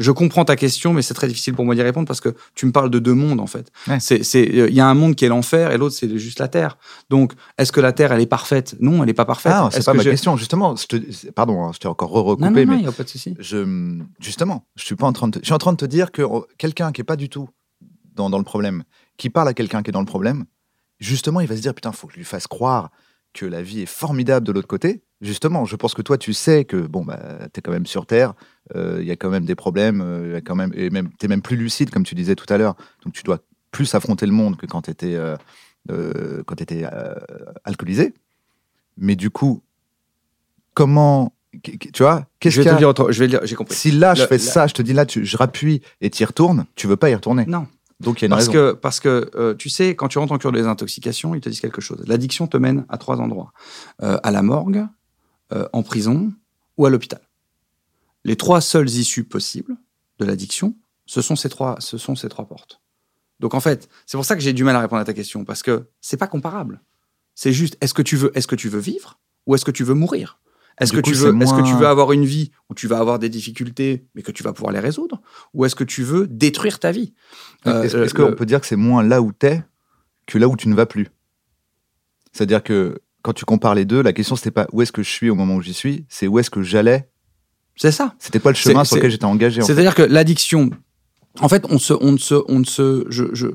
Je 0.00 0.10
comprends 0.10 0.44
ta 0.44 0.56
question, 0.56 0.92
mais 0.92 1.02
c'est 1.02 1.14
très 1.14 1.28
difficile 1.28 1.54
pour 1.54 1.64
moi 1.64 1.74
d'y 1.74 1.82
répondre 1.82 2.08
parce 2.08 2.20
que 2.20 2.34
tu 2.54 2.66
me 2.66 2.72
parles 2.72 2.90
de 2.90 2.98
deux 2.98 3.14
mondes 3.14 3.38
en 3.38 3.46
fait. 3.46 3.70
Ouais. 3.86 3.98
Euh, 4.10 4.66
il 4.68 4.74
y 4.74 4.80
a 4.80 4.86
un 4.88 4.94
monde 4.94 5.14
qui 5.14 5.24
est 5.24 5.28
l'enfer 5.28 5.70
et 5.70 5.78
l'autre 5.78 5.94
c'est 5.94 6.18
juste 6.18 6.38
la 6.40 6.48
terre. 6.48 6.78
Donc, 7.10 7.34
est-ce 7.58 7.70
que 7.70 7.80
la 7.80 7.92
terre 7.92 8.10
elle 8.12 8.20
est 8.20 8.26
parfaite? 8.26 8.74
Non, 8.80 9.00
elle 9.02 9.06
n'est 9.06 9.14
pas 9.14 9.24
parfaite. 9.26 9.52
Ah, 9.54 9.68
c'est 9.70 9.84
pas 9.84 9.92
que 9.92 9.98
ma 9.98 10.02
je- 10.02 10.10
question. 10.10 10.36
Justement, 10.36 10.74
je 10.74 10.86
te, 10.86 11.30
pardon, 11.32 11.62
hein, 11.64 11.70
je 11.74 11.78
t'ai 11.78 11.86
encore 11.88 12.10
Non, 12.14 12.22
recoupé, 12.24 12.44
non, 12.46 12.50
non, 12.50 12.60
il 12.62 12.66
mais 12.68 12.76
n'y 12.78 12.86
a 12.88 12.92
pas 12.92 13.04
de 13.04 13.08
souci. 13.08 13.36
je, 13.38 13.98
justement, 14.20 14.64
je 14.76 14.84
suis 14.84 14.96
pas 14.96 15.06
en 15.06 15.12
train 15.12 15.28
de, 15.28 15.32
te- 15.38 15.40
je 15.40 15.44
suis 15.44 15.54
en 15.54 15.58
train 15.58 15.72
de 15.72 15.76
te 15.76 15.84
dire 15.84 16.10
que 16.12 16.22
oh, 16.22 16.46
quelqu'un 16.58 16.92
qui 16.92 17.02
est 17.02 17.04
pas 17.04 17.16
du 17.16 17.28
tout 17.28 17.48
dans, 18.16 18.30
dans 18.30 18.38
le 18.38 18.44
problème, 18.44 18.84
qui 19.18 19.28
parle 19.30 19.48
à 19.48 19.54
quelqu'un 19.54 19.82
qui 19.82 19.90
est 19.90 19.92
dans 19.92 20.00
le 20.00 20.06
problème, 20.06 20.46
justement, 20.98 21.40
il 21.40 21.46
va 21.46 21.56
se 21.56 21.60
dire 21.62 21.74
putain, 21.74 21.92
faut 21.92 22.06
que 22.06 22.14
je 22.14 22.18
lui 22.18 22.24
fasse 22.24 22.46
croire 22.46 22.90
que 23.32 23.46
la 23.46 23.62
vie 23.62 23.82
est 23.82 23.86
formidable 23.86 24.46
de 24.46 24.52
l'autre 24.52 24.66
côté. 24.66 25.02
Justement, 25.20 25.66
je 25.66 25.76
pense 25.76 25.92
que 25.94 26.00
toi, 26.02 26.16
tu 26.16 26.32
sais 26.32 26.64
que 26.64 26.76
bon, 26.78 27.04
bah, 27.04 27.18
t'es 27.52 27.60
quand 27.60 27.70
même 27.72 27.84
sur 27.86 28.06
terre, 28.06 28.32
euh, 28.74 28.98
il 29.02 29.06
y 29.06 29.10
a 29.10 29.16
quand 29.16 29.28
même 29.28 29.44
des 29.44 29.54
problèmes, 29.54 30.00
euh, 30.00 30.26
il 30.28 30.32
y 30.32 30.36
a 30.36 30.40
quand 30.40 30.54
même, 30.54 30.72
et 30.74 30.88
même, 30.88 31.10
t'es 31.18 31.28
même 31.28 31.42
plus 31.42 31.56
lucide, 31.56 31.90
comme 31.90 32.04
tu 32.04 32.14
disais 32.14 32.34
tout 32.34 32.46
à 32.48 32.56
l'heure. 32.56 32.74
Donc, 33.04 33.12
tu 33.12 33.22
dois 33.22 33.38
plus 33.70 33.94
affronter 33.94 34.24
le 34.24 34.32
monde 34.32 34.56
que 34.56 34.64
quand 34.66 34.80
t'étais, 34.82 35.14
euh, 35.16 35.36
euh, 35.90 36.42
quand 36.46 36.54
t'étais 36.54 36.84
euh, 36.90 37.14
alcoolisé. 37.64 38.14
Mais 38.96 39.14
du 39.14 39.28
coup, 39.30 39.62
comment, 40.74 41.32
tu 41.62 42.02
vois, 42.02 42.26
qu'est-ce 42.38 42.56
Je 42.56 42.62
vais 42.62 42.70
te 42.70 42.76
dire 42.78 42.88
autre- 42.88 43.12
je 43.12 43.18
vais 43.20 43.28
dire, 43.28 43.40
j'ai 43.44 43.56
compris. 43.56 43.74
si 43.74 43.90
là, 43.90 44.14
je 44.14 44.22
Le- 44.22 44.26
fais 44.28 44.38
la- 44.38 44.42
ça, 44.42 44.66
je 44.66 44.74
te 44.74 44.82
dis 44.82 44.92
là, 44.92 45.04
tu, 45.06 45.24
je 45.24 45.36
rappuie 45.36 45.82
et 46.00 46.10
tu 46.10 46.22
y 46.22 46.26
retournes, 46.26 46.64
tu 46.76 46.86
veux 46.86 46.96
pas 46.96 47.10
y 47.10 47.14
retourner. 47.14 47.44
Non. 47.46 47.66
Donc 48.00 48.20
il 48.20 48.22
y 48.22 48.24
a 48.24 48.26
une 48.28 48.30
Parce 48.30 48.48
raison. 48.48 48.52
que, 48.52 48.72
parce 48.72 48.98
que 49.00 49.30
euh, 49.34 49.54
tu 49.54 49.68
sais, 49.68 49.94
quand 49.94 50.08
tu 50.08 50.18
rentres 50.18 50.32
en 50.32 50.38
cure 50.38 50.52
de 50.52 50.56
désintoxication, 50.56 51.34
ils 51.34 51.42
te 51.42 51.50
disent 51.50 51.60
quelque 51.60 51.82
chose. 51.82 52.02
L'addiction 52.06 52.46
te 52.46 52.56
mène 52.56 52.86
à 52.88 52.96
trois 52.96 53.20
endroits 53.20 53.52
Euh, 54.02 54.16
à 54.22 54.30
la 54.30 54.40
morgue, 54.42 54.86
euh, 55.52 55.68
en 55.72 55.82
prison 55.82 56.32
ou 56.76 56.86
à 56.86 56.90
l'hôpital. 56.90 57.20
Les 58.24 58.36
trois 58.36 58.60
seules 58.60 58.88
issues 58.88 59.24
possibles 59.24 59.76
de 60.18 60.24
l'addiction, 60.24 60.76
ce 61.06 61.22
sont 61.22 61.36
ces 61.36 61.48
trois, 61.48 61.76
ce 61.80 61.98
sont 61.98 62.14
ces 62.14 62.28
trois 62.28 62.46
portes. 62.46 62.80
Donc 63.40 63.54
en 63.54 63.60
fait, 63.60 63.88
c'est 64.06 64.16
pour 64.16 64.24
ça 64.24 64.36
que 64.36 64.42
j'ai 64.42 64.52
du 64.52 64.64
mal 64.64 64.76
à 64.76 64.80
répondre 64.80 65.00
à 65.00 65.04
ta 65.04 65.14
question 65.14 65.44
parce 65.44 65.62
que 65.62 65.88
c'est 66.00 66.18
pas 66.18 66.26
comparable. 66.26 66.82
C'est 67.34 67.52
juste, 67.52 67.76
est-ce 67.80 67.94
que 67.94 68.02
tu 68.02 68.16
veux, 68.16 68.36
est-ce 68.36 68.46
que 68.46 68.54
tu 68.54 68.68
veux 68.68 68.80
vivre 68.80 69.18
ou 69.46 69.54
est-ce 69.54 69.64
que 69.64 69.70
tu 69.70 69.82
veux 69.82 69.94
mourir? 69.94 70.38
Est-ce 70.78 70.92
que 70.92 70.98
coup, 70.98 71.10
tu 71.10 71.14
veux, 71.14 71.42
est-ce 71.42 71.54
que 71.54 71.66
tu 71.66 71.74
veux 71.74 71.86
avoir 71.86 72.12
une 72.12 72.24
vie 72.24 72.52
où 72.68 72.74
tu 72.74 72.86
vas 72.86 72.98
avoir 72.98 73.18
des 73.18 73.28
difficultés 73.28 74.06
mais 74.14 74.22
que 74.22 74.32
tu 74.32 74.42
vas 74.42 74.52
pouvoir 74.52 74.72
les 74.72 74.80
résoudre? 74.80 75.20
Ou 75.52 75.64
est-ce 75.64 75.74
que 75.74 75.84
tu 75.84 76.02
veux 76.02 76.26
détruire 76.26 76.78
ta 76.78 76.90
vie? 76.90 77.12
Euh, 77.66 77.82
Est-ce 77.82 77.96
euh, 77.96 78.04
est-ce 78.04 78.14
qu'on 78.14 78.34
peut 78.34 78.46
dire 78.46 78.60
que 78.60 78.66
c'est 78.66 78.76
moins 78.76 79.02
là 79.02 79.20
où 79.20 79.32
t'es 79.32 79.62
que 80.26 80.38
là 80.38 80.48
où 80.48 80.56
tu 80.56 80.68
ne 80.68 80.74
vas 80.74 80.86
plus? 80.86 81.08
C'est-à-dire 82.32 82.62
que 82.62 83.00
quand 83.22 83.32
tu 83.32 83.44
compares 83.44 83.74
les 83.74 83.84
deux, 83.84 84.02
la 84.02 84.12
question 84.12 84.36
c'était 84.36 84.50
pas 84.50 84.66
où 84.72 84.82
est-ce 84.82 84.92
que 84.92 85.02
je 85.02 85.10
suis 85.10 85.30
au 85.30 85.34
moment 85.34 85.56
où 85.56 85.62
j'y 85.62 85.74
suis, 85.74 86.04
c'est 86.08 86.26
où 86.26 86.38
est-ce 86.38 86.50
que 86.50 86.62
j'allais. 86.62 87.08
C'est 87.76 87.92
ça. 87.92 88.14
C'était 88.18 88.40
pas 88.40 88.50
le 88.50 88.56
chemin 88.56 88.84
sur 88.84 88.96
lequel 88.96 89.10
j'étais 89.10 89.24
engagé. 89.24 89.62
en 89.62 89.66
fait. 89.66 89.72
C'est-à-dire 89.72 89.94
que 89.94 90.02
l'addiction 90.02 90.70
En 91.40 91.48
fait, 91.48 91.64
on 91.70 91.78
se, 91.78 91.94
on 91.94 92.12
ne 92.12 92.18
se, 92.18 92.34
on 92.48 92.58
ne 92.58 92.64
se, 92.64 93.06
je, 93.08 93.24
je, 93.32 93.46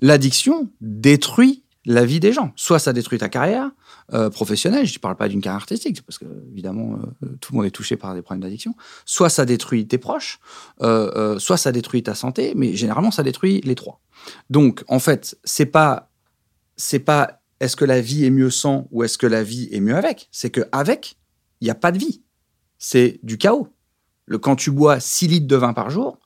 l'addiction 0.00 0.70
détruit 0.80 1.64
la 1.84 2.04
vie 2.04 2.20
des 2.20 2.32
gens. 2.32 2.52
Soit 2.56 2.78
ça 2.78 2.92
détruit 2.92 3.18
ta 3.18 3.28
carrière 3.28 3.70
euh, 4.12 4.30
professionnelle, 4.30 4.86
je 4.86 4.94
ne 4.94 4.98
parle 4.98 5.16
pas 5.16 5.28
d'une 5.28 5.40
carrière 5.40 5.60
artistique, 5.60 6.02
parce 6.02 6.18
que 6.18 6.26
évidemment 6.52 6.98
euh, 7.24 7.36
tout 7.40 7.52
le 7.52 7.56
monde 7.56 7.66
est 7.66 7.70
touché 7.72 7.96
par 7.96 8.14
des 8.14 8.22
problèmes 8.22 8.42
d'addiction. 8.42 8.74
Soit 9.04 9.30
ça 9.30 9.44
détruit 9.44 9.86
tes 9.86 9.98
proches, 9.98 10.38
euh, 10.82 11.38
soit 11.38 11.56
ça 11.56 11.72
détruit 11.72 12.02
ta 12.02 12.14
santé, 12.14 12.52
mais 12.56 12.74
généralement 12.74 13.10
ça 13.10 13.22
détruit 13.22 13.60
les 13.64 13.74
trois. 13.74 14.00
Donc 14.50 14.84
en 14.88 14.98
fait, 14.98 15.36
c'est 15.44 15.66
pas, 15.66 16.10
c'est 16.76 17.00
pas 17.00 17.41
est-ce 17.62 17.76
que 17.76 17.84
la 17.84 18.00
vie 18.00 18.24
est 18.24 18.30
mieux 18.30 18.50
sans 18.50 18.88
ou 18.90 19.04
est-ce 19.04 19.16
que 19.16 19.26
la 19.28 19.44
vie 19.44 19.68
est 19.70 19.78
mieux 19.78 19.94
avec? 19.94 20.28
C'est 20.32 20.50
que 20.50 20.62
avec, 20.72 21.16
il 21.60 21.66
n'y 21.66 21.70
a 21.70 21.76
pas 21.76 21.92
de 21.92 21.98
vie. 21.98 22.20
C'est 22.76 23.20
du 23.22 23.38
chaos. 23.38 23.68
Le, 24.26 24.38
quand 24.38 24.56
tu 24.56 24.72
bois 24.72 24.98
6 24.98 25.28
litres 25.28 25.46
de 25.46 25.54
vin 25.54 25.72
par 25.72 25.88
jour, 25.88 26.18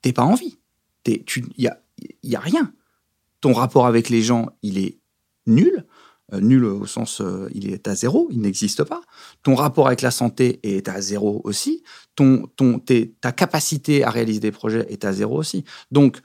t'es 0.00 0.14
pas 0.14 0.22
en 0.22 0.34
vie. 0.34 0.58
Il 1.06 1.22
n'y 1.58 1.66
a, 1.66 1.78
y 2.22 2.34
a 2.34 2.40
rien. 2.40 2.72
Ton 3.42 3.52
rapport 3.52 3.86
avec 3.86 4.08
les 4.08 4.22
gens, 4.22 4.48
il 4.62 4.78
est 4.78 4.98
nul. 5.46 5.84
Euh, 6.32 6.40
nul 6.40 6.64
au 6.64 6.86
sens, 6.86 7.20
euh, 7.20 7.50
il 7.52 7.70
est 7.70 7.86
à 7.86 7.94
zéro, 7.94 8.28
il 8.30 8.40
n'existe 8.40 8.84
pas. 8.84 9.02
Ton 9.42 9.56
rapport 9.56 9.86
avec 9.86 10.00
la 10.00 10.10
santé 10.10 10.60
est 10.62 10.88
à 10.88 11.02
zéro 11.02 11.42
aussi. 11.44 11.82
Ton, 12.16 12.46
ton, 12.56 12.80
ta 13.20 13.32
capacité 13.32 14.02
à 14.02 14.10
réaliser 14.10 14.40
des 14.40 14.52
projets 14.52 14.86
est 14.88 15.04
à 15.04 15.12
zéro 15.12 15.36
aussi. 15.36 15.64
Donc, 15.90 16.22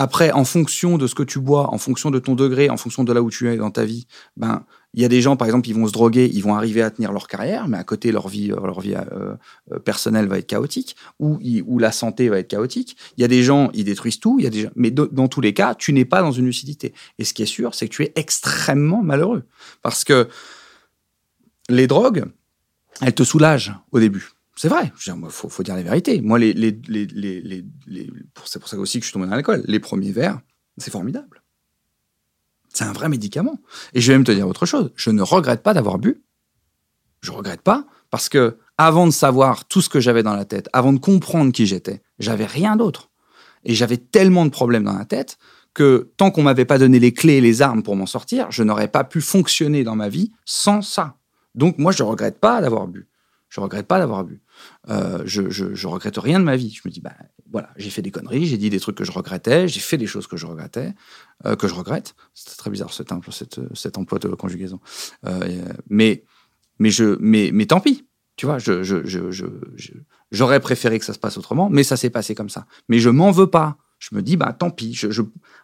après, 0.00 0.32
en 0.32 0.46
fonction 0.46 0.96
de 0.96 1.06
ce 1.06 1.14
que 1.14 1.22
tu 1.22 1.40
bois, 1.40 1.74
en 1.74 1.76
fonction 1.76 2.10
de 2.10 2.18
ton 2.18 2.34
degré, 2.34 2.70
en 2.70 2.78
fonction 2.78 3.04
de 3.04 3.12
là 3.12 3.20
où 3.20 3.28
tu 3.28 3.50
es 3.50 3.58
dans 3.58 3.70
ta 3.70 3.84
vie, 3.84 4.06
ben, 4.38 4.64
il 4.94 5.02
y 5.02 5.04
a 5.04 5.08
des 5.08 5.20
gens, 5.20 5.36
par 5.36 5.46
exemple, 5.46 5.68
ils 5.68 5.74
vont 5.74 5.86
se 5.86 5.92
droguer, 5.92 6.30
ils 6.32 6.42
vont 6.42 6.54
arriver 6.54 6.80
à 6.80 6.90
tenir 6.90 7.12
leur 7.12 7.28
carrière, 7.28 7.68
mais 7.68 7.76
à 7.76 7.84
côté, 7.84 8.10
leur 8.10 8.26
vie, 8.26 8.50
euh, 8.50 8.64
leur 8.64 8.80
vie 8.80 8.94
euh, 8.94 9.34
euh, 9.72 9.78
personnelle 9.78 10.26
va 10.26 10.38
être 10.38 10.46
chaotique, 10.46 10.96
ou, 11.18 11.38
la 11.78 11.92
santé 11.92 12.30
va 12.30 12.38
être 12.38 12.48
chaotique. 12.48 12.96
Il 13.18 13.20
y 13.20 13.24
a 13.24 13.28
des 13.28 13.42
gens, 13.42 13.68
ils 13.74 13.84
détruisent 13.84 14.20
tout, 14.20 14.38
il 14.40 14.46
y 14.46 14.66
a 14.66 14.70
mais 14.74 14.90
dans 14.90 15.28
tous 15.28 15.42
les 15.42 15.52
cas, 15.52 15.74
tu 15.74 15.92
n'es 15.92 16.06
pas 16.06 16.22
dans 16.22 16.32
une 16.32 16.46
lucidité. 16.46 16.94
Et 17.18 17.26
ce 17.26 17.34
qui 17.34 17.42
est 17.42 17.46
sûr, 17.46 17.74
c'est 17.74 17.86
que 17.86 17.94
tu 17.94 18.02
es 18.02 18.12
extrêmement 18.16 19.02
malheureux. 19.02 19.42
Parce 19.82 20.04
que 20.04 20.28
les 21.68 21.86
drogues, 21.86 22.24
elles 23.02 23.14
te 23.14 23.22
soulagent 23.22 23.74
au 23.92 24.00
début. 24.00 24.30
C'est 24.60 24.68
vrai, 24.68 24.92
il 25.06 25.30
faut, 25.30 25.48
faut 25.48 25.62
dire 25.62 25.74
la 25.74 25.82
vérité. 25.82 26.20
Moi, 26.20 26.38
les, 26.38 26.52
c'est 28.44 28.58
pour 28.58 28.68
ça 28.68 28.78
aussi 28.78 28.98
que 28.98 29.04
je 29.04 29.08
suis 29.08 29.14
tombé 29.14 29.24
dans 29.24 29.32
l'alcool. 29.32 29.64
Les 29.66 29.80
premiers 29.80 30.12
verres, 30.12 30.38
c'est 30.76 30.90
formidable. 30.90 31.42
C'est 32.68 32.84
un 32.84 32.92
vrai 32.92 33.08
médicament. 33.08 33.58
Et 33.94 34.02
je 34.02 34.12
vais 34.12 34.18
même 34.18 34.24
te 34.24 34.32
dire 34.32 34.46
autre 34.46 34.66
chose. 34.66 34.92
Je 34.96 35.08
ne 35.08 35.22
regrette 35.22 35.62
pas 35.62 35.72
d'avoir 35.72 35.98
bu. 35.98 36.22
Je 37.22 37.32
regrette 37.32 37.62
pas 37.62 37.86
parce 38.10 38.28
que 38.28 38.58
avant 38.76 39.06
de 39.06 39.12
savoir 39.12 39.64
tout 39.64 39.80
ce 39.80 39.88
que 39.88 39.98
j'avais 39.98 40.22
dans 40.22 40.36
la 40.36 40.44
tête, 40.44 40.68
avant 40.74 40.92
de 40.92 40.98
comprendre 40.98 41.52
qui 41.52 41.64
j'étais, 41.64 42.02
j'avais 42.18 42.44
rien 42.44 42.76
d'autre. 42.76 43.08
Et 43.64 43.74
j'avais 43.74 43.96
tellement 43.96 44.44
de 44.44 44.50
problèmes 44.50 44.84
dans 44.84 44.98
la 44.98 45.06
tête 45.06 45.38
que 45.72 46.12
tant 46.18 46.30
qu'on 46.30 46.42
m'avait 46.42 46.66
pas 46.66 46.76
donné 46.76 46.98
les 46.98 47.14
clés 47.14 47.36
et 47.36 47.40
les 47.40 47.62
armes 47.62 47.82
pour 47.82 47.96
m'en 47.96 48.04
sortir, 48.04 48.50
je 48.50 48.62
n'aurais 48.62 48.88
pas 48.88 49.04
pu 49.04 49.22
fonctionner 49.22 49.84
dans 49.84 49.96
ma 49.96 50.10
vie 50.10 50.32
sans 50.44 50.82
ça. 50.82 51.16
Donc 51.54 51.78
moi, 51.78 51.92
je 51.92 52.02
regrette 52.02 52.38
pas 52.38 52.60
d'avoir 52.60 52.88
bu. 52.88 53.09
Je 53.50 53.60
regrette 53.60 53.88
pas 53.88 53.98
d'avoir 53.98 54.24
bu. 54.24 54.40
Euh, 54.88 55.22
je, 55.26 55.86
regrette 55.86 56.16
rien 56.16 56.38
de 56.38 56.44
ma 56.44 56.56
vie. 56.56 56.70
Je 56.70 56.88
me 56.88 56.92
dis, 56.92 57.00
bah 57.00 57.12
voilà, 57.50 57.70
j'ai 57.76 57.90
fait 57.90 58.00
des 58.00 58.12
conneries, 58.12 58.46
j'ai 58.46 58.56
dit 58.56 58.70
des 58.70 58.78
trucs 58.78 58.96
que 58.96 59.04
je 59.04 59.10
regrettais, 59.10 59.66
j'ai 59.66 59.80
fait 59.80 59.98
des 59.98 60.06
choses 60.06 60.28
que 60.28 60.36
je 60.36 60.46
regrettais, 60.46 60.94
euh, 61.46 61.56
que 61.56 61.66
je 61.66 61.74
regrette. 61.74 62.14
C'est 62.32 62.56
très 62.56 62.70
bizarre 62.70 62.92
cet, 62.92 63.10
cet, 63.32 63.60
cet 63.74 63.98
emploi 63.98 64.20
de 64.20 64.28
conjugaison. 64.28 64.78
Euh, 65.26 65.64
mais, 65.88 66.22
mais, 66.78 66.90
je, 66.90 67.16
mais, 67.20 67.50
mais 67.52 67.66
tant 67.66 67.80
pis. 67.80 68.06
Tu 68.36 68.46
vois, 68.46 68.58
je, 68.58 68.84
je, 68.84 69.46
j'aurais 70.30 70.60
préféré 70.60 70.98
que 71.00 71.04
ça 71.04 71.12
se 71.12 71.18
passe 71.18 71.36
autrement, 71.36 71.68
mais 71.68 71.82
ça 71.82 71.96
s'est 71.96 72.08
passé 72.08 72.36
comme 72.36 72.48
ça. 72.48 72.66
Mais 72.88 73.00
je 73.00 73.10
m'en 73.10 73.32
veux 73.32 73.48
pas. 73.48 73.76
Je 73.98 74.14
me 74.14 74.22
dis, 74.22 74.36
bah 74.36 74.52
tant 74.52 74.70
pis. 74.70 74.98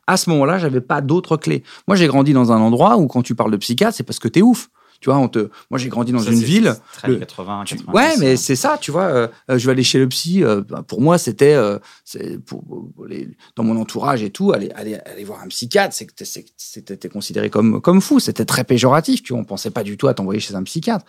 À 0.09 0.17
ce 0.17 0.29
moment-là, 0.31 0.59
j'avais 0.59 0.83
pas 0.83 1.01
d'autres 1.01 1.37
clés. 1.37 1.63
Moi, 1.87 1.97
j'ai 1.97 2.09
grandi 2.09 2.33
dans 2.33 2.53
un 2.53 2.59
endroit 2.59 2.99
où 2.99 3.07
quand 3.07 3.23
tu 3.23 3.35
parles 3.35 3.53
de 3.53 3.57
psychiatre, 3.57 3.97
c'est 3.97 4.03
parce 4.03 4.19
que 4.19 4.29
t'es 4.29 4.43
ouf. 4.43 4.69
Tu 5.01 5.11
vois, 5.11 5.19
on 5.19 5.29
te... 5.29 5.49
moi, 5.71 5.79
j'ai 5.79 5.89
grandi 5.89 6.13
dans 6.13 6.19
Ça, 6.21 6.31
une 6.31 6.41
ville. 6.43 6.75
très 6.95 7.09
le- 7.09 7.17
80, 7.17 7.65
tu- 7.67 7.77
90, 7.77 7.95
ouais, 7.97 8.17
mais 8.19 8.33
hein. 8.33 8.37
c'est 8.37 8.57
ça, 8.57 8.79
tu 8.81 8.91
vois. 8.91 9.05
euh, 9.05 9.29
euh, 9.51 9.59
je 9.59 9.67
vais 9.67 9.73
aller 9.73 9.83
chez 9.83 9.99
le 9.99 10.09
psy. 10.09 10.43
euh, 10.45 10.63
bah, 10.69 10.83
pour 10.87 11.01
moi, 11.01 11.19
c'était 11.19 11.55
euh, 11.55 11.79
dans 13.57 13.65
mon 13.65 13.77
entourage 13.81 14.23
et 14.23 14.31
tout. 14.31 14.53
Aller, 14.53 14.71
aller, 14.75 14.95
aller 14.95 15.25
voir 15.25 15.41
un 15.43 15.49
psychiatre, 15.49 15.95
c'était 15.95 17.09
considéré 17.09 17.51
comme 17.51 17.81
comme 17.81 18.01
fou. 18.01 18.21
C'était 18.21 18.45
très 18.45 18.65
péjoratif. 18.65 19.23
Tu 19.23 19.33
vois, 19.33 19.41
on 19.41 19.45
pensait 19.45 19.71
pas 19.71 19.83
du 19.83 19.97
tout 19.97 20.09
à 20.09 20.15
t'envoyer 20.15 20.41
chez 20.41 20.55
un 20.55 20.63
psychiatre. 20.63 21.05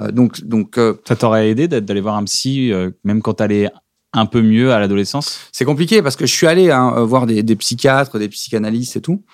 Euh, 0.00 0.10
donc, 0.10 0.42
donc 0.42 0.78
euh, 0.78 0.94
Ça 1.06 1.16
t'aurait 1.16 1.50
aidé 1.50 1.68
d'aller 1.68 2.00
voir 2.00 2.16
un 2.16 2.24
psy, 2.24 2.72
euh, 2.72 2.90
même 3.04 3.22
quand 3.22 3.34
t'allais 3.34 3.70
un 4.14 4.26
peu 4.26 4.42
mieux 4.42 4.72
à 4.72 4.78
l'adolescence? 4.78 5.38
C'est 5.52 5.64
compliqué 5.64 6.02
parce 6.02 6.16
que 6.16 6.26
je 6.26 6.34
suis 6.34 6.46
allé 6.46 6.70
hein, 6.70 7.02
voir 7.04 7.26
des, 7.26 7.42
des 7.42 7.56
psychiatres, 7.56 8.18
des 8.18 8.28
psychanalystes 8.28 8.96
et 8.96 9.00
tout. 9.00 9.24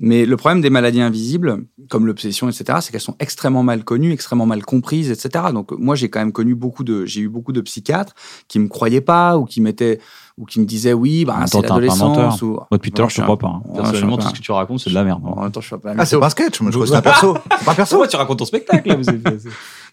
Mais 0.00 0.26
le 0.26 0.36
problème 0.36 0.60
des 0.60 0.70
maladies 0.70 1.00
invisibles, 1.00 1.66
comme 1.88 2.06
l'obsession, 2.06 2.48
etc., 2.48 2.78
c'est 2.80 2.90
qu'elles 2.90 3.00
sont 3.00 3.14
extrêmement 3.20 3.62
mal 3.62 3.84
connues, 3.84 4.10
extrêmement 4.12 4.44
mal 4.46 4.64
comprises, 4.64 5.08
etc. 5.10 5.46
Donc 5.52 5.70
moi, 5.70 5.94
j'ai 5.94 6.10
quand 6.10 6.18
même 6.18 6.32
connu 6.32 6.56
beaucoup 6.56 6.82
de, 6.82 7.06
j'ai 7.06 7.20
eu 7.20 7.28
beaucoup 7.28 7.52
de 7.52 7.60
psychiatres 7.60 8.12
qui 8.48 8.58
me 8.58 8.66
croyaient 8.66 9.00
pas 9.00 9.38
ou 9.38 9.44
qui 9.44 9.60
m'étaient 9.60 10.00
ou 10.36 10.46
qui 10.46 10.58
me 10.58 10.64
disaient 10.64 10.92
oui, 10.94 11.24
bah 11.24 11.44
c'est 11.46 11.62
l'adolescence. 11.62 12.00
menteur. 12.00 12.38
Ou... 12.42 12.46
Moi, 12.54 12.66
depuis 12.72 12.90
tout 12.90 12.96
à 12.98 13.02
l'heure, 13.02 13.10
je 13.10 13.16
te 13.18 13.22
crois 13.22 13.38
pas. 13.38 13.46
hein. 13.46 13.62
Personnellement, 13.72 14.18
tout 14.18 14.26
ce 14.28 14.32
que 14.34 14.40
tu 14.40 14.50
racontes, 14.50 14.80
c'est 14.80 14.90
de 14.90 14.94
la 14.96 15.04
merde. 15.04 15.22
hein. 15.24 15.32
En 15.36 15.42
même 15.42 15.52
temps, 15.52 15.60
je 15.60 15.66
suis 15.68 15.76
un 15.76 15.80
Ah, 15.96 16.04
c'est 16.04 16.18
pas 16.18 16.30
sketch, 16.30 16.60
moi 16.60 16.72
je 16.72 16.76
crois 16.76 16.86
que 16.86 16.90
c'est 16.90 16.98
un 16.98 17.02
perso. 17.12 17.36
C'est 17.56 17.64
pas 17.64 17.70
un 17.70 17.74
perso. 17.76 17.90
Pourquoi 17.94 18.08
tu 18.08 18.16
racontes 18.16 18.38
ton 18.40 18.44
spectacle 18.46 18.98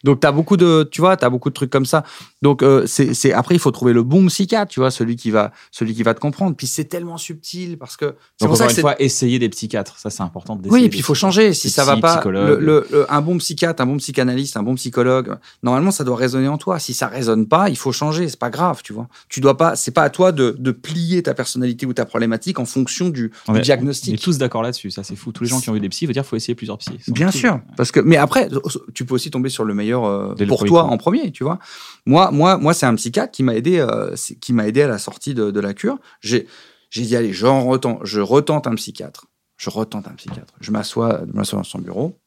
Donc, 0.03 0.19
tu 0.21 0.27
as 0.27 0.31
beaucoup 0.31 0.57
de, 0.57 0.87
tu 0.91 1.01
vois, 1.01 1.17
as 1.23 1.29
beaucoup 1.29 1.49
de 1.49 1.53
trucs 1.53 1.69
comme 1.69 1.85
ça. 1.85 2.03
Donc, 2.41 2.63
euh, 2.63 2.85
c'est, 2.87 3.33
après, 3.33 3.55
il 3.55 3.59
faut 3.59 3.71
trouver 3.71 3.93
le 3.93 4.03
bon 4.03 4.25
psychiatre, 4.27 4.71
tu 4.71 4.79
vois, 4.79 4.91
celui 4.91 5.15
qui 5.15 5.31
va, 5.31 5.51
celui 5.71 5.93
qui 5.93 6.03
va 6.03 6.13
te 6.13 6.19
comprendre. 6.19 6.55
Puis 6.55 6.67
c'est 6.67 6.85
tellement 6.85 7.17
subtil 7.17 7.77
parce 7.77 7.97
que 7.97 8.15
c'est 8.39 8.45
Donc, 8.45 8.49
pour 8.49 8.57
ça 8.57 8.67
que 8.67 8.73
une 8.73 8.79
fois, 8.81 8.95
essayer 9.01 9.37
des 9.39 9.49
psychiatres. 9.49 9.97
Ça, 9.99 10.09
c'est 10.09 10.23
important 10.23 10.55
d'essayer. 10.55 10.73
Oui, 10.73 10.85
et 10.85 10.89
puis 10.89 10.99
il 10.99 11.03
faut 11.03 11.13
changer. 11.13 11.53
Si 11.53 11.69
ça 11.69 11.85
va 11.85 11.97
pas, 11.97 12.15
psychologues. 12.15 12.47
le, 12.59 12.65
le- 12.65 12.87
le- 12.91 13.11
un 13.13 13.21
bon 13.21 13.37
psychiatre, 13.37 13.81
un 13.81 13.85
bon 13.85 13.97
psychanalyste, 13.97 14.57
un 14.57 14.63
bon 14.63 14.75
psychologue, 14.75 15.37
normalement, 15.63 15.91
ça 15.91 16.03
doit 16.03 16.17
résonner 16.17 16.47
en 16.47 16.57
toi. 16.57 16.79
Si 16.79 16.93
ça 16.93 17.07
résonne 17.07 17.47
pas, 17.47 17.69
il 17.69 17.77
faut 17.77 17.91
changer. 17.91 18.27
C'est 18.29 18.39
pas 18.39 18.49
grave, 18.49 18.81
tu 18.83 18.93
vois. 18.93 19.07
Tu 19.29 19.39
dois 19.39 19.57
pas, 19.57 19.75
c'est 19.75 19.91
pas 19.91 20.03
à 20.03 20.09
toi 20.09 20.31
de, 20.31 20.55
de 20.57 20.71
plier 20.71 21.21
ta 21.23 21.33
personnalité 21.33 21.85
ou 21.85 21.93
ta 21.93 22.05
problématique 22.05 22.59
en 22.59 22.65
fonction 22.65 23.09
du, 23.09 23.11
du 23.29 23.31
On 23.47 23.53
est- 23.53 23.57
On 23.57 23.59
est 23.59 23.61
diagnostic. 23.61 24.19
tous 24.21 24.37
d'accord 24.37 24.63
là-dessus. 24.63 24.89
Ça, 24.91 25.03
c'est 25.03 25.15
fou. 25.15 25.31
Tous 25.31 25.43
les 25.43 25.49
gens 25.49 25.59
qui 25.61 25.69
ont 25.69 25.75
eu 25.75 25.79
des 25.79 25.89
psys, 25.89 26.05
veut 26.07 26.13
dire 26.13 26.23
qu'il 26.23 26.29
faut 26.29 26.35
essayer 26.37 26.55
plusieurs 26.55 26.77
psys. 26.79 26.97
Bien 27.09 27.29
sûr, 27.31 27.59
parce 27.77 27.91
que 27.91 27.99
mais 27.99 28.17
après 28.17 28.49
tu 28.93 29.05
peux 29.05 29.13
aussi 29.13 29.29
tomber 29.29 29.49
sur 29.49 29.63
le 29.63 29.73
meilleur 29.73 29.90
euh, 29.93 30.33
pour 30.47 30.65
toi 30.65 30.83
en 30.85 30.97
premier, 30.97 31.31
tu 31.31 31.43
vois. 31.43 31.59
Moi 32.05 32.31
moi 32.31 32.57
moi 32.57 32.73
c'est 32.73 32.85
un 32.85 32.95
psychiatre 32.95 33.31
qui 33.31 33.43
m'a 33.43 33.55
aidé 33.55 33.79
euh, 33.79 34.15
qui 34.39 34.53
m'a 34.53 34.67
aidé 34.67 34.81
à 34.81 34.87
la 34.87 34.97
sortie 34.97 35.33
de, 35.33 35.51
de 35.51 35.59
la 35.59 35.73
cure. 35.73 35.97
J'ai 36.21 36.47
j'ai 36.89 37.03
dit 37.03 37.15
allez, 37.15 37.33
j'en 37.33 37.65
retente, 37.65 37.99
je 38.03 38.19
retente 38.19 38.67
un 38.67 38.75
psychiatre. 38.75 39.27
Je 39.57 39.69
retente 39.69 40.07
un 40.07 40.13
psychiatre. 40.13 40.53
Je 40.59 40.71
m'assois 40.71 41.21
je 41.27 41.33
m'assois 41.33 41.57
dans 41.57 41.63
son 41.63 41.79
bureau. 41.79 42.17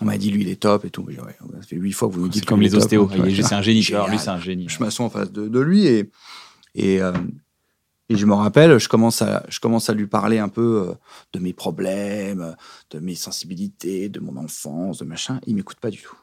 On 0.00 0.04
m'a 0.04 0.18
dit 0.18 0.30
lui 0.30 0.42
il 0.42 0.48
est 0.48 0.60
top 0.60 0.84
et 0.84 0.90
tout. 0.90 1.06
Dis, 1.08 1.18
ouais, 1.18 1.36
ça 1.60 1.66
fait 1.66 1.76
huit 1.76 1.92
fois 1.92 2.08
que 2.08 2.14
vous 2.14 2.22
nous 2.22 2.28
dites 2.28 2.44
comme 2.46 2.60
les 2.60 2.74
ostéos. 2.74 3.08
C'est 3.10 3.54
un 3.54 3.62
génie. 3.62 3.82
Génial. 3.82 4.00
Alors, 4.02 4.10
lui, 4.10 4.18
c'est 4.18 4.30
un 4.30 4.40
génie. 4.40 4.68
Je 4.68 4.78
m'assois 4.80 5.06
en 5.06 5.10
face 5.10 5.30
de, 5.30 5.48
de 5.48 5.60
lui 5.60 5.86
et, 5.86 6.10
et, 6.74 7.00
euh, 7.02 7.12
et 8.08 8.16
je 8.16 8.26
me 8.26 8.34
rappelle, 8.34 8.78
je 8.78 8.88
commence, 8.88 9.22
à, 9.22 9.44
je 9.48 9.58
commence 9.60 9.88
à 9.88 9.94
lui 9.94 10.06
parler 10.06 10.38
un 10.38 10.48
peu 10.48 10.88
euh, 10.90 10.94
de 11.32 11.38
mes 11.38 11.52
problèmes, 11.52 12.54
de 12.90 12.98
mes 12.98 13.14
sensibilités, 13.14 14.08
de 14.08 14.20
mon 14.20 14.36
enfance, 14.36 14.98
de 14.98 15.04
machin. 15.04 15.40
Il 15.46 15.54
m'écoute 15.56 15.78
pas 15.80 15.90
du 15.90 15.98
tout. 16.02 16.16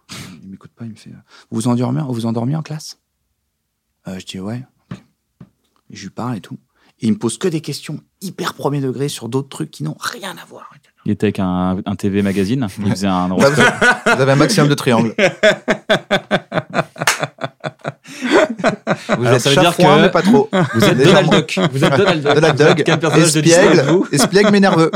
Il 0.44 0.50
m'écoute 0.50 0.72
pas, 0.76 0.86
il 0.86 0.92
me 0.92 0.96
fait 0.96 1.10
euh, 1.10 1.16
Vous 1.50 1.62
vous 1.62 1.68
endormez, 1.68 2.02
vous 2.02 2.14
vous 2.14 2.26
endormez 2.26 2.56
en 2.56 2.62
classe? 2.62 3.00
Euh, 4.08 4.20
Je 4.20 4.26
dis 4.26 4.40
Ouais. 4.40 4.64
ok. 4.92 4.98
Et 5.90 5.96
je 5.96 6.04
lui 6.04 6.10
parle 6.12 6.38
et 6.38 6.42
tout. 6.42 6.60
Et 7.02 7.08
il 7.08 7.14
me 7.14 7.18
pose 7.18 7.38
que 7.38 7.48
des 7.48 7.62
questions 7.62 8.02
hyper 8.22 8.54
premier 8.54 8.82
degré 8.82 9.08
sur 9.08 9.30
d'autres 9.30 9.48
trucs 9.50 9.72
qui 9.72 9.84
n'ont 9.84 9.96
rien 10.00 10.36
à 10.38 10.46
voir. 10.46 10.70
Il 11.06 11.14
était 11.14 11.28
avec 11.28 11.40
un, 11.40 11.82
un 11.86 11.96
TV 11.96 12.22
magazine. 12.22 12.68
Il 12.80 12.92
faisait 12.92 13.08
un 13.08 13.30
vous 13.36 13.42
avez 14.06 14.32
un 14.34 14.36
maximum 14.36 14.68
de 14.68 14.76
triangles. 14.76 15.16
Vous 19.18 19.28
êtes 19.28 19.42
ça 19.42 19.50
veut 19.50 19.56
dire 19.56 19.64
chafouin, 19.74 19.98
que- 19.98 20.02
mais 20.02 20.10
pas 20.10 20.22
trop. 20.22 20.50
Vous 20.76 20.84
êtes. 20.86 20.98
Donald 21.04 21.30
Duck. 21.30 21.60
Vous 21.72 21.84
êtes 21.84 21.96
Donald 21.96 22.22
Duck. 22.24 22.36
Donald 22.36 22.58
Duck, 22.58 23.18
espiègle, 23.18 23.86
espiègle 24.12 24.50
mais 24.52 24.60
nerveux. 24.60 24.92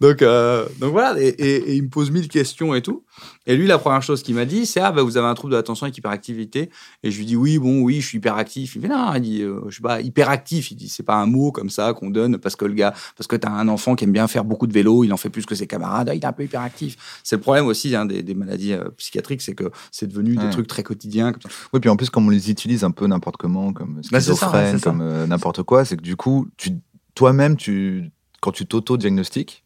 Donc, 0.00 0.22
euh, 0.22 0.66
donc 0.80 0.92
voilà, 0.92 1.20
et, 1.20 1.28
et- 1.28 1.70
et 1.70 1.74
il 1.76 1.84
me 1.84 1.88
pose 1.88 2.10
mille 2.10 2.28
questions 2.28 2.74
et 2.74 2.82
tout. 2.82 3.04
Et 3.46 3.56
lui, 3.56 3.66
la 3.66 3.78
première 3.78 4.02
chose 4.02 4.22
qu'il 4.22 4.34
m'a 4.34 4.44
dit, 4.44 4.66
c'est 4.66 4.80
Ah, 4.80 4.90
bah, 4.90 5.02
vous 5.02 5.16
avez 5.16 5.26
un 5.28 5.34
trouble 5.34 5.52
de 5.52 5.56
l'attention 5.56 5.84
avec 5.84 5.96
hyperactivité. 5.96 6.70
Et 7.02 7.10
je 7.10 7.18
lui 7.18 7.26
dis 7.26 7.36
Oui, 7.36 7.58
bon, 7.58 7.82
oui, 7.82 8.00
je 8.00 8.06
suis 8.08 8.18
hyperactif. 8.18 8.74
Il 8.74 8.78
me 8.82 8.86
fait 8.88 8.92
Non, 8.92 9.12
il 9.14 9.20
dit 9.20 9.42
euh, 9.42 9.60
Je 9.66 9.74
suis 9.74 9.82
pas 9.82 10.00
hyperactif. 10.00 10.70
Il 10.70 10.74
dit 10.76 10.88
C'est 10.88 11.02
pas 11.02 11.14
un 11.16 11.26
mot 11.26 11.52
comme 11.52 11.70
ça 11.70 11.92
qu'on 11.92 12.10
donne 12.10 12.38
parce 12.38 12.56
que 12.56 12.64
le 12.64 12.74
gars, 12.74 12.92
parce 13.16 13.26
que 13.28 13.36
tu 13.36 13.46
as 13.46 13.52
un 13.52 13.68
enfant 13.68 13.94
qui 13.94 14.04
aime 14.04 14.12
bien 14.12 14.26
faire 14.26 14.44
beaucoup 14.44 14.66
de 14.66 14.72
vélo, 14.72 15.04
il 15.04 15.12
en 15.12 15.16
fait 15.16 15.30
plus 15.30 15.46
que 15.46 15.54
ses 15.54 15.66
camarades, 15.66 16.08
ah, 16.10 16.14
il 16.14 16.22
est 16.22 16.26
un 16.26 16.32
peu 16.32 16.44
hyperactif. 16.44 17.20
C'est 17.22 17.36
le 17.36 17.42
problème 17.42 17.66
aussi 17.66 17.94
hein, 17.94 18.04
des, 18.06 18.22
des 18.22 18.34
maladies 18.34 18.72
euh, 18.72 18.88
psychiatriques, 18.96 19.42
c'est 19.42 19.54
que 19.54 19.70
c'est 19.92 20.06
devenu 20.08 20.36
des 20.36 20.50
trucs 20.50 20.66
très 20.66 20.82
quotidiens. 20.82 21.32
comme 21.32 21.42
ça. 21.42 21.48
Oui, 21.72 21.80
puis 21.80 21.90
en 21.90 21.96
plus, 21.96 22.10
comme 22.10 22.26
on 22.26 22.30
les 22.30 22.50
utilise 22.50 22.82
un 22.84 22.90
peu 22.90 23.06
n'importe 23.06 23.36
comment, 23.36 23.72
comme 23.72 24.00
Bah, 24.10 24.20
ça, 24.20 24.32
schizophrène, 24.32 24.74
ouais, 24.74 24.80
ça. 24.80 24.90
comme 24.90 25.00
euh, 25.02 25.26
n'importe 25.26 25.62
quoi, 25.62 25.84
c'est 25.84 25.96
que 25.96 26.02
du 26.02 26.16
coup, 26.16 26.48
tu, 26.56 26.70
toi-même, 27.14 27.56
tu, 27.56 28.10
quand 28.40 28.52
tu 28.52 28.66
t'auto-diagnostiques, 28.66 29.63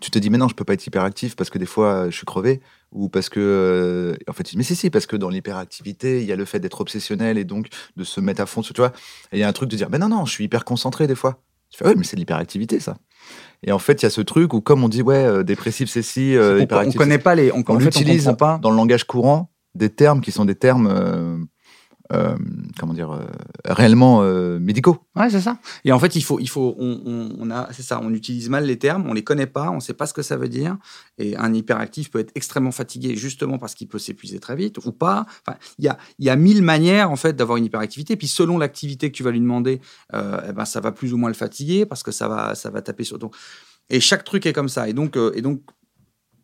tu 0.00 0.10
te 0.10 0.18
dis, 0.18 0.30
mais 0.30 0.38
non, 0.38 0.48
je 0.48 0.54
peux 0.54 0.64
pas 0.64 0.74
être 0.74 0.86
hyperactif 0.86 1.34
parce 1.36 1.50
que 1.50 1.58
des 1.58 1.66
fois, 1.66 2.08
je 2.10 2.16
suis 2.16 2.24
crevé. 2.26 2.60
Ou 2.92 3.08
parce 3.08 3.28
que. 3.28 3.40
euh, 3.40 4.14
en 4.28 4.32
fait, 4.32 4.44
tu 4.44 4.52
dis, 4.52 4.56
mais 4.58 4.62
si, 4.62 4.74
si, 4.76 4.90
parce 4.90 5.06
que 5.06 5.16
dans 5.16 5.28
l'hyperactivité, 5.28 6.20
il 6.20 6.26
y 6.26 6.32
a 6.32 6.36
le 6.36 6.44
fait 6.44 6.60
d'être 6.60 6.80
obsessionnel 6.80 7.36
et 7.38 7.44
donc 7.44 7.66
de 7.96 8.04
se 8.04 8.20
mettre 8.20 8.40
à 8.40 8.46
fond, 8.46 8.62
sur- 8.62 8.74
tu 8.74 8.80
vois. 8.80 8.92
Et 9.32 9.38
il 9.38 9.40
y 9.40 9.42
a 9.42 9.48
un 9.48 9.52
truc 9.52 9.68
de 9.70 9.76
dire, 9.76 9.88
mais 9.90 9.98
non, 9.98 10.08
non, 10.08 10.24
je 10.24 10.32
suis 10.32 10.44
hyper 10.44 10.64
concentré 10.64 11.06
des 11.06 11.14
fois. 11.14 11.42
Tu 11.70 11.78
fais, 11.78 11.84
ouais, 11.86 11.94
mais 11.96 12.04
c'est 12.04 12.16
de 12.16 12.20
l'hyperactivité, 12.20 12.80
ça. 12.80 12.96
Et 13.62 13.72
en 13.72 13.78
fait, 13.78 14.00
il 14.02 14.04
y 14.04 14.06
a 14.06 14.10
ce 14.10 14.20
truc 14.22 14.54
où, 14.54 14.60
comme 14.60 14.84
on 14.84 14.88
dit, 14.88 15.02
ouais, 15.02 15.16
euh, 15.16 15.42
dépressif, 15.42 15.90
c'est 15.90 16.02
si, 16.02 16.34
euh, 16.36 16.54
on, 16.54 16.60
on 16.60 16.62
hyperactif, 16.62 16.92
c'est 16.92 16.98
connaît 16.98 17.18
pas 17.18 17.34
les. 17.34 17.52
On, 17.52 17.56
on 17.68 17.76
en 17.76 17.80
fait, 17.80 17.96
on 17.96 18.36
pas. 18.36 18.58
dans 18.62 18.70
le 18.70 18.76
langage 18.76 19.04
courant 19.04 19.50
des 19.74 19.90
termes 19.90 20.20
qui 20.20 20.32
sont 20.32 20.44
des 20.44 20.54
termes 20.54 20.86
euh, 22.12 22.36
comment 22.78 22.94
dire 22.94 23.10
euh, 23.12 23.26
réellement 23.66 24.22
euh, 24.22 24.58
médicaux. 24.58 24.98
Ouais, 25.14 25.28
c'est 25.30 25.40
ça. 25.40 25.58
Et 25.84 25.92
en 25.92 25.98
fait, 25.98 26.16
il 26.16 26.22
faut, 26.22 26.38
il 26.40 26.48
faut, 26.48 26.74
on, 26.78 27.00
on- 27.04 27.36
on 27.38 27.50
a, 27.50 27.68
c'est 27.72 27.82
ça, 27.82 28.00
on 28.02 28.12
utilise 28.14 28.48
mal 28.48 28.64
les 28.64 28.78
termes, 28.78 29.06
on 29.06 29.12
les 29.12 29.22
connaît 29.24 29.46
pas, 29.46 29.70
on 29.70 29.80
sait 29.80 29.94
pas 29.94 30.06
ce 30.06 30.14
que 30.14 30.22
ça 30.22 30.36
veut 30.36 30.48
dire. 30.48 30.76
Et 31.18 31.36
un 31.36 31.52
hyperactif 31.52 32.10
peut 32.10 32.18
être 32.20 32.32
extrêmement 32.34 32.72
fatigué 32.72 33.16
justement 33.16 33.58
parce 33.58 33.74
qu'il 33.74 33.88
peut 33.88 33.98
s'épuiser 33.98 34.38
très 34.40 34.56
vite 34.56 34.78
ou 34.86 34.92
pas. 34.92 35.26
Enfin, 35.46 35.58
il 35.78 35.84
y 35.84 35.88
a, 35.88 35.98
il 36.18 36.24
y 36.26 36.30
a 36.30 36.36
mille 36.36 36.62
manières 36.62 37.10
en 37.10 37.16
fait 37.16 37.34
d'avoir 37.36 37.58
une 37.58 37.64
hyperactivité. 37.66 38.16
Puis 38.16 38.28
selon 38.28 38.58
l'activité 38.58 39.10
que 39.10 39.16
tu 39.16 39.22
vas 39.22 39.30
lui 39.30 39.40
demander, 39.40 39.80
euh, 40.14 40.40
eh 40.48 40.52
ben 40.52 40.64
ça 40.64 40.80
va 40.80 40.92
plus 40.92 41.12
ou 41.12 41.16
moins 41.18 41.30
le 41.30 41.34
fatiguer 41.34 41.84
parce 41.86 42.02
que 42.02 42.10
ça 42.12 42.28
va, 42.28 42.54
ça 42.54 42.70
va 42.70 42.82
taper 42.82 43.04
sur. 43.04 43.18
Donc, 43.18 43.34
et 43.90 44.00
chaque 44.00 44.24
truc 44.24 44.46
est 44.46 44.52
comme 44.52 44.68
ça. 44.68 44.88
Et 44.88 44.92
donc, 44.92 45.16
euh, 45.16 45.32
et 45.34 45.42
donc, 45.42 45.62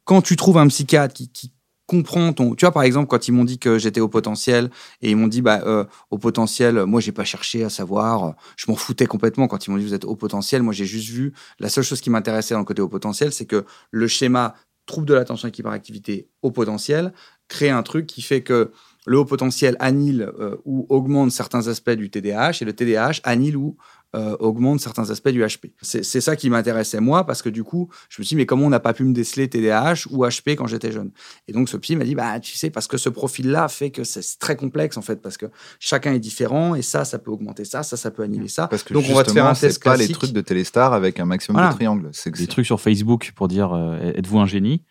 quand 0.05 0.21
tu 0.21 0.37
trouves 0.37 0.59
un 0.59 0.67
psychiatre 0.69 1.15
qui, 1.15 1.31
qui 1.31 1.53
comprend 1.87 2.33
ton. 2.33 2.55
Tu 2.55 2.65
vois, 2.65 2.73
par 2.73 2.83
exemple, 2.83 3.09
quand 3.09 3.29
ils 3.29 3.33
m'ont 3.33 3.45
dit 3.45 3.59
que 3.59 3.79
j'étais 3.79 4.01
au 4.01 4.09
potentiel 4.09 4.71
et 5.03 5.11
ils 5.11 5.17
m'ont 5.17 5.27
dit, 5.27 5.43
bah, 5.43 5.63
euh, 5.67 5.85
au 6.11 6.19
potentiel, 6.19 6.85
moi, 6.87 7.01
j'ai 7.01 7.13
pas 7.13 7.25
cherché 7.25 7.65
à 7.65 7.71
savoir. 7.71 8.35
Je 8.57 8.67
m'en 8.71 8.77
foutais 8.77 9.07
complètement 9.07 9.49
quand 9.49 9.67
ils 9.67 9.71
m'ont 9.71 9.77
dit, 9.77 9.85
vous 9.85 9.95
êtes 9.95 10.05
au 10.05 10.17
potentiel. 10.17 10.63
Moi, 10.63 10.73
j'ai 10.73 10.87
juste 10.87 11.11
vu. 11.11 11.33
La 11.59 11.69
seule 11.69 11.85
chose 11.85 12.01
qui 12.01 12.11
m'intéressait 12.11 12.55
dans 12.55 12.61
le 12.61 12.67
côté 12.67 12.83
au 12.83 12.89
potentiel, 12.89 13.33
c'est 13.33 13.47
que 13.47 13.65
le 13.91 14.09
schéma 14.09 14.55
trouble 14.87 15.07
de 15.07 15.15
l'attention 15.15 15.47
avec 15.47 15.59
hyperactivité 15.59 16.29
au 16.43 16.51
potentiel 16.51 17.13
crée 17.49 17.71
un 17.71 17.83
truc 17.83 18.07
qui 18.07 18.23
fait 18.23 18.43
que 18.43 18.71
le 19.07 19.19
haut 19.19 19.25
potentiel 19.25 19.77
annule 19.81 20.33
euh, 20.39 20.57
ou 20.65 20.87
augmente 20.89 21.31
certains 21.31 21.69
aspects 21.69 21.91
du 21.91 22.11
TDAH 22.11 22.59
et 22.61 22.65
le 22.65 22.73
TDAH 22.73 23.21
annule 23.23 23.57
ou 23.57 23.77
euh, 24.15 24.37
augmente 24.39 24.81
certains 24.81 25.11
aspects 25.11 25.29
du 25.31 25.43
HP. 25.43 25.73
C'est 25.83 26.21
ça 26.21 26.37
qui 26.37 26.49
m'intéressait 26.49 27.01
moi 27.01 27.25
parce 27.27 27.43
que 27.43 27.49
du 27.49 27.65
coup, 27.65 27.89
je 28.09 28.23
me 28.23 28.25
suis 28.25 28.35
dit, 28.35 28.37
mais 28.37 28.47
comment 28.47 28.67
on 28.67 28.71
n'a 28.71 28.81
pas 28.81 28.93
pu 28.95 29.05
me 29.05 29.13
déceler 29.13 29.49
TDAH 29.49 30.07
ou 30.11 30.25
HP 30.25 30.55
quand 30.55 30.67
j'étais 30.67 30.93
jeune? 30.93 31.11
Et 31.49 31.53
donc 31.53 31.69
ce 31.69 31.77
psy 31.77 31.97
m'a 31.97 32.05
dit, 32.05 32.15
bah 32.15 32.39
tu 32.41 32.57
sais, 32.57 32.71
parce 32.71 32.87
que 32.87 32.97
ce 32.97 33.09
profil-là 33.09 33.69
fait 33.69 33.91
que 33.91 34.05
c'est 34.05 34.23
très 34.39 34.57
complexe 34.57 34.97
en 34.97 35.03
fait, 35.03 35.21
parce 35.21 35.37
que 35.37 35.47
chacun 35.81 36.13
est 36.15 36.19
différent 36.21 36.75
et 36.75 36.83
ça, 36.83 37.05
ça 37.05 37.19
peut 37.19 37.31
augmenter 37.31 37.65
ça, 37.65 37.83
ça, 37.83 37.97
ça 37.97 38.11
peut 38.11 38.23
annuler 38.23 38.49
ça. 38.49 38.69
Parce 38.69 38.83
que 38.83 38.95
donc 38.95 39.05
on 39.11 39.15
va 39.15 39.25
te 39.25 39.33
faire 39.33 39.47
un 39.47 39.55
test 39.55 39.83
pas 39.83 39.97
les 39.97 40.09
trucs 40.09 40.33
de 40.33 40.41
Téléstar 40.41 40.93
avec 40.93 41.19
un 41.21 41.25
maximum 41.25 41.57
Voilà. 41.57 41.73
de 41.73 41.77
triangles. 41.77 42.11
Des 42.39 42.47
trucs 42.47 42.67
sur 42.67 42.81
Facebook 42.81 43.33
pour 43.35 43.49
dire 43.49 43.73
euh, 43.73 44.13
êtes-vous 44.15 44.39
un 44.39 44.47
génie? 44.47 44.83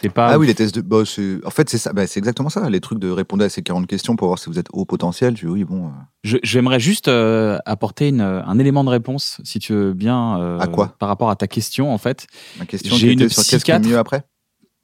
C'est 0.00 0.08
pas. 0.08 0.26
Ah 0.32 0.38
oui, 0.38 0.46
les 0.48 0.54
tests 0.54 0.74
de. 0.74 0.80
bah, 0.80 1.04
c'est- 1.06 1.38
en 1.46 1.50
fait, 1.50 1.70
c'est 1.70 1.78
ça. 1.78 1.92
bah, 1.92 2.06
c'est 2.06 2.18
exactement 2.18 2.48
ça. 2.48 2.68
Les 2.68 2.80
trucs 2.80 2.98
de 2.98 3.08
répondre 3.10 3.44
à 3.44 3.48
ces 3.48 3.62
40 3.62 3.86
questions 3.86 4.16
pour 4.16 4.26
voir 4.26 4.38
si 4.40 4.50
vous 4.50 4.58
êtes 4.58 4.66
haut 4.72 4.84
potentiel. 4.84 5.34
Tu 5.34 5.46
dis, 5.46 5.50
oui, 5.52 5.64
bon. 5.64 5.86
euh, 5.86 5.90
Je- 6.24 6.38
J'aimerais 6.42 6.80
juste 6.80 7.06
euh, 7.08 7.58
apporter 7.64 8.08
une, 8.08 8.20
un 8.20 8.58
élément 8.58 8.82
de 8.82 8.90
réponse, 8.90 9.40
si 9.44 9.60
tu 9.60 9.72
veux 9.72 9.92
bien. 9.92 10.40
euh, 10.40 10.58
À 10.58 10.66
quoi? 10.66 10.96
Par 10.98 11.08
rapport 11.08 11.30
à 11.30 11.36
ta 11.36 11.46
question, 11.46 11.92
en 11.94 11.98
fait. 11.98 12.26
ma 12.58 12.66
question 12.66 12.96
J'ai 12.96 13.06
qui 13.08 13.12
une 13.12 13.20
était 13.22 13.28
sur 13.28 13.42
qu'est-ce 13.44 13.48
qui 13.50 13.54
est 13.54 13.58
psychiatre. 13.74 13.88
mieux 13.88 13.96
après? 13.98 14.24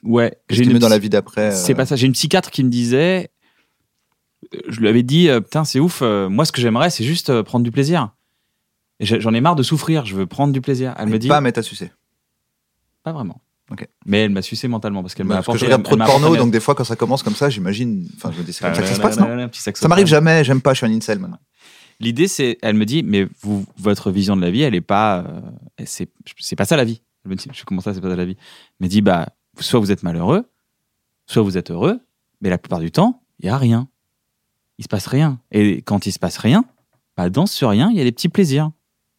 Ouais. 0.05 0.31
Qu'est-ce 0.49 0.59
j'ai 0.63 0.67
une 0.67 0.75
mieux 0.75 0.79
dans 0.79 0.89
la 0.89 0.99
vie 0.99 1.11
d'après 1.11 1.49
euh, 1.53 1.57
C'est 1.57 1.75
pas 1.75 1.87
ça. 1.87 1.97
J'ai 1.97 2.07
une 2.07 2.13
psychiatre 2.13 2.51
qui 2.51 2.63
me 2.65 2.71
disait. 2.71 3.31
Je 4.69 4.81
lui 4.81 4.89
avais 4.89 5.03
dit, 5.03 5.29
putain, 5.43 5.65
c'est 5.65 5.81
ouf. 5.81 6.01
euh, 6.03 6.29
moi, 6.29 6.45
ce 6.45 6.53
que 6.53 6.61
j'aimerais, 6.61 6.89
c'est 6.91 7.05
juste 7.05 7.31
euh, 7.31 7.43
prendre 7.43 7.65
du 7.65 7.71
plaisir. 7.71 8.15
J'en 9.01 9.35
ai 9.35 9.41
marre 9.41 9.57
de 9.57 9.63
souffrir. 9.63 10.05
Je 10.07 10.15
veux 10.15 10.27
prendre 10.27 10.53
du 10.53 10.61
plaisir. 10.61 10.95
Elle 10.99 11.07
mais 11.07 11.13
me 11.15 11.19
dit, 11.19 11.29
Pas 11.29 11.35
pas, 11.35 11.41
mettre 11.41 11.59
à 11.59 11.63
sucer. 11.63 11.91
vraiment. 13.05 13.41
Mais 14.07 14.25
elle 14.25 14.31
m'a 14.31 14.43
sucé 14.43 14.67
mentalement 14.69 15.03
parce 15.03 15.15
qu'elle 15.15 15.27
m'a 15.27 15.37
Parce 15.37 15.47
que 15.47 15.51
apporté. 15.53 15.61
je 15.61 15.65
regarde 15.67 15.83
trop 15.85 15.97
de 15.97 16.05
porno, 16.05 16.27
apporté- 16.27 16.39
donc 16.39 16.51
des 16.53 16.61
fois, 16.61 16.75
quand 16.75 16.85
ça 16.85 16.97
commence 16.97 17.23
comme 17.23 17.35
ça, 17.35 17.49
j'imagine. 17.51 18.09
Enfin, 18.17 18.33
je 18.33 18.39
me 18.41 18.45
dis, 18.45 18.53
c'est 18.53 18.65
comme 18.65 18.75
ça 18.75 18.83
que 18.83 18.89
ça 18.89 18.95
se 18.95 19.01
passe, 19.01 19.19
non. 19.19 19.49
Ça 19.75 19.89
m'arrive 19.89 20.07
jamais. 20.07 20.43
J'aime 20.45 20.61
pas. 20.61 20.73
Je 20.75 20.79
suis 20.79 20.87
un 20.87 20.93
incel 20.97 21.19
maintenant. 21.19 21.39
L'idée, 22.01 22.29
c'est, 22.29 22.57
elle 22.63 22.75
me 22.77 22.87
dit, 22.87 23.03
mais 23.03 23.29
vous, 23.43 23.67
votre 23.77 24.11
vision 24.11 24.35
de 24.35 24.41
la 24.41 24.51
vie, 24.51 24.63
elle 24.63 24.75
est 24.75 24.81
pas, 24.81 25.19
euh, 25.19 25.41
c'est, 25.85 26.09
c'est 26.39 26.57
pas 26.57 26.65
ça 26.65 26.77
la 26.77 26.85
vie. 26.85 27.03
Elle 27.25 27.31
me 27.33 27.37
dit, 27.37 27.47
je 27.53 27.63
comment 27.65 27.83
ça, 27.83 27.93
c'est 27.93 28.01
pas 28.01 28.09
ça 28.09 28.17
la 28.17 28.25
vie? 28.25 28.37
Elle 28.81 28.87
me 28.87 28.89
dit, 28.89 29.03
bah, 29.03 29.29
soit 29.59 29.79
vous 29.81 29.93
êtes 29.93 30.03
malheureux, 30.03 30.49
soit 31.27 31.43
vous 31.43 31.59
êtes 31.59 31.71
heureux, 31.71 32.01
mais 32.41 32.49
la 32.49 32.57
plupart 32.57 32.81
du 32.81 32.91
temps, 32.91 33.23
il 33.39 33.47
y 33.47 33.49
a 33.51 33.59
rien. 33.59 33.87
Il 34.79 34.85
se 34.85 34.89
passe 34.89 35.07
rien. 35.07 35.39
Et 35.53 35.83
quand 35.83 36.07
il 36.07 36.13
se 36.13 36.19
passe 36.19 36.39
rien, 36.39 36.65
bah, 37.19 37.29
dans 37.29 37.45
ce 37.45 37.67
rien, 37.67 37.91
il 37.91 37.99
y 37.99 38.01
a 38.01 38.05
des 38.05 38.13
petits 38.13 38.31
plaisirs. 38.31 38.71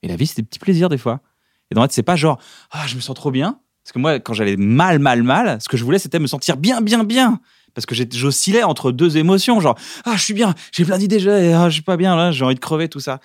Et 0.02 0.08
la 0.08 0.16
vie, 0.16 0.26
c'est 0.26 0.38
des 0.38 0.44
petits 0.48 0.58
plaisirs 0.58 0.90
des 0.90 0.98
fois. 0.98 1.22
Et 1.70 1.76
dans 1.76 1.84
tête, 1.84 1.92
c'est 1.92 2.02
pas 2.02 2.16
genre, 2.16 2.40
ah, 2.72 2.88
je 2.88 2.96
me 2.96 3.02
sens 3.02 3.16
trop 3.16 3.30
bien. 3.30 3.60
Parce 3.84 3.94
que 3.94 4.00
moi, 4.00 4.20
quand 4.20 4.34
j'allais 4.34 4.58
mal, 4.58 5.00
mal, 5.00 5.24
mal, 5.24 5.60
ce 5.62 5.68
que 5.68 5.78
je 5.78 5.84
voulais, 5.84 6.00
c'était 6.00 6.20
me 6.20 6.28
sentir 6.28 6.58
bien, 6.58 6.82
bien, 6.82 7.04
bien. 7.04 7.40
Parce 7.74 7.86
que 7.86 7.96
j'oscillais 7.96 8.64
entre 8.64 8.92
deux 8.92 9.18
émotions, 9.18 9.60
genre, 9.60 9.78
ah, 10.06 10.16
je 10.18 10.24
suis 10.24 10.34
bien, 10.34 10.54
j'ai 10.72 10.84
plein 10.86 10.98
d'idées, 10.98 11.26
ah, 11.54 11.70
je 11.70 11.74
suis 11.74 11.82
pas 11.82 11.98
bien, 11.98 12.16
là, 12.16 12.32
j'ai 12.32 12.44
envie 12.44 12.56
de 12.56 12.60
crever, 12.60 12.90
tout 12.90 13.00
ça. 13.00 13.20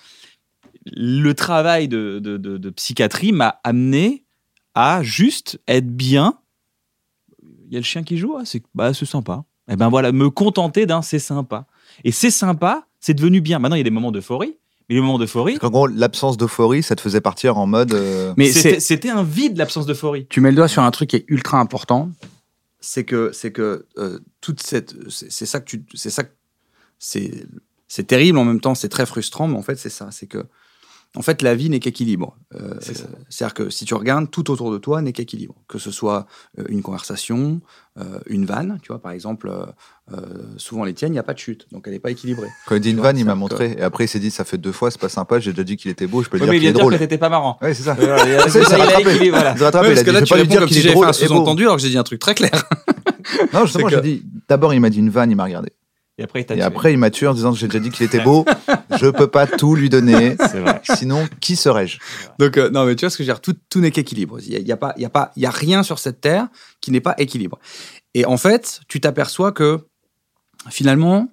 Le 0.85 1.33
travail 1.33 1.87
de, 1.89 2.19
de, 2.19 2.37
de- 2.37 2.69
psychiatrie 2.69 3.33
m'a 3.33 3.59
amené 3.63 4.23
à 4.73 5.03
juste 5.03 5.59
être 5.67 5.87
bien. 5.87 6.39
Il 7.67 7.73
y 7.73 7.75
a 7.75 7.79
le 7.79 7.85
chien 7.85 8.03
qui 8.03 8.17
joue, 8.17 8.37
ah, 8.37 8.43
c'est 8.45 8.63
bah, 8.73 8.93
sympa. 8.93 9.43
Et 9.69 9.75
ben 9.75 9.89
voilà, 9.89 10.13
me 10.13 10.29
contenter 10.29 10.85
d'un 10.85 11.01
c'est 11.01 11.19
sympa. 11.19 11.65
Et 12.05 12.13
c'est 12.13 12.31
sympa, 12.31 12.87
c'est 13.01 13.13
devenu 13.13 13.41
bien. 13.41 13.59
Maintenant, 13.59 13.75
il 13.75 13.79
y 13.79 13.81
a 13.81 13.83
des 13.83 13.89
moments 13.89 14.13
d'euphorie, 14.13 14.55
mais 14.89 14.95
les 14.95 15.01
moments 15.01 15.17
d'euphorie, 15.19 15.57
qu'en 15.59 15.69
gros, 15.69 15.87
l'absence 15.87 16.37
d'euphorie, 16.37 16.83
ça 16.83 16.95
te 16.95 17.01
faisait 17.01 17.21
partir 17.21 17.57
en 17.57 17.67
mode. 17.67 17.93
euh, 17.93 18.33
Mais 18.37 18.51
c'était 18.51 19.09
un 19.09 19.23
vide, 19.23 19.57
l'absence 19.57 19.85
d'euphorie. 19.85 20.27
tu 20.29 20.41
mets 20.41 20.49
le 20.51 20.55
doigt 20.57 20.67
sur 20.67 20.83
un 20.83 20.91
truc 20.91 21.09
qui 21.09 21.15
est 21.17 21.25
ultra 21.27 21.59
important, 21.59 22.09
c'est 22.79 23.03
que 23.03 23.31
c'est 23.33 23.51
que 23.51 23.85
euh, 23.97 24.19
toute 24.41 24.61
cette 24.61 24.95
c'est 25.09 25.45
ça 25.45 25.59
que 25.59 25.65
tu 25.65 25.83
c'est 25.93 26.09
ça 26.09 26.23
que- 26.23 26.33
c'est 26.99 27.45
c'est 27.87 28.05
terrible 28.07 28.37
en 28.37 28.45
même 28.45 28.59
temps, 28.61 28.75
c'est 28.75 28.89
très 28.89 29.05
frustrant, 29.05 29.47
mais 29.47 29.57
en 29.57 29.61
fait 29.61 29.75
c'est 29.77 29.89
ça, 29.89 30.09
c'est 30.11 30.27
que 30.27 30.45
en 31.17 31.21
fait 31.21 31.41
la 31.41 31.55
vie 31.55 31.69
n'est 31.69 31.79
qu'équilibre. 31.79 32.37
Euh. 32.55 32.75
C'est-à-dire 32.79 33.53
que 33.53 33.69
si 33.69 33.85
tu 33.85 33.93
regardes 33.95 34.29
tout 34.29 34.51
autour 34.51 34.71
de 34.71 34.77
toi 34.77 35.01
n'est 35.01 35.13
qu'équilibre, 35.13 35.55
que 35.67 35.79
ce 35.79 35.91
soit 35.91 36.27
euh, 36.59 36.63
une 36.69 36.81
conversation, 36.81 37.59
euh, 37.99 38.19
une 38.27 38.45
vanne, 38.45 38.77
tu 38.83 38.89
vois 38.89 39.01
par 39.01 39.11
exemple, 39.11 39.51
euh, 40.13 40.15
souvent 40.57 40.83
les 40.85 40.93
tiennes 40.93 41.11
il 41.11 41.13
n'y 41.13 41.19
a 41.19 41.23
pas 41.23 41.33
de 41.33 41.39
chute, 41.39 41.67
donc 41.71 41.83
elle 41.87 41.93
n'est 41.93 41.99
pas 41.99 42.11
équilibrée. 42.11 42.47
Quand 42.67 42.75
il 42.75 42.81
dit 42.81 42.91
une 42.91 42.99
vanne, 43.01 43.17
il 43.17 43.25
m'a 43.25 43.35
montré. 43.35 43.75
Et 43.77 43.81
après, 43.81 44.05
il 44.05 44.07
s'est 44.07 44.19
dit, 44.19 44.31
ça 44.31 44.45
fait 44.45 44.57
deux 44.57 44.71
fois, 44.71 44.91
c'est 44.91 45.01
pas 45.01 45.09
sympa. 45.09 45.39
J'ai 45.39 45.51
déjà 45.51 45.63
dit 45.63 45.75
qu'il 45.77 45.89
était 45.91 46.07
beau. 46.07 46.21
Je 46.23 46.29
peux 46.29 46.37
Ouais, 46.37 46.43
dire 46.43 46.51
mais 46.51 46.57
il 46.57 46.59
qu'il 46.59 46.61
vient 46.61 46.69
est 46.69 46.73
de 46.73 46.77
dire 46.77 46.81
drôle. 46.85 46.93
que 46.93 46.99
t'étais 46.99 47.17
pas 47.17 47.29
marrant. 47.29 47.57
Ouais, 47.61 47.73
c'est 47.73 47.83
ça. 47.83 47.97
Il 47.99 48.07
a- 48.09 48.17
Ça, 48.49 48.49
ça 48.49 48.59
il 48.77 48.81
a 48.81 48.85
rattrape. 48.85 48.99
équilibré, 49.01 49.29
voilà. 49.31 49.51
Ouais, 49.53 49.57
il 49.57 49.61
parce 49.71 49.73
a 49.73 50.03
que 50.03 50.09
dit, 50.09 50.11
là 50.11 50.19
je 50.19 50.25
tu 50.25 50.29
peux 50.29 50.29
pas 50.29 50.35
lui 50.35 50.41
réponds 50.43 50.49
dire 50.51 50.59
comme 50.59 50.67
qu'il 50.67 50.75
si 50.75 50.79
est 50.79 50.83
j'avais 50.83 50.89
fait 50.93 50.95
drôle 50.95 51.07
un 51.07 51.13
sous-entendu 51.13 51.63
alors 51.63 51.75
que 51.77 51.81
j'ai 51.81 51.89
dit 51.89 51.97
un 51.97 52.03
truc 52.03 52.19
très 52.19 52.35
clair. 52.35 52.63
Non, 53.53 53.61
justement, 53.65 53.89
j'ai 53.89 53.95
que- 53.97 54.01
dit. 54.01 54.23
D'abord, 54.47 54.73
il 54.73 54.79
m'a 54.79 54.89
dit 54.89 54.99
une 54.99 55.09
vanne, 55.09 55.31
il 55.31 55.35
m'a 55.35 55.43
regardé. 55.45 55.71
Et 56.19 56.23
après, 56.23 56.41
il 56.41 56.45
t'a 56.45 56.55
Et 56.55 56.57
tué. 56.57 56.63
après, 56.65 56.93
il 56.93 56.97
m'a 56.97 57.11
tué 57.11 57.27
en 57.27 57.33
disant 57.35 57.51
que 57.53 57.59
j'ai 57.59 57.67
déjà 57.67 57.79
dit 57.79 57.91
qu'il 57.91 58.05
était 58.05 58.23
beau. 58.23 58.43
je 58.99 59.07
peux 59.07 59.27
pas 59.27 59.45
tout 59.45 59.75
lui 59.75 59.87
donner. 59.89 60.35
C'est 60.51 60.59
vrai. 60.59 60.81
Sinon, 60.95 61.27
qui 61.41 61.55
serais-je? 61.55 61.99
Donc, 62.39 62.57
euh, 62.57 62.69
non, 62.71 62.85
mais 62.85 62.95
tu 62.95 63.05
vois 63.05 63.11
ce 63.11 63.17
que 63.17 63.23
je 63.23 63.27
veux 63.29 63.33
dire, 63.33 63.41
tout, 63.41 63.55
tout 63.69 63.79
n'est 63.81 63.91
qu'équilibre. 63.91 64.39
Il 64.41 64.49
n'y 64.49 64.55
a, 64.55 64.59
y 64.59 64.71
a, 64.71 64.77
pas- 64.77 64.93
il 64.97 65.03
y 65.03 65.05
a, 65.05 65.09
pas- 65.11 65.31
il 65.35 65.43
y 65.43 65.45
a 65.45 65.51
rien 65.51 65.83
sur 65.83 65.99
cette 65.99 66.19
terre 66.19 66.47
qui 66.81 66.89
n'est 66.91 67.01
pas 67.01 67.13
équilibre. 67.19 67.59
Et 68.15 68.25
en 68.25 68.37
fait, 68.37 68.81
tu 68.87 68.99
t'aperçois 68.99 69.51
que 69.51 69.85
finalement, 70.71 71.29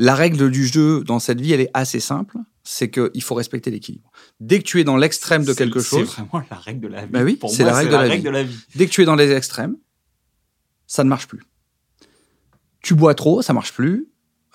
la 0.00 0.14
règle 0.16 0.50
du 0.50 0.66
jeu 0.66 1.04
dans 1.04 1.20
cette 1.20 1.40
vie, 1.40 1.52
elle 1.52 1.60
est 1.60 1.70
assez 1.72 2.00
simple. 2.00 2.36
C'est 2.64 2.90
qu'il 2.90 3.22
faut 3.22 3.34
respecter 3.34 3.70
l'équilibre. 3.70 4.10
Dès 4.40 4.58
que 4.58 4.64
tu 4.64 4.80
es 4.80 4.84
dans 4.84 4.96
l'extrême 4.96 5.42
de 5.44 5.52
C'est- 5.52 5.56
quelque 5.58 5.80
C'est 5.80 5.98
chose, 6.00 6.08
vraiment 6.08 6.42
la 6.50 6.56
règle 6.56 6.80
de 6.80 6.88
la 6.88 7.02
vie. 7.04 7.12
Bah 7.12 7.22
oui, 7.22 7.36
Pour 7.36 7.50
c'est 7.50 7.62
moi, 7.62 7.72
la 7.72 7.78
règle 7.78 7.90
de 7.92 7.96
la 7.96 8.08
vie. 8.16 8.22
de 8.22 8.30
la 8.30 8.42
vie. 8.42 8.56
dès 8.74 8.86
que 8.86 8.90
tu 8.90 9.02
es 9.02 9.04
dans 9.04 9.14
les 9.16 9.30
extrêmes, 9.32 9.76
ça 10.86 11.04
ne 11.04 11.08
marche 11.10 11.28
plus. 11.28 11.42
Tu 12.84 12.94
bois 12.94 13.14
trop, 13.14 13.42
ça 13.42 13.52
marche 13.52 13.72
plus. 13.72 14.06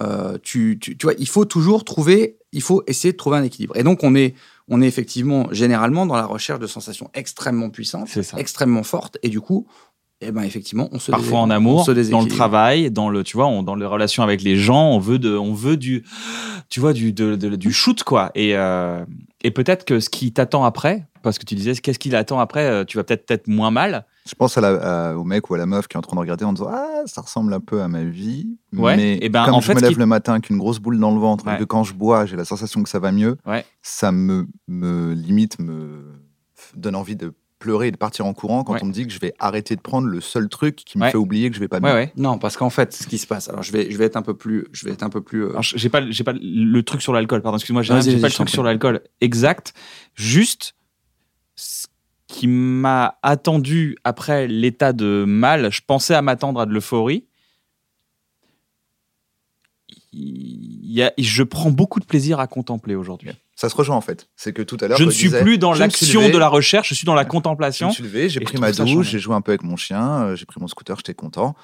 Euh, 0.02 0.38
tu, 0.42 0.78
tu, 0.80 0.96
tu 0.98 1.06
vois, 1.06 1.14
il 1.20 1.28
faut 1.28 1.44
toujours 1.44 1.84
trouver, 1.84 2.38
il 2.54 2.62
faut 2.62 2.84
essayer 2.88 3.12
de 3.12 3.18
trouver 3.18 3.38
un 3.38 3.44
équilibre. 3.44 3.76
Et 3.76 3.84
donc, 3.84 4.04
on 4.04 4.16
est, 4.16 4.34
on 4.70 4.82
est 4.82 4.88
effectivement 4.88 5.48
généralement 5.52 6.06
dans 6.06 6.16
la 6.16 6.26
recherche 6.26 6.60
de 6.60 6.68
sensations 6.68 7.10
extrêmement 7.14 7.70
puissantes, 7.70 8.08
extrêmement 8.40 8.84
fortes, 8.84 9.18
et 9.24 9.30
du 9.30 9.42
coup, 9.42 9.68
eh 10.22 10.32
ben 10.32 10.44
effectivement, 10.44 10.88
on 10.92 11.00
se 11.00 11.12
Parfois 11.12 11.40
en 11.40 11.50
amour, 11.50 11.86
dans 12.12 12.22
le 12.22 12.28
travail, 12.36 12.92
dans 12.92 13.10
le, 13.10 13.24
tu 13.24 13.36
vois, 13.38 13.48
on- 13.48 13.64
dans 13.64 13.76
les 13.76 13.86
relations 13.86 14.22
avec 14.24 14.42
les 14.42 14.56
gens, 14.58 14.90
on 14.92 15.00
veut 15.00 15.18
de, 15.20 15.36
on 15.36 15.54
veut 15.54 15.76
du, 15.78 16.04
tu 16.70 16.80
vois, 16.80 16.94
du, 16.94 17.12
de- 17.14 17.36
de- 17.36 17.56
du 17.56 17.72
shoot 17.74 18.04
quoi. 18.04 18.32
Et, 18.36 18.56
euh, 18.56 19.04
et 19.44 19.52
peut-être 19.52 19.86
que 19.86 20.00
ce 20.00 20.10
qui 20.10 20.32
t'attend 20.34 20.64
après, 20.66 21.06
parce 21.24 21.40
que 21.40 21.46
tu 21.46 21.56
disais, 21.56 21.74
qu'est-ce 21.76 22.00
qui 22.00 22.10
t'attend 22.10 22.40
après, 22.40 22.66
euh, 22.66 22.84
tu 22.86 22.98
vas 22.98 23.04
peut-être 23.04 23.30
être 23.32 23.48
moins 23.48 23.72
mal. 23.72 24.06
Je 24.30 24.36
pense 24.36 24.58
à 24.58 24.62
la- 24.62 25.10
à- 25.10 25.16
au 25.16 25.24
mec 25.24 25.50
ou 25.50 25.56
à 25.56 25.58
la 25.58 25.66
meuf 25.66 25.88
qui 25.88 25.96
est 25.96 25.98
en 25.98 26.02
train 26.02 26.16
de 26.16 26.20
regarder 26.22 26.46
en 26.46 26.54
disant 26.54 26.70
Ah, 26.72 27.02
ça 27.06 27.22
ressemble 27.22 27.52
un 27.54 27.60
peu 27.60 27.82
à 27.82 27.88
ma 27.88 28.04
vie. 28.04 28.58
Ouais, 28.74 28.96
Mais 28.96 29.18
et 29.22 29.30
ben, 29.30 29.44
comme 29.46 29.56
en 29.56 29.62
je 29.62 29.66
fait, 29.68 29.74
me 29.74 29.80
ce 29.80 29.84
lève 29.86 29.94
qui- 29.94 30.00
le 30.00 30.06
matin 30.06 30.34
avec 30.34 30.50
une 30.50 30.58
grosse 30.58 30.80
boule 30.80 31.00
dans 31.00 31.12
le 31.14 31.20
ventre 31.20 31.48
Ouais. 31.48 31.56
et 31.56 31.58
que 31.58 31.64
quand 31.64 31.84
je 31.84 31.94
bois, 31.96 32.26
j'ai 32.28 32.36
la 32.36 32.46
sensation 32.46 32.84
que 32.84 32.90
ça 32.90 33.00
va 33.00 33.12
mieux, 33.12 33.38
Ouais. 33.46 33.66
ça 33.82 34.12
me, 34.12 34.48
me 34.68 35.14
limite, 35.14 35.60
me 35.60 36.04
donne 36.76 36.96
envie 36.96 37.16
de 37.16 37.34
pleurer 37.58 37.88
et 37.88 37.92
de 37.92 37.98
partir 37.98 38.26
en 38.26 38.34
courant 38.34 38.64
quand 38.64 38.74
Ouais. 38.74 38.80
on 38.84 38.86
me 38.86 38.94
dit 38.94 39.06
que 39.06 39.12
je 39.12 39.20
vais 39.20 39.34
arrêter 39.40 39.76
de 39.76 39.82
prendre 39.82 40.08
le 40.08 40.22
seul 40.22 40.48
truc 40.48 40.78
qui 40.78 40.98
me 40.98 41.04
Ouais. 41.04 41.12
fait 41.12 41.18
oublier 41.18 41.50
que 41.50 41.56
je 41.56 41.60
vais 41.60 41.68
pas 41.68 41.80
bien. 41.82 41.90
Ouais, 41.90 41.96
ouais. 41.96 42.14
Non, 42.16 42.38
parce 42.38 42.56
qu'en 42.56 42.70
fait, 42.70 42.94
ce 42.94 43.06
qui 43.08 43.18
se 43.18 43.28
passe, 43.28 43.50
alors 43.50 43.64
je 43.64 43.72
vais, 43.74 43.92
je 43.92 43.98
vais 43.98 44.06
être 44.06 44.16
un 44.16 44.22
peu 44.22 44.34
plus, 44.34 44.66
je 44.72 44.86
vais 44.86 44.92
être 44.94 45.04
un 45.04 45.10
peu 45.10 45.20
plus. 45.22 45.44
euh, 45.46 45.60
j'ai 45.62 45.90
pas, 45.90 46.10
j'ai 46.10 46.24
pas 46.24 46.32
le 46.40 46.82
truc 46.84 47.02
sur 47.02 47.12
l'alcool, 47.14 47.42
pardon, 47.42 47.58
excuse-moi, 47.58 47.82
j'ai 47.82 47.94
pas 48.20 48.28
le 48.28 48.34
truc 48.34 48.50
sur 48.50 48.64
l'alcool 48.64 49.02
exact. 49.20 49.74
Juste, 50.16 50.74
c- 51.58 51.88
qui 52.30 52.48
m'a 52.48 53.18
attendu 53.24 53.98
après 54.04 54.48
l'état 54.48 54.94
de 54.94 55.26
mal. 55.28 55.72
Je 55.72 55.82
pensais 55.86 56.14
à 56.14 56.22
m'attendre 56.22 56.62
à 56.62 56.68
de 56.68 56.72
l'euphorie. 56.72 57.26
Je 60.14 61.44
prends 61.44 61.72
beaucoup 61.72 62.00
de 62.00 62.06
plaisir 62.06 62.40
à 62.40 62.46
contempler 62.46 62.94
aujourd'hui. 62.94 63.32
Ça 63.56 63.68
se 63.68 63.76
rejoint 63.76 63.96
en 63.96 64.02
fait. 64.02 64.30
C'est 64.36 64.54
que 64.54 64.62
tout 64.62 64.78
à 64.80 64.88
l'heure. 64.88 64.98
Je 64.98 65.04
ne 65.04 65.10
suis 65.10 65.26
disais, 65.26 65.42
plus 65.42 65.58
dans 65.58 65.74
l'action 65.74 66.30
de 66.30 66.38
la 66.38 66.48
recherche, 66.48 66.90
je 66.90 66.94
suis 66.94 67.06
dans 67.06 67.16
la 67.16 67.24
Je 67.24 67.28
me 67.28 67.32
contemplation. 67.32 67.92
suis 67.92 68.04
levé, 68.04 68.30
j'ai 68.30 68.40
pris 68.40 68.60
ma 68.60 68.72
douche, 68.72 69.10
j'ai 69.10 69.20
joué 69.20 69.34
un 69.34 69.42
peu 69.42 69.52
avec 69.52 69.64
mon 69.64 69.76
chien, 69.76 70.22
euh, 70.22 70.36
j'ai 70.36 70.46
pris 70.46 70.62
mon 70.62 70.68
scooter, 70.68 70.96
j'étais 70.98 71.16
content. 71.16 71.56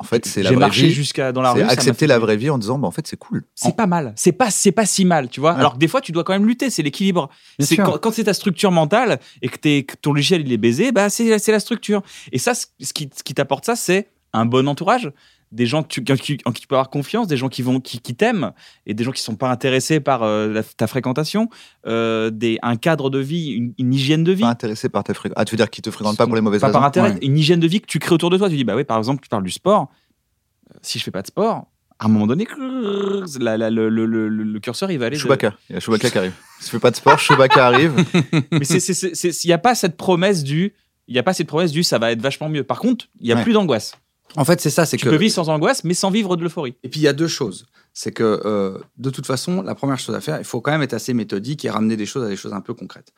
En 0.00 0.04
fait, 0.04 0.26
c'est 0.26 0.42
la 0.42 0.50
J'ai 0.50 0.54
vraie 0.54 0.66
marché 0.66 0.86
vie. 0.86 0.92
jusqu'à 0.92 1.32
dans 1.32 1.42
la 1.42 1.52
rue. 1.52 1.62
Accepter 1.62 2.06
la 2.06 2.20
vraie 2.20 2.36
vie 2.36 2.50
en 2.50 2.58
disant, 2.58 2.78
bah, 2.78 2.86
en 2.86 2.92
fait, 2.92 3.06
c'est 3.08 3.16
cool. 3.16 3.44
C'est 3.56 3.74
pas 3.74 3.86
mal. 3.86 4.12
C'est 4.16 4.30
pas, 4.32 4.50
c'est 4.50 4.70
pas 4.70 4.86
si 4.86 5.04
mal, 5.04 5.28
tu 5.28 5.40
vois. 5.40 5.54
Ouais. 5.54 5.58
Alors 5.58 5.74
que 5.74 5.78
des 5.78 5.88
fois, 5.88 6.00
tu 6.00 6.12
dois 6.12 6.22
quand 6.22 6.32
même 6.32 6.46
lutter. 6.46 6.70
C'est 6.70 6.82
l'équilibre. 6.82 7.28
C'est 7.58 7.76
quand, 7.76 7.98
quand 7.98 8.12
c'est 8.12 8.24
ta 8.24 8.34
structure 8.34 8.70
mentale 8.70 9.18
et 9.42 9.48
que, 9.48 9.96
ton 9.96 10.12
logiciel 10.12 10.42
il 10.42 10.52
est 10.52 10.56
baisé, 10.58 10.92
bah 10.92 11.10
c'est, 11.10 11.38
c'est 11.40 11.52
la 11.52 11.60
structure. 11.60 12.02
Et 12.30 12.38
ça, 12.38 12.54
ce 12.54 12.66
ce 12.80 12.92
qui, 12.92 13.10
ce 13.14 13.24
qui 13.24 13.34
t'apporte 13.34 13.64
ça, 13.64 13.74
c'est 13.74 14.08
un 14.32 14.46
bon 14.46 14.68
entourage, 14.68 15.10
des 15.50 15.66
gens 15.66 15.82
que 15.82 15.88
tu, 15.88 16.00
en 16.12 16.16
qui, 16.16 16.36
qui 16.36 16.60
tu 16.60 16.66
peux 16.66 16.74
avoir 16.74 16.90
confiance, 16.90 17.26
des 17.26 17.36
gens 17.36 17.48
qui 17.48 17.62
vont, 17.62 17.80
qui, 17.80 18.00
qui 18.00 18.14
t'aiment 18.14 18.52
et 18.86 18.92
des 18.94 19.02
gens 19.04 19.12
qui 19.12 19.22
sont 19.22 19.36
pas 19.36 19.50
intéressés 19.50 19.98
par 20.00 20.22
euh, 20.22 20.48
la- 20.52 20.62
ta 20.62 20.86
fréquentation, 20.86 21.48
euh, 21.86 22.30
des, 22.30 22.58
un 22.62 22.76
cadre 22.76 23.08
de 23.10 23.18
vie, 23.18 23.48
une, 23.52 23.72
une 23.78 23.94
hygiène 23.94 24.24
de 24.24 24.32
vie. 24.32 24.42
Pas 24.42 24.48
intéressé 24.50 24.88
par 24.88 25.04
ta 25.04 25.14
fréquence. 25.14 25.36
Ah, 25.40 25.44
tu 25.44 25.52
veux 25.52 25.56
dire 25.56 25.70
qu'ils 25.70 25.82
te 25.82 25.90
fréquentent 25.90 26.18
pas 26.18 26.26
pour 26.26 26.36
les 26.36 26.42
mauvaises 26.42 26.60
pas 26.60 26.66
raisons 26.68 26.78
par 26.80 26.86
intérêt, 26.88 27.12
Ouais. 27.12 27.18
une 27.22 27.38
hygiène 27.38 27.60
de 27.60 27.66
vie 27.66 27.80
que 27.80 27.86
tu 27.86 27.98
crées 27.98 28.14
autour 28.14 28.30
de 28.30 28.36
toi. 28.36 28.48
Tu 28.50 28.56
dis, 28.56 28.64
bah 28.64 28.76
oui, 28.76 28.84
par 28.84 28.98
exemple, 28.98 29.22
tu 29.22 29.28
parles 29.28 29.44
du 29.44 29.50
sport. 29.50 29.88
Euh, 30.70 30.78
Si 30.82 30.98
je 30.98 31.04
fais 31.04 31.10
pas 31.10 31.22
de 31.22 31.28
sport, 31.28 31.66
à 31.98 32.04
un 32.04 32.08
moment 32.08 32.26
donné, 32.26 32.46
la- 33.40 33.56
la- 33.56 33.70
le, 33.70 33.88
le- 33.88 34.06
le- 34.06 34.28
le 34.28 34.60
curseur, 34.60 34.90
il 34.90 34.98
va 34.98 35.06
aller. 35.06 35.16
de- 35.16 35.20
Chewbacca. 35.22 35.54
Il 35.68 35.74
y 35.74 35.76
a 35.76 35.80
Chewbacca 35.80 36.10
qui 36.10 36.18
arrive. 36.18 36.32
Si 36.60 36.66
tu 36.66 36.70
fais 36.72 36.78
pas 36.78 36.90
de 36.90 36.96
sport, 36.96 37.18
Chewbacca 37.18 37.66
arrive. 37.66 37.94
Mais 38.52 38.66
il 38.66 39.32
n'y 39.46 39.52
a 39.52 39.58
pas 39.58 39.74
cette 39.74 39.96
promesse 39.96 40.44
du. 40.44 40.74
Il 41.08 41.12
n'y 41.14 41.18
a 41.18 41.22
pas 41.22 41.32
cette 41.32 41.46
promesse 41.48 41.72
du 41.72 41.82
ça 41.82 41.98
va 41.98 42.12
être 42.12 42.20
vachement 42.20 42.48
mieux. 42.50 42.64
Par 42.64 42.80
contre, 42.80 43.06
il 43.20 43.26
n'y 43.26 43.32
a 43.32 43.36
Ouais. 43.36 43.42
plus 43.42 43.54
d'angoisse. 43.54 43.94
En 44.36 44.44
fait, 44.44 44.60
c'est 44.60 44.70
ça, 44.70 44.86
c'est 44.86 44.96
Tu 44.96 45.04
que. 45.06 45.10
peux 45.10 45.16
vivre 45.16 45.32
sans 45.34 45.48
angoisse, 45.48 45.84
mais 45.84 45.94
sans 45.94 46.10
vivre 46.10 46.36
de 46.36 46.42
l'euphorie. 46.42 46.76
Et 46.82 46.88
puis 46.88 47.00
il 47.00 47.04
y 47.04 47.08
a 47.08 47.12
deux 47.12 47.28
choses. 47.28 47.66
C'est 47.94 48.12
que 48.12 48.42
euh, 48.44 48.78
de 48.96 49.10
toute 49.10 49.26
façon, 49.26 49.62
la 49.62 49.74
première 49.74 49.98
chose 49.98 50.14
à 50.14 50.20
faire, 50.20 50.38
il 50.38 50.44
faut 50.44 50.60
quand 50.60 50.70
même 50.70 50.82
être 50.82 50.94
assez 50.94 51.14
méthodique 51.14 51.64
et 51.64 51.70
ramener 51.70 51.96
des 51.96 52.06
choses 52.06 52.24
à 52.24 52.28
des 52.28 52.36
choses 52.36 52.52
un 52.52 52.60
peu 52.60 52.74
concrètes. 52.74 53.12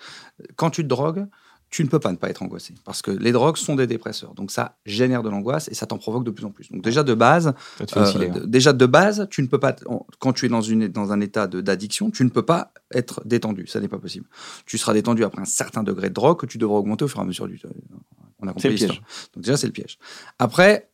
Quand 0.56 0.70
tu 0.70 0.82
te 0.82 0.88
drogues, 0.88 1.26
tu 1.68 1.84
ne 1.84 1.88
peux 1.88 2.00
pas 2.00 2.10
ne 2.10 2.16
pas 2.16 2.28
être 2.30 2.42
angoissé 2.42 2.74
parce 2.84 3.00
que 3.00 3.12
les 3.12 3.30
drogues 3.30 3.56
sont 3.56 3.76
des 3.76 3.86
dépresseurs. 3.86 4.34
Donc 4.34 4.50
ça 4.50 4.76
génère 4.86 5.22
de 5.22 5.28
l'angoisse 5.28 5.68
et 5.68 5.74
ça 5.74 5.86
t'en 5.86 5.98
provoque 5.98 6.24
de 6.24 6.30
plus 6.32 6.44
en 6.44 6.50
plus. 6.50 6.68
Donc 6.72 6.82
déjà 6.82 7.02
de 7.04 7.14
base, 7.14 7.52
Ça 7.78 7.86
te 7.86 7.92
fait 7.92 8.00
euh, 8.16 8.30
hein. 8.34 8.40
déjà 8.46 8.72
de 8.72 8.86
base, 8.86 9.28
tu 9.30 9.40
ne 9.42 9.46
peux 9.46 9.60
pas 9.60 9.76
quand 10.18 10.32
tu 10.32 10.46
es 10.46 10.48
dans 10.48 10.62
une 10.62 10.88
dans 10.88 11.12
un 11.12 11.20
état 11.20 11.46
de- 11.46 11.60
d'addiction, 11.60 12.10
tu 12.10 12.24
ne 12.24 12.28
peux 12.30 12.44
pas 12.44 12.72
être 12.92 13.22
détendu. 13.24 13.66
Ça 13.68 13.78
n'est 13.80 13.86
pas 13.88 13.98
possible. 13.98 14.26
Tu 14.66 14.78
seras 14.78 14.94
détendu 14.94 15.22
après 15.22 15.42
un 15.42 15.44
certain 15.44 15.84
degré 15.84 16.08
de 16.08 16.14
drogue 16.14 16.40
que 16.40 16.46
tu 16.46 16.58
devras 16.58 16.78
augmenter 16.78 17.04
au 17.04 17.08
fur 17.08 17.20
et 17.20 17.22
à 17.22 17.26
mesure 17.26 17.46
du. 17.46 17.60
On 18.42 18.48
a 18.48 18.52
compris 18.52 18.62
C'est 18.62 18.68
le 18.70 18.74
piège. 18.94 19.02
Donc 19.34 19.44
déjà, 19.44 19.56
c'est 19.56 19.66
le 19.66 19.72
piège. 19.72 19.98
Après, 20.40 20.89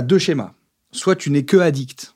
tu 0.00 0.06
deux 0.06 0.18
schémas. 0.18 0.54
Soit 0.92 1.16
tu 1.16 1.30
n'es 1.30 1.44
que 1.44 1.56
addict 1.56 2.14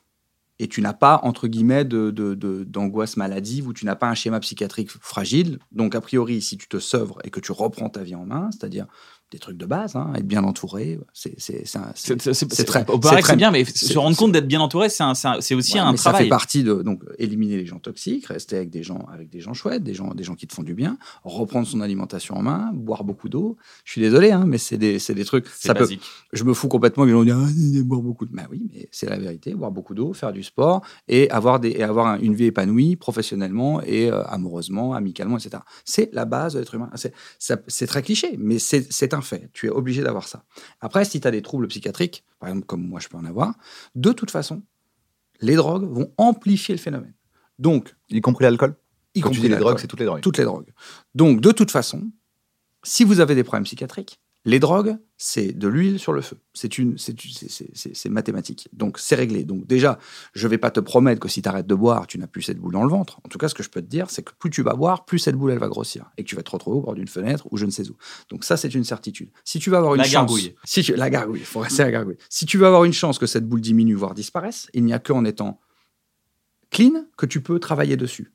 et 0.59 0.67
tu 0.67 0.81
n'as 0.81 0.93
pas, 0.93 1.21
entre 1.23 1.47
guillemets, 1.47 1.85
de- 1.85 2.11
de- 2.11 2.63
d'angoisse 2.63 3.15
maladive 3.17 3.67
ou 3.67 3.73
tu 3.73 3.85
n'as 3.85 3.95
pas 3.95 4.09
un 4.09 4.15
schéma 4.15 4.39
psychiatrique 4.41 4.89
fragile. 4.89 5.59
Donc, 5.71 5.95
a 5.95 6.01
priori, 6.01 6.41
si 6.41 6.57
tu 6.57 6.67
te 6.67 6.79
sevres 6.79 7.19
et 7.23 7.29
que 7.29 7.39
tu 7.39 7.51
reprends 7.51 7.89
ta 7.89 8.03
vie 8.03 8.15
en 8.15 8.25
main, 8.25 8.49
c'est-à-dire 8.51 8.87
des 9.31 9.37
trucs 9.39 9.57
de 9.57 9.65
base, 9.65 9.95
hein, 9.95 10.11
être 10.15 10.25
bien 10.27 10.43
entouré, 10.43 10.99
c'est 11.13 11.29
un- 11.75 11.91
très- 11.93 12.15
que 12.15 12.97
très- 12.97 13.21
c'est 13.21 13.35
bien, 13.35 13.51
mais 13.51 13.63
se 13.63 13.97
rendre 13.97 14.17
compte 14.17 14.31
d'être 14.31 14.47
bien 14.47 14.59
entouré, 14.59 14.89
c'est 14.89 15.03
un- 15.03 15.13
un- 15.23 15.37
aussi 15.37 15.53
Ouais, 15.75 15.79
un 15.79 15.91
mais 15.91 15.97
ça 15.97 16.09
travail. 16.09 16.23
fait 16.23 16.29
partie 16.29 16.63
de 16.63 16.81
donc 16.81 17.03
éliminer 17.19 17.57
les 17.57 17.65
gens 17.65 17.77
toxiques, 17.79 18.25
rester 18.25 18.55
avec 18.57 18.69
des 18.71 18.81
gens 18.81 19.05
avec 19.13 19.29
des 19.29 19.39
gens 19.39 19.53
chouettes, 19.53 19.83
des 19.83 19.93
gens 19.93 20.13
des 20.15 20.23
gens 20.23 20.33
qui 20.35 20.47
te 20.47 20.53
font 20.53 20.63
du 20.63 20.73
bien, 20.73 20.97
reprendre 21.23 21.67
son 21.67 21.81
alimentation 21.81 22.35
en 22.37 22.41
main, 22.41 22.71
boire 22.73 23.03
beaucoup 23.03 23.29
d'eau. 23.29 23.57
Je 23.85 23.91
suis 23.91 24.01
désolé, 24.01 24.31
hein, 24.31 24.45
mais 24.47 24.57
c'est 24.57 24.77
des 24.77 24.97
c'est 24.99 25.13
des 25.13 25.25
trucs. 25.25 25.45
Peut, 25.45 25.73
basique. 25.73 26.01
je 26.33 26.43
me 26.43 26.53
fous 26.53 26.67
complètement. 26.67 27.05
Dire 27.05 27.37
ah, 27.39 27.47
il 27.55 27.83
boire 27.83 28.01
beaucoup. 28.01 28.25
de... 28.25 28.31
Bah 28.33 28.43
oui, 28.51 28.63
mais 28.73 28.87
c'est 28.91 29.09
la 29.09 29.17
vérité. 29.19 29.53
Boire 29.53 29.71
beaucoup 29.71 29.93
d'eau, 29.93 30.13
faire 30.13 30.33
du 30.33 30.41
sport 30.43 30.81
et 31.07 31.29
avoir 31.29 31.59
des 31.59 31.69
et 31.69 31.83
avoir 31.83 32.07
un- 32.07 32.19
une 32.19 32.33
vie 32.33 32.45
épanouie 32.45 32.95
professionnellement 32.95 33.81
et 33.83 34.09
euh, 34.09 34.23
amoureusement, 34.25 34.93
amicalement, 34.93 35.37
etc. 35.37 35.61
C'est 35.85 36.09
la 36.13 36.25
base 36.25 36.53
de 36.53 36.59
l'être 36.59 36.73
humain. 36.75 36.89
C'est 36.95 37.13
ça- 37.37 37.57
c'est 37.67 37.87
très 37.87 38.01
cliché, 38.01 38.35
mais 38.39 38.57
c'est 38.59 38.87
c'est 38.91 39.07
un 39.19 39.21
fait. 39.21 39.49
Tu 39.53 39.67
es 39.67 39.69
obligé 39.69 40.01
d'avoir 40.01 40.27
ça. 40.27 40.43
Après, 40.79 41.05
si 41.05 41.19
tu 41.21 41.27
as 41.27 41.31
des 41.31 41.41
troubles 41.41 41.67
psychiatriques, 41.67 42.23
par 42.39 42.49
exemple 42.49 42.65
comme 42.65 42.87
moi 42.87 42.99
je 42.99 43.07
peux 43.07 43.17
en 43.17 43.25
avoir, 43.25 43.53
de 43.95 44.11
toute 44.11 44.31
façon, 44.31 44.63
les 45.41 45.55
drogues 45.55 45.87
vont 45.89 46.11
amplifier 46.17 46.73
le 46.73 46.79
phénomène. 46.81 47.13
Donc, 47.57 47.95
Y 48.09 48.21
compris 48.21 48.43
l'alcool. 48.43 48.75
y 49.15 49.21
Quand 49.21 49.29
tu 49.29 49.35
compris 49.35 49.41
dis 49.41 49.53
les 49.53 49.59
drogues, 49.59 49.79
c'est 49.79 49.87
toutes 49.87 49.99
les 49.99 50.05
drogues. 50.05 50.21
toutes 50.21 50.37
les 50.37 50.43
drogues. 50.43 50.71
Donc, 51.13 51.41
de 51.41 51.51
toute 51.51 51.71
façon, 51.71 52.11
si 52.83 53.03
vous 53.03 53.19
avez 53.19 53.35
des 53.35 53.43
problèmes 53.43 53.65
psychiatriques, 53.65 54.21
les 54.45 54.59
drogues, 54.59 54.97
c'est 55.17 55.51
de 55.51 55.67
l'huile 55.67 55.99
sur 55.99 56.13
le 56.13 56.21
feu. 56.21 56.37
C'est 56.53 56.77
une, 56.77 56.97
c'est, 56.97 58.09
mathématique. 58.09 58.69
Donc, 58.71 58.97
c'est 58.97 59.15
réglé. 59.15 59.43
Donc, 59.43 59.67
déjà, 59.67 59.99
je 60.33 60.47
vais 60.47 60.57
pas 60.57 60.71
te 60.71 60.79
promettre 60.79 61.19
que 61.19 61.27
si 61.27 61.41
tu 61.41 61.49
arrêtes 61.49 61.67
de 61.67 61.75
boire, 61.75 62.07
tu 62.07 62.17
n'as 62.17 62.27
plus 62.27 62.41
cette 62.41 62.57
boule 62.57 62.71
dans 62.71 62.83
le 62.83 62.89
ventre. 62.89 63.19
En 63.25 63.29
tout 63.29 63.37
cas, 63.37 63.49
ce 63.49 63.53
que 63.53 63.61
je 63.61 63.69
peux 63.69 63.81
te 63.81 63.87
dire, 63.87 64.09
c'est 64.09 64.23
que 64.23 64.31
plus 64.39 64.49
tu 64.49 64.61
vas 64.63 64.75
boire, 64.75 65.03
plus 65.03 65.19
cette 65.19 65.35
boule, 65.35 65.51
elle 65.51 65.59
va 65.59 65.67
grossir. 65.67 66.09
Et 66.17 66.23
que 66.23 66.29
tu 66.29 66.37
vas 66.37 66.43
te 66.43 66.51
retrouver 66.51 66.77
au 66.77 66.81
bord 66.81 66.95
d'une 66.95 67.07
fenêtre 67.09 67.47
ou 67.51 67.57
je 67.57 67.65
ne 67.65 67.71
sais 67.71 67.89
où. 67.89 67.97
Donc, 68.29 68.45
ça, 68.45 68.55
c'est 68.55 68.73
une 68.73 68.85
certitude. 68.85 69.29
Si 69.43 69.59
tu 69.59 69.69
vas 69.69 69.79
avoir 69.79 69.95
une 69.95 69.99
La 69.99 70.05
chance. 70.05 70.13
gargouille. 70.13 70.55
Si 70.63 70.83
tu, 70.83 70.95
la 70.95 71.09
gargouille, 71.09 71.41
il 71.41 71.45
faut 71.45 71.59
rester 71.59 71.83
à 71.83 71.85
la 71.85 71.91
gargouille. 71.91 72.17
Si 72.29 72.45
tu 72.45 72.57
veux 72.57 72.65
avoir 72.65 72.85
une 72.85 72.93
chance 72.93 73.19
que 73.19 73.27
cette 73.27 73.47
boule 73.47 73.61
diminue, 73.61 73.95
voire 73.95 74.13
disparaisse, 74.13 74.69
il 74.73 74.85
n'y 74.85 74.93
a 74.93 74.99
qu'en 74.99 75.25
étant 75.25 75.59
clean 76.71 77.05
que 77.17 77.25
tu 77.25 77.41
peux 77.41 77.59
travailler 77.59 77.97
dessus. 77.97 78.31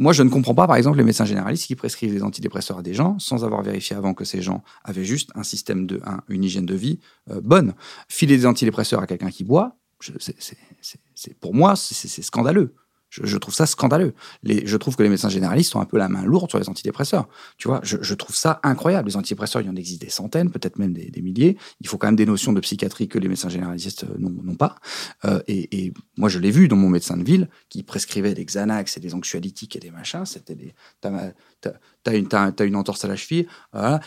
Moi, 0.00 0.14
je 0.14 0.22
ne 0.22 0.30
comprends 0.30 0.54
pas, 0.54 0.66
par 0.66 0.76
exemple, 0.76 0.96
les 0.96 1.04
médecins 1.04 1.26
généralistes 1.26 1.66
qui 1.66 1.76
prescrivent 1.76 2.10
des 2.10 2.22
antidépresseurs 2.22 2.78
à 2.78 2.82
des 2.82 2.94
gens 2.94 3.18
sans 3.18 3.44
avoir 3.44 3.62
vérifié 3.62 3.94
avant 3.94 4.14
que 4.14 4.24
ces 4.24 4.40
gens 4.40 4.64
avaient 4.82 5.04
juste 5.04 5.30
un 5.34 5.42
système 5.42 5.86
de, 5.86 6.00
un- 6.06 6.22
une 6.28 6.42
hygiène 6.42 6.64
de 6.64 6.74
vie 6.74 6.98
euh, 7.30 7.42
bonne. 7.42 7.74
Filer 8.08 8.38
des 8.38 8.46
antidépresseurs 8.46 9.02
à 9.02 9.06
quelqu'un 9.06 9.30
qui 9.30 9.44
boit, 9.44 9.76
je- 10.00 10.12
c'est- 10.18 10.34
c'est- 10.40 11.38
pour 11.38 11.54
moi, 11.54 11.76
c'est 11.76 12.22
scandaleux. 12.22 12.74
Je, 13.10 13.36
trouve 13.38 13.52
ça 13.54 13.66
scandaleux. 13.66 14.14
Je 14.44 14.76
trouve 14.76 14.94
que 14.94 15.02
les 15.02 15.08
médecins 15.08 15.28
généralistes 15.28 15.74
ont 15.74 15.80
un 15.80 15.84
peu 15.84 15.98
la 15.98 16.08
main 16.08 16.24
lourde 16.24 16.48
sur 16.48 16.58
les 16.58 16.68
antidépresseurs. 16.68 17.28
Tu 17.58 17.66
vois, 17.66 17.80
je, 17.82 18.14
trouve 18.14 18.36
ça 18.36 18.60
incroyable. 18.62 19.08
Les 19.08 19.16
antidépresseurs, 19.16 19.62
il 19.62 19.66
y 19.66 19.70
en 19.70 19.76
existe 19.76 20.00
des 20.00 20.10
centaines, 20.10 20.50
peut-être 20.50 20.78
même 20.78 20.92
des, 20.92 21.20
milliers. 21.20 21.56
Il 21.80 21.88
faut 21.88 21.98
quand 21.98 22.06
même 22.06 22.16
des 22.16 22.26
notions 22.26 22.52
de 22.52 22.60
psychiatrie 22.60 23.08
que 23.08 23.18
les 23.18 23.28
médecins 23.28 23.48
généralistes 23.48 24.04
euh, 24.04 24.16
n'ont 24.18 24.54
pas. 24.54 24.76
Euh, 25.24 25.40
et, 25.48 25.92
moi, 26.16 26.28
je 26.28 26.38
l'ai 26.38 26.50
vu 26.50 26.68
dans 26.68 26.76
mon 26.76 26.88
médecin 26.88 27.16
de 27.16 27.24
ville 27.24 27.48
qui 27.68 27.82
prescrivait 27.82 28.34
des 28.34 28.44
Xanax 28.44 28.96
et 28.96 29.00
des 29.00 29.14
anxiolytiques 29.14 29.74
et 29.76 29.80
des 29.80 29.90
machins. 29.90 30.24
C'était 30.24 30.54
des. 30.54 30.74
T'as 31.00 32.16
une, 32.16 32.28
une 32.60 32.76
entorse 32.76 33.04
à 33.04 33.08
la 33.08 33.16
cheville. 33.16 33.46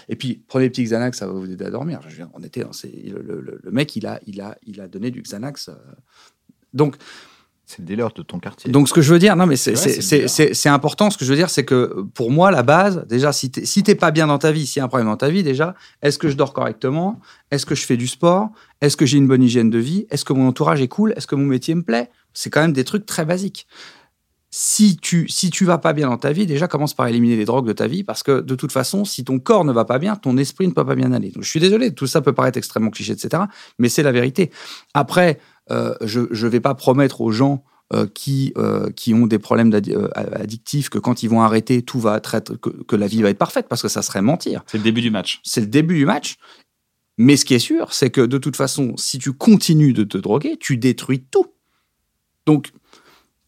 Et 0.07 0.15
puis 0.15 0.43
prenez 0.47 0.65
des 0.65 0.69
petits 0.69 0.83
Xanax, 0.83 1.19
ça 1.19 1.27
va 1.27 1.33
vous 1.33 1.51
aider 1.51 1.65
à 1.65 1.69
dormir. 1.69 1.99
Je 2.07 2.23
on 2.33 2.41
était 2.41 2.63
dans 2.63 2.73
ces- 2.73 2.89
le, 3.09 3.21
le- 3.21 3.41
le- 3.41 3.59
le 3.61 3.71
mec, 3.71 3.95
il 3.95 4.07
a, 4.07 4.19
il 4.25 4.41
a, 4.41 4.57
il 4.65 4.79
a 4.81 4.87
donné 4.87 5.11
du 5.11 5.21
Xanax. 5.21 5.69
euh. 5.69 5.73
Donc, 6.73 6.95
C'est 7.65 7.79
le 7.79 7.85
dealer 7.85 8.11
de 8.13 8.21
ton 8.23 8.39
quartier. 8.39 8.71
donc, 8.71 8.89
ce 8.89 8.93
que 8.93 9.01
je 9.01 9.13
veux 9.13 9.19
dire, 9.19 9.35
non, 9.37 9.45
mais 9.45 9.55
c'est 9.55 10.69
important. 10.69 11.09
Ce 11.09 11.17
que 11.17 11.23
je 11.23 11.29
veux 11.29 11.37
dire, 11.37 11.49
c'est 11.49 11.63
que 11.63 12.05
pour 12.13 12.29
moi, 12.29 12.51
la 12.51 12.61
base, 12.61 13.05
déjà, 13.07 13.31
si 13.31 13.51
t'es 13.51 13.65
si 13.65 13.83
pas 13.95 14.11
bien 14.11 14.27
dans 14.27 14.37
ta 14.37 14.51
vie, 14.51 14.67
s'il 14.67 14.79
y 14.79 14.81
a 14.81 14.85
un 14.85 14.89
problème 14.89 15.07
dans 15.07 15.17
ta 15.17 15.29
vie, 15.29 15.43
déjà, 15.43 15.75
est-ce 16.01 16.19
que 16.19 16.27
je 16.27 16.35
dors 16.35 16.53
correctement? 16.53 17.19
Est-ce 17.51 17.65
que 17.65 17.75
je 17.75 17.85
fais 17.85 17.97
du 17.97 18.07
sport? 18.07 18.49
Est-ce 18.81 18.97
que 18.97 19.05
j'ai 19.05 19.17
une 19.17 19.27
bonne 19.27 19.43
hygiène 19.43 19.69
de 19.69 19.79
vie? 19.79 20.05
Est-ce 20.11 20.25
que 20.25 20.33
mon 20.33 20.47
entourage 20.47 20.81
est 20.81 20.87
cool? 20.89 21.13
Est-ce 21.15 21.25
que 21.25 21.35
mon 21.35 21.45
métier 21.45 21.73
me 21.73 21.83
plaît? 21.83 22.09
C'est 22.33 22.49
quand 22.49 22.61
même 22.61 22.73
des 22.73 22.83
trucs 22.83 23.05
très 23.05 23.23
basiques. 23.23 23.65
Si 24.55 24.97
tu, 24.97 25.27
si 25.29 25.49
tu 25.49 25.65
vas 25.65 25.79
pas 25.79 25.93
bien 25.93 26.09
dans 26.09 26.17
ta 26.17 26.31
vie, 26.31 26.45
déjà 26.45 26.67
commence 26.67 26.93
par 26.93 27.07
éliminer 27.07 27.37
les 27.37 27.45
drogues 27.45 27.65
de 27.65 27.73
ta 27.73 27.87
vie 27.87 28.03
parce 28.03 28.21
que 28.21 28.39
de 28.39 28.53
toute 28.53 28.71
façon, 28.71 29.03
si 29.03 29.23
ton 29.23 29.39
corps 29.39 29.65
ne 29.65 29.71
va 29.71 29.83
pas 29.83 29.97
bien, 29.97 30.15
ton 30.15 30.37
esprit 30.37 30.67
ne 30.67 30.73
peut 30.73 30.85
pas 30.85 30.93
bien 30.93 31.11
aller. 31.11 31.31
Donc, 31.31 31.43
je 31.43 31.49
suis 31.49 31.59
désolé, 31.59 31.95
tout 31.95 32.05
ça 32.05 32.21
peut 32.21 32.33
paraître 32.33 32.57
extrêmement 32.57 32.91
cliché, 32.91 33.13
etc. 33.13 33.45
Mais 33.79 33.89
c'est 33.89 34.03
la 34.03 34.11
vérité. 34.11 34.51
Après, 34.93 35.39
je 35.69 36.19
ne 36.19 36.49
vais 36.49 36.59
pas 36.59 36.75
promettre 36.75 37.21
aux 37.21 37.31
gens 37.31 37.63
euh, 37.93 38.07
qui, 38.07 38.53
euh, 38.57 38.89
qui 38.91 39.13
ont 39.13 39.27
des 39.27 39.37
problèmes 39.39 39.71
euh, 39.73 40.07
addictifs 40.15 40.89
que 40.89 40.97
quand 40.97 41.21
ils 41.21 41.27
vont 41.29 41.41
arrêter, 41.41 41.83
tout 41.83 41.99
va 41.99 42.17
être, 42.17 42.39
que, 42.55 42.69
que 42.69 42.95
la 42.95 43.07
vie 43.07 43.21
va 43.21 43.29
être 43.29 43.37
parfaite 43.37 43.67
parce 43.67 43.81
que 43.81 43.87
ça 43.87 44.01
serait 44.01 44.21
mentir. 44.21 44.63
C'est 44.67 44.77
le 44.77 44.83
début 44.83 45.01
du 45.01 45.11
match. 45.11 45.41
C'est 45.43 45.61
le 45.61 45.67
début 45.67 45.95
du 45.95 46.05
match. 46.05 46.37
Mais 47.17 47.37
ce 47.37 47.45
qui 47.45 47.53
est 47.53 47.59
sûr, 47.59 47.93
c'est 47.93 48.09
que 48.09 48.21
de 48.21 48.37
toute 48.39 48.55
façon, 48.55 48.95
si 48.97 49.19
tu 49.19 49.33
continues 49.33 49.93
de 49.93 50.03
te 50.03 50.17
droguer, 50.17 50.57
tu 50.59 50.77
détruis 50.77 51.23
tout. 51.29 51.45
Donc, 52.47 52.71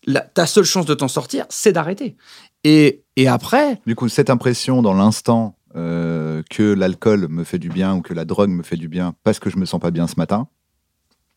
la- 0.05 0.21
ta 0.21 0.45
seule 0.45 0.65
chance 0.65 0.85
de 0.85 0.93
t'en 0.93 1.07
sortir, 1.07 1.45
c'est 1.49 1.71
d'arrêter. 1.71 2.15
Et, 2.63 3.03
et 3.15 3.27
après, 3.27 3.81
Du 3.87 3.95
coup, 3.95 4.09
cette 4.09 4.29
impression 4.29 4.83
dans 4.83 4.93
l'instant 4.93 5.57
euh, 5.75 6.43
que 6.51 6.61
l'alcool 6.73 7.27
me 7.29 7.43
fait 7.43 7.57
du 7.57 7.69
bien 7.69 7.95
ou 7.95 8.01
que 8.01 8.13
la 8.13 8.25
drogue 8.25 8.51
me 8.51 8.63
fait 8.63 8.77
du 8.77 8.87
bien 8.89 9.15
parce 9.23 9.39
que 9.39 9.49
je 9.49 9.57
me 9.57 9.65
sens 9.65 9.79
pas 9.81 9.91
bien 9.91 10.07
ce 10.07 10.15
matin, 10.17 10.47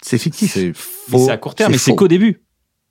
c'est 0.02 0.18
fictif. 0.18 0.52
c'est 0.52 0.72
faux. 0.74 1.26
c'est 1.26 1.32
à 1.32 1.36
court 1.38 1.54
terme, 1.54 1.72
mais 1.72 1.78
c'est 1.78 1.94
qu'au 1.96 2.08
début. 2.08 2.42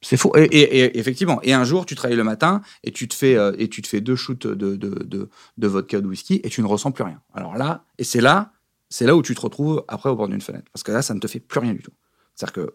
C'est 0.01 0.17
faux. 0.17 0.31
Et, 0.35 0.43
et- 0.43 0.75
et 0.85 0.99
effectivement, 0.99 1.41
et 1.41 1.53
un 1.53 1.63
jour, 1.63 1.85
tu 1.87 1.95
travailles 1.95 2.17
le 2.17 2.23
matin 2.23 2.61
et 2.83 2.91
tu 2.91 3.07
te 3.07 3.15
fais, 3.15 3.35
euh, 3.35 3.51
et 3.57 3.67
tu 3.67 3.81
te 3.81 3.87
fais 3.87 3.99
deux 3.99 4.15
shoots 4.15 4.45
de, 4.45 4.75
de, 4.75 4.89
de, 5.03 5.29
de 5.57 5.67
vodka 5.67 5.97
ou 5.97 6.01
de 6.01 6.07
whisky 6.07 6.39
et 6.43 6.49
tu 6.49 6.61
ne 6.61 6.67
ressens 6.67 6.91
plus 6.91 7.03
rien. 7.03 7.19
Alors 7.33 7.55
là, 7.57 7.83
et 7.97 8.03
c'est 8.03 8.21
là, 8.21 8.51
c'est 8.89 9.05
là 9.07 9.15
où 9.15 9.23
tu 9.23 9.33
te 9.33 9.41
retrouves 9.41 9.83
après 9.87 10.09
au 10.09 10.15
bord 10.15 10.27
d'une 10.27 10.39
fenêtre. 10.41 10.69
Parce 10.71 10.83
que 10.83 10.91
là, 10.91 11.01
ça 11.01 11.13
ne 11.15 11.19
te 11.19 11.25
fait 11.27 11.39
plus 11.39 11.59
rien 11.59 11.73
du 11.73 11.81
tout. 11.81 11.91
C'est-à-dire 12.35 12.53
que 12.53 12.73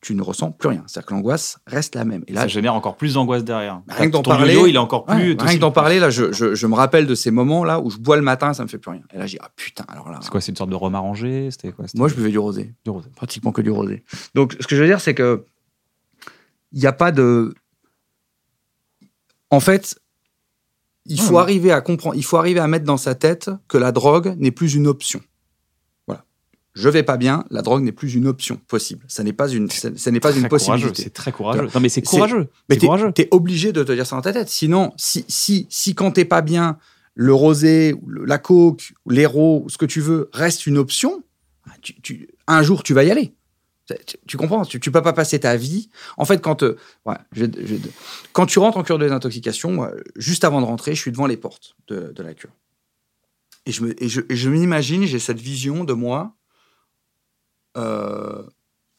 tu 0.00 0.14
ne 0.14 0.22
ressens 0.22 0.52
plus 0.52 0.68
rien. 0.68 0.84
C'est-à-dire 0.86 1.06
que 1.08 1.14
l'angoisse 1.14 1.58
reste 1.66 1.96
la 1.96 2.04
même. 2.04 2.22
Et 2.28 2.34
ça 2.34 2.46
génère 2.46 2.74
encore 2.74 2.96
plus 2.96 3.14
d'angoisse 3.14 3.42
derrière. 3.42 3.82
Bah, 3.86 3.94
rien 3.96 4.06
que 4.06 4.12
d'en 4.12 4.22
parler- 4.22 4.56
il 4.68 4.74
est 4.76 4.78
encore 4.78 5.08
Ouais, 5.08 5.16
plus. 5.16 5.36
rien 5.40 5.54
que 5.56 5.60
d'en 5.60 5.72
parler, 5.72 5.98
là, 5.98 6.08
je, 6.08 6.30
je- 6.32 6.54
je 6.54 6.66
me 6.68 6.74
rappelle 6.74 7.06
de 7.06 7.14
ces 7.16 7.32
moments-là 7.32 7.80
où 7.80 7.90
je 7.90 7.98
bois 7.98 8.14
le 8.16 8.22
matin, 8.22 8.52
ça 8.54 8.62
me 8.62 8.68
fait 8.68 8.78
plus 8.78 8.92
rien. 8.92 9.02
Et 9.12 9.18
là, 9.18 9.26
je 9.26 9.32
dis, 9.32 9.38
ah 9.42 9.50
putain, 9.56 9.84
alors 9.88 10.08
là. 10.08 10.20
C'est 10.22 10.30
quoi 10.30 10.40
C'est 10.40 10.52
une 10.52 10.56
sorte 10.56 10.70
de 10.70 10.76
rhum 10.76 10.94
arrangé? 10.94 11.50
C'était 11.50 11.72
quoi? 11.72 11.84
Moi, 11.96 12.06
je 12.08 12.14
buvais 12.14 12.30
du 12.30 12.38
rosé. 12.38 12.74
du 12.84 12.90
rosé. 12.90 13.08
Pratiquement 13.16 13.50
que 13.50 13.60
du 13.62 13.70
rosé. 13.70 14.04
Donc, 14.36 14.56
ce 14.60 14.66
que 14.68 14.76
je 14.76 14.82
veux 14.82 14.86
dire, 14.88 15.00
c'est 15.00 15.14
que 15.14 15.44
il 16.72 16.78
n'y 16.78 16.86
a 16.86 16.92
pas 16.92 17.10
de. 17.10 17.52
En 19.50 19.60
fait, 19.60 19.98
il 21.06 21.20
faut 21.20 21.34
Ouais. 21.34 21.40
arriver 21.40 21.72
à 21.72 21.80
comprendre, 21.80 22.14
il 22.16 22.24
faut 22.24 22.36
arriver 22.36 22.60
à 22.60 22.68
mettre 22.68 22.84
dans 22.84 22.98
sa 22.98 23.14
tête 23.14 23.50
que 23.66 23.78
la 23.78 23.92
drogue 23.92 24.34
n'est 24.38 24.50
plus 24.50 24.74
une 24.74 24.86
option. 24.86 25.20
Je 26.80 26.88
vais 26.88 27.02
pas 27.02 27.16
bien, 27.16 27.44
la 27.50 27.62
drogue 27.62 27.82
n'est 27.82 27.92
plus 27.92 28.14
une 28.14 28.26
option 28.28 28.60
possible. 28.68 29.04
Ça 29.08 29.24
n'est 29.24 29.32
pas 29.32 29.48
une, 29.48 29.68
ça, 29.70 29.90
ça 29.96 30.10
n'est 30.10 30.20
pas 30.20 30.32
une 30.32 30.48
possibilité. 30.48 31.02
C'est 31.02 31.10
très 31.10 31.32
courageux. 31.32 31.68
Non, 31.74 31.80
mais 31.80 31.88
c'est 31.88 32.02
courageux. 32.02 32.48
Mais 32.68 32.76
C'est 32.76 32.80
t'es, 32.80 32.86
courageux. 32.86 33.12
t'es 33.12 33.28
obligé 33.32 33.72
de 33.72 33.82
te 33.82 33.90
dire 33.92 34.06
ça 34.06 34.14
dans 34.16 34.22
ta 34.22 34.32
tête. 34.32 34.48
Sinon, 34.48 34.92
si, 34.96 35.24
si, 35.28 35.66
si 35.70 35.94
quand 35.94 36.12
t'es 36.12 36.24
pas 36.24 36.40
bien, 36.40 36.78
le 37.14 37.34
rosé, 37.34 37.94
la 38.24 38.38
coke, 38.38 38.92
l'héros, 39.08 39.66
ce 39.68 39.76
que 39.76 39.86
tu 39.86 40.00
veux, 40.00 40.30
reste 40.32 40.66
une 40.68 40.78
option, 40.78 41.24
bah, 41.66 41.72
tu, 41.82 42.00
tu- 42.00 42.28
un 42.46 42.62
jour 42.62 42.82
tu 42.84 42.94
vas 42.94 43.02
y 43.02 43.10
aller. 43.10 43.34
Tu, 44.06 44.16
tu 44.26 44.36
comprends? 44.36 44.64
Tu, 44.66 44.78
tu 44.78 44.90
peux 44.92 45.02
pas 45.02 45.14
passer 45.14 45.40
ta 45.40 45.56
vie. 45.56 45.88
En 46.16 46.26
fait, 46.26 46.40
quand, 46.42 46.62
euh, 46.62 46.76
ouais, 47.06 47.16
je 47.32 47.46
vais- 47.46 47.66
je 47.66 47.74
vais- 47.74 47.90
quand 48.34 48.46
tu 48.46 48.58
rentres 48.60 48.76
en 48.76 48.82
cure 48.84 48.98
de 48.98 49.04
désintoxication, 49.04 49.72
moi, 49.72 49.92
juste 50.14 50.44
avant 50.44 50.60
de 50.60 50.66
rentrer, 50.66 50.94
je 50.94 51.00
suis 51.00 51.10
devant 51.10 51.26
les 51.26 51.38
portes 51.38 51.74
de, 51.88 52.12
de 52.14 52.22
la 52.22 52.34
cure. 52.34 52.50
Et 53.66 53.72
je, 53.72 53.82
me, 53.82 54.02
et 54.02 54.08
je, 54.08 54.20
et 54.28 54.36
je 54.36 54.48
m'imagine, 54.48 55.04
j'ai 55.06 55.18
cette 55.18 55.40
vision 55.40 55.84
de 55.84 55.92
moi 55.94 56.34
euh, 57.78 58.42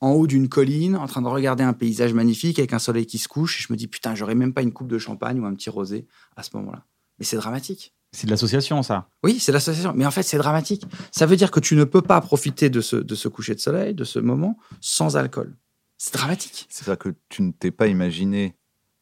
en 0.01 0.11
haut 0.11 0.27
d'une 0.27 0.47
colline, 0.47 0.95
en 0.95 1.07
train 1.07 1.21
de 1.21 1.27
regarder 1.27 1.63
un 1.63 1.73
paysage 1.73 2.13
magnifique 2.13 2.57
avec 2.59 2.73
un 2.73 2.79
soleil 2.79 3.05
qui 3.05 3.17
se 3.17 3.27
couche. 3.27 3.59
Et 3.59 3.63
je 3.67 3.73
me 3.73 3.77
dis, 3.77 3.87
putain, 3.87 4.15
j'aurais 4.15 4.35
même 4.35 4.53
pas 4.53 4.61
une 4.61 4.71
coupe 4.71 4.87
de 4.87 4.97
champagne 4.97 5.39
ou 5.39 5.45
un 5.45 5.53
petit 5.53 5.69
rosé 5.69 6.07
à 6.35 6.43
ce 6.43 6.55
moment-là. 6.55 6.85
Mais 7.19 7.25
c'est 7.25 7.37
dramatique. 7.37 7.93
C'est 8.11 8.25
de 8.25 8.31
l'association, 8.31 8.81
ça. 8.81 9.09
Oui, 9.23 9.39
c'est 9.39 9.51
l'association. 9.51 9.93
Mais 9.95 10.05
en 10.05 10.11
fait, 10.11 10.23
c'est 10.23 10.37
dramatique. 10.37 10.83
Ça 11.11 11.25
veut 11.25 11.35
dire 11.35 11.51
que 11.51 11.59
tu 11.59 11.75
ne 11.75 11.83
peux 11.83 12.01
pas 12.01 12.19
profiter 12.21 12.69
de 12.69 12.81
ce, 12.81 12.95
de 12.95 13.13
ce 13.13 13.27
coucher 13.27 13.53
de 13.53 13.59
soleil, 13.59 13.93
de 13.93 14.03
ce 14.03 14.19
moment, 14.19 14.57
sans 14.81 15.15
alcool. 15.15 15.55
C'est 15.97 16.13
dramatique. 16.13 16.65
C'est 16.69 16.85
ça 16.85 16.95
que 16.95 17.13
tu 17.27 17.43
ne 17.43 17.51
t'es 17.51 17.71
pas 17.71 17.87
imaginé 17.87 18.55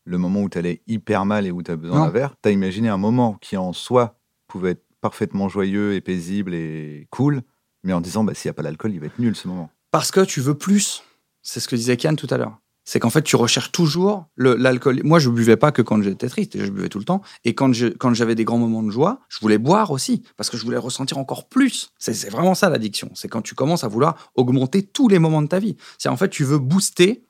le 0.04 0.18
moment 0.18 0.42
où 0.42 0.50
tu 0.50 0.58
allais 0.58 0.82
hyper 0.88 1.26
mal 1.26 1.46
et 1.46 1.52
où 1.52 1.62
tu 1.62 1.72
as 1.72 1.76
besoin 1.76 2.06
d'un 2.06 2.12
verre. 2.12 2.36
Tu 2.42 2.50
as 2.50 2.52
imaginé 2.52 2.90
un 2.90 2.98
moment 2.98 3.38
qui 3.40 3.56
en 3.56 3.72
soi 3.72 4.20
pouvait 4.48 4.72
être 4.72 4.84
parfaitement 5.00 5.48
joyeux 5.48 5.94
et 5.94 6.02
paisible 6.02 6.54
et 6.54 7.08
cool, 7.12 7.44
mais 7.88 7.94
en 7.94 8.02
disant 8.02 8.24
bah, 8.26 8.34
s'il 8.36 8.50
n'y 8.50 8.52
a 8.52 8.54
pas 8.54 8.64
d'alcool, 8.64 8.92
il 8.94 9.00
va 9.00 9.06
être 9.08 9.18
nul 9.18 9.34
ce 9.36 9.48
moment. 9.48 9.72
Parce 9.92 10.12
que 10.12 10.20
tu 10.26 10.42
veux 10.42 10.56
plus. 10.56 11.02
C'est 11.42 11.62
ce 11.62 11.68
que 11.70 11.78
disait 11.78 11.96
Kian 11.96 12.16
tout 12.16 12.28
à 12.30 12.38
l'heure. 12.38 12.60
C'est 12.84 13.00
qu'en 13.00 13.10
fait, 13.10 13.22
tu 13.22 13.36
recherches 13.38 13.72
toujours 13.72 14.26
l'alcool. 14.38 15.02
Moi, 15.04 15.20
je 15.20 15.30
buvais 15.30 15.56
pas 15.58 15.72
que 15.72 15.82
quand 15.82 16.02
j'étais 16.02 16.28
triste, 16.30 16.58
je 16.62 16.70
buvais 16.70 16.88
tout 16.90 17.00
le 17.00 17.06
temps. 17.06 17.22
Et 17.46 17.54
quand 17.56 17.72
je- 17.74 17.88
quand 17.88 18.14
j'avais 18.14 18.36
des 18.36 18.44
grands 18.46 18.58
moments 18.58 18.84
de 18.84 18.92
joie, 18.92 19.20
je 19.30 19.40
voulais 19.40 19.58
boire 19.58 19.92
aussi, 19.92 20.24
parce 20.38 20.50
que 20.50 20.58
je 20.58 20.64
voulais 20.64 20.78
ressentir 20.78 21.18
encore 21.18 21.48
plus. 21.50 21.90
C'est 22.00 22.14
c'est 22.14 22.30
vraiment 22.30 22.54
ça 22.56 22.70
l'addiction. 22.70 23.10
C'est 23.16 23.28
quand 23.30 23.42
tu 23.42 23.56
commences 23.56 23.84
à 23.86 23.88
vouloir 23.90 24.32
augmenter 24.36 24.84
tous 24.84 25.08
les 25.10 25.20
moments 25.20 25.42
de 25.42 25.48
ta 25.48 25.60
vie. 25.60 25.76
C'est 25.98 26.10
en 26.10 26.18
fait, 26.18 26.30
tu 26.30 26.44
veux 26.44 26.60
booster 26.60 27.26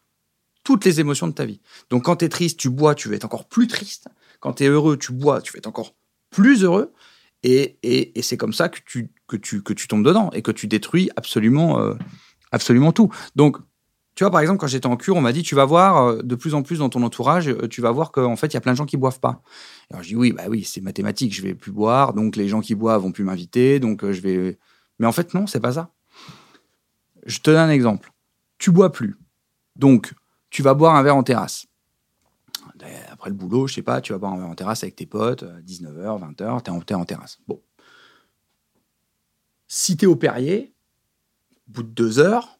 toutes 0.63 0.83
les 0.85 0.99
émotions 0.99 1.27
de 1.27 1.33
ta 1.33 1.45
vie. 1.45 1.59
Donc, 1.89 2.05
quand 2.05 2.17
tu 2.17 2.25
es 2.25 2.29
triste, 2.29 2.59
tu 2.59 2.69
bois, 2.69 2.93
tu 2.95 3.07
vas 3.09 3.15
être 3.15 3.25
encore 3.25 3.47
plus 3.47 3.67
triste. 3.67 4.07
Quand 4.39 4.53
tu 4.53 4.63
es 4.63 4.67
heureux, 4.67 4.97
tu 4.97 5.11
bois, 5.11 5.41
tu 5.41 5.53
vas 5.53 5.57
être 5.57 5.67
encore 5.67 5.93
plus 6.29 6.63
heureux. 6.63 6.91
Et, 7.43 7.77
et- 7.83 8.21
c'est 8.21 8.37
comme 8.37 8.53
ça 8.53 8.69
que 8.69 8.79
tu, 8.85 9.11
que, 9.27 9.37
tu, 9.37 9.61
que 9.61 9.73
tu 9.73 9.87
tombes 9.87 10.03
dedans 10.03 10.29
et 10.33 10.41
que 10.41 10.51
tu 10.51 10.67
détruis 10.67 11.09
absolument, 11.15 11.79
euh, 11.79 11.93
absolument 12.51 12.91
tout. 12.91 13.09
Donc, 13.35 13.57
tu 14.15 14.23
vois, 14.23 14.31
par 14.31 14.41
exemple, 14.41 14.59
quand 14.59 14.67
j'étais 14.67 14.87
en 14.87 14.97
cure, 14.97 15.15
on 15.15 15.21
m'a 15.21 15.31
dit, 15.31 15.43
tu 15.43 15.53
vas 15.53 15.65
voir 15.65 15.97
euh, 15.97 16.21
de 16.23 16.35
plus 16.35 16.55
en 16.55 16.63
plus 16.63 16.79
dans 16.79 16.89
ton 16.89 17.03
entourage, 17.03 17.47
euh, 17.49 17.67
tu 17.67 17.81
vas 17.81 17.91
voir 17.91 18.11
qu'en 18.11 18.35
fait, 18.35 18.47
il 18.47 18.53
y 18.55 18.57
a 18.57 18.61
plein 18.61 18.71
de 18.71 18.77
gens 18.77 18.87
qui 18.87 18.97
boivent 18.97 19.19
pas. 19.19 19.43
Alors, 19.91 20.01
je 20.01 20.09
dis, 20.09 20.15
oui, 20.15 20.31
bah 20.31 20.45
oui, 20.49 20.63
c'est 20.63 20.81
mathématique, 20.81 21.33
je 21.35 21.43
vais 21.43 21.53
plus 21.53 21.71
boire, 21.71 22.13
donc 22.13 22.35
les 22.35 22.47
gens 22.47 22.61
qui 22.61 22.73
boivent 22.73 23.03
vont 23.03 23.11
plus 23.11 23.23
m'inviter, 23.23 23.79
donc 23.79 24.09
je 24.09 24.21
vais. 24.21 24.57
Mais 24.97 25.05
en 25.05 25.11
fait, 25.11 25.35
non, 25.35 25.45
c'est 25.45 25.59
pas 25.59 25.73
ça. 25.73 25.91
Je 27.27 27.39
te 27.39 27.51
donne 27.51 27.59
un 27.59 27.69
exemple. 27.69 28.11
Tu 28.57 28.71
bois 28.71 28.91
plus. 28.91 29.15
Donc, 29.75 30.13
tu 30.49 30.63
vas 30.63 30.73
boire 30.73 30.95
un 30.95 31.03
verre 31.03 31.15
en 31.15 31.23
terrasse. 31.23 31.67
Après 33.27 33.33
le 33.33 33.45
boulot, 33.45 33.67
je 33.67 33.73
sais 33.73 33.81
pas, 33.81 33.99
tu 33.99 34.13
vas 34.13 34.19
boire 34.19 34.37
verre 34.37 34.47
en 34.47 34.55
terrasse 34.55 34.83
avec 34.83 34.95
tes 34.95 35.05
potes, 35.05 35.43
euh, 35.43 35.59
19h, 35.59 36.33
20h, 36.33 36.61
t'es 36.61 36.71
en, 36.71 36.79
t'es 36.79 36.93
en 36.93 37.03
terrasse. 37.03 37.39
Bon. 37.45 37.61
Si 39.67 39.97
t'es 39.97 40.05
au 40.05 40.15
Perrier, 40.15 40.73
au 41.67 41.71
bout 41.73 41.83
de 41.83 41.89
deux 41.89 42.19
heures, 42.19 42.57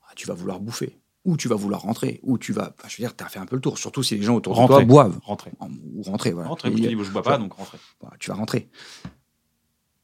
ah, 0.00 0.12
tu 0.16 0.26
vas 0.26 0.32
vouloir 0.32 0.60
bouffer. 0.60 0.98
Ou 1.26 1.36
tu 1.36 1.48
vas 1.48 1.56
vouloir 1.56 1.82
rentrer. 1.82 2.20
Ou 2.22 2.38
tu 2.38 2.54
vas. 2.54 2.72
enfin, 2.78 2.88
je 2.88 2.96
veux 2.96 3.06
dire, 3.06 3.14
tu 3.14 3.22
as 3.22 3.28
fait 3.28 3.38
un 3.38 3.44
peu 3.44 3.56
le 3.56 3.60
tour. 3.60 3.76
Surtout 3.76 4.02
si 4.02 4.16
les 4.16 4.22
gens 4.22 4.34
autour 4.34 4.58
de 4.58 4.66
toi 4.66 4.82
boivent. 4.82 5.20
Rentrer. 5.22 5.52
Ou 5.60 6.02
rentrer, 6.02 6.32
voilà. 6.32 6.48
Rentrer. 6.48 6.70
Tu 6.70 6.80
dis, 6.80 6.90
je 6.90 7.10
bois 7.10 7.22
pas, 7.22 7.36
donc 7.36 7.52
rentrer. 7.52 7.76
bah, 8.00 8.12
tu 8.18 8.30
vas 8.30 8.36
rentrer. 8.36 8.70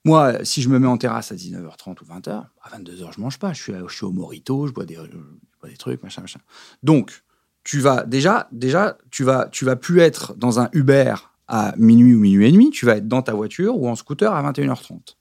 Moi, 0.04 0.44
si 0.44 0.60
je 0.60 0.68
me 0.68 0.78
mets 0.78 0.86
en 0.86 0.98
terrasse 0.98 1.32
à 1.32 1.34
19h30 1.34 2.02
ou 2.02 2.04
20h, 2.04 2.30
à 2.30 2.78
22h, 2.78 3.14
je 3.14 3.20
mange 3.22 3.38
pas. 3.38 3.54
Je 3.54 3.62
suis, 3.62 3.72
je 3.88 3.94
suis 3.94 4.04
au 4.04 4.12
Morito, 4.12 4.66
je 4.66 4.72
bois 4.74 4.84
des, 4.84 4.96
je 4.96 5.16
bois 5.60 5.70
des 5.70 5.78
trucs, 5.78 6.02
machin, 6.02 6.20
machin. 6.20 6.40
Donc, 6.82 7.22
tu 7.64 7.80
vas 7.80 8.04
déjà, 8.04 8.48
déjà, 8.52 8.96
tu 9.10 9.24
vas, 9.24 9.48
tu 9.50 9.64
vas 9.64 9.76
plus 9.76 10.00
être 10.00 10.34
dans 10.36 10.60
un 10.60 10.68
Uber 10.72 11.14
à 11.46 11.74
minuit 11.76 12.14
ou 12.14 12.20
minuit 12.20 12.48
et 12.48 12.52
demi. 12.52 12.70
Tu 12.70 12.86
vas 12.86 12.96
être 12.96 13.08
dans 13.08 13.22
ta 13.22 13.34
voiture 13.34 13.76
ou 13.76 13.88
en 13.88 13.96
scooter 13.96 14.32
à 14.32 14.52
21h30. 14.52 15.16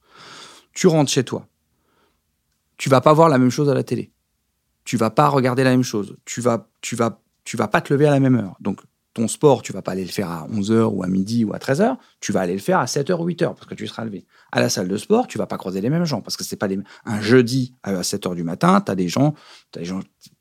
Tu 0.73 0.87
rentres 0.87 1.11
chez 1.11 1.23
toi. 1.23 1.47
Tu 2.77 2.89
vas 2.89 3.01
pas 3.01 3.13
voir 3.13 3.29
la 3.29 3.37
même 3.37 3.49
chose 3.49 3.69
à 3.69 3.73
la 3.73 3.83
télé. 3.83 4.11
Tu 4.85 4.95
vas 4.95 5.09
pas 5.09 5.27
regarder 5.27 5.63
la 5.63 5.71
même 5.71 5.83
chose. 5.83 6.15
Tu 6.25 6.39
vas, 6.39 6.69
tu 6.81 6.95
vas, 6.95 7.21
tu 7.43 7.57
vas 7.57 7.67
pas 7.67 7.81
te 7.81 7.93
lever 7.93 8.07
à 8.07 8.11
la 8.11 8.19
même 8.19 8.35
heure. 8.35 8.55
Donc, 8.61 8.81
ton 9.13 9.27
sport, 9.27 9.61
tu 9.63 9.73
vas 9.73 9.81
pas 9.81 9.91
aller 9.91 10.05
le 10.05 10.11
faire 10.11 10.29
à 10.29 10.47
11h 10.47 10.83
ou 10.93 11.03
à 11.03 11.07
midi 11.07 11.43
ou 11.43 11.53
à 11.53 11.57
13h, 11.57 11.97
tu 12.21 12.31
vas 12.31 12.41
aller 12.41 12.53
le 12.53 12.59
faire 12.59 12.79
à 12.79 12.85
7h 12.85 13.19
ou 13.19 13.27
8h 13.27 13.55
parce 13.55 13.65
que 13.65 13.75
tu 13.75 13.87
seras 13.87 14.05
levé. 14.05 14.25
À 14.51 14.61
la 14.61 14.69
salle 14.69 14.87
de 14.87 14.97
sport, 14.97 15.27
tu 15.27 15.37
vas 15.37 15.47
pas 15.47 15.57
croiser 15.57 15.81
les 15.81 15.89
mêmes 15.89 16.05
gens 16.05 16.21
parce 16.21 16.37
que 16.37 16.43
c'est 16.43 16.55
pas 16.55 16.67
les... 16.67 16.79
un 17.05 17.19
jeudi 17.19 17.75
à 17.83 18.01
7h 18.01 18.35
du 18.35 18.43
matin, 18.43 18.81
tu 18.81 18.91
as 18.91 18.95
des 18.95 19.09
gens 19.09 19.33
t'as 19.71 19.81
des 19.81 19.85
gens 19.85 19.99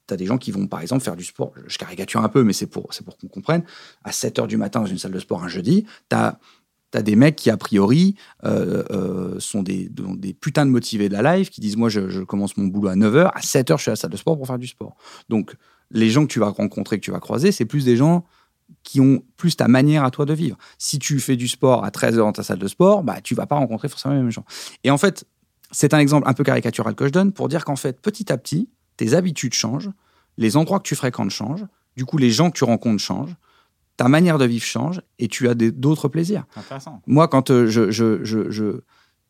T'as 0.09 0.17
des 0.17 0.25
gens 0.25 0.39
qui 0.39 0.51
vont, 0.51 0.67
par 0.67 0.81
exemple, 0.81 1.05
faire 1.05 1.17
du 1.17 1.23
sport. 1.23 1.53
Je 1.67 1.77
caricature 1.77 2.23
un 2.23 2.31
peu, 2.31 2.43
mais 2.43 2.55
c'est 2.55 2.67
pour, 2.67 2.89
qu'on 3.21 3.29
comprenne. 3.29 3.63
À 4.05 4.11
7 4.11 4.39
h 4.39 4.47
du 4.47 4.57
matin 4.57 4.81
dans 4.81 4.87
une 4.87 4.99
salle 4.99 5.13
de 5.13 5.19
sport 5.19 5.45
un 5.45 5.49
jeudi, 5.49 5.85
tu 6.09 6.17
as, 6.17 6.39
des 7.03 7.15
mecs 7.15 7.37
qui, 7.37 7.51
a 7.51 7.59
priori, 7.59 8.15
euh, 8.45 8.83
euh, 8.91 9.39
sont 9.39 9.63
des, 9.63 9.91
de- 9.91 10.17
des 10.17 10.33
putains 10.33 10.65
de 10.65 10.71
motivés 10.71 11.11
de 11.11 11.15
la 11.15 11.37
life, 11.37 11.51
qui 11.51 11.61
disent 11.61 11.77
Moi, 11.77 11.91
je, 11.91 12.23
commence 12.25 12.57
mon 12.57 12.69
boulot 12.69 12.89
à 12.89 12.97
9 12.97 13.15
h, 13.15 13.31
à 13.35 13.43
7 13.43 13.71
h, 13.71 13.77
je 13.77 13.83
suis 13.83 13.91
à 13.91 13.93
la 13.93 13.97
salle 13.97 14.11
de 14.11 14.17
sport 14.17 14.39
pour 14.39 14.47
faire 14.47 14.59
du 14.59 14.67
sport. 14.67 14.97
Donc, 15.29 15.55
les 15.91 16.09
gens 16.09 16.27
que 16.27 16.33
tu 16.33 16.41
vas 16.41 16.49
rencontrer, 16.49 16.99
que 16.99 17.05
tu 17.05 17.11
vas 17.11 17.21
croiser, 17.21 17.53
c'est 17.53 17.67
plus 17.67 17.85
des 17.85 17.97
gens 17.97 18.25
qui 18.83 19.03
ont 19.03 19.23
plus 19.37 19.57
ta 19.57 19.69
manière 19.69 20.05
à 20.05 20.11
toi 20.11 20.25
de 20.25 20.33
vivre. 20.33 20.57
Si 20.79 20.99
tu 20.99 21.21
fais 21.21 21.37
du 21.37 21.49
sport 21.49 21.85
à 21.85 21.91
13 21.91 22.15
h 22.15 22.19
dans 22.19 22.33
ta 22.33 22.43
salle 22.43 22.59
de 22.59 22.69
sport, 22.69 23.03
bah, 23.03 23.21
tu 23.23 23.35
vas 23.35 23.47
pas 23.47 23.57
rencontrer 23.57 23.89
forcément 23.89 24.15
les 24.15 24.21
mêmes 24.21 24.31
gens. 24.31 24.45
Et 24.85 24.91
en 24.91 24.99
fait, 24.99 25.27
c'est 25.71 25.93
un 25.93 25.99
exemple 25.99 26.27
un 26.29 26.33
peu 26.33 26.45
caricatural 26.45 26.95
que 26.95 27.07
je 27.07 27.13
donne 27.13 27.33
pour 27.33 27.49
dire 27.49 27.67
qu'en 27.67 27.77
fait, 27.77 28.01
petit 28.01 28.33
à 28.33 28.39
petit, 28.39 28.71
tes 28.99 29.15
habitudes 29.15 29.55
changent, 29.55 29.91
les 30.37 30.59
endroits 30.59 30.79
que 30.79 30.87
tu 30.87 30.95
fréquentes 30.95 31.31
changent, 31.31 31.65
du 31.97 32.05
coup, 32.05 32.19
les 32.19 32.31
gens 32.31 32.51
que 32.51 32.59
tu 32.59 32.65
rencontres 32.65 33.03
changent, 33.03 33.35
ta 33.97 34.09
manière 34.09 34.37
de 34.39 34.45
vivre 34.45 34.65
change 34.65 35.01
et 35.19 35.27
tu 35.29 35.49
as 35.49 35.55
d'autres 35.55 36.09
plaisirs. 36.09 36.45
Intéressant. 36.57 37.01
Moi, 37.07 37.27
quand 37.27 37.51
euh, 37.51 37.67
je, 37.67 37.91
je, 37.91 38.23
je, 38.25 38.51
je- 38.51 38.81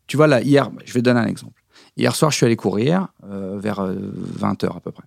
Tu 0.09 0.17
vois, 0.17 0.27
là, 0.27 0.43
hier, 0.43 0.71
je 0.85 0.93
vais 0.93 1.01
te 1.01 1.05
donner 1.05 1.21
un 1.21 1.27
exemple. 1.27 1.63
Hier 1.97 2.15
soir, 2.17 2.31
je 2.31 2.37
suis 2.37 2.45
allé 2.47 2.57
courir 2.57 3.09
euh, 3.25 3.59
vers 3.59 3.81
20h 3.81 4.77
à 4.77 4.81
peu 4.81 4.91
près. 4.91 5.05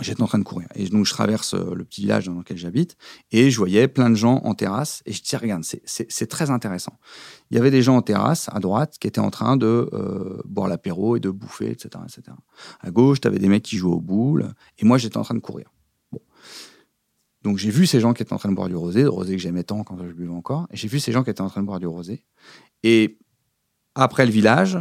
J'étais 0.00 0.22
en 0.22 0.26
train 0.26 0.40
de 0.40 0.44
courir. 0.44 0.66
Et 0.74 0.88
donc, 0.88 1.06
je 1.06 1.12
traverse 1.12 1.54
euh, 1.54 1.72
le 1.74 1.84
petit 1.84 2.00
village 2.00 2.26
dans 2.26 2.34
lequel 2.34 2.56
j'habite 2.56 2.96
et 3.30 3.50
je 3.52 3.56
voyais 3.56 3.86
plein 3.86 4.10
de 4.10 4.16
gens 4.16 4.40
en 4.42 4.54
terrasse. 4.54 5.02
Et 5.06 5.12
je 5.12 5.22
dis, 5.22 5.36
regarde, 5.36 5.62
c'est- 5.62 6.26
très 6.26 6.50
intéressant. 6.50 6.98
Il 7.50 7.56
y 7.56 7.60
avait 7.60 7.70
des 7.70 7.80
gens 7.80 7.96
en 7.96 8.02
terrasse 8.02 8.48
à 8.52 8.58
droite 8.58 8.96
qui 8.98 9.06
étaient 9.06 9.20
en 9.20 9.30
train 9.30 9.56
de 9.56 9.88
euh, 9.92 10.42
boire 10.46 10.66
l'apéro 10.66 11.14
et 11.14 11.20
de 11.20 11.30
bouffer, 11.30 11.70
etc. 11.70 11.90
etc. 12.04 12.36
À 12.80 12.90
gauche, 12.90 13.20
tu 13.20 13.28
avais 13.28 13.38
des 13.38 13.48
mecs 13.48 13.62
qui 13.62 13.76
jouaient 13.76 13.94
aux 13.94 14.00
boules. 14.00 14.52
Et 14.78 14.84
moi, 14.84 14.98
j'étais 14.98 15.16
en 15.16 15.22
train 15.22 15.34
de 15.36 15.40
courir. 15.40 15.70
Donc, 17.42 17.58
j'ai 17.58 17.70
vu 17.70 17.86
ces 17.86 18.00
gens 18.00 18.14
qui 18.14 18.22
étaient 18.22 18.32
en 18.32 18.38
train 18.38 18.48
de 18.50 18.56
boire 18.56 18.68
du 18.68 18.74
rosé, 18.76 19.04
rosé 19.06 19.36
que 19.36 19.42
j'aimais 19.42 19.64
tant 19.64 19.84
quand 19.84 19.96
je 19.98 20.12
buvais 20.12 20.32
encore. 20.32 20.66
Et 20.70 20.76
j'ai 20.76 20.88
vu 20.88 20.98
ces 20.98 21.12
gens 21.12 21.22
qui 21.22 21.30
étaient 21.30 21.42
en 21.42 21.48
train 21.50 21.60
de 21.60 21.66
boire 21.66 21.78
du 21.78 21.86
rosé. 21.86 22.24
Et 22.82 23.18
après 23.94 24.24
le 24.26 24.32
village, 24.32 24.78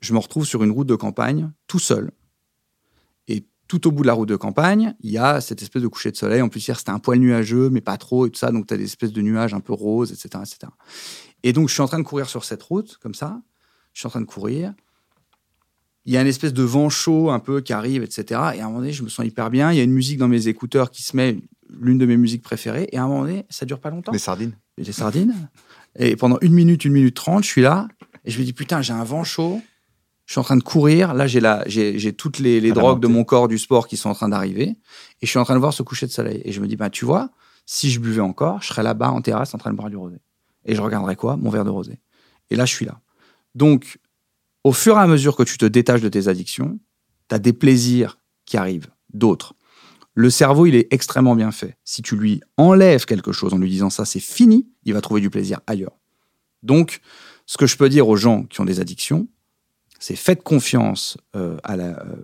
je 0.00 0.14
me 0.14 0.18
retrouve 0.18 0.46
sur 0.46 0.62
une 0.62 0.70
route 0.70 0.86
de 0.86 0.94
campagne, 0.94 1.50
tout 1.66 1.80
seul. 1.80 2.12
Tout 3.68 3.86
au 3.88 3.90
bout 3.90 4.02
de 4.02 4.06
la 4.06 4.12
route 4.12 4.28
de 4.28 4.36
campagne, 4.36 4.94
il 5.00 5.10
y 5.10 5.18
a 5.18 5.40
cette 5.40 5.60
espèce 5.62 5.82
de 5.82 5.88
coucher 5.88 6.10
de 6.10 6.16
soleil. 6.16 6.40
En 6.42 6.48
plus, 6.48 6.66
hier, 6.66 6.78
c'était 6.78 6.90
un 6.90 6.98
poil 6.98 7.18
nuageux, 7.18 7.68
mais 7.70 7.80
pas 7.80 7.96
trop, 7.96 8.26
et 8.26 8.30
tout 8.30 8.38
ça. 8.38 8.52
Donc, 8.52 8.66
tu 8.66 8.74
as 8.74 8.76
des 8.76 8.84
espèces 8.84 9.12
de 9.12 9.20
nuages 9.22 9.54
un 9.54 9.60
peu 9.60 9.72
roses, 9.72 10.12
etc., 10.12 10.44
etc. 10.44 10.72
Et 11.42 11.52
donc, 11.52 11.68
je 11.68 11.74
suis 11.74 11.82
en 11.82 11.88
train 11.88 11.98
de 11.98 12.04
courir 12.04 12.28
sur 12.28 12.44
cette 12.44 12.62
route, 12.62 12.98
comme 13.02 13.14
ça. 13.14 13.40
Je 13.92 14.00
suis 14.00 14.06
en 14.06 14.10
train 14.10 14.20
de 14.20 14.26
courir. 14.26 14.72
Il 16.04 16.12
y 16.12 16.16
a 16.16 16.20
une 16.20 16.28
espèce 16.28 16.52
de 16.52 16.62
vent 16.62 16.88
chaud 16.88 17.30
un 17.30 17.40
peu 17.40 17.60
qui 17.60 17.72
arrive, 17.72 18.04
etc. 18.04 18.40
Et 18.54 18.60
à 18.60 18.64
un 18.64 18.68
moment 18.68 18.78
donné, 18.78 18.92
je 18.92 19.02
me 19.02 19.08
sens 19.08 19.26
hyper 19.26 19.50
bien. 19.50 19.72
Il 19.72 19.76
y 19.76 19.80
a 19.80 19.82
une 19.82 19.92
musique 19.92 20.18
dans 20.18 20.28
mes 20.28 20.46
écouteurs 20.46 20.92
qui 20.92 21.02
se 21.02 21.16
met, 21.16 21.38
l'une 21.68 21.98
de 21.98 22.06
mes 22.06 22.16
musiques 22.16 22.42
préférées. 22.42 22.88
Et 22.92 22.98
à 22.98 23.02
un 23.02 23.08
moment 23.08 23.22
donné, 23.22 23.46
ça 23.50 23.66
dure 23.66 23.80
pas 23.80 23.90
longtemps 23.90 24.12
Les 24.12 24.18
sardines. 24.18 24.52
des 24.78 24.92
sardines. 24.92 25.34
Et 25.98 26.14
pendant 26.14 26.38
une 26.42 26.52
minute, 26.52 26.84
une 26.84 26.92
minute 26.92 27.16
trente, 27.16 27.42
je 27.44 27.48
suis 27.48 27.62
là 27.62 27.88
et 28.24 28.30
je 28.30 28.38
me 28.38 28.44
dis 28.44 28.52
putain, 28.52 28.82
j'ai 28.82 28.92
un 28.92 29.04
vent 29.04 29.24
chaud. 29.24 29.60
Je 30.26 30.32
suis 30.32 30.40
en 30.40 30.44
train 30.44 30.56
de 30.56 30.62
courir. 30.62 31.14
Là, 31.14 31.26
j'ai 31.26 31.40
la, 31.40 31.62
j'ai, 31.66 31.98
j'ai 31.98 32.12
toutes 32.12 32.40
les, 32.40 32.60
la 32.60 32.74
drogues 32.74 33.00
de 33.00 33.06
mon 33.06 33.24
corps 33.24 33.48
du 33.48 33.58
sport 33.58 33.86
qui 33.86 33.96
sont 33.96 34.10
en 34.10 34.14
train 34.14 34.28
d'arriver. 34.28 34.76
Et 35.22 35.26
je 35.26 35.28
suis 35.28 35.38
en 35.38 35.44
train 35.44 35.54
de 35.54 35.60
voir 35.60 35.72
ce 35.72 35.82
coucher 35.82 36.06
de 36.06 36.10
soleil. 36.10 36.42
Et 36.44 36.52
je 36.52 36.60
me 36.60 36.66
dis, 36.66 36.76
bah, 36.76 36.90
tu 36.90 37.04
vois, 37.04 37.30
si 37.64 37.90
je 37.90 38.00
buvais 38.00 38.20
encore, 38.20 38.60
je 38.60 38.68
serais 38.68 38.82
là-bas 38.82 39.10
en 39.10 39.22
terrasse 39.22 39.54
en 39.54 39.58
train 39.58 39.70
de 39.70 39.76
boire 39.76 39.88
du 39.88 39.96
rosé. 39.96 40.16
Et 40.64 40.74
je 40.74 40.82
regarderais 40.82 41.14
quoi? 41.14 41.36
Mon 41.36 41.50
verre 41.50 41.64
de 41.64 41.70
rosé. 41.70 42.00
Et 42.50 42.56
là, 42.56 42.64
je 42.64 42.74
suis 42.74 42.84
là. 42.84 43.00
Donc, 43.54 43.98
au 44.64 44.72
fur 44.72 44.96
et 44.96 45.00
à 45.00 45.06
mesure 45.06 45.36
que 45.36 45.44
tu 45.44 45.58
te 45.58 45.64
détaches 45.64 46.00
de 46.00 46.08
tes 46.08 46.26
addictions, 46.26 46.78
tu 47.28 47.34
as 47.34 47.38
des 47.38 47.52
plaisirs 47.52 48.18
qui 48.46 48.56
arrivent, 48.56 48.88
d'autres. 49.14 49.54
Le 50.14 50.28
cerveau, 50.28 50.66
il 50.66 50.74
est 50.74 50.92
extrêmement 50.92 51.36
bien 51.36 51.52
fait. 51.52 51.76
Si 51.84 52.02
tu 52.02 52.16
lui 52.16 52.40
enlèves 52.56 53.04
quelque 53.04 53.32
chose 53.32 53.54
en 53.54 53.58
lui 53.58 53.70
disant 53.70 53.90
ça, 53.90 54.04
c'est 54.04 54.18
fini, 54.18 54.66
il 54.84 54.94
va 54.94 55.00
trouver 55.00 55.20
du 55.20 55.30
plaisir 55.30 55.60
ailleurs. 55.68 55.98
Donc, 56.62 57.00
ce 57.44 57.58
que 57.58 57.66
je 57.66 57.76
peux 57.76 57.88
dire 57.88 58.08
aux 58.08 58.16
gens 58.16 58.42
qui 58.44 58.60
ont 58.60 58.64
des 58.64 58.80
addictions, 58.80 59.28
c'est 59.98 60.16
faites 60.16 60.42
confiance 60.42 61.16
euh, 61.34 61.58
à 61.64 61.76
la. 61.76 62.00
euh, 62.04 62.16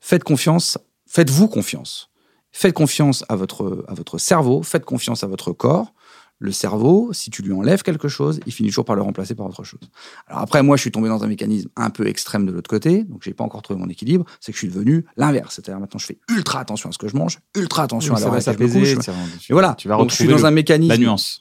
faites 0.00 0.24
confiance, 0.24 0.78
faites-vous 1.06 1.48
confiance. 1.48 2.10
Faites 2.54 2.74
confiance 2.74 3.24
à 3.30 3.36
votre, 3.36 3.84
à 3.88 3.94
votre 3.94 4.18
cerveau, 4.18 4.62
faites 4.62 4.84
confiance 4.84 5.24
à 5.24 5.26
votre 5.26 5.52
corps. 5.52 5.94
Le 6.44 6.50
cerveau, 6.50 7.10
si 7.12 7.30
tu 7.30 7.42
lui 7.42 7.52
enlèves 7.52 7.82
quelque 7.84 8.08
chose, 8.08 8.40
il 8.46 8.52
finit 8.52 8.68
toujours 8.70 8.84
par 8.84 8.96
le 8.96 9.02
remplacer 9.02 9.36
par 9.36 9.46
autre 9.46 9.62
chose. 9.62 9.78
Alors 10.26 10.42
après, 10.42 10.60
moi, 10.64 10.76
je 10.76 10.80
suis 10.80 10.90
tombé 10.90 11.08
dans 11.08 11.22
un 11.22 11.28
mécanisme 11.28 11.68
un 11.76 11.88
peu 11.90 12.08
extrême 12.08 12.46
de 12.46 12.50
l'autre 12.50 12.68
côté, 12.68 13.04
donc 13.04 13.22
j'ai 13.22 13.32
pas 13.32 13.44
encore 13.44 13.62
trouvé 13.62 13.78
mon 13.78 13.88
équilibre. 13.88 14.24
C'est 14.40 14.50
que 14.50 14.56
je 14.56 14.64
suis 14.66 14.68
devenu 14.68 15.04
l'inverse. 15.16 15.54
C'est-à-dire 15.54 15.78
maintenant, 15.78 16.00
je 16.00 16.06
fais 16.06 16.18
ultra 16.30 16.58
attention 16.58 16.88
à 16.88 16.92
ce 16.92 16.98
que 16.98 17.06
je 17.06 17.14
mange, 17.16 17.38
ultra 17.56 17.84
attention 17.84 18.14
à 18.16 18.18
l'heure 18.24 18.34
à 18.34 18.38
laquelle 18.50 18.66
je 18.66 18.74
me 18.74 18.80
couche. 18.96 19.04
Et 19.50 19.52
voilà. 19.52 19.74
Tu 19.78 19.86
vas 19.86 19.96
Donc, 19.96 20.10
je 20.10 20.16
suis 20.16 20.24
dans 20.24 20.36
le- 20.42 20.44
un 20.48 20.50
mécanisme 20.50 20.92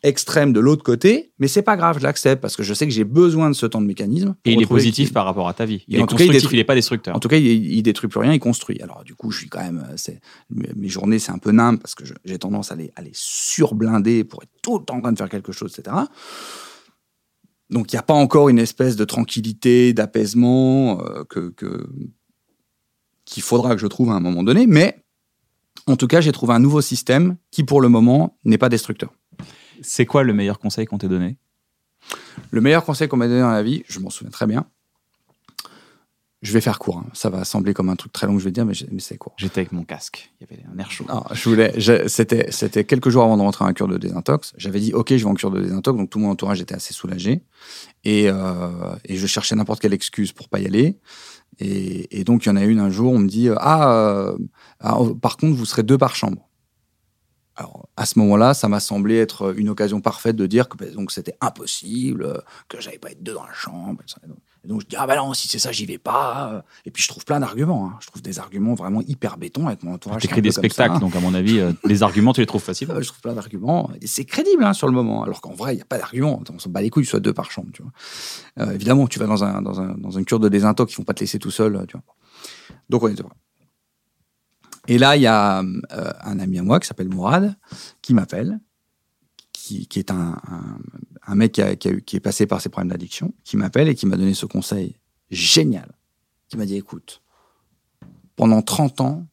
extrême 0.03 0.53
de 0.53 0.60
l'autre 0.60 0.84
côté, 0.84 1.32
mais 1.40 1.48
c'est 1.48 1.64
pas 1.64 1.78
grave, 1.78 1.98
je 1.98 2.03
l'accepte 2.03 2.40
parce 2.40 2.56
que 2.56 2.61
je 2.61 2.73
sais 2.76 2.86
que 2.86 2.94
j'ai 2.94 3.03
besoin 3.03 3.49
de 3.49 3.56
ce 3.56 3.65
temps 3.65 3.82
de 3.82 3.88
mécanisme. 3.88 4.36
Et 4.45 4.52
il 4.53 4.61
est 4.61 4.65
positif 4.68 5.14
par 5.14 5.26
rapport 5.26 5.49
à 5.49 5.53
ta 5.56 5.65
vie. 5.65 5.84
Il 5.88 5.95
est 5.95 6.02
en 6.03 6.06
tout 6.06 6.15
cas, 6.15 6.23
il 6.26 6.28
constructif, 6.28 6.44
détruit- 6.44 6.56
il 6.57 6.60
n'est 6.60 6.64
pas 6.65 6.76
destructeur. 6.76 7.15
En 7.15 7.19
tout 7.19 7.28
cas, 7.28 7.38
il, 7.38 7.45
il 7.48 7.82
détruit 7.82 8.07
plus 8.07 8.19
rien, 8.19 8.34
il 8.34 8.40
construit. 8.40 8.80
Alors, 8.84 9.03
du 9.03 9.15
coup, 9.15 9.32
je 9.32 9.40
suis 9.40 9.49
quand 9.49 9.61
même. 9.61 9.84
euh, 9.90 10.14
mes 10.76 10.90
journées, 10.90 11.18
c'est 11.18 11.32
un 11.32 11.40
peu 11.40 11.52
nimble 11.52 11.80
parce 11.80 11.95
que 11.95 12.03
j'ai 12.23 12.38
tendance 12.38 12.72
à 12.72 12.76
les, 12.76 12.91
à 12.95 13.02
les 13.02 13.11
surblinder 13.14 14.23
pour 14.23 14.44
être 14.44 14.49
tout 14.61 14.78
le 14.78 14.86
temps 14.86 14.91
en 14.94 15.02
train 15.02 15.12
de 15.12 15.18
faire 15.18 15.30
quelque 15.30 15.52
chose, 15.52 15.74
etc. 15.78 15.96
Donc, 17.70 17.92
il 17.94 17.96
n'y 17.96 18.00
a 18.00 18.04
pas 18.04 18.14
encore 18.14 18.50
une 18.50 18.60
espèce 18.60 18.96
de 18.96 19.06
tranquillité, 19.06 19.94
d'apaisement 19.94 21.02
euh, 21.02 21.24
que, 21.24 21.50
que- 21.50 21.88
qu'il 23.26 23.44
faudra 23.44 23.76
que 23.76 23.82
je 23.82 23.88
trouve 23.88 24.10
à 24.12 24.14
un 24.14 24.20
moment 24.20 24.44
donné. 24.44 24.68
Mais, 24.68 25.04
en 25.88 25.96
tout 25.96 26.08
cas, 26.08 26.20
j'ai 26.22 26.32
trouvé 26.34 26.54
un 26.54 26.60
nouveau 26.60 26.82
système 26.82 27.38
qui, 27.50 27.64
pour 27.64 27.80
le 27.82 27.88
moment, 27.88 28.38
n'est 28.44 28.58
pas 28.58 28.68
destructeur. 28.70 29.14
C'est 29.82 30.06
quoi 30.06 30.24
le 30.24 30.34
meilleur 30.34 30.60
conseil 30.60 30.86
qu'on 30.86 30.98
t'ait 30.98 31.08
donné? 31.08 31.38
Le 32.52 32.60
meilleur 32.62 32.84
conseil 32.84 33.08
qu'on 33.08 33.18
m'a 33.18 33.28
donné 33.28 33.40
dans 33.42 33.52
la 33.52 33.64
vie, 33.64 33.84
je 33.88 34.00
m'en 34.00 34.10
souviens 34.10 34.32
très 34.32 34.48
bien. 34.48 34.66
Je 36.42 36.54
vais 36.54 36.62
faire 36.62 36.80
court. 36.80 36.98
hein. 36.98 37.06
Ça 37.14 37.30
va 37.30 37.44
sembler 37.46 37.74
comme 37.76 37.90
un 37.90 37.96
truc 37.96 38.12
très 38.12 38.26
long 38.26 38.34
que 38.34 38.40
je 38.40 38.46
vais 38.46 38.52
dire, 38.52 38.66
mais, 38.66 38.74
c'est 39.00 39.18
court. 39.18 39.34
J'étais 39.38 39.60
avec 39.62 39.72
mon 39.72 39.84
casque. 39.84 40.32
Il 40.40 40.48
y 40.50 40.54
avait 40.54 40.64
un 40.74 40.78
air 40.80 40.90
chaud. 40.90 41.06
Non, 41.08 41.24
je 41.32 41.48
voulais. 41.50 41.74
C'était, 42.08 42.52
c'était 42.52 42.84
quelques 42.84 43.10
jours 43.10 43.24
avant 43.24 43.38
de 43.38 43.44
rentrer 43.44 43.64
en 43.64 43.74
cure 43.74 43.88
de 43.88 43.98
désintox. 43.98 44.54
J'avais 44.58 44.80
dit, 44.80 44.92
ok, 44.94 45.10
je 45.10 45.24
vais 45.24 45.30
en 45.30 45.36
cure 45.36 45.52
de 45.52 45.62
désintox, 45.62 45.98
donc 45.98 46.10
tout 46.10 46.18
mon 46.18 46.32
entourage 46.32 46.60
était 46.60 46.74
assez 46.74 46.94
soulagé, 46.96 47.44
et, 48.04 48.28
euh, 48.28 48.96
et 49.06 49.18
je 49.18 49.28
cherchais 49.28 49.56
n'importe 49.56 49.82
quelle 49.82 49.94
excuse 49.94 50.32
pour 50.32 50.50
pas 50.50 50.60
y 50.60 50.66
aller. 50.66 50.98
Et, 51.60 52.20
et 52.20 52.24
donc 52.24 52.46
il 52.46 52.50
y 52.50 52.52
en 52.52 52.56
a 52.56 52.64
une 52.64 52.80
un 52.80 52.90
jour, 52.90 53.14
on 53.14 53.20
me 53.20 53.28
dit, 53.28 53.50
euh, 53.50 53.56
ah, 53.60 53.94
euh, 53.94 54.38
ah, 54.80 55.00
oh, 55.00 55.14
par 55.14 55.38
contre, 55.38 55.56
vous 55.56 55.66
serez 55.66 55.84
deux 55.84 55.98
par 56.00 56.16
chambre. 56.16 56.50
Alors 57.56 57.88
à 57.98 58.08
ce 58.08 58.18
moment-là, 58.18 58.56
ça 58.56 58.68
m'a 58.68 58.80
semblé 58.80 59.18
être 59.18 59.54
une 59.60 59.70
occasion 59.70 60.02
parfaite 60.02 60.38
de 60.38 60.48
dire 60.48 60.70
que 60.70 60.78
ben, 60.78 60.92
donc 60.92 61.12
c'était 61.12 61.36
impossible, 61.42 62.42
que 62.68 62.82
j'allais 62.82 62.98
pas 62.98 63.12
être 63.12 63.22
deux 63.22 63.34
dans 63.34 63.46
la 63.46 63.54
chambre. 63.54 64.02
Et 64.64 64.68
donc- 64.68 64.82
je 64.82 64.86
dis 64.88 64.96
ah 64.98 65.08
ben 65.08 65.16
non, 65.16 65.34
si 65.34 65.48
c'est 65.48 65.58
ça, 65.60 65.72
j'y 65.72 65.86
vais 65.86 65.98
pas. 65.98 66.64
Et 66.86 66.92
puis 66.92 67.02
je 67.02 67.08
trouve 67.08 67.26
plein 67.26 67.40
d'arguments. 67.40 67.88
hein. 67.88 67.98
Je 68.00 68.08
trouve 68.08 68.22
des 68.22 68.38
arguments 68.40 68.76
vraiment 68.76 69.02
hyper 69.02 69.38
béton 69.38 69.68
avec 69.68 69.82
mon 69.84 69.94
entourage. 69.94 70.22
T'écris 70.22 70.42
des 70.42 70.52
ça, 70.52 70.62
spectacles, 70.62 70.96
hein. 70.96 71.00
donc 71.00 71.16
à 71.16 71.20
mon 71.20 71.34
avis, 71.34 71.60
euh, 71.60 71.72
les 71.86 72.04
arguments, 72.04 72.32
tu 72.34 72.42
les 72.42 72.46
trouves 72.48 72.62
faciles. 72.62 72.88
Je 73.00 73.08
trouve 73.08 73.22
plein 73.22 73.34
d'arguments. 73.34 73.90
Et 74.02 74.08
c'est 74.08 74.26
crédible 74.26 74.64
hein, 74.64 74.74
sur 74.74 74.88
le 74.88 74.94
moment. 74.94 75.24
Alors 75.24 75.42
qu'en 75.42 75.54
vrai, 75.54 75.74
il 75.74 75.78
n'y 75.78 75.82
a 75.82 75.86
pas 75.86 75.98
d'argument. 75.98 76.42
On 76.54 76.60
s'en 76.60 76.70
bat 76.70 76.82
les 76.82 76.90
couilles, 76.92 77.06
soit 77.06 77.20
deux 77.20 77.34
par 77.34 77.50
chambre. 77.50 77.70
Tu 77.74 77.82
vois. 77.82 77.92
Euh, 78.60 78.72
évidemment, 78.74 79.08
tu 79.08 79.18
vas 79.20 79.26
dans, 79.28 79.44
un, 79.44 79.62
dans, 79.62 79.82
un, 79.82 79.96
dans 79.98 80.12
une 80.12 80.26
cure 80.26 80.40
de 80.40 80.50
désintox, 80.50 80.94
ils 80.94 80.96
ne 80.96 81.02
vont 81.02 81.06
pas 81.06 81.14
te 81.14 81.22
laisser 81.22 81.40
tout 81.40 81.52
seul. 81.52 81.86
Tu 81.88 81.98
vois. 81.98 82.04
Donc 82.90 83.02
on 83.04 83.08
est 83.08 83.20
heureux. 83.20 83.32
Et 84.88 84.98
là, 84.98 85.16
il 85.16 85.22
y 85.22 85.28
a 85.28 85.60
euh, 85.62 86.12
un 86.24 86.40
ami 86.40 86.58
à 86.60 86.64
moi 86.64 86.80
qui 86.80 86.88
s'appelle 86.88 87.10
Mourad 87.10 87.56
qui 88.02 88.14
m'appelle, 88.16 88.60
qui, 89.80 89.88
qui 89.88 89.99
est 89.99 90.11
un, 90.11 90.39
un, 90.48 90.77
un 91.27 91.35
mec 91.35 91.53
qui, 91.53 91.61
a- 91.61 91.76
qui 91.76 91.88
a 91.88 91.91
eu- 91.91 92.02
qui 92.02 92.15
est 92.18 92.19
passé 92.22 92.45
par 92.45 92.61
ses 92.61 92.69
problèmes 92.69 92.89
d'addiction, 92.89 93.34
qui 93.43 93.57
m'appelle 93.57 93.88
et 93.89 93.95
qui 93.95 94.06
m'a 94.06 94.18
donné 94.18 94.34
ce 94.34 94.45
conseil 94.45 94.98
génial. 95.30 95.91
Qui 96.49 96.57
m'a 96.57 96.65
dit 96.65 96.76
écoute, 96.76 97.22
pendant 98.35 98.61
30 98.61 98.99
ans, 99.02 99.26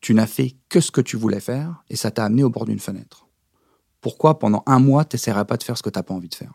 tu 0.00 0.12
n'as 0.14 0.26
fait 0.26 0.56
que 0.68 0.80
ce 0.80 0.90
que 0.90 1.00
tu 1.00 1.16
voulais 1.16 1.40
faire 1.40 1.82
et 1.88 1.96
ça 1.96 2.10
t'a 2.10 2.24
amené 2.24 2.42
au 2.42 2.50
bord 2.50 2.64
d'une 2.64 2.80
fenêtre. 2.80 3.26
Pourquoi 4.00 4.38
pendant 4.38 4.62
un 4.66 4.78
mois, 4.80 5.04
tu 5.04 5.14
n'essaierais 5.16 5.44
pas 5.44 5.56
de 5.56 5.62
faire 5.62 5.78
ce 5.78 5.82
que 5.82 5.90
tu 5.90 5.98
n'as 5.98 6.02
pas 6.02 6.14
envie 6.14 6.28
de 6.28 6.34
faire? 6.34 6.52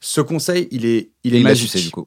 Ce 0.00 0.20
conseil, 0.20 0.68
il 0.70 0.84
est, 0.86 1.10
il 1.24 1.34
est 1.34 1.38
Il 1.40 1.44
magique. 1.44 1.70
sucé, 1.70 1.84
du 1.84 1.90
coup. 1.90 2.06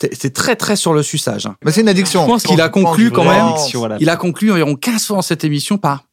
C'est- 0.00 0.30
très, 0.34 0.56
très 0.56 0.76
sur 0.76 0.92
le 0.92 1.02
suçage. 1.02 1.46
hein. 1.46 1.56
Mais 1.64 1.72
c'est 1.72 1.80
une 1.80 1.88
addiction. 1.88 2.22
Je 2.22 2.26
pense 2.26 2.42
qu'il 2.42 2.60
a 2.60 2.68
conclu 2.68 3.10
quand 3.10 3.24
même. 3.24 3.54
Il 4.00 4.08
a 4.10 4.16
conclu 4.16 4.52
environ 4.52 4.76
15 4.76 5.04
fois 5.06 5.16
dans 5.16 5.22
cette 5.22 5.42
émission 5.44 5.78
par 5.78 6.04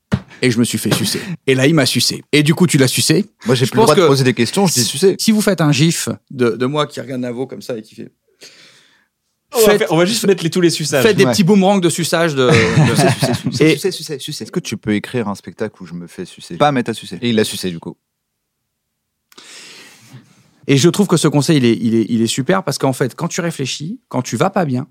et 0.41 0.51
je 0.51 0.59
me 0.59 0.63
suis 0.63 0.77
fait 0.77 0.93
sucer. 0.93 1.19
Et 1.47 1.55
là, 1.55 1.67
il 1.67 1.73
m'a 1.75 1.85
sucé. 1.85 2.23
Et 2.31 2.43
du 2.43 2.53
coup, 2.53 2.67
tu 2.67 2.77
l'as 2.77 2.87
sucé. 2.87 3.25
Moi, 3.45 3.55
j'ai 3.55 3.65
plus 3.65 3.77
le 3.77 3.83
droit 3.83 3.95
de 3.95 4.05
poser 4.07 4.23
des 4.23 4.33
questions, 4.33 4.67
je 4.67 4.73
dis 4.73 4.83
sucer. 4.83 5.15
Si 5.19 5.31
vous 5.31 5.41
faites 5.41 5.61
un 5.61 5.71
gif 5.71 6.09
de, 6.31 6.51
de 6.51 6.65
moi 6.65 6.87
qui 6.87 6.99
regarde 6.99 7.21
Navo 7.21 7.47
comme 7.47 7.61
ça 7.61 7.77
et 7.77 7.81
qui 7.81 7.95
fait. 7.95 8.11
On 9.55 9.59
va, 9.59 9.65
Faites- 9.65 9.77
faire- 9.79 9.91
on 9.91 9.97
va 9.97 10.05
juste 10.05 10.25
mettre 10.25 10.43
les, 10.43 10.49
tous 10.49 10.61
les 10.61 10.71
suçages. 10.71 11.03
Faites 11.03 11.15
des 11.15 11.25
Ouais. 11.25 11.31
petits 11.31 11.43
boomerangs 11.43 11.77
de 11.77 11.89
suçage 11.89 12.33
de. 12.33 12.47
de- 12.49 13.51
Sucer, 13.51 13.91
sucer, 13.91 14.17
sucer. 14.19 14.43
Est-ce 14.43 14.51
que 14.51 14.59
tu 14.59 14.77
peux 14.77 14.95
écrire 14.95 15.27
un 15.27 15.35
spectacle 15.35 15.75
où 15.81 15.85
je 15.85 15.93
me 15.93 16.07
fais 16.07 16.25
sucer? 16.25 16.57
Pas 16.57 16.71
mettre 16.71 16.89
à 16.89 16.93
sucer. 16.95 17.19
Et 17.21 17.29
il 17.29 17.39
a 17.39 17.43
sucé, 17.43 17.69
du 17.69 17.79
coup. 17.79 17.95
Et 20.65 20.77
je 20.77 20.89
trouve 20.89 21.07
que 21.07 21.17
ce 21.17 21.27
conseil, 21.27 21.57
il 21.57 21.65
est, 21.65 21.77
il 21.79 21.93
est, 21.95 22.05
il 22.09 22.21
est 22.21 22.27
super 22.27 22.63
parce 22.63 22.77
qu'en 22.77 22.93
fait, 22.93 23.15
quand 23.15 23.27
tu 23.27 23.41
réfléchis, 23.41 23.99
quand 24.07 24.21
tu 24.21 24.37
vas 24.37 24.49
pas 24.49 24.65
bien, 24.65 24.87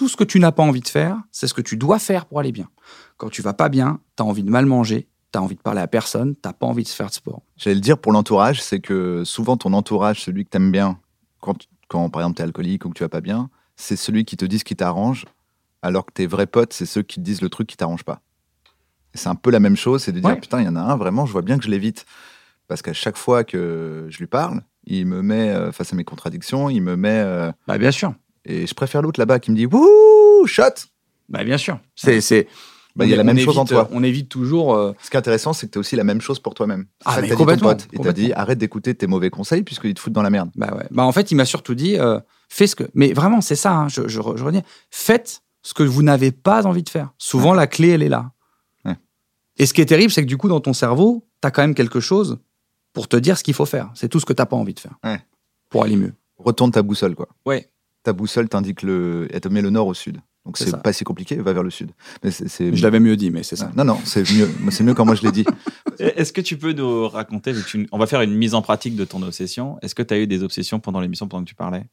tout 0.00 0.08
ce 0.08 0.16
que 0.16 0.24
tu 0.24 0.40
n'as 0.40 0.50
pas 0.50 0.62
envie 0.62 0.80
de 0.80 0.88
faire, 0.88 1.18
c'est 1.30 1.46
ce 1.46 1.52
que 1.52 1.60
tu 1.60 1.76
dois 1.76 1.98
faire 1.98 2.24
pour 2.24 2.40
aller 2.40 2.52
bien. 2.52 2.70
Quand 3.18 3.28
tu 3.28 3.42
vas 3.42 3.52
pas 3.52 3.68
bien, 3.68 4.00
tu 4.16 4.22
as 4.22 4.24
envie 4.24 4.42
de 4.42 4.48
mal 4.48 4.64
manger, 4.64 5.08
tu 5.30 5.38
as 5.38 5.42
envie 5.42 5.56
de 5.56 5.60
parler 5.60 5.82
à 5.82 5.86
personne, 5.86 6.34
tu 6.36 6.50
pas 6.50 6.66
envie 6.66 6.84
de 6.84 6.88
faire 6.88 7.08
de 7.08 7.12
sport. 7.12 7.42
J'allais 7.58 7.74
le 7.74 7.82
dire 7.82 7.98
pour 7.98 8.10
l'entourage, 8.12 8.62
c'est 8.62 8.80
que 8.80 9.24
souvent 9.24 9.58
ton 9.58 9.74
entourage, 9.74 10.22
celui 10.22 10.46
que 10.46 10.48
t'aimes 10.48 10.72
bien, 10.72 10.98
quand, 11.42 11.66
quand 11.88 12.08
par 12.08 12.22
exemple 12.22 12.38
t'es 12.38 12.44
alcoolique 12.44 12.86
ou 12.86 12.88
que 12.88 12.94
tu 12.94 13.02
vas 13.04 13.10
pas 13.10 13.20
bien, 13.20 13.50
c'est 13.76 13.94
celui 13.94 14.24
qui 14.24 14.38
te 14.38 14.46
dit 14.46 14.58
ce 14.58 14.64
qui 14.64 14.74
t'arrange, 14.74 15.26
alors 15.82 16.06
que 16.06 16.12
tes 16.14 16.26
vrais 16.26 16.46
potes, 16.46 16.72
c'est 16.72 16.86
ceux 16.86 17.02
qui 17.02 17.16
te 17.16 17.20
disent 17.20 17.42
le 17.42 17.50
truc 17.50 17.68
qui 17.68 17.76
t'arrange 17.76 18.04
pas. 18.04 18.22
C'est 19.12 19.28
un 19.28 19.34
peu 19.34 19.50
la 19.50 19.60
même 19.60 19.76
chose, 19.76 20.02
c'est 20.04 20.12
de 20.12 20.20
dire 20.20 20.30
Ouais. 20.30 20.40
putain, 20.40 20.60
il 20.62 20.64
y 20.64 20.68
en 20.70 20.76
a 20.76 20.80
un, 20.80 20.96
vraiment, 20.96 21.26
je 21.26 21.32
vois 21.32 21.42
bien 21.42 21.58
que 21.58 21.64
je 21.66 21.70
l'évite. 21.70 22.06
Parce 22.68 22.80
qu'à 22.80 22.94
chaque 22.94 23.18
fois 23.18 23.44
que 23.44 24.06
je 24.08 24.16
lui 24.16 24.28
parle, 24.28 24.62
il 24.84 25.04
me 25.04 25.20
met 25.20 25.50
euh, 25.50 25.72
face 25.72 25.92
à 25.92 25.96
mes 25.96 26.04
contradictions, 26.04 26.70
il 26.70 26.80
me 26.80 26.96
met. 26.96 27.20
euh, 27.20 27.52
Bah, 27.66 27.76
bien 27.76 27.90
sûr. 27.90 28.14
Et 28.44 28.66
je 28.66 28.74
préfère 28.74 29.02
l'autre 29.02 29.20
là-bas 29.20 29.38
qui 29.38 29.50
me 29.50 29.56
dit 29.56 29.66
Wouh, 29.66 30.46
shot 30.46 30.62
Bah, 31.28 31.44
bien 31.44 31.58
sûr. 31.58 31.78
C'est, 31.94 32.20
c'est, 32.20 32.48
Bah, 32.96 33.04
Il 33.04 33.10
y 33.10 33.14
a 33.14 33.16
la 33.16 33.24
même 33.24 33.36
évite- 33.36 33.44
chose 33.44 33.58
en 33.58 33.64
toi. 33.64 33.88
On 33.92 34.02
évite 34.02 34.28
toujours. 34.28 34.74
euh, 34.74 34.92
Ce 35.02 35.10
qui 35.10 35.16
est 35.16 35.18
intéressant, 35.18 35.52
c'est 35.52 35.66
que 35.66 35.72
tu 35.72 35.78
as 35.78 35.80
aussi 35.80 35.96
la 35.96 36.04
même 36.04 36.20
chose 36.20 36.38
pour 36.40 36.54
toi-même. 36.54 36.86
Ah, 37.04 37.14
ça 37.16 37.20
mais 37.20 37.26
dit 37.28 37.32
ton 37.32 37.38
complètement, 37.38 37.68
pote. 37.70 37.86
Il 37.92 38.00
t'a 38.00 38.12
dit 38.12 38.32
arrête 38.32 38.58
d'écouter 38.58 38.94
tes 38.94 39.06
mauvais 39.06 39.30
conseils 39.30 39.62
puisqu'ils 39.62 39.94
te 39.94 40.00
foutent 40.00 40.12
dans 40.12 40.22
la 40.22 40.30
merde. 40.30 40.50
Bah 40.56 40.74
ouais. 40.76 40.86
Bah 40.90 41.04
en 41.04 41.12
fait, 41.12 41.30
il 41.30 41.34
m'a 41.36 41.44
surtout 41.44 41.74
dit, 41.74 41.98
euh, 41.98 42.18
fais 42.48 42.66
ce 42.66 42.74
que. 42.76 42.84
Mais 42.94 43.12
vraiment, 43.12 43.40
c'est 43.40 43.56
ça. 43.56 43.72
hein, 43.72 43.88
je, 43.88 44.02
je, 44.08 44.20
je 44.20 44.44
redis, 44.44 44.60
faites 44.90 45.42
ce 45.62 45.74
que 45.74 45.82
vous 45.82 46.02
n'avez 46.02 46.32
pas 46.32 46.66
envie 46.66 46.82
de 46.82 46.88
faire. 46.88 47.12
Souvent, 47.18 47.52
la 47.54 47.66
clé, 47.66 47.88
elle 47.90 48.02
est 48.02 48.08
là. 48.08 48.32
Ouais. 48.84 48.96
Et 49.58 49.66
ce 49.66 49.74
qui 49.74 49.82
est 49.82 49.86
terrible, 49.86 50.10
c'est 50.10 50.22
que 50.22 50.26
du 50.28 50.36
coup, 50.38 50.48
dans 50.48 50.60
ton 50.60 50.72
cerveau, 50.72 51.26
tu 51.42 51.46
as 51.46 51.50
quand 51.50 51.62
même 51.62 51.74
quelque 51.74 52.00
chose 52.00 52.38
pour 52.92 53.06
te 53.08 53.16
dire 53.16 53.38
ce 53.38 53.44
qu'il 53.44 53.54
faut 53.54 53.66
faire. 53.66 53.90
C'est 53.94 54.08
tout 54.08 54.18
ce 54.18 54.24
que 54.26 54.32
tu 54.32 54.40
n'as 54.40 54.46
pas 54.46 54.56
envie 54.56 54.74
de 54.74 54.80
faire. 54.80 54.98
Pour 55.68 55.84
aller 55.84 55.96
mieux. 55.96 56.14
Retourne 56.38 56.72
ta 56.72 56.82
boussole, 56.82 57.14
quoi. 57.14 57.28
Ouais. 57.46 57.70
Ta 58.02 58.12
boussole 58.12 58.48
t'indique 58.48 58.82
le. 58.82 59.28
Elle 59.32 59.40
te 59.40 59.48
met 59.48 59.62
le 59.62 59.70
nord 59.70 59.86
au 59.86 59.94
sud. 59.94 60.18
Donc 60.46 60.56
C'est 60.56 60.74
pas 60.82 60.92
si 60.94 61.04
compliqué, 61.04 61.36
va 61.36 61.52
vers 61.52 61.62
le 61.62 61.68
sud. 61.70 61.90
Mais 62.24 62.30
c'est. 62.30 62.48
c'est- 62.48 62.74
Je 62.74 62.82
l'avais 62.82 62.98
mieux 63.00 63.16
dit, 63.16 63.30
mais 63.30 63.42
c'est 63.42 63.56
ça. 63.56 63.70
Non, 63.76 63.84
non, 63.84 63.98
c'est 64.04 64.22
mieux. 64.32 64.48
C'est 64.70 64.82
mieux 64.84 64.94
quand 64.94 65.04
moi 65.04 65.14
je 65.14 65.22
l'ai 65.22 65.32
dit. 65.32 65.44
Est-ce 65.98 66.32
que 66.32 66.40
tu 66.40 66.56
peux 66.56 66.72
nous 66.72 67.06
raconter, 67.08 67.52
on 67.92 67.98
va 67.98 68.06
faire 68.06 68.22
une 68.22 68.34
mise 68.34 68.54
en 68.54 68.62
pratique 68.62 68.96
de 68.96 69.04
ton 69.04 69.20
obsession, 69.22 69.76
est-ce 69.82 69.94
que 69.94 70.02
tu 70.02 70.14
as 70.14 70.18
eu 70.18 70.26
des 70.26 70.42
obsessions 70.42 70.80
pendant 70.80 71.00
l'émission, 71.00 71.28
pendant 71.28 71.44
que 71.44 71.48
tu 71.50 71.54
parlais? 71.54 71.84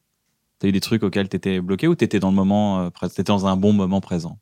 Tu 0.60 0.66
as 0.66 0.70
eu 0.70 0.72
des 0.72 0.80
trucs 0.80 1.04
auxquels 1.04 1.28
tu 1.28 1.36
étais 1.36 1.60
bloqué 1.60 1.86
ou 1.86 1.94
tu 1.94 2.04
étais 2.04 2.18
dans 2.18 2.30
le 2.30 2.34
moment, 2.34 2.80
euh, 2.80 3.08
t'étais 3.08 3.22
dans 3.22 3.46
un 3.46 3.56
bon 3.56 3.72
moment 3.72 4.00
présent? 4.00 4.38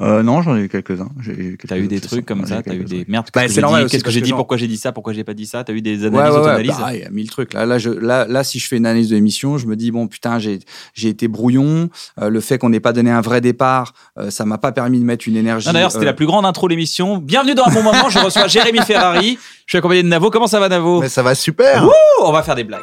Euh, 0.00 0.22
non, 0.22 0.40
j'en 0.40 0.56
ai 0.56 0.60
eu 0.60 0.68
quelques-uns. 0.68 1.08
Tu 1.24 1.58
as 1.70 1.78
eu 1.78 1.88
des 1.88 2.00
trucs 2.00 2.24
comme 2.24 2.46
ça? 2.46 2.62
Tu 2.62 2.70
as 2.70 2.74
eu 2.74 2.84
des 2.84 3.04
merdes? 3.08 3.26
Bah, 3.34 3.42
qu'est-ce 3.42 3.46
que 3.46 3.48
c'est 3.48 3.54
j'ai 3.56 3.60
normal 3.62 3.88
Qu'est-ce 3.88 4.04
que 4.04 4.10
j'ai 4.12 4.20
dit 4.20 4.32
Pourquoi 4.32 4.56
j'ai 4.56 4.68
dit 4.68 4.76
ça 4.76 4.92
Pourquoi 4.92 5.12
j'ai 5.12 5.24
pas 5.24 5.34
dit 5.34 5.46
ça? 5.46 5.64
Tu 5.64 5.72
as 5.72 5.74
eu 5.74 5.82
des 5.82 6.06
Ouais, 6.06 6.20
analyses, 6.20 6.34
ouais, 6.36 6.40
ouais, 6.40 6.66
bah, 6.68 6.94
il 6.94 7.00
y 7.00 7.04
a 7.04 7.10
mille 7.10 7.28
trucs. 7.30 7.52
Là, 7.52 7.66
là, 7.66 7.78
je, 7.78 7.90
là, 7.90 8.26
là, 8.28 8.44
si 8.44 8.60
je 8.60 8.68
fais 8.68 8.76
une 8.76 8.86
analyse 8.86 9.08
de 9.08 9.16
l'émission, 9.16 9.58
je 9.58 9.66
me 9.66 9.74
dis, 9.74 9.90
bon, 9.90 10.06
putain, 10.06 10.38
j'ai 10.38 10.60
j'ai 10.94 11.08
été 11.08 11.26
brouillon. 11.26 11.88
Euh, 12.20 12.30
le 12.30 12.40
fait 12.40 12.58
qu'on 12.58 12.68
n'ait 12.68 12.78
pas 12.78 12.92
donné 12.92 13.10
un 13.10 13.20
vrai 13.20 13.40
départ, 13.40 13.92
euh, 14.18 14.30
ça 14.30 14.44
m'a 14.44 14.58
pas 14.58 14.70
permis 14.70 15.00
de 15.00 15.04
mettre 15.04 15.26
une 15.26 15.36
énergie. 15.36 15.66
Non, 15.66 15.72
D'ailleurs, 15.72 15.90
c'était 15.90 16.04
euh, 16.04 16.06
la 16.06 16.14
plus 16.14 16.26
grande 16.26 16.46
intro 16.46 16.68
de 16.68 16.74
l'émission. 16.74 17.18
Bienvenue 17.18 17.54
dans 17.54 17.64
un 17.64 17.72
bon 17.72 17.82
moment. 17.82 18.08
Je 18.08 18.20
reçois 18.20 18.46
Jérémy 18.46 18.78
Ferrari. 18.82 19.36
Je 19.66 19.72
suis 19.72 19.78
accompagné 19.78 20.04
de 20.04 20.08
Navo. 20.08 20.30
Comment 20.30 20.46
ça 20.46 20.60
va, 20.60 20.68
Navo? 20.68 21.00
Mais 21.00 21.08
ça 21.08 21.24
va 21.24 21.34
super 21.34 21.84
Ouh, 21.84 21.90
On 22.22 22.30
va 22.30 22.44
faire 22.44 22.54
des 22.54 22.64
blagues. 22.64 22.82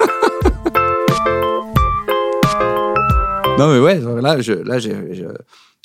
Non, 3.58 3.72
mais 3.72 3.78
ouais, 3.78 4.00
là, 4.20 4.40
je, 4.40 4.52
là 4.52 4.78
j'ai, 4.78 5.14
je- 5.14 5.24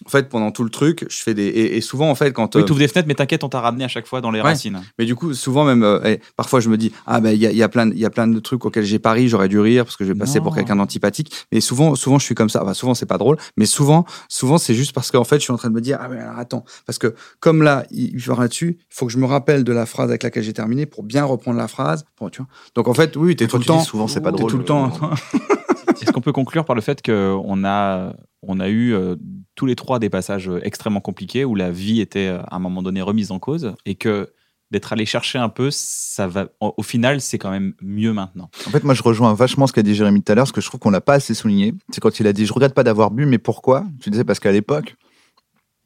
en 0.06 0.10
fait, 0.10 0.30
pendant 0.30 0.52
tout 0.52 0.64
le 0.64 0.70
truc, 0.70 1.08
je 1.10 1.24
fais 1.24 1.34
des. 1.34 1.48
Et, 1.48 1.76
et 1.78 1.82
souvent, 1.82 2.08
en 2.12 2.14
fait, 2.14 2.32
quand. 2.32 2.56
Oui, 2.56 2.62
euh, 2.62 2.66
tu 2.66 2.72
ouvres 2.72 2.80
des 2.80 2.88
fenêtres, 2.88 3.08
mais 3.08 3.16
t'inquiète, 3.16 3.44
on 3.44 3.50
t'a 3.50 3.62
ramené 3.62 3.84
à 3.84 3.88
chaque 3.88 4.06
fois 4.06 4.22
dans 4.22 4.30
les 4.30 4.38
Ouais. 4.42 4.50
racines. 4.50 4.80
mais 5.00 5.06
du 5.06 5.16
coup, 5.16 5.34
souvent, 5.34 5.66
même. 5.66 5.82
euh, 5.84 6.18
parfois, 6.36 6.60
je 6.60 6.70
me 6.70 6.78
dis, 6.78 6.92
ah, 7.08 7.20
ben, 7.20 7.32
il 7.32 7.40
y 7.40 7.48
a, 7.48 7.52
il 7.52 7.58
y, 7.58 7.64
a 7.64 7.68
plein 7.68 7.90
y 7.92 8.06
a 8.06 8.12
plein 8.12 8.28
de 8.28 8.40
trucs 8.40 8.64
auxquels 8.64 8.84
j'ai 8.86 9.00
pas 9.00 9.14
ri, 9.14 9.28
j'aurais 9.28 9.48
dû 9.50 9.60
rire 9.60 9.86
parce 9.86 9.98
que 9.98 10.06
je 10.06 10.14
vais 10.14 10.20
passer 10.20 10.38
Non. 10.38 10.44
pour 10.44 10.56
quelqu'un 10.56 10.76
d'antipathique. 10.76 11.34
Mais 11.52 11.62
souvent, 11.62 11.96
souvent, 11.96 12.20
je 12.20 12.26
suis 12.26 12.36
comme 12.36 12.48
ça. 12.50 12.62
Enfin, 12.62 12.76
souvent, 12.76 12.94
c'est 12.94 13.08
pas 13.08 13.18
drôle. 13.18 13.38
Mais 13.58 13.66
souvent, 13.66 14.06
souvent, 14.30 14.60
c'est 14.60 14.76
juste 14.76 14.94
parce 14.94 15.10
qu'en 15.10 15.24
fait, 15.24 15.38
je 15.38 15.42
suis 15.46 15.52
en 15.54 15.58
train 15.58 15.70
de 15.70 15.74
me 15.74 15.82
dire, 15.82 15.98
ah, 16.00 16.08
mais 16.10 16.20
alors, 16.20 16.38
attends. 16.38 16.64
Parce 16.86 17.00
que, 17.00 17.16
comme 17.40 17.64
là, 17.64 17.84
il 17.90 18.16
va 18.20 18.36
là-dessus, 18.36 18.78
il 18.80 18.86
faut 18.96 19.08
que 19.08 19.12
je 19.12 19.18
me 19.18 19.26
rappelle 19.26 19.64
de 19.64 19.74
la 19.74 19.88
phrase 19.88 20.10
avec 20.10 20.22
laquelle 20.22 20.44
j'ai 20.44 20.54
terminé 20.54 20.86
pour 20.86 21.02
bien 21.02 21.26
reprendre 21.26 21.58
la 21.58 21.68
phrase. 21.68 22.06
Bon, 22.20 22.30
tu 22.30 22.44
vois. 22.44 22.48
Donc, 22.76 22.88
en 22.88 22.94
fait, 22.94 23.16
oui, 23.18 23.36
t'es 23.36 23.48
tout 23.48 23.58
le 23.58 23.66
temps. 23.66 23.80
souvent, 23.80 24.08
c'est 24.08 24.22
pas 24.22 24.32
drôle. 24.32 24.52
tout 24.52 24.60
le 24.60 24.64
temps. 24.64 24.92
Est-ce 26.02 26.12
qu'on 26.12 26.22
peut 26.22 26.32
conclure 26.32 26.66
par 26.66 26.76
le 26.76 26.82
fait 26.82 27.02
qu'on 27.02 27.66
a, 27.66 28.14
on 28.42 28.60
a 28.60 28.70
eu 28.70 28.94
euh, 28.94 29.16
tous 29.56 29.66
les 29.66 29.76
trois 29.76 30.00
des 30.00 30.10
passages 30.10 30.50
extrêmement 30.64 31.02
compliqués 31.02 31.46
où 31.46 31.56
la 31.56 31.72
vie 31.72 32.02
était 32.02 32.28
euh, 32.28 32.42
à 32.44 32.56
un 32.56 32.60
moment 32.60 32.82
donné 32.82 33.02
remise 33.02 33.32
en 33.32 33.40
cause 33.40 33.74
et 33.86 33.96
que 33.96 34.32
d'être 34.72 34.92
allé 34.92 35.06
chercher 35.06 35.38
un 35.38 35.50
peu, 35.50 35.70
ça 35.72 36.28
va, 36.28 36.48
au 36.60 36.84
final, 36.84 37.22
c'est 37.22 37.38
quand 37.38 37.52
même 37.52 37.74
mieux 37.82 38.12
maintenant. 38.12 38.50
En 38.66 38.70
fait, 38.70 38.84
moi, 38.84 38.94
je 38.94 39.02
rejoins 39.02 39.34
vachement 39.34 39.66
ce 39.66 39.72
qu'a 39.72 39.82
dit 39.82 39.96
Jérémy 39.96 40.22
tout 40.22 40.32
à 40.32 40.36
l'heure, 40.36 40.44
parce 40.44 40.52
que 40.52 40.60
je 40.60 40.68
trouve 40.68 40.82
qu'on 40.82 40.90
l'a 40.90 41.00
pas 41.00 41.14
assez 41.14 41.34
souligné. 41.34 41.74
C'est 41.90 42.02
quand 42.02 42.20
il 42.20 42.28
a 42.28 42.34
dit 42.34 42.46
Je 42.46 42.52
regrette 42.52 42.74
pas 42.74 42.84
d'avoir 42.84 43.12
bu, 43.12 43.26
mais 43.26 43.38
pourquoi? 43.38 43.86
Tu 44.02 44.10
disais 44.10 44.26
parce 44.26 44.40
qu'à 44.40 44.52
l'époque, 44.52 44.98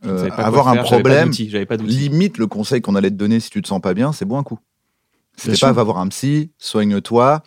euh, 0.06 0.30
avoir 0.32 0.68
un 0.68 0.74
faire, 0.74 0.86
j'avais 0.86 1.04
pas 1.04 1.12
problème, 1.12 1.32
pas 1.68 1.78
limite 1.78 2.40
le 2.40 2.48
conseil 2.48 2.82
qu'on 2.82 2.96
allait 2.96 3.12
te 3.12 3.16
donner 3.16 3.40
si 3.40 3.52
tu 3.52 3.62
te 3.62 3.68
sens 3.68 3.82
pas 3.82 3.94
bien, 3.94 4.14
c'est 4.14 4.26
bon 4.26 4.40
un 4.40 4.44
coup. 4.44 4.58
C'était 5.38 5.58
pas 5.58 5.72
va 5.72 5.84
voir 5.84 6.00
un 6.00 6.08
psy, 6.08 6.52
soigne-toi. 6.58 7.44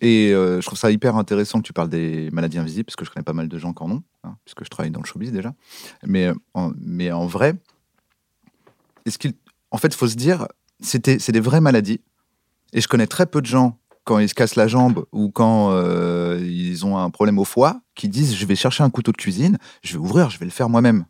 Et 0.00 0.32
euh, 0.32 0.60
je 0.60 0.66
trouve 0.66 0.78
ça 0.78 0.90
hyper 0.90 1.16
intéressant 1.16 1.60
que 1.60 1.66
tu 1.66 1.72
parles 1.72 1.90
des 1.90 2.30
maladies 2.32 2.58
invisibles, 2.58 2.86
parce 2.86 2.96
que 2.96 3.04
je 3.04 3.10
connais 3.10 3.24
pas 3.24 3.32
mal 3.32 3.48
de 3.48 3.58
gens 3.58 3.72
qui 3.72 3.82
en 3.82 3.90
ont, 3.90 4.02
hein, 4.24 4.36
puisque 4.44 4.64
je 4.64 4.70
travaille 4.70 4.90
dans 4.90 5.00
le 5.00 5.06
showbiz 5.06 5.30
déjà. 5.32 5.54
Mais, 6.06 6.26
euh, 6.26 6.34
en, 6.54 6.72
mais 6.80 7.12
en 7.12 7.26
vrai, 7.26 7.54
est-ce 9.04 9.18
qu'il, 9.18 9.34
en 9.70 9.78
fait, 9.78 9.94
faut 9.94 10.08
se 10.08 10.16
dire, 10.16 10.46
c'est 10.80 11.30
des 11.30 11.40
vraies 11.40 11.60
maladies. 11.60 12.00
Et 12.72 12.80
je 12.80 12.88
connais 12.88 13.06
très 13.06 13.26
peu 13.26 13.40
de 13.40 13.46
gens 13.46 13.78
quand 14.04 14.18
ils 14.18 14.28
se 14.28 14.34
cassent 14.34 14.56
la 14.56 14.66
jambe 14.66 15.04
ou 15.12 15.30
quand 15.30 15.70
euh, 15.72 16.40
ils 16.42 16.86
ont 16.86 16.96
un 16.96 17.10
problème 17.10 17.38
au 17.38 17.44
foie, 17.44 17.80
qui 17.94 18.08
disent 18.08 18.34
je 18.34 18.46
vais 18.46 18.56
chercher 18.56 18.82
un 18.82 18.90
couteau 18.90 19.12
de 19.12 19.16
cuisine, 19.16 19.58
je 19.82 19.92
vais 19.92 19.98
ouvrir, 19.98 20.30
je 20.30 20.38
vais 20.38 20.46
le 20.46 20.50
faire 20.50 20.68
moi-même. 20.68 21.04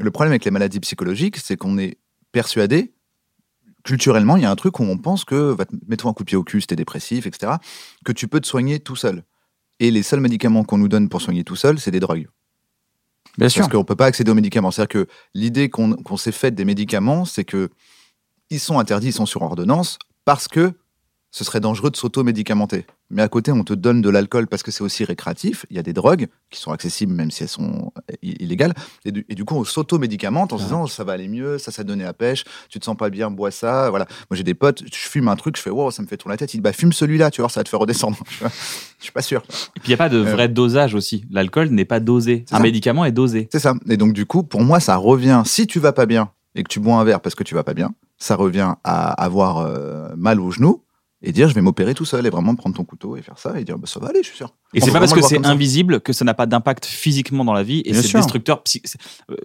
Le 0.00 0.10
problème 0.10 0.32
avec 0.32 0.44
les 0.44 0.50
maladies 0.50 0.80
psychologiques, 0.80 1.38
c'est 1.38 1.56
qu'on 1.56 1.78
est 1.78 1.98
persuadé, 2.30 2.92
culturellement, 3.84 4.36
il 4.36 4.42
y 4.42 4.46
a 4.46 4.50
un 4.50 4.56
truc 4.56 4.80
où 4.80 4.82
on 4.84 4.98
pense 4.98 5.24
que, 5.24 5.34
va 5.52 5.64
te- 5.64 5.74
mets-toi 5.86 6.10
un 6.10 6.14
coup 6.14 6.22
de 6.24 6.28
pied 6.28 6.36
au 6.36 6.44
cul 6.44 6.60
si 6.60 6.66
t'es 6.66 6.76
dépressif, 6.76 7.26
etc., 7.26 7.52
que 8.04 8.12
tu 8.12 8.28
peux 8.28 8.40
te 8.40 8.46
soigner 8.46 8.80
tout 8.80 8.96
seul. 8.96 9.24
Et 9.80 9.90
les 9.90 10.02
seuls 10.02 10.20
médicaments 10.20 10.64
qu'on 10.64 10.78
nous 10.78 10.88
donne 10.88 11.08
pour 11.08 11.22
soigner 11.22 11.44
tout 11.44 11.56
seul, 11.56 11.78
c'est 11.78 11.90
des 11.90 12.00
drogues. 12.00 12.28
Bien 13.36 13.48
sûr. 13.48 13.60
Parce 13.60 13.72
qu'on 13.72 13.78
ne 13.78 13.84
peut 13.84 13.94
pas 13.94 14.06
accéder 14.06 14.30
aux 14.30 14.34
médicaments. 14.34 14.70
C'est-à-dire 14.70 15.04
que 15.04 15.06
l'idée 15.34 15.68
qu'on 15.70 15.92
qu'on 15.92 16.16
s'est 16.16 16.32
faite 16.32 16.54
des 16.56 16.64
médicaments, 16.64 17.24
c'est 17.24 17.44
que 17.44 17.70
ils 18.50 18.58
sont 18.58 18.80
interdits, 18.80 19.08
ils 19.08 19.12
sont 19.12 19.26
sur 19.26 19.42
ordonnance, 19.42 19.98
parce 20.24 20.48
que 20.48 20.72
ce 21.38 21.44
serait 21.44 21.60
dangereux 21.60 21.90
de 21.90 21.96
s'auto-médicamenter. 21.96 22.84
Mais 23.10 23.22
à 23.22 23.28
côté, 23.28 23.52
on 23.52 23.62
te 23.62 23.72
donne 23.72 24.02
de 24.02 24.10
l'alcool 24.10 24.48
parce 24.48 24.64
que 24.64 24.72
c'est 24.72 24.82
aussi 24.82 25.04
récréatif. 25.04 25.66
Il 25.70 25.76
y 25.76 25.78
a 25.78 25.84
des 25.84 25.92
drogues 25.92 26.26
qui 26.50 26.58
sont 26.58 26.72
accessibles 26.72 27.12
même 27.12 27.30
si 27.30 27.44
elles 27.44 27.48
sont 27.48 27.92
euh, 27.96 28.14
illégales. 28.22 28.74
Et 29.04 29.12
du, 29.12 29.24
et 29.28 29.36
du 29.36 29.44
coup, 29.44 29.54
on 29.54 29.62
s'auto-médicamente 29.62 30.52
en 30.52 30.58
se 30.58 30.64
disant 30.64 30.88
ça 30.88 31.04
va 31.04 31.12
aller 31.12 31.28
mieux, 31.28 31.58
ça, 31.58 31.70
ça 31.70 31.84
donne 31.84 32.02
la 32.02 32.12
pêche, 32.12 32.42
tu 32.68 32.80
te 32.80 32.84
sens 32.84 32.96
pas 32.96 33.08
bien, 33.08 33.30
bois 33.30 33.52
ça. 33.52 33.88
Voilà. 33.88 34.06
Moi, 34.28 34.36
j'ai 34.36 34.42
des 34.42 34.54
potes, 34.54 34.82
je 34.84 35.08
fume 35.08 35.28
un 35.28 35.36
truc, 35.36 35.56
je 35.56 35.62
fais 35.62 35.70
wow, 35.70 35.92
ça 35.92 36.02
me 36.02 36.08
fait 36.08 36.16
tourner 36.16 36.32
la 36.32 36.38
tête. 36.38 36.52
Ils 36.54 36.56
disent 36.56 36.64
bah, 36.64 36.72
fume 36.72 36.92
celui-là, 36.92 37.30
tu 37.30 37.40
vois, 37.40 37.48
ça 37.48 37.60
va 37.60 37.64
te 37.64 37.68
faire 37.68 37.78
redescendre. 37.78 38.18
Je 38.98 39.04
suis 39.04 39.12
pas 39.12 39.22
sûr. 39.22 39.42
Et 39.76 39.80
puis 39.80 39.82
il 39.84 39.88
n'y 39.90 39.94
a 39.94 39.96
pas 39.96 40.08
de 40.08 40.18
Euh, 40.18 40.32
vrai 40.32 40.48
dosage 40.48 40.96
aussi. 40.96 41.24
L'alcool 41.30 41.68
n'est 41.68 41.84
pas 41.84 42.00
dosé. 42.00 42.44
Un 42.50 42.56
ça. 42.56 42.62
médicament 42.62 43.04
est 43.04 43.12
dosé. 43.12 43.48
C'est 43.52 43.60
ça. 43.60 43.74
Et 43.88 43.96
donc, 43.96 44.12
du 44.12 44.26
coup, 44.26 44.42
pour 44.42 44.62
moi, 44.62 44.80
ça 44.80 44.96
revient. 44.96 45.42
Si 45.46 45.68
tu 45.68 45.78
vas 45.78 45.92
pas 45.92 46.04
bien 46.06 46.32
et 46.56 46.64
que 46.64 46.68
tu 46.68 46.80
bois 46.80 46.96
un 46.96 47.04
verre 47.04 47.20
parce 47.20 47.36
que 47.36 47.44
tu 47.44 47.54
vas 47.54 47.62
pas 47.62 47.74
bien, 47.74 47.94
ça 48.16 48.34
revient 48.34 48.74
à 48.82 49.12
avoir 49.22 49.58
euh, 49.58 50.08
mal 50.16 50.40
au 50.40 50.50
genou 50.50 50.82
et 51.22 51.32
dire 51.32 51.48
je 51.48 51.54
vais 51.54 51.60
m'opérer 51.60 51.94
tout 51.94 52.04
seul 52.04 52.24
et 52.26 52.30
vraiment 52.30 52.54
prendre 52.54 52.76
ton 52.76 52.84
couteau 52.84 53.16
et 53.16 53.22
faire 53.22 53.38
ça 53.38 53.58
et 53.60 53.64
dire 53.64 53.76
bah, 53.78 53.86
ça 53.88 53.98
va 54.00 54.08
aller, 54.08 54.20
je 54.22 54.28
suis 54.28 54.36
sûr. 54.36 54.54
Et 54.74 54.80
c'est 54.80 54.92
pas 54.92 55.00
parce 55.00 55.12
que 55.12 55.20
c'est 55.22 55.42
ça. 55.42 55.48
invisible 55.50 56.00
que 56.00 56.12
ça 56.12 56.24
n'a 56.24 56.34
pas 56.34 56.46
d'impact 56.46 56.84
physiquement 56.86 57.44
dans 57.44 57.52
la 57.52 57.62
vie 57.62 57.80
et 57.84 57.92
c'est 58.02 58.08
destructeur. 58.20 58.62
psy- 58.62 58.82
euh, 59.30 59.36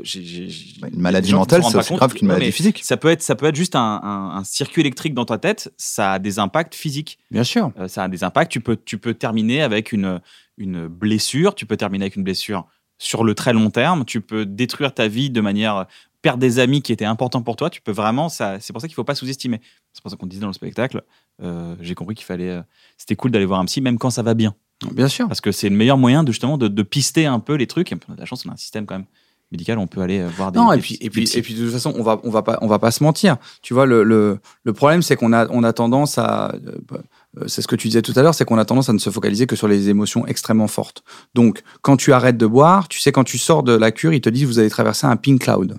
Bah, 0.82 0.88
Une 0.94 1.00
maladie 1.00 1.34
mentale, 1.34 1.62
c'est 1.64 1.78
aussi 1.78 1.94
grave 1.96 2.14
qu'une 2.14 2.28
maladie 2.28 2.52
physique. 2.52 2.82
Ça 2.84 2.98
peut 2.98 3.08
être, 3.10 3.22
ça 3.24 3.36
peut 3.36 3.46
être 3.48 3.56
juste 3.56 3.76
un, 3.76 4.02
un- 4.04 4.38
un 4.38 4.44
circuit 4.44 4.82
électrique 4.82 5.14
dans 5.14 5.26
ta 5.26 5.38
tête. 5.38 5.74
Ça 5.78 6.14
a 6.14 6.20
des 6.20 6.40
impacts 6.40 6.76
physiques. 6.76 7.20
Bien 7.32 7.44
sûr. 7.44 7.72
Euh, 7.80 7.88
ça 7.88 8.04
a 8.04 8.08
des 8.08 8.24
impacts. 8.24 8.52
Tu 8.52 8.60
peux, 8.62 8.78
tu 8.78 8.98
peux 8.98 9.14
terminer 9.14 9.62
avec 9.62 9.92
une, 9.92 10.20
une 10.58 10.88
blessure. 10.88 11.56
Tu 11.56 11.66
peux 11.66 11.78
terminer 11.78 12.04
avec 12.06 12.16
une 12.18 12.24
blessure 12.24 12.66
sur 13.00 13.24
le 13.24 13.34
très 13.36 13.54
long 13.54 13.70
terme. 13.70 14.06
Tu 14.06 14.22
peux 14.22 14.46
détruire 14.46 14.94
ta 14.94 15.08
vie 15.08 15.30
de 15.30 15.42
manière 15.42 15.86
perdre 16.22 16.40
des 16.40 16.60
amis 16.60 16.82
qui 16.82 16.94
étaient 16.94 17.04
importants 17.06 17.42
pour 17.42 17.56
toi. 17.58 17.70
Tu 17.70 17.82
peux 17.82 17.92
vraiment. 17.92 18.30
Ça, 18.30 18.58
c'est 18.60 18.72
pour 18.74 18.82
ça 18.82 18.88
qu'il 18.88 18.96
faut 18.96 19.04
pas 19.04 19.16
sous-estimer. 19.16 19.60
C'est 19.92 20.02
pour 20.02 20.10
ça 20.12 20.16
qu'on 20.18 20.28
disait 20.28 20.42
dans 20.42 20.48
le 20.48 20.54
spectacle. 20.54 21.04
Euh, 21.42 21.76
j'ai 21.82 21.96
compris 21.96 22.16
qu'il 22.16 22.26
fallait. 22.26 22.50
euh, 22.50 22.62
c'était 22.98 23.16
cool 23.16 23.32
d'aller 23.32 23.46
voir 23.46 23.60
un 23.60 23.66
psy, 23.66 23.82
même 23.82 23.98
quand 23.98 24.10
ça 24.10 24.22
va 24.22 24.34
bien, 24.34 24.54
Bien 24.94 25.08
sûr. 25.08 25.28
parce 25.28 25.42
que 25.42 25.52
c'est 25.52 25.70
le 25.70 25.76
meilleur 25.76 25.98
moyen 25.98 26.24
de 26.24 26.32
justement 26.32 26.58
de, 26.58 26.68
de 26.68 26.84
pister 26.84 27.26
un 27.26 27.40
peu 27.40 27.56
les 27.56 27.68
trucs. 27.68 27.92
Et 27.92 27.96
on 28.08 28.14
a 28.14 28.16
de 28.16 28.20
la 28.22 28.26
chance, 28.26 28.46
on 28.46 28.50
a 28.50 28.54
un 28.54 28.58
système 28.58 28.86
quand 28.86 28.96
même 28.96 29.06
médical. 29.52 29.78
On 29.78 29.88
peut 29.88 30.02
aller 30.02 30.20
euh, 30.20 30.28
voir 30.30 30.52
des. 30.52 30.60
Non, 30.60 30.72
et 30.74 30.80
puis, 30.80 30.98
et, 31.02 31.10
puis, 31.10 31.30
et 31.36 31.42
puis 31.42 31.54
de 31.54 31.64
toute 31.64 31.72
façon, 31.74 31.94
on 31.98 32.04
va, 32.04 32.20
on 32.24 32.30
va, 32.30 32.42
pas, 32.44 32.58
on 32.62 32.68
va 32.68 32.80
pas 32.80 32.92
se 32.92 33.04
mentir. 33.04 33.38
Tu 33.62 33.74
vois, 33.74 33.86
le, 33.86 34.04
le, 34.04 34.40
le 34.64 34.74
problème, 34.74 35.02
c'est 35.02 35.16
qu'on 35.16 35.34
a, 35.34 35.48
on 35.50 35.64
a 35.64 35.74
tendance 35.74 36.18
à. 36.18 36.54
euh, 36.56 37.48
C'est 37.48 37.62
ce 37.62 37.68
que 37.68 37.76
tu 37.76 37.88
disais 37.88 38.02
tout 38.02 38.14
à 38.16 38.22
l'heure, 38.22 38.36
c'est 38.36 38.46
qu'on 38.46 38.58
a 38.58 38.66
tendance 38.66 38.90
à 38.90 38.94
ne 38.94 39.00
se 39.00 39.10
focaliser 39.10 39.48
que 39.48 39.56
sur 39.56 39.68
les 39.68 39.90
émotions 39.90 40.26
extrêmement 40.28 40.68
fortes. 40.68 41.04
Donc, 41.34 41.62
quand 41.82 41.98
tu 41.98 42.14
arrêtes 42.14 42.38
de 42.38 42.46
boire, 42.48 42.88
tu 42.88 43.00
sais, 43.00 43.12
quand 43.12 43.24
tu 43.24 43.38
sors 43.38 43.64
de 43.64 43.74
la 43.74 43.92
cure, 43.92 44.14
ils 44.14 44.22
te 44.22 44.30
disent 44.30 44.46
vous 44.46 44.60
allez 44.60 44.70
traverser 44.70 45.08
un 45.08 45.16
pink 45.18 45.42
cloud. 45.42 45.78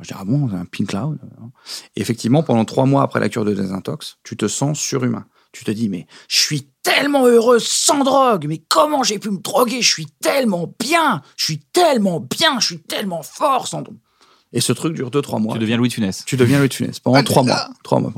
Je 0.00 0.08
dis, 0.08 0.14
ah 0.18 0.24
bon, 0.24 0.48
un 0.52 0.64
pink 0.64 0.88
cloud 0.88 1.18
Et 1.96 2.00
Effectivement, 2.00 2.42
pendant 2.42 2.64
trois 2.64 2.86
mois 2.86 3.02
après 3.02 3.20
la 3.20 3.28
cure 3.28 3.44
de 3.44 3.54
désintox, 3.54 4.18
tu 4.24 4.36
te 4.36 4.48
sens 4.48 4.78
surhumain. 4.78 5.26
Tu 5.52 5.64
te 5.64 5.70
dis, 5.70 5.88
mais 5.88 6.06
je 6.28 6.38
suis 6.38 6.70
tellement 6.82 7.26
heureux 7.26 7.60
sans 7.60 8.02
drogue, 8.02 8.46
mais 8.48 8.58
comment 8.68 9.04
j'ai 9.04 9.20
pu 9.20 9.30
me 9.30 9.38
droguer? 9.38 9.82
Je 9.82 9.88
suis 9.88 10.06
tellement 10.20 10.72
bien, 10.80 11.22
je 11.36 11.44
suis 11.44 11.60
tellement 11.72 12.18
bien, 12.20 12.58
je 12.58 12.66
suis 12.66 12.82
tellement 12.82 13.22
fort 13.22 13.68
sans 13.68 13.82
drogue. 13.82 13.98
Et 14.52 14.60
ce 14.60 14.72
truc 14.72 14.94
dure 14.94 15.10
deux, 15.10 15.22
trois 15.22 15.38
mois. 15.40 15.54
tu 15.54 15.60
deviens 15.60 15.76
Louis 15.76 15.88
de 15.88 15.94
Funès. 15.94 16.24
Tu 16.24 16.36
deviens 16.36 16.58
Louis 16.58 16.68
de 16.68 16.74
Funès 16.74 17.00
pendant 17.00 17.22
trois 17.22 17.42
mois. 17.42 17.68
Trois 17.82 18.00
mois. 18.00 18.12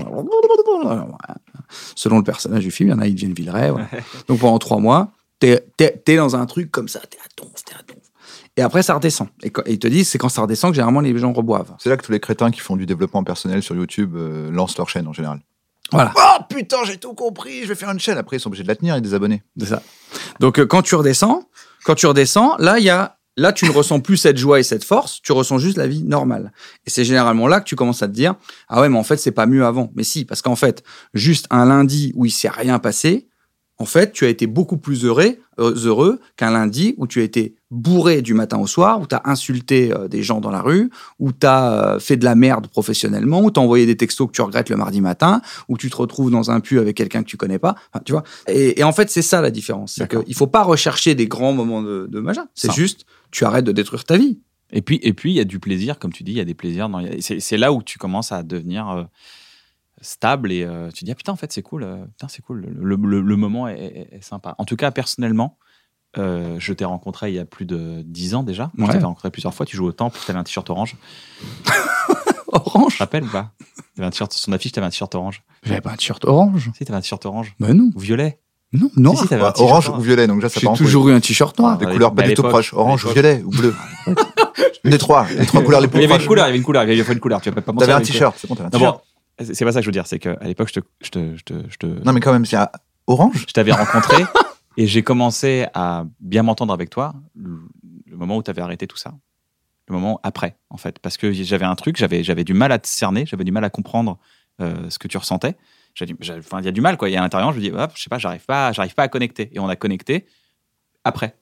Selon 1.95 2.19
le 2.19 2.25
personnage 2.25 2.63
du 2.63 2.71
film, 2.71 2.91
il 2.91 2.93
y 2.93 2.95
en 2.95 3.01
a, 3.01 3.07
ils 3.07 3.15
deviennent 3.15 3.33
Villeray. 3.33 3.71
voilà. 3.71 3.89
Donc 4.29 4.41
pendant 4.41 4.59
trois 4.59 4.79
mois, 4.79 5.13
t'es 5.39 5.67
es, 5.79 6.17
dans 6.17 6.37
un 6.37 6.47
truc 6.47 6.71
comme 6.71 6.89
ça, 6.89 7.01
t'es 7.01 7.19
à 7.19 7.43
donf, 7.43 7.65
t'es 7.65 7.75
à 7.75 7.83
donf. 7.83 8.06
Et 8.57 8.63
après, 8.63 8.83
ça 8.83 8.95
redescend. 8.95 9.29
Et, 9.43 9.53
ils 9.67 9.79
te 9.79 9.87
disent, 9.87 10.09
c'est 10.09 10.19
quand 10.19 10.29
ça 10.29 10.43
redescend 10.43 10.71
que 10.71 10.77
généralement 10.77 11.01
les 11.01 11.17
gens 11.19 11.33
reboivent. 11.33 11.75
C'est 11.79 11.91
là 11.91 11.97
que 11.97 12.05
tous 12.05 12.13
les 12.13 12.21
crétins 12.21 12.51
qui 12.51 12.61
font 12.61 12.77
du 12.77 12.87
développement 12.87 13.23
personnel 13.23 13.63
sur 13.63 13.75
YouTube 13.75 14.15
euh, 14.17 14.51
lancent 14.51 14.79
leur 14.79 14.89
chaîne 14.89 15.07
en 15.07 15.13
général. 15.13 15.41
Voilà. 15.93 16.13
Oh 16.17 16.43
putain, 16.49 16.79
j'ai 16.85 16.97
tout 16.97 17.15
compris, 17.15 17.63
je 17.63 17.69
vais 17.69 17.75
faire 17.75 17.91
une 17.91 18.01
chaîne. 18.01 18.19
Après, 18.19 18.37
ils 18.37 18.41
sont 18.41 18.49
obligés 18.49 18.65
de 18.65 18.69
la 18.69 18.77
tenir 18.77 18.97
et 18.97 19.01
des 19.01 19.15
abonnés. 19.15 19.43
C'est 19.59 19.67
ça. 19.67 19.83
Donc 20.41 20.59
euh, 20.59 20.67
quand 20.67 20.83
tu 20.83 20.95
redescends, 20.95 21.49
quand 21.85 21.95
tu 21.95 22.07
redescends, 22.07 22.57
là 22.59 22.79
il 22.79 22.85
y 22.85 22.91
a 22.91 23.19
là 23.37 23.53
tu 23.53 23.67
ne 23.67 23.71
ressens 23.71 24.01
plus 24.01 24.17
cette 24.17 24.39
joie 24.39 24.59
et 24.59 24.63
cette 24.63 24.83
force, 24.83 25.21
tu 25.23 25.33
ressens 25.33 25.59
juste 25.59 25.77
la 25.77 25.87
vie 25.87 26.03
normale. 26.03 26.53
Et 26.87 26.91
c'est 26.91 27.05
généralement 27.05 27.47
là 27.47 27.61
que 27.61 27.67
tu 27.67 27.77
commences 27.77 28.03
à 28.03 28.09
te 28.09 28.13
dire 28.13 28.35
ah 28.69 28.81
ouais 28.81 28.89
mais 28.89 28.99
en 28.99 29.05
fait 29.05 29.19
c'est 29.19 29.31
pas 29.31 29.47
mieux 29.47 29.65
avant. 29.65 29.93
Mais 29.95 30.03
si 30.03 30.25
parce 30.25 30.43
qu'en 30.43 30.57
fait 30.57 30.83
juste 31.15 31.47
un 31.51 31.67
lundi 31.67 32.13
où 32.17 32.25
il 32.25 32.33
s'est 32.33 32.49
rien 32.49 32.79
passé, 32.79 33.29
en 33.79 33.85
fait 33.85 34.13
tu 34.13 34.25
as 34.25 34.29
été 34.29 34.47
beaucoup 34.47 34.77
plus 34.79 35.05
heureux 35.05 35.37
euh, 35.59 35.75
heureux 35.85 36.21
qu'un 36.37 36.51
lundi 36.51 36.95
où 36.99 37.07
tu 37.07 37.21
as 37.21 37.25
été 37.25 37.55
bourré 37.71 38.23
du 38.23 38.35
matin 38.35 38.59
au 38.59 38.67
soir, 38.67 39.01
où 39.01 39.07
tu 39.07 39.15
as 39.15 39.23
insulté 39.25 39.93
euh, 39.93 40.07
des 40.07 40.23
gens 40.23 40.41
dans 40.41 40.51
la 40.51 40.61
rue, 40.61 40.91
où 41.19 41.33
tu 41.33 41.47
as 41.47 41.97
fait 41.99 42.17
de 42.17 42.25
la 42.25 42.35
merde 42.35 42.69
professionnellement, 42.69 43.41
où 43.43 43.51
tu 43.51 43.59
as 43.59 43.63
envoyé 43.63 43.87
des 43.87 43.97
textos 43.97 44.27
que 44.29 44.33
tu 44.33 44.43
regrettes 44.43 44.69
le 44.71 44.77
mardi 44.77 45.01
matin, 45.01 45.41
où 45.69 45.77
tu 45.79 45.89
te 45.91 45.97
retrouves 45.97 46.31
dans 46.31 46.51
un 46.51 46.61
pu 46.61 46.79
avec 46.79 46.97
quelqu'un 46.97 47.23
que 47.23 47.29
tu 47.29 47.37
connais 47.39 47.59
pas. 47.59 47.75
Enfin, 47.93 48.03
tu 48.05 48.13
vois. 48.13 48.23
Et, 48.49 48.81
et 48.81 48.85
en 48.85 48.93
fait, 48.93 49.11
c'est 49.11 49.23
ça 49.23 49.41
la 49.41 49.51
différence. 49.51 49.95
C'est 49.95 50.03
qu'il 50.25 50.35
faut 50.35 50.47
pas 50.47 50.63
rechercher 50.63 51.15
des 51.15 51.27
grands 51.27 51.53
moments 51.55 51.83
de, 51.83 52.07
de 52.11 52.21
machin. 52.21 52.47
C'est 52.55 52.69
juste, 52.75 53.05
tu 53.31 53.45
arrêtes 53.45 53.65
de 53.65 53.73
détruire 53.73 54.05
ta 54.05 54.17
vie. 54.17 54.39
Et 54.73 54.83
puis, 54.83 54.99
et 55.03 55.13
puis, 55.13 55.33
il 55.33 55.37
y 55.37 55.41
a 55.41 55.45
du 55.45 55.59
plaisir, 55.59 55.99
comme 55.99 56.13
tu 56.13 56.23
dis, 56.23 56.33
il 56.33 56.39
y 56.39 56.41
a 56.41 56.45
des 56.45 56.55
plaisirs. 56.55 56.89
dans- 56.89 57.03
C'est 57.21 57.57
là 57.57 57.73
où 57.73 57.83
tu 57.83 57.99
commences 57.99 58.31
à 58.33 58.43
devenir 58.43 58.89
euh, 58.91 59.03
stable 60.01 60.53
et 60.53 60.65
euh, 60.65 60.91
tu 60.93 61.05
dis, 61.05 61.11
ah 61.11 61.15
putain, 61.15 61.33
en 61.33 61.37
fait, 61.37 61.53
c'est 61.53 61.63
cool. 61.63 61.83
euh, 61.83 62.05
putain, 62.05 62.29
c'est 62.29 62.43
cool. 62.43 62.67
Le, 62.79 62.97
le- 62.97 63.21
le 63.21 63.37
moment 63.37 63.69
est, 63.69 63.79
est- 63.81 64.17
est 64.17 64.23
sympa. 64.23 64.55
En 64.59 64.65
tout 64.65 64.77
cas, 64.77 64.91
personnellement, 64.91 65.59
euh, 66.19 66.57
je 66.59 66.73
t'ai 66.73 66.85
rencontré 66.85 67.31
il 67.31 67.35
y 67.35 67.39
a 67.39 67.45
plus 67.45 67.65
de 67.67 68.03
10 68.05 68.35
ans 68.35 68.43
déjà. 68.43 68.71
Je 68.77 68.83
Ouais. 68.83 68.89
t'avais 68.93 69.05
rencontré 69.05 69.31
plusieurs 69.31 69.55
fois. 69.55 69.67
Tu 69.67 69.77
joues 69.77 69.87
au 69.87 69.93
temple, 69.93 70.19
tu 70.25 70.31
avais 70.31 70.41
un 70.41 70.45
t-shirt 70.45 70.69
orange. 70.71 70.97
Orange? 72.53 72.93
Tu 72.93 72.99
te 72.99 73.03
rappelles 73.03 73.25
ou 73.25 73.29
pas? 73.29 73.51
T'avais 73.97 74.07
un 74.07 74.11
t-shirt, 74.11 74.33
son 74.33 74.53
affiche, 74.53 74.73
tu 74.73 74.79
avais 74.79 74.87
un 74.87 74.91
t-shirt 74.91 75.15
orange. 75.15 75.43
J'avais 75.63 75.81
pas 75.81 75.91
un 75.91 75.97
t-shirt 75.97 76.25
orange. 76.25 76.71
Si, 76.77 76.85
tu 76.85 76.91
avais 76.93 76.99
un 76.99 77.01
t-shirt 77.03 77.25
orange. 77.27 77.55
Ben 77.61 77.75
non. 77.75 77.91
Ou 77.95 77.99
violet. 78.01 78.39
Non, 78.73 78.91
non. 78.97 79.15
Si, 79.15 79.23
si, 79.23 79.29
t'avais 79.29 79.43
un 79.43 79.47
Ouais, 79.47 79.53
t-shirt 79.53 79.71
orange 79.71 79.89
ou 79.91 80.01
violet, 80.01 80.27
donc 80.27 80.43
J'ai 80.47 80.67
toujours 80.75 81.09
eu 81.09 81.13
un 81.13 81.21
t-shirt 81.21 81.59
noir. 81.59 81.77
Des 81.79 81.87
couleurs 81.87 82.15
pas 82.15 82.23
du 82.23 82.35
tout 82.35 82.43
proches. 82.43 82.73
Orange 82.73 83.05
ou 83.05 83.11
violet 83.11 83.43
ou 83.45 83.51
bleu. 83.51 83.75
les 84.85 84.99
trois. 84.99 85.27
Les 85.37 85.45
trois 85.47 85.63
couleurs 85.63 85.81
les 85.81 85.87
Il 85.87 85.91
plus 85.91 86.01
y 86.01 86.05
avait 86.05 86.15
une 86.15 86.19
proches. 86.19 86.27
couleur, 86.29 86.45
il 86.47 86.49
y 86.49 86.51
avait 86.51 86.59
une 86.59 86.65
couleur, 86.65 86.85
il 86.85 86.97
y 86.97 87.01
avait 87.01 87.13
une 87.13 87.21
couleur. 87.21 87.41
Tu 87.41 87.51
vas 87.51 87.61
pas 87.61 87.73
T'avais 87.73 87.93
un 87.93 88.01
il 88.01 88.07
t-shirt. 88.07 88.37
C'est 88.39 88.49
bon, 88.49 88.55
t'avais 88.55 88.69
un 88.69 88.71
t-shirt. 88.71 89.05
C'est 89.39 89.65
pas 89.65 89.73
ça 89.73 89.81
que 89.81 89.85
je 89.85 89.89
veux 89.89 89.93
dire. 89.93 90.07
C'est 90.07 90.19
qu'à 90.19 90.37
l'époque, 90.43 90.69
je 90.69 90.81
te, 90.81 90.87
je 91.03 91.11
te, 91.11 91.37
je 91.37 91.43
te, 91.45 91.55
je 91.69 91.77
te- 91.77 91.87
Non, 92.05 92.13
mais 92.13 92.21
quand 92.21 92.33
même, 92.33 92.47
c'est 92.47 92.57
un- 92.57 92.71
orange. 93.07 93.45
je 93.49 93.53
t'avais 93.53 93.73
rencontré 93.73 94.25
et 94.77 94.87
j'ai 94.87 95.03
commencé 95.03 95.67
à 95.75 96.05
bien 96.21 96.43
m'entendre 96.43 96.73
avec 96.73 96.91
toi 96.91 97.15
le 97.35 97.61
moment 98.17 98.37
où 98.39 98.43
tu 98.43 98.51
avais 98.51 98.63
arrêté 98.63 98.87
tout 98.87 98.97
ça 98.97 99.13
Le 99.89 99.95
moment 99.95 100.21
après, 100.23 100.57
en 100.71 100.77
fait. 100.79 100.99
Parce 101.01 101.17
que 101.19 101.33
j'avais 101.33 101.67
un 101.67 101.75
truc, 101.75 101.97
j'avais, 101.97 102.25
j'avais 102.25 102.45
du 102.45 102.55
mal 102.55 102.73
à 102.73 102.79
te 102.79 102.89
cerner, 102.89 103.27
j'avais 103.27 103.45
du 103.45 103.53
mal 103.53 103.65
à 103.65 103.71
comprendre 103.71 104.19
euh, 104.63 104.89
ce 104.91 104.99
que 104.99 105.07
tu 105.09 105.19
ressentais. 105.19 105.55
Enfin, 106.39 106.59
il 106.61 106.65
y 106.65 106.69
a 106.69 106.73
du 106.73 106.81
mal, 106.81 106.97
quoi. 106.97 107.09
Il 107.09 107.13
y 107.13 107.17
a 107.17 107.21
à 107.21 107.23
l'intérieur, 107.23 107.53
je 107.53 107.57
me 107.59 107.63
dis, 107.63 107.71
hop, 107.71 107.93
je 107.95 108.03
sais 108.03 108.09
pas, 108.11 108.19
j'arrive 108.19 108.45
pas, 108.45 108.73
j'arrive 108.73 108.95
pas 108.95 109.03
à 109.05 109.09
connecter. 109.09 109.51
Et 109.53 109.59
on 109.61 109.69
a 109.69 109.77
connecté 109.77 110.27
après. 111.05 111.37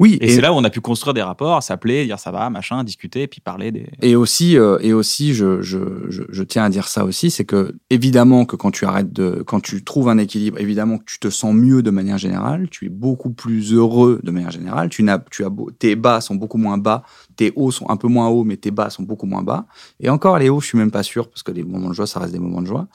Oui, 0.00 0.16
Et, 0.22 0.30
c'est 0.30 0.40
là 0.40 0.50
où 0.50 0.56
on 0.56 0.64
a 0.64 0.70
pu 0.70 0.80
construire 0.80 1.12
des 1.12 1.20
rapports, 1.20 1.62
s'appeler, 1.62 2.06
dire 2.06 2.18
ça 2.18 2.30
va, 2.30 2.48
machin, 2.48 2.84
discuter, 2.84 3.26
puis 3.26 3.42
parler 3.42 3.70
des. 3.70 3.86
Et 4.00 4.16
aussi, 4.16 4.56
euh, 4.56 4.78
et 4.80 4.94
aussi, 4.94 5.34
je, 5.34 5.60
je, 5.60 5.78
je, 6.08 6.22
je 6.26 6.42
tiens 6.42 6.64
à 6.64 6.70
dire 6.70 6.88
ça 6.88 7.04
aussi, 7.04 7.30
c'est 7.30 7.44
que 7.44 7.76
évidemment 7.90 8.46
que 8.46 8.56
quand 8.56 8.70
tu 8.70 8.86
arrêtes 8.86 9.12
de, 9.12 9.42
quand 9.46 9.60
tu 9.60 9.84
trouves 9.84 10.08
un 10.08 10.16
équilibre, 10.16 10.58
évidemment 10.58 10.96
que 10.96 11.04
tu 11.04 11.18
te 11.18 11.28
sens 11.28 11.54
mieux 11.54 11.82
de 11.82 11.90
manière 11.90 12.16
générale, 12.16 12.70
tu 12.70 12.86
es 12.86 12.88
beaucoup 12.88 13.28
plus 13.28 13.74
heureux 13.74 14.20
de 14.22 14.30
manière 14.30 14.50
générale. 14.50 14.88
Tu 14.88 15.02
n'as, 15.02 15.18
tu 15.18 15.44
as 15.44 15.50
beau- 15.50 15.70
tes 15.70 15.96
bas 15.96 16.22
sont 16.22 16.34
beaucoup 16.34 16.56
moins 16.56 16.78
bas, 16.78 17.02
tes 17.36 17.52
hauts 17.54 17.70
sont 17.70 17.90
un 17.90 17.98
peu 17.98 18.08
moins 18.08 18.28
hauts, 18.28 18.44
mais 18.44 18.56
tes 18.56 18.70
bas 18.70 18.88
sont 18.88 19.02
beaucoup 19.02 19.26
moins 19.26 19.42
bas. 19.42 19.66
Et 20.00 20.08
encore 20.08 20.38
les 20.38 20.48
hauts, 20.48 20.62
je 20.62 20.66
suis 20.66 20.78
même 20.78 20.90
pas 20.90 21.02
sûr 21.02 21.28
parce 21.28 21.42
que 21.42 21.52
les 21.52 21.62
moments 21.62 21.90
de 21.90 21.94
joie, 21.94 22.06
ça 22.06 22.20
reste 22.20 22.32
des 22.32 22.38
moments 22.38 22.62
de 22.62 22.66
joie. 22.66 22.88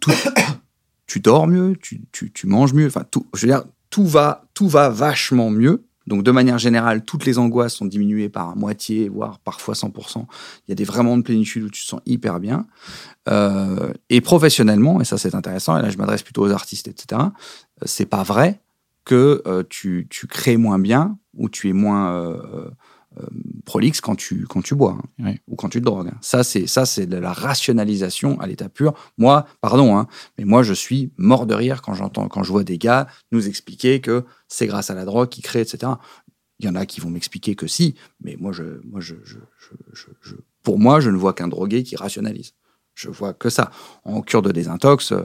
Tout, 0.00 0.10
tu 1.06 1.20
dors 1.20 1.46
mieux, 1.46 1.76
tu, 1.80 2.02
tu, 2.10 2.32
tu 2.32 2.48
manges 2.48 2.74
mieux, 2.74 2.88
enfin 2.88 3.04
tout. 3.08 3.28
Je 3.32 3.46
veux 3.46 3.52
dire, 3.52 3.62
tout 3.90 4.06
va, 4.06 4.44
tout 4.54 4.68
va 4.68 4.88
vachement 4.88 5.50
mieux. 5.50 5.84
Donc, 6.06 6.22
de 6.22 6.30
manière 6.30 6.58
générale, 6.58 7.04
toutes 7.04 7.26
les 7.26 7.38
angoisses 7.38 7.74
sont 7.74 7.84
diminuées 7.84 8.30
par 8.30 8.56
moitié, 8.56 9.10
voire 9.10 9.38
parfois 9.40 9.74
100%. 9.74 10.24
Il 10.66 10.70
y 10.70 10.72
a 10.72 10.74
des 10.74 10.84
vrais 10.84 11.02
moments 11.02 11.18
de 11.18 11.22
plénitude 11.22 11.64
où 11.64 11.70
tu 11.70 11.82
te 11.82 11.86
sens 11.86 12.00
hyper 12.06 12.40
bien. 12.40 12.66
Euh, 13.28 13.92
et 14.08 14.22
professionnellement, 14.22 15.02
et 15.02 15.04
ça 15.04 15.18
c'est 15.18 15.34
intéressant, 15.34 15.78
et 15.78 15.82
là 15.82 15.90
je 15.90 15.98
m'adresse 15.98 16.22
plutôt 16.22 16.42
aux 16.42 16.50
artistes, 16.50 16.88
etc., 16.88 17.20
c'est 17.84 18.06
pas 18.06 18.22
vrai 18.22 18.62
que 19.04 19.42
euh, 19.46 19.62
tu, 19.68 20.06
tu 20.08 20.26
crées 20.26 20.56
moins 20.56 20.78
bien 20.78 21.18
ou 21.34 21.50
tu 21.50 21.68
es 21.68 21.72
moins 21.74 22.12
euh, 22.12 22.70
prolixe 23.64 24.00
quand 24.00 24.14
tu, 24.16 24.46
quand 24.46 24.62
tu 24.62 24.74
bois 24.74 24.98
hein, 25.00 25.08
Oui. 25.18 25.40
ou 25.48 25.56
quand 25.56 25.68
tu 25.68 25.80
te 25.80 25.84
drogues. 25.84 26.08
hein. 26.08 26.18
Ça, 26.20 26.44
c'est 26.44 26.66
ça 26.66 26.86
c'est 26.86 27.06
de 27.06 27.16
la 27.16 27.32
rationalisation 27.32 28.40
à 28.40 28.46
l'état 28.46 28.68
pur. 28.68 28.94
Moi, 29.18 29.46
pardon, 29.60 29.96
hein, 29.96 30.06
mais 30.38 30.44
moi 30.44 30.62
je 30.62 30.72
suis 30.74 31.10
mort 31.16 31.46
de 31.46 31.54
rire 31.54 31.82
quand 31.82 31.94
j'entends, 31.94 32.28
quand 32.28 32.42
je 32.42 32.52
vois 32.52 32.64
des 32.64 32.78
gars 32.78 33.06
nous 33.32 33.48
expliquer 33.48 34.00
que 34.00 34.24
c'est 34.46 34.66
grâce 34.66 34.90
à 34.90 34.94
la 34.94 35.04
drogue 35.04 35.28
qu'ils 35.28 35.44
créent, 35.44 35.62
etc. 35.62 35.92
Il 36.60 36.66
y 36.66 36.68
en 36.68 36.74
a 36.74 36.86
qui 36.86 37.00
vont 37.00 37.10
m'expliquer 37.10 37.54
que 37.54 37.66
si, 37.66 37.94
mais 38.20 38.36
moi, 38.38 38.52
je, 38.52 38.80
moi 38.84 39.00
je, 39.00 39.14
je- 39.24 39.38
je- 39.58 39.76
je- 39.94 40.06
je- 40.30 40.36
pour 40.62 40.78
moi, 40.78 41.00
je 41.00 41.10
ne 41.10 41.16
vois 41.16 41.32
qu'un 41.32 41.48
drogué 41.48 41.82
qui 41.82 41.96
rationalise. 41.96 42.52
Je 42.94 43.08
vois 43.10 43.32
que 43.32 43.48
ça. 43.48 43.70
En 44.04 44.22
cure 44.22 44.42
de 44.42 44.50
désintox, 44.50 45.12
euh, 45.12 45.22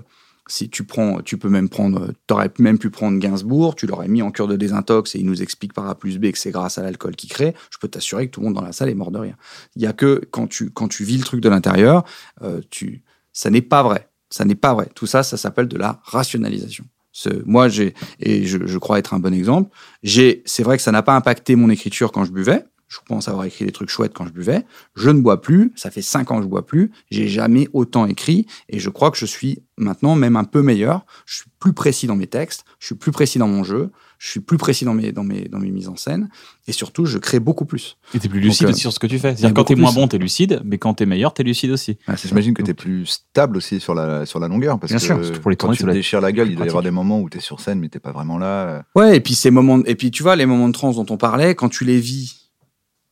si 0.48 0.70
tu 0.70 0.84
prends, 0.84 1.22
tu 1.22 1.38
peux 1.38 1.50
même 1.50 1.70
prendre, 1.70 2.12
tu 2.28 2.34
aurais 2.34 2.52
même 2.60 2.78
pu 2.78 2.90
prendre 2.90 3.18
Gainsbourg, 3.20 3.76
tu 3.76 3.88
l'aurais 3.88 4.08
mis 4.08 4.22
en 4.22 4.32
cure 4.32 4.48
de 4.48 4.56
désintox 4.56 5.16
et 5.16 5.20
il 5.20 5.26
nous 5.26 5.42
explique 5.42 5.74
par 5.74 5.88
A 5.88 5.96
plus 5.96 6.20
B 6.20 6.32
que 6.32 6.38
c'est 6.38 6.52
grâce 6.52 6.78
à 6.78 6.84
l'alcool 6.84 7.16
qui 7.16 7.28
crée. 7.28 7.54
Je 7.72 7.78
peux 7.78 7.88
t'assurer 7.88 8.28
que 8.28 8.32
tout 8.32 8.42
le 8.42 8.46
monde 8.48 8.56
dans 8.56 8.62
la 8.62 8.74
salle 8.74 8.90
est 8.90 8.96
mort 8.96 9.12
de 9.12 9.20
rire. 9.20 9.36
Il 9.76 9.82
y 9.82 9.86
a 9.88 9.94
que 9.94 10.22
quand 10.32 10.48
tu, 10.48 10.70
quand 10.70 10.88
tu 10.88 11.04
vis 11.04 11.18
le 11.18 11.24
truc 11.24 11.42
de 11.42 11.50
l'intérieur, 11.50 12.04
euh, 12.42 12.62
tu, 12.70 13.04
ça 13.32 13.50
n'est 13.50 13.62
pas 13.62 13.84
vrai. 13.84 14.10
Ça 14.30 14.46
n'est 14.46 14.56
pas 14.56 14.74
vrai. 14.74 14.90
Tout 14.96 15.06
ça, 15.06 15.24
ça 15.24 15.38
s'appelle 15.38 15.68
de 15.68 15.78
la 15.78 16.02
rationalisation. 16.04 16.86
Ce- 17.12 17.44
moi, 17.46 17.70
j'ai, 17.70 17.94
et 18.20 18.46
je, 18.46 18.66
je 18.66 18.78
crois 18.80 18.98
être 19.00 19.14
un 19.14 19.20
bon 19.20 19.34
exemple, 19.34 19.70
j'ai, 20.02 20.42
c'est 20.46 20.64
vrai 20.64 20.78
que 20.78 20.84
ça 20.84 20.92
n'a 20.92 21.04
pas 21.04 21.16
impacté 21.16 21.56
mon 21.56 21.70
écriture 21.70 22.12
quand 22.12 22.26
je 22.26 22.32
buvais. 22.32 22.66
Je 22.94 23.00
pense 23.08 23.28
avoir 23.28 23.46
écrit 23.46 23.66
des 23.66 23.72
trucs 23.72 23.90
chouettes 23.90 24.14
quand 24.14 24.28
je 24.28 24.32
buvais. 24.32 24.66
Je 24.96 25.10
ne 25.10 25.20
bois 25.20 25.42
plus. 25.42 25.72
Ça 25.76 25.90
fait 25.90 26.04
cinq 26.04 26.30
ans 26.30 26.38
que 26.38 26.44
je 26.44 26.48
bois 26.48 26.66
plus. 26.66 26.92
J'ai 27.10 27.28
jamais 27.28 27.68
autant 27.74 28.06
écrit. 28.06 28.46
Et 28.70 28.78
je 28.78 28.90
crois 28.92 29.10
que 29.10 29.18
je 29.18 29.26
suis 29.26 29.64
maintenant 29.78 30.16
même 30.16 30.36
un 30.36 30.44
peu 30.44 30.62
meilleur. 30.62 31.04
Je 31.26 31.38
suis 31.38 31.50
plus 31.60 31.74
précis 31.74 32.06
dans 32.06 32.16
mes 32.16 32.28
textes. 32.28 32.66
Je 32.80 32.86
suis 32.86 32.96
plus 32.96 33.12
précis 33.12 33.40
dans 33.40 33.48
mon 33.48 33.64
jeu. 33.64 33.90
Je 34.20 34.30
suis 34.30 34.42
plus 34.42 34.58
précis 34.58 34.86
dans 34.86 34.94
mes, 34.94 35.12
dans 35.12 35.24
mes, 35.24 35.50
dans 35.50 35.58
mes 35.58 35.72
mises 35.72 35.90
en 35.90 35.96
scène. 35.96 36.30
Et 36.68 36.72
surtout, 36.72 37.06
je 37.06 37.18
crée 37.18 37.40
beaucoup 37.40 37.66
plus. 37.66 37.98
Et 38.14 38.20
t'es 38.20 38.30
plus 38.30 38.40
lucide 38.40 38.62
Donc, 38.62 38.70
euh, 38.70 38.74
aussi 38.74 38.82
sur 38.82 38.94
ce 38.94 39.00
que 39.00 39.08
tu 39.08 39.18
fais. 39.18 39.36
C'est-à-dire 39.36 39.56
quand 39.56 39.64
t'es 39.64 39.74
beaucoup 39.74 39.82
moins 39.82 39.92
plus. 39.92 40.02
bon, 40.02 40.08
t'es 40.08 40.18
lucide, 40.20 40.62
mais 40.64 40.78
quand 40.78 40.94
t'es 40.94 41.08
meilleur, 41.08 41.34
t'es 41.34 41.44
lucide 41.44 41.72
aussi. 41.72 41.98
J'imagine 42.24 42.54
que 42.54 42.62
tu 42.62 42.72
es 42.72 42.76
plus 42.76 43.08
stable 43.08 43.58
aussi 43.58 43.80
sur 43.80 43.96
la, 43.96 44.28
sur 44.28 44.40
la 44.40 44.48
longueur. 44.48 44.80
Parce 44.80 44.92
Bien 44.92 45.00
que 45.00 45.04
sûr, 45.04 45.16
parce 45.16 45.32
que 45.32 45.40
pour 45.40 45.50
les 45.50 45.58
quand 45.58 45.68
tournées, 45.68 45.78
tu 45.78 45.84
être 45.88 45.94
déchires 45.94 46.22
la 46.22 46.32
gueule, 46.32 46.50
il 46.52 46.56
doit 46.56 46.66
y 46.68 46.70
avoir 46.70 46.84
des 46.84 46.92
moments 46.92 47.20
où 47.20 47.30
tu 47.30 47.40
es 47.40 47.42
sur 47.42 47.60
scène, 47.60 47.80
mais 47.80 47.90
t'es 47.90 48.00
pas 48.00 48.12
vraiment 48.12 48.38
là. 48.38 48.84
Ouais, 48.96 49.18
et 49.18 49.20
puis 49.20 49.34
ces 49.34 49.50
moments, 49.50 49.82
et 49.84 49.96
puis 49.96 50.12
tu 50.12 50.22
vois, 50.22 50.36
les 50.36 50.46
moments 50.46 50.68
de 50.68 50.74
transe 50.74 50.96
dont 50.96 51.08
on 51.10 51.18
parlait, 51.18 51.56
quand 51.56 51.70
tu 51.70 51.86
les 51.86 52.00
vis 52.00 52.43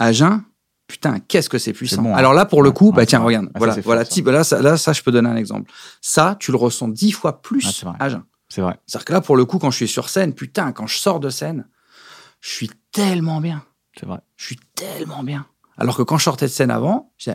à 0.01 0.11
jeun, 0.11 0.43
putain, 0.87 1.19
qu'est-ce 1.19 1.49
que 1.49 1.57
c'est 1.57 1.73
puissant. 1.73 2.01
bon, 2.01 2.13
hein. 2.13 2.17
Alors 2.17 2.33
là, 2.33 2.45
pour 2.45 2.63
le 2.63 2.71
coup, 2.71 2.87
ouais, 2.89 2.95
bah 2.95 3.05
tiens, 3.05 3.19
regarde, 3.19 3.49
Ah, 3.53 3.57
voilà, 3.59 3.75
voilà, 3.85 4.03
type, 4.05 4.27
là, 4.27 4.43
ça, 4.43 4.61
là, 4.61 4.77
ça, 4.77 4.93
je 4.93 5.01
peux 5.03 5.11
donner 5.11 5.29
un 5.29 5.35
exemple. 5.35 5.71
Ça, 6.01 6.35
tu 6.39 6.51
le 6.51 6.57
ressens 6.57 6.87
dix 6.89 7.11
fois 7.11 7.41
plus 7.41 7.65
Ah, 7.67 7.71
c'est 7.73 7.85
vrai. 7.85 7.95
à 7.99 8.09
jeun. 8.09 8.23
C'est 8.49 8.61
vrai. 8.61 8.77
C'est-à-dire 8.85 9.05
que 9.05 9.13
là, 9.13 9.21
pour 9.21 9.37
le 9.37 9.45
coup, 9.45 9.59
quand 9.59 9.71
je 9.71 9.77
suis 9.77 9.87
sur 9.87 10.09
scène, 10.09 10.33
putain, 10.33 10.71
quand 10.73 10.87
je 10.87 10.97
sors 10.97 11.19
de 11.19 11.29
scène, 11.29 11.67
je 12.41 12.49
suis 12.49 12.69
tellement 12.91 13.39
bien. 13.39 13.63
C'est 13.97 14.05
vrai. 14.05 14.19
Je 14.35 14.45
suis 14.45 14.59
tellement 14.75 15.23
bien. 15.23 15.45
Alors 15.77 15.95
que 15.95 16.01
quand 16.03 16.17
je 16.17 16.23
sortais 16.23 16.45
de 16.47 16.51
scène 16.51 16.71
avant, 16.71 17.13
je 17.17 17.31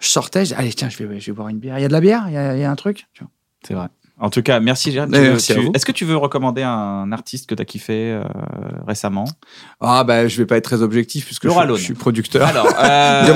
sortais, 0.00 0.40
je 0.40 0.50
disais, 0.50 0.56
allez, 0.56 0.72
tiens, 0.72 0.88
je 0.88 1.02
vais, 1.04 1.20
je 1.20 1.26
vais 1.30 1.32
boire 1.36 1.48
une 1.48 1.58
bière. 1.58 1.78
Il 1.78 1.82
y 1.82 1.84
a 1.84 1.88
de 1.88 1.92
la 1.92 2.00
bière? 2.00 2.24
Il 2.28 2.32
y 2.32 2.60
y 2.60 2.64
a 2.64 2.70
un 2.70 2.76
truc? 2.76 3.06
C'est 3.66 3.74
vrai. 3.74 3.88
En 4.22 4.30
tout 4.30 4.40
cas, 4.42 4.60
merci 4.60 4.92
Tu 4.92 4.98
veux- 5.00 5.06
merci 5.30 5.52
à 5.52 5.56
tu- 5.56 5.60
vous. 5.62 5.72
Est-ce 5.74 5.84
que 5.84 5.90
tu 5.92 6.04
veux 6.04 6.16
recommander 6.16 6.62
un 6.62 7.10
artiste 7.10 7.48
que 7.48 7.56
t'as 7.56 7.64
kiffé 7.64 8.12
euh, 8.12 8.22
récemment? 8.86 9.24
Ah, 9.80 10.04
bah, 10.04 10.28
je 10.28 10.36
vais 10.38 10.46
pas 10.46 10.56
être 10.56 10.64
très 10.64 10.80
objectif 10.80 11.26
puisque 11.26 11.48
je, 11.48 11.50
suis- 11.50 11.68
Lone. 11.68 11.76
je 11.76 11.82
suis 11.82 11.94
producteur. 11.94 12.46
Alors, 12.46 12.66
euh. 12.78 13.26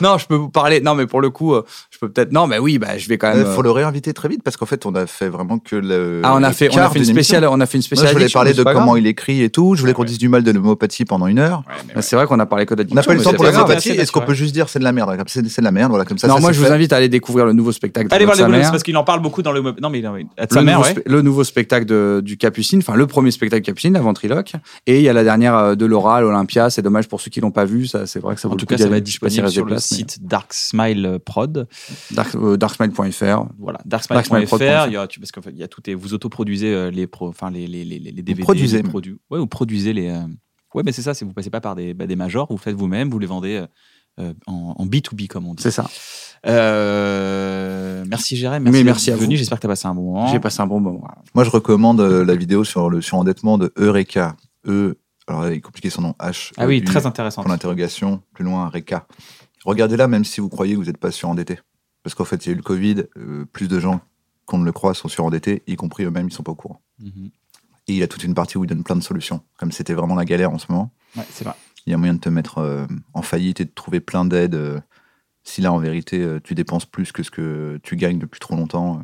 Non, 0.00 0.18
je 0.18 0.26
peux 0.26 0.34
vous 0.34 0.48
parler. 0.50 0.80
Non, 0.80 0.94
mais 0.94 1.06
pour 1.06 1.20
le 1.20 1.30
coup, 1.30 1.54
euh, 1.54 1.64
je 1.90 1.98
peux 1.98 2.08
peut-être. 2.08 2.32
Non, 2.32 2.46
mais 2.46 2.58
oui, 2.58 2.78
bah, 2.78 2.96
je 2.98 3.08
vais 3.08 3.18
quand 3.18 3.30
Il 3.32 3.38
même. 3.38 3.46
euh, 3.46 3.54
faut 3.54 3.62
le 3.62 3.70
réinviter 3.70 4.12
très 4.12 4.28
vite 4.28 4.42
parce 4.42 4.56
qu'en 4.56 4.66
fait, 4.66 4.86
on 4.86 4.94
a 4.94 5.06
fait 5.06 5.28
vraiment 5.28 5.58
que 5.58 5.76
le. 5.76 6.20
Ah, 6.24 6.34
on 6.36 6.42
a 6.42 6.52
fait, 6.52 6.68
on 6.74 6.78
a 6.78 6.90
fait 6.90 6.98
une 6.98 7.04
spéciale, 7.04 7.46
on 7.46 7.60
a 7.60 7.66
fait 7.66 7.78
une 7.78 7.82
Moi, 7.82 7.84
spéciale. 7.86 8.08
je 8.08 8.12
voulais 8.14 8.28
parler 8.28 8.52
de 8.54 8.62
comment 8.62 8.86
grave. 8.86 8.98
il 8.98 9.06
écrit 9.06 9.42
et 9.42 9.50
tout. 9.50 9.74
Je 9.74 9.80
voulais 9.80 9.92
qu'on 9.92 10.02
ouais. 10.02 10.08
dise 10.08 10.18
du 10.18 10.28
mal 10.28 10.42
de 10.42 10.50
l'homéopathie 10.50 11.04
pendant 11.04 11.26
une 11.26 11.38
heure. 11.38 11.62
C'est 12.00 12.16
vrai 12.16 12.26
qu'on 12.26 12.38
a 12.38 12.46
parlé 12.46 12.66
que 12.66 12.74
d'addiction. 12.74 12.94
On 12.96 13.00
n'a 13.00 13.06
pas 13.06 13.14
eu 13.14 13.16
le 13.18 13.22
temps 13.22 13.32
pour 13.32 13.80
c'est 13.80 13.90
Est-ce 13.90 14.12
qu'on 14.12 14.20
peut 14.20 14.34
juste 14.34 14.54
dire 14.54 14.68
c'est 14.68 14.78
de 14.78 14.84
la 14.84 14.92
merde 14.92 15.16
C'est 15.26 15.42
de 15.42 15.64
la 15.64 15.70
merde, 15.72 15.90
voilà, 15.90 16.04
comme 16.04 16.18
ça. 16.18 16.28
Non, 16.28 16.36
ça 16.36 16.40
moi, 16.40 16.52
je 16.52 16.60
vous 16.60 16.70
invite 16.72 16.92
à 16.92 16.96
aller 16.96 17.08
découvrir 17.08 17.46
le 17.46 17.52
nouveau 17.52 17.72
spectacle 17.72 18.08
Allez 18.10 18.24
voir 18.24 18.36
parce 18.70 18.82
qu'il 18.82 18.96
en 18.96 19.04
parle 19.04 19.20
beaucoup 19.20 19.42
dans 19.42 19.52
le. 19.52 19.62
Non, 19.80 19.90
mais, 19.90 20.00
le, 20.00 20.24
sa 20.50 20.62
mère, 20.62 20.82
nouveau 21.22 21.44
spectacle 21.44 21.86
de- 21.86 22.20
du 22.24 22.36
Capucine, 22.36 22.78
enfin 22.80 22.94
le 22.94 23.06
premier 23.06 23.30
spectacle 23.30 23.64
Capucine, 23.64 23.92
la 23.92 24.00
ventriloque, 24.00 24.52
et 24.86 24.98
il 24.98 25.02
y 25.02 25.08
a 25.08 25.12
la 25.12 25.24
dernière 25.24 25.54
euh, 25.56 25.74
de 25.74 25.86
Laura 25.86 26.16
à 26.16 26.20
l'Olympia. 26.20 26.70
C'est 26.70 26.82
dommage 26.82 27.08
pour 27.08 27.20
ceux 27.20 27.30
qui 27.30 27.40
l'ont 27.40 27.50
pas 27.50 27.64
vu, 27.64 27.86
ça 27.86 28.06
c'est 28.06 28.20
vrai 28.20 28.34
que 28.34 28.40
ça 28.40 28.48
En 28.48 28.56
tout 28.56 28.66
cas, 28.66 28.78
ça 28.78 28.88
va 28.88 28.96
être 28.96 29.04
disponible 29.04 29.50
sur 29.50 29.64
le 29.64 29.78
site 29.88 30.18
Dark 30.24 30.52
Smile 30.52 31.18
Prod. 31.24 31.66
Dark, 32.12 32.34
euh, 32.34 32.56
darksmile.fr. 32.56 33.46
Voilà, 33.58 33.80
Darksmile.fr. 33.84 34.30
darksmile.fr. 34.30 34.86
Il 34.88 34.92
y 34.92 34.96
a, 34.96 35.06
tu- 35.06 35.20
parce 35.20 35.32
qu'en 35.32 35.42
fait, 35.42 35.50
il 35.50 35.58
y 35.58 35.62
a 35.62 35.68
tout. 35.68 35.82
vous 35.96 36.14
autoproduisez 36.14 36.72
euh, 36.74 36.90
les, 36.90 37.06
pro, 37.06 37.28
enfin 37.28 37.50
les, 37.50 37.66
les, 37.66 37.84
les, 37.84 37.98
les 37.98 38.12
DVD. 38.12 38.42
produisez 38.42 38.82
les. 38.82 38.88
Ouais, 39.30 39.38
vous 39.38 39.46
produisez 39.46 39.92
les. 39.92 40.08
euh, 40.08 40.20
Ouais, 40.74 40.82
mais 40.84 40.92
c'est 40.92 41.02
ça. 41.02 41.12
Vous 41.22 41.32
passez 41.32 41.50
pas 41.50 41.60
par 41.62 41.74
des, 41.74 41.94
bah, 41.94 42.06
des 42.06 42.16
majors. 42.16 42.46
Vous 42.50 42.58
faites 42.58 42.76
vous-même. 42.76 43.08
Vous 43.10 43.18
les 43.18 43.26
vendez 43.26 43.56
euh, 43.56 43.66
euh, 44.20 44.34
en, 44.46 44.74
en 44.78 44.86
B2B 44.86 45.26
comme 45.28 45.46
on 45.46 45.54
dit. 45.54 45.62
C'est 45.62 45.70
ça. 45.70 45.86
Euh, 46.46 48.04
merci 48.08 48.36
Jérém. 48.36 48.62
Merci, 48.62 48.72
Mais 48.72 48.78
d'être 48.80 48.86
merci 48.86 49.10
à 49.10 49.16
venu. 49.16 49.34
vous. 49.34 49.38
J'espère 49.38 49.58
que 49.58 49.62
tu 49.62 49.66
as 49.66 49.70
passé 49.70 49.86
un 49.88 49.94
bon 49.94 50.02
moment. 50.02 50.26
J'ai 50.28 50.40
passé 50.40 50.60
un 50.60 50.66
bon 50.66 50.80
moment. 50.80 51.06
Moi, 51.34 51.44
je 51.44 51.50
recommande 51.50 52.00
la 52.00 52.34
vidéo 52.36 52.64
sur 52.64 52.90
le 52.90 53.00
surendettement 53.00 53.58
de 53.58 53.72
Eureka. 53.76 54.36
E. 54.66 54.96
Alors, 55.26 55.46
il 55.48 55.54
est 55.54 55.60
compliqué 55.60 55.90
son 55.90 56.02
nom. 56.02 56.14
H. 56.20 56.52
Ah 56.56 56.66
oui, 56.66 56.80
E, 56.80 56.84
très 56.84 57.06
intéressant. 57.06 57.42
Pour 57.42 57.50
l'interrogation, 57.50 58.22
plus 58.34 58.44
loin, 58.44 58.66
Eureka. 58.66 59.06
Regardez-la, 59.68 60.08
même 60.08 60.24
si 60.24 60.40
vous 60.40 60.48
croyez 60.48 60.72
que 60.74 60.78
vous 60.78 60.86
n'êtes 60.86 60.96
pas 60.98 61.10
surendetté. 61.10 61.58
Parce 62.02 62.14
qu'en 62.14 62.24
fait, 62.24 62.44
il 62.46 62.48
y 62.48 62.50
a 62.50 62.54
eu 62.54 62.56
le 62.56 62.62
Covid. 62.62 63.04
euh, 63.18 63.44
plus 63.52 63.68
de 63.68 63.78
gens 63.78 64.00
qu'on 64.46 64.58
ne 64.58 64.64
le 64.64 64.72
croit 64.72 64.94
sont 64.94 65.08
surendettés, 65.08 65.62
y 65.66 65.76
compris 65.76 66.04
eux-mêmes, 66.04 66.28
ils 66.28 66.32
sont 66.32 66.42
pas 66.42 66.52
au 66.52 66.54
courant. 66.54 66.80
Mhm. 67.00 67.30
Et 67.88 67.94
il 67.96 68.02
a 68.02 68.06
toute 68.08 68.24
une 68.24 68.34
partie 68.34 68.56
où 68.56 68.64
il 68.64 68.66
donne 68.66 68.82
plein 68.82 68.96
de 68.96 69.02
solutions. 69.02 69.42
Comme 69.58 69.72
c'était 69.72 69.92
vraiment 69.94 70.14
la 70.14 70.24
galère 70.24 70.50
en 70.50 70.58
ce 70.58 70.66
moment, 70.70 70.90
Ouais, 71.16 71.24
c'est 71.30 71.44
vrai. 71.44 71.54
il 71.86 71.90
y 71.90 71.94
a 71.94 71.98
moyen 71.98 72.14
de 72.14 72.18
te 72.20 72.28
mettre 72.30 72.58
euh, 72.58 72.86
en 73.14 73.20
faillite 73.22 73.60
et 73.60 73.64
de 73.66 73.70
trouver 73.74 74.00
plein 74.00 74.24
d'aides. 74.24 74.54
euh, 74.54 74.80
si 75.44 75.60
là, 75.60 75.72
en 75.72 75.78
vérité, 75.78 76.26
tu 76.44 76.54
dépenses 76.54 76.84
plus 76.86 77.12
que 77.12 77.22
ce 77.22 77.30
que 77.30 77.78
tu 77.82 77.96
gagnes 77.96 78.18
depuis 78.18 78.38
trop 78.40 78.54
longtemps, 78.56 79.02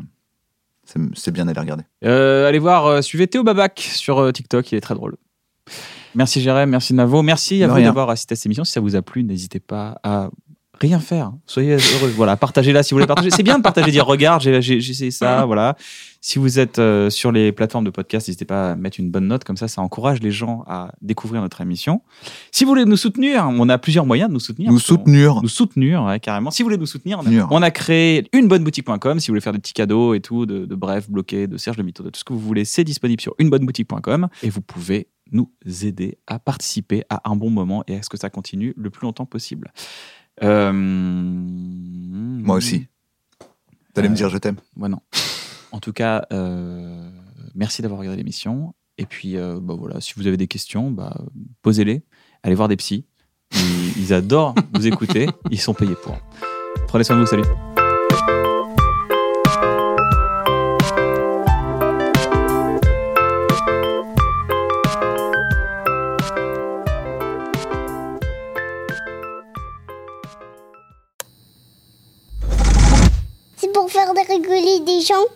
c'est- 0.84 0.98
c'est 1.14 1.30
bien 1.30 1.44
d'aller 1.46 1.60
regarder. 1.60 1.84
Allez 2.02 2.58
voir, 2.58 3.02
suivez 3.02 3.26
Théo 3.26 3.42
Babac 3.44 3.80
sur 3.80 4.30
TikTok, 4.32 4.70
il 4.72 4.76
est 4.76 4.80
très 4.82 4.94
drôle. 4.94 5.16
Merci 6.14 6.40
Jérém, 6.42 6.68
merci 6.70 6.92
Navo, 6.94 7.22
merci 7.22 7.62
à 7.62 7.66
De 7.66 7.70
vous 7.70 7.76
rien. 7.78 7.86
d'avoir 7.86 8.10
assisté 8.10 8.34
à 8.34 8.36
cette 8.36 8.46
émission. 8.46 8.64
Si 8.64 8.72
ça 8.72 8.80
vous 8.80 8.94
a 8.94 9.02
plu, 9.02 9.24
n'hésitez 9.24 9.58
pas 9.58 9.98
à 10.04 10.28
rien 10.80 11.00
faire. 11.00 11.32
Soyez 11.46 11.72
heureux. 11.72 12.12
Voilà, 12.16 12.36
partagez-la 12.36 12.82
si 12.82 12.92
vous 12.92 12.96
voulez 12.96 13.06
partager. 13.06 13.30
C'est 13.30 13.42
bien 13.42 13.58
de 13.58 13.62
partager, 13.62 13.90
dire 13.90 14.06
regarde, 14.06 14.42
j'ai 14.42 14.76
essayé 14.76 15.10
ça, 15.10 15.44
voilà. 15.46 15.76
Si 16.26 16.38
vous 16.38 16.58
êtes 16.58 16.78
euh, 16.78 17.10
sur 17.10 17.32
les 17.32 17.52
plateformes 17.52 17.84
de 17.84 17.90
podcast, 17.90 18.28
n'hésitez 18.28 18.46
pas 18.46 18.70
à 18.70 18.76
mettre 18.76 18.98
une 18.98 19.10
bonne 19.10 19.26
note, 19.26 19.44
comme 19.44 19.58
ça, 19.58 19.68
ça 19.68 19.82
encourage 19.82 20.20
les 20.22 20.30
gens 20.30 20.64
à 20.66 20.90
découvrir 21.02 21.42
notre 21.42 21.60
émission. 21.60 22.00
Si 22.50 22.64
vous 22.64 22.70
voulez 22.70 22.86
nous 22.86 22.96
soutenir, 22.96 23.46
on 23.46 23.68
a 23.68 23.76
plusieurs 23.76 24.06
moyens 24.06 24.30
de 24.30 24.32
nous 24.32 24.40
soutenir. 24.40 24.72
Nous 24.72 24.78
soutenir. 24.78 25.42
nous 25.42 25.48
soutenir, 25.48 26.02
ouais, 26.04 26.18
carrément. 26.20 26.50
Si 26.50 26.62
vous 26.62 26.68
voulez 26.68 26.78
nous 26.78 26.86
soutenir, 26.86 27.20
on 27.22 27.26
a, 27.26 27.46
on 27.50 27.60
a 27.60 27.70
créé 27.70 28.26
une 28.32 28.48
bonne 28.48 28.64
boutique.com. 28.64 29.20
Si 29.20 29.26
vous 29.26 29.32
voulez 29.32 29.42
faire 29.42 29.52
des 29.52 29.58
petits 29.58 29.74
cadeaux 29.74 30.14
et 30.14 30.20
tout, 30.20 30.46
de, 30.46 30.64
de 30.64 30.74
bref, 30.74 31.10
bloqué, 31.10 31.46
de 31.46 31.58
Serge 31.58 31.76
de 31.76 31.82
Mito, 31.82 32.02
de 32.02 32.08
tout 32.08 32.20
ce 32.20 32.24
que 32.24 32.32
vous 32.32 32.40
voulez, 32.40 32.64
c'est 32.64 32.84
disponible 32.84 33.20
sur 33.20 33.34
unebonneboutique.com 33.38 34.28
et 34.42 34.48
vous 34.48 34.62
pouvez 34.62 35.08
nous 35.32 35.50
aider 35.82 36.18
à 36.26 36.38
participer 36.38 37.02
à 37.10 37.28
un 37.30 37.36
bon 37.36 37.50
moment 37.50 37.84
et 37.86 37.96
à 37.96 38.02
ce 38.02 38.08
que 38.08 38.16
ça 38.16 38.30
continue 38.30 38.72
le 38.76 38.90
plus 38.90 39.04
longtemps 39.04 39.26
possible. 39.26 39.72
Euh, 40.42 40.72
Moi 40.72 42.56
aussi. 42.56 42.86
Vous 43.40 44.00
allez 44.00 44.08
me 44.08 44.14
Euh, 44.14 44.16
dire 44.16 44.28
je 44.30 44.38
t'aime. 44.38 44.56
Ouais, 44.76 44.88
non. 44.88 45.00
En 45.72 45.80
tout 45.80 45.92
cas, 45.92 46.26
euh, 46.32 47.10
merci 47.54 47.82
d'avoir 47.82 48.00
regardé 48.00 48.16
l'émission. 48.18 48.74
Et 48.98 49.06
puis, 49.06 49.34
bah 49.36 49.74
voilà, 49.78 50.00
si 50.00 50.14
vous 50.16 50.26
avez 50.26 50.36
des 50.36 50.46
questions, 50.46 50.90
bah, 50.90 51.16
posez-les. 51.62 52.04
Allez 52.42 52.54
voir 52.54 52.68
des 52.68 52.76
psys. 52.76 53.04
Ils, 53.52 53.98
ils 53.98 54.12
adorent 54.12 54.54
vous 54.74 54.86
écouter. 54.86 55.28
Ils 55.50 55.60
sont 55.60 55.74
payés 55.74 55.96
pour. 56.02 56.16
Prenez 56.86 57.02
soin 57.04 57.16
de 57.16 57.20
vous. 57.22 57.26
Salut. 57.26 57.44
Rigoler 74.44 74.84
des 74.84 75.00
gens. 75.00 75.26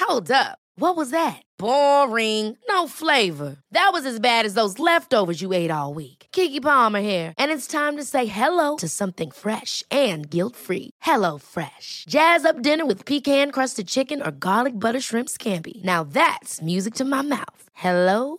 Hold 0.00 0.30
up. 0.30 0.58
What 0.78 0.94
was 0.94 1.10
that? 1.10 1.42
Boring. 1.58 2.56
No 2.68 2.86
flavor. 2.86 3.56
That 3.72 3.90
was 3.92 4.04
as 4.04 4.20
bad 4.20 4.44
as 4.44 4.54
those 4.54 4.78
leftovers 4.78 5.40
you 5.40 5.52
ate 5.52 5.70
all 5.70 5.94
week. 5.94 6.26
Kiki 6.32 6.60
Palmer 6.60 7.00
here, 7.00 7.32
and 7.38 7.50
it's 7.50 7.66
time 7.66 7.96
to 7.96 8.04
say 8.04 8.26
hello 8.26 8.76
to 8.76 8.88
something 8.88 9.30
fresh 9.30 9.82
and 9.90 10.30
guilt-free. 10.30 10.90
Hello 11.00 11.38
Fresh. 11.38 12.04
Jazz 12.08 12.44
up 12.44 12.62
dinner 12.62 12.86
with 12.86 13.06
pecan-crusted 13.06 13.88
chicken 13.88 14.22
or 14.22 14.30
garlic 14.30 14.78
butter 14.78 15.00
shrimp 15.00 15.28
scampi. 15.28 15.82
Now 15.82 16.04
that's 16.04 16.62
music 16.62 16.94
to 16.94 17.04
my 17.04 17.22
mouth. 17.22 17.68
Hello 17.74 18.38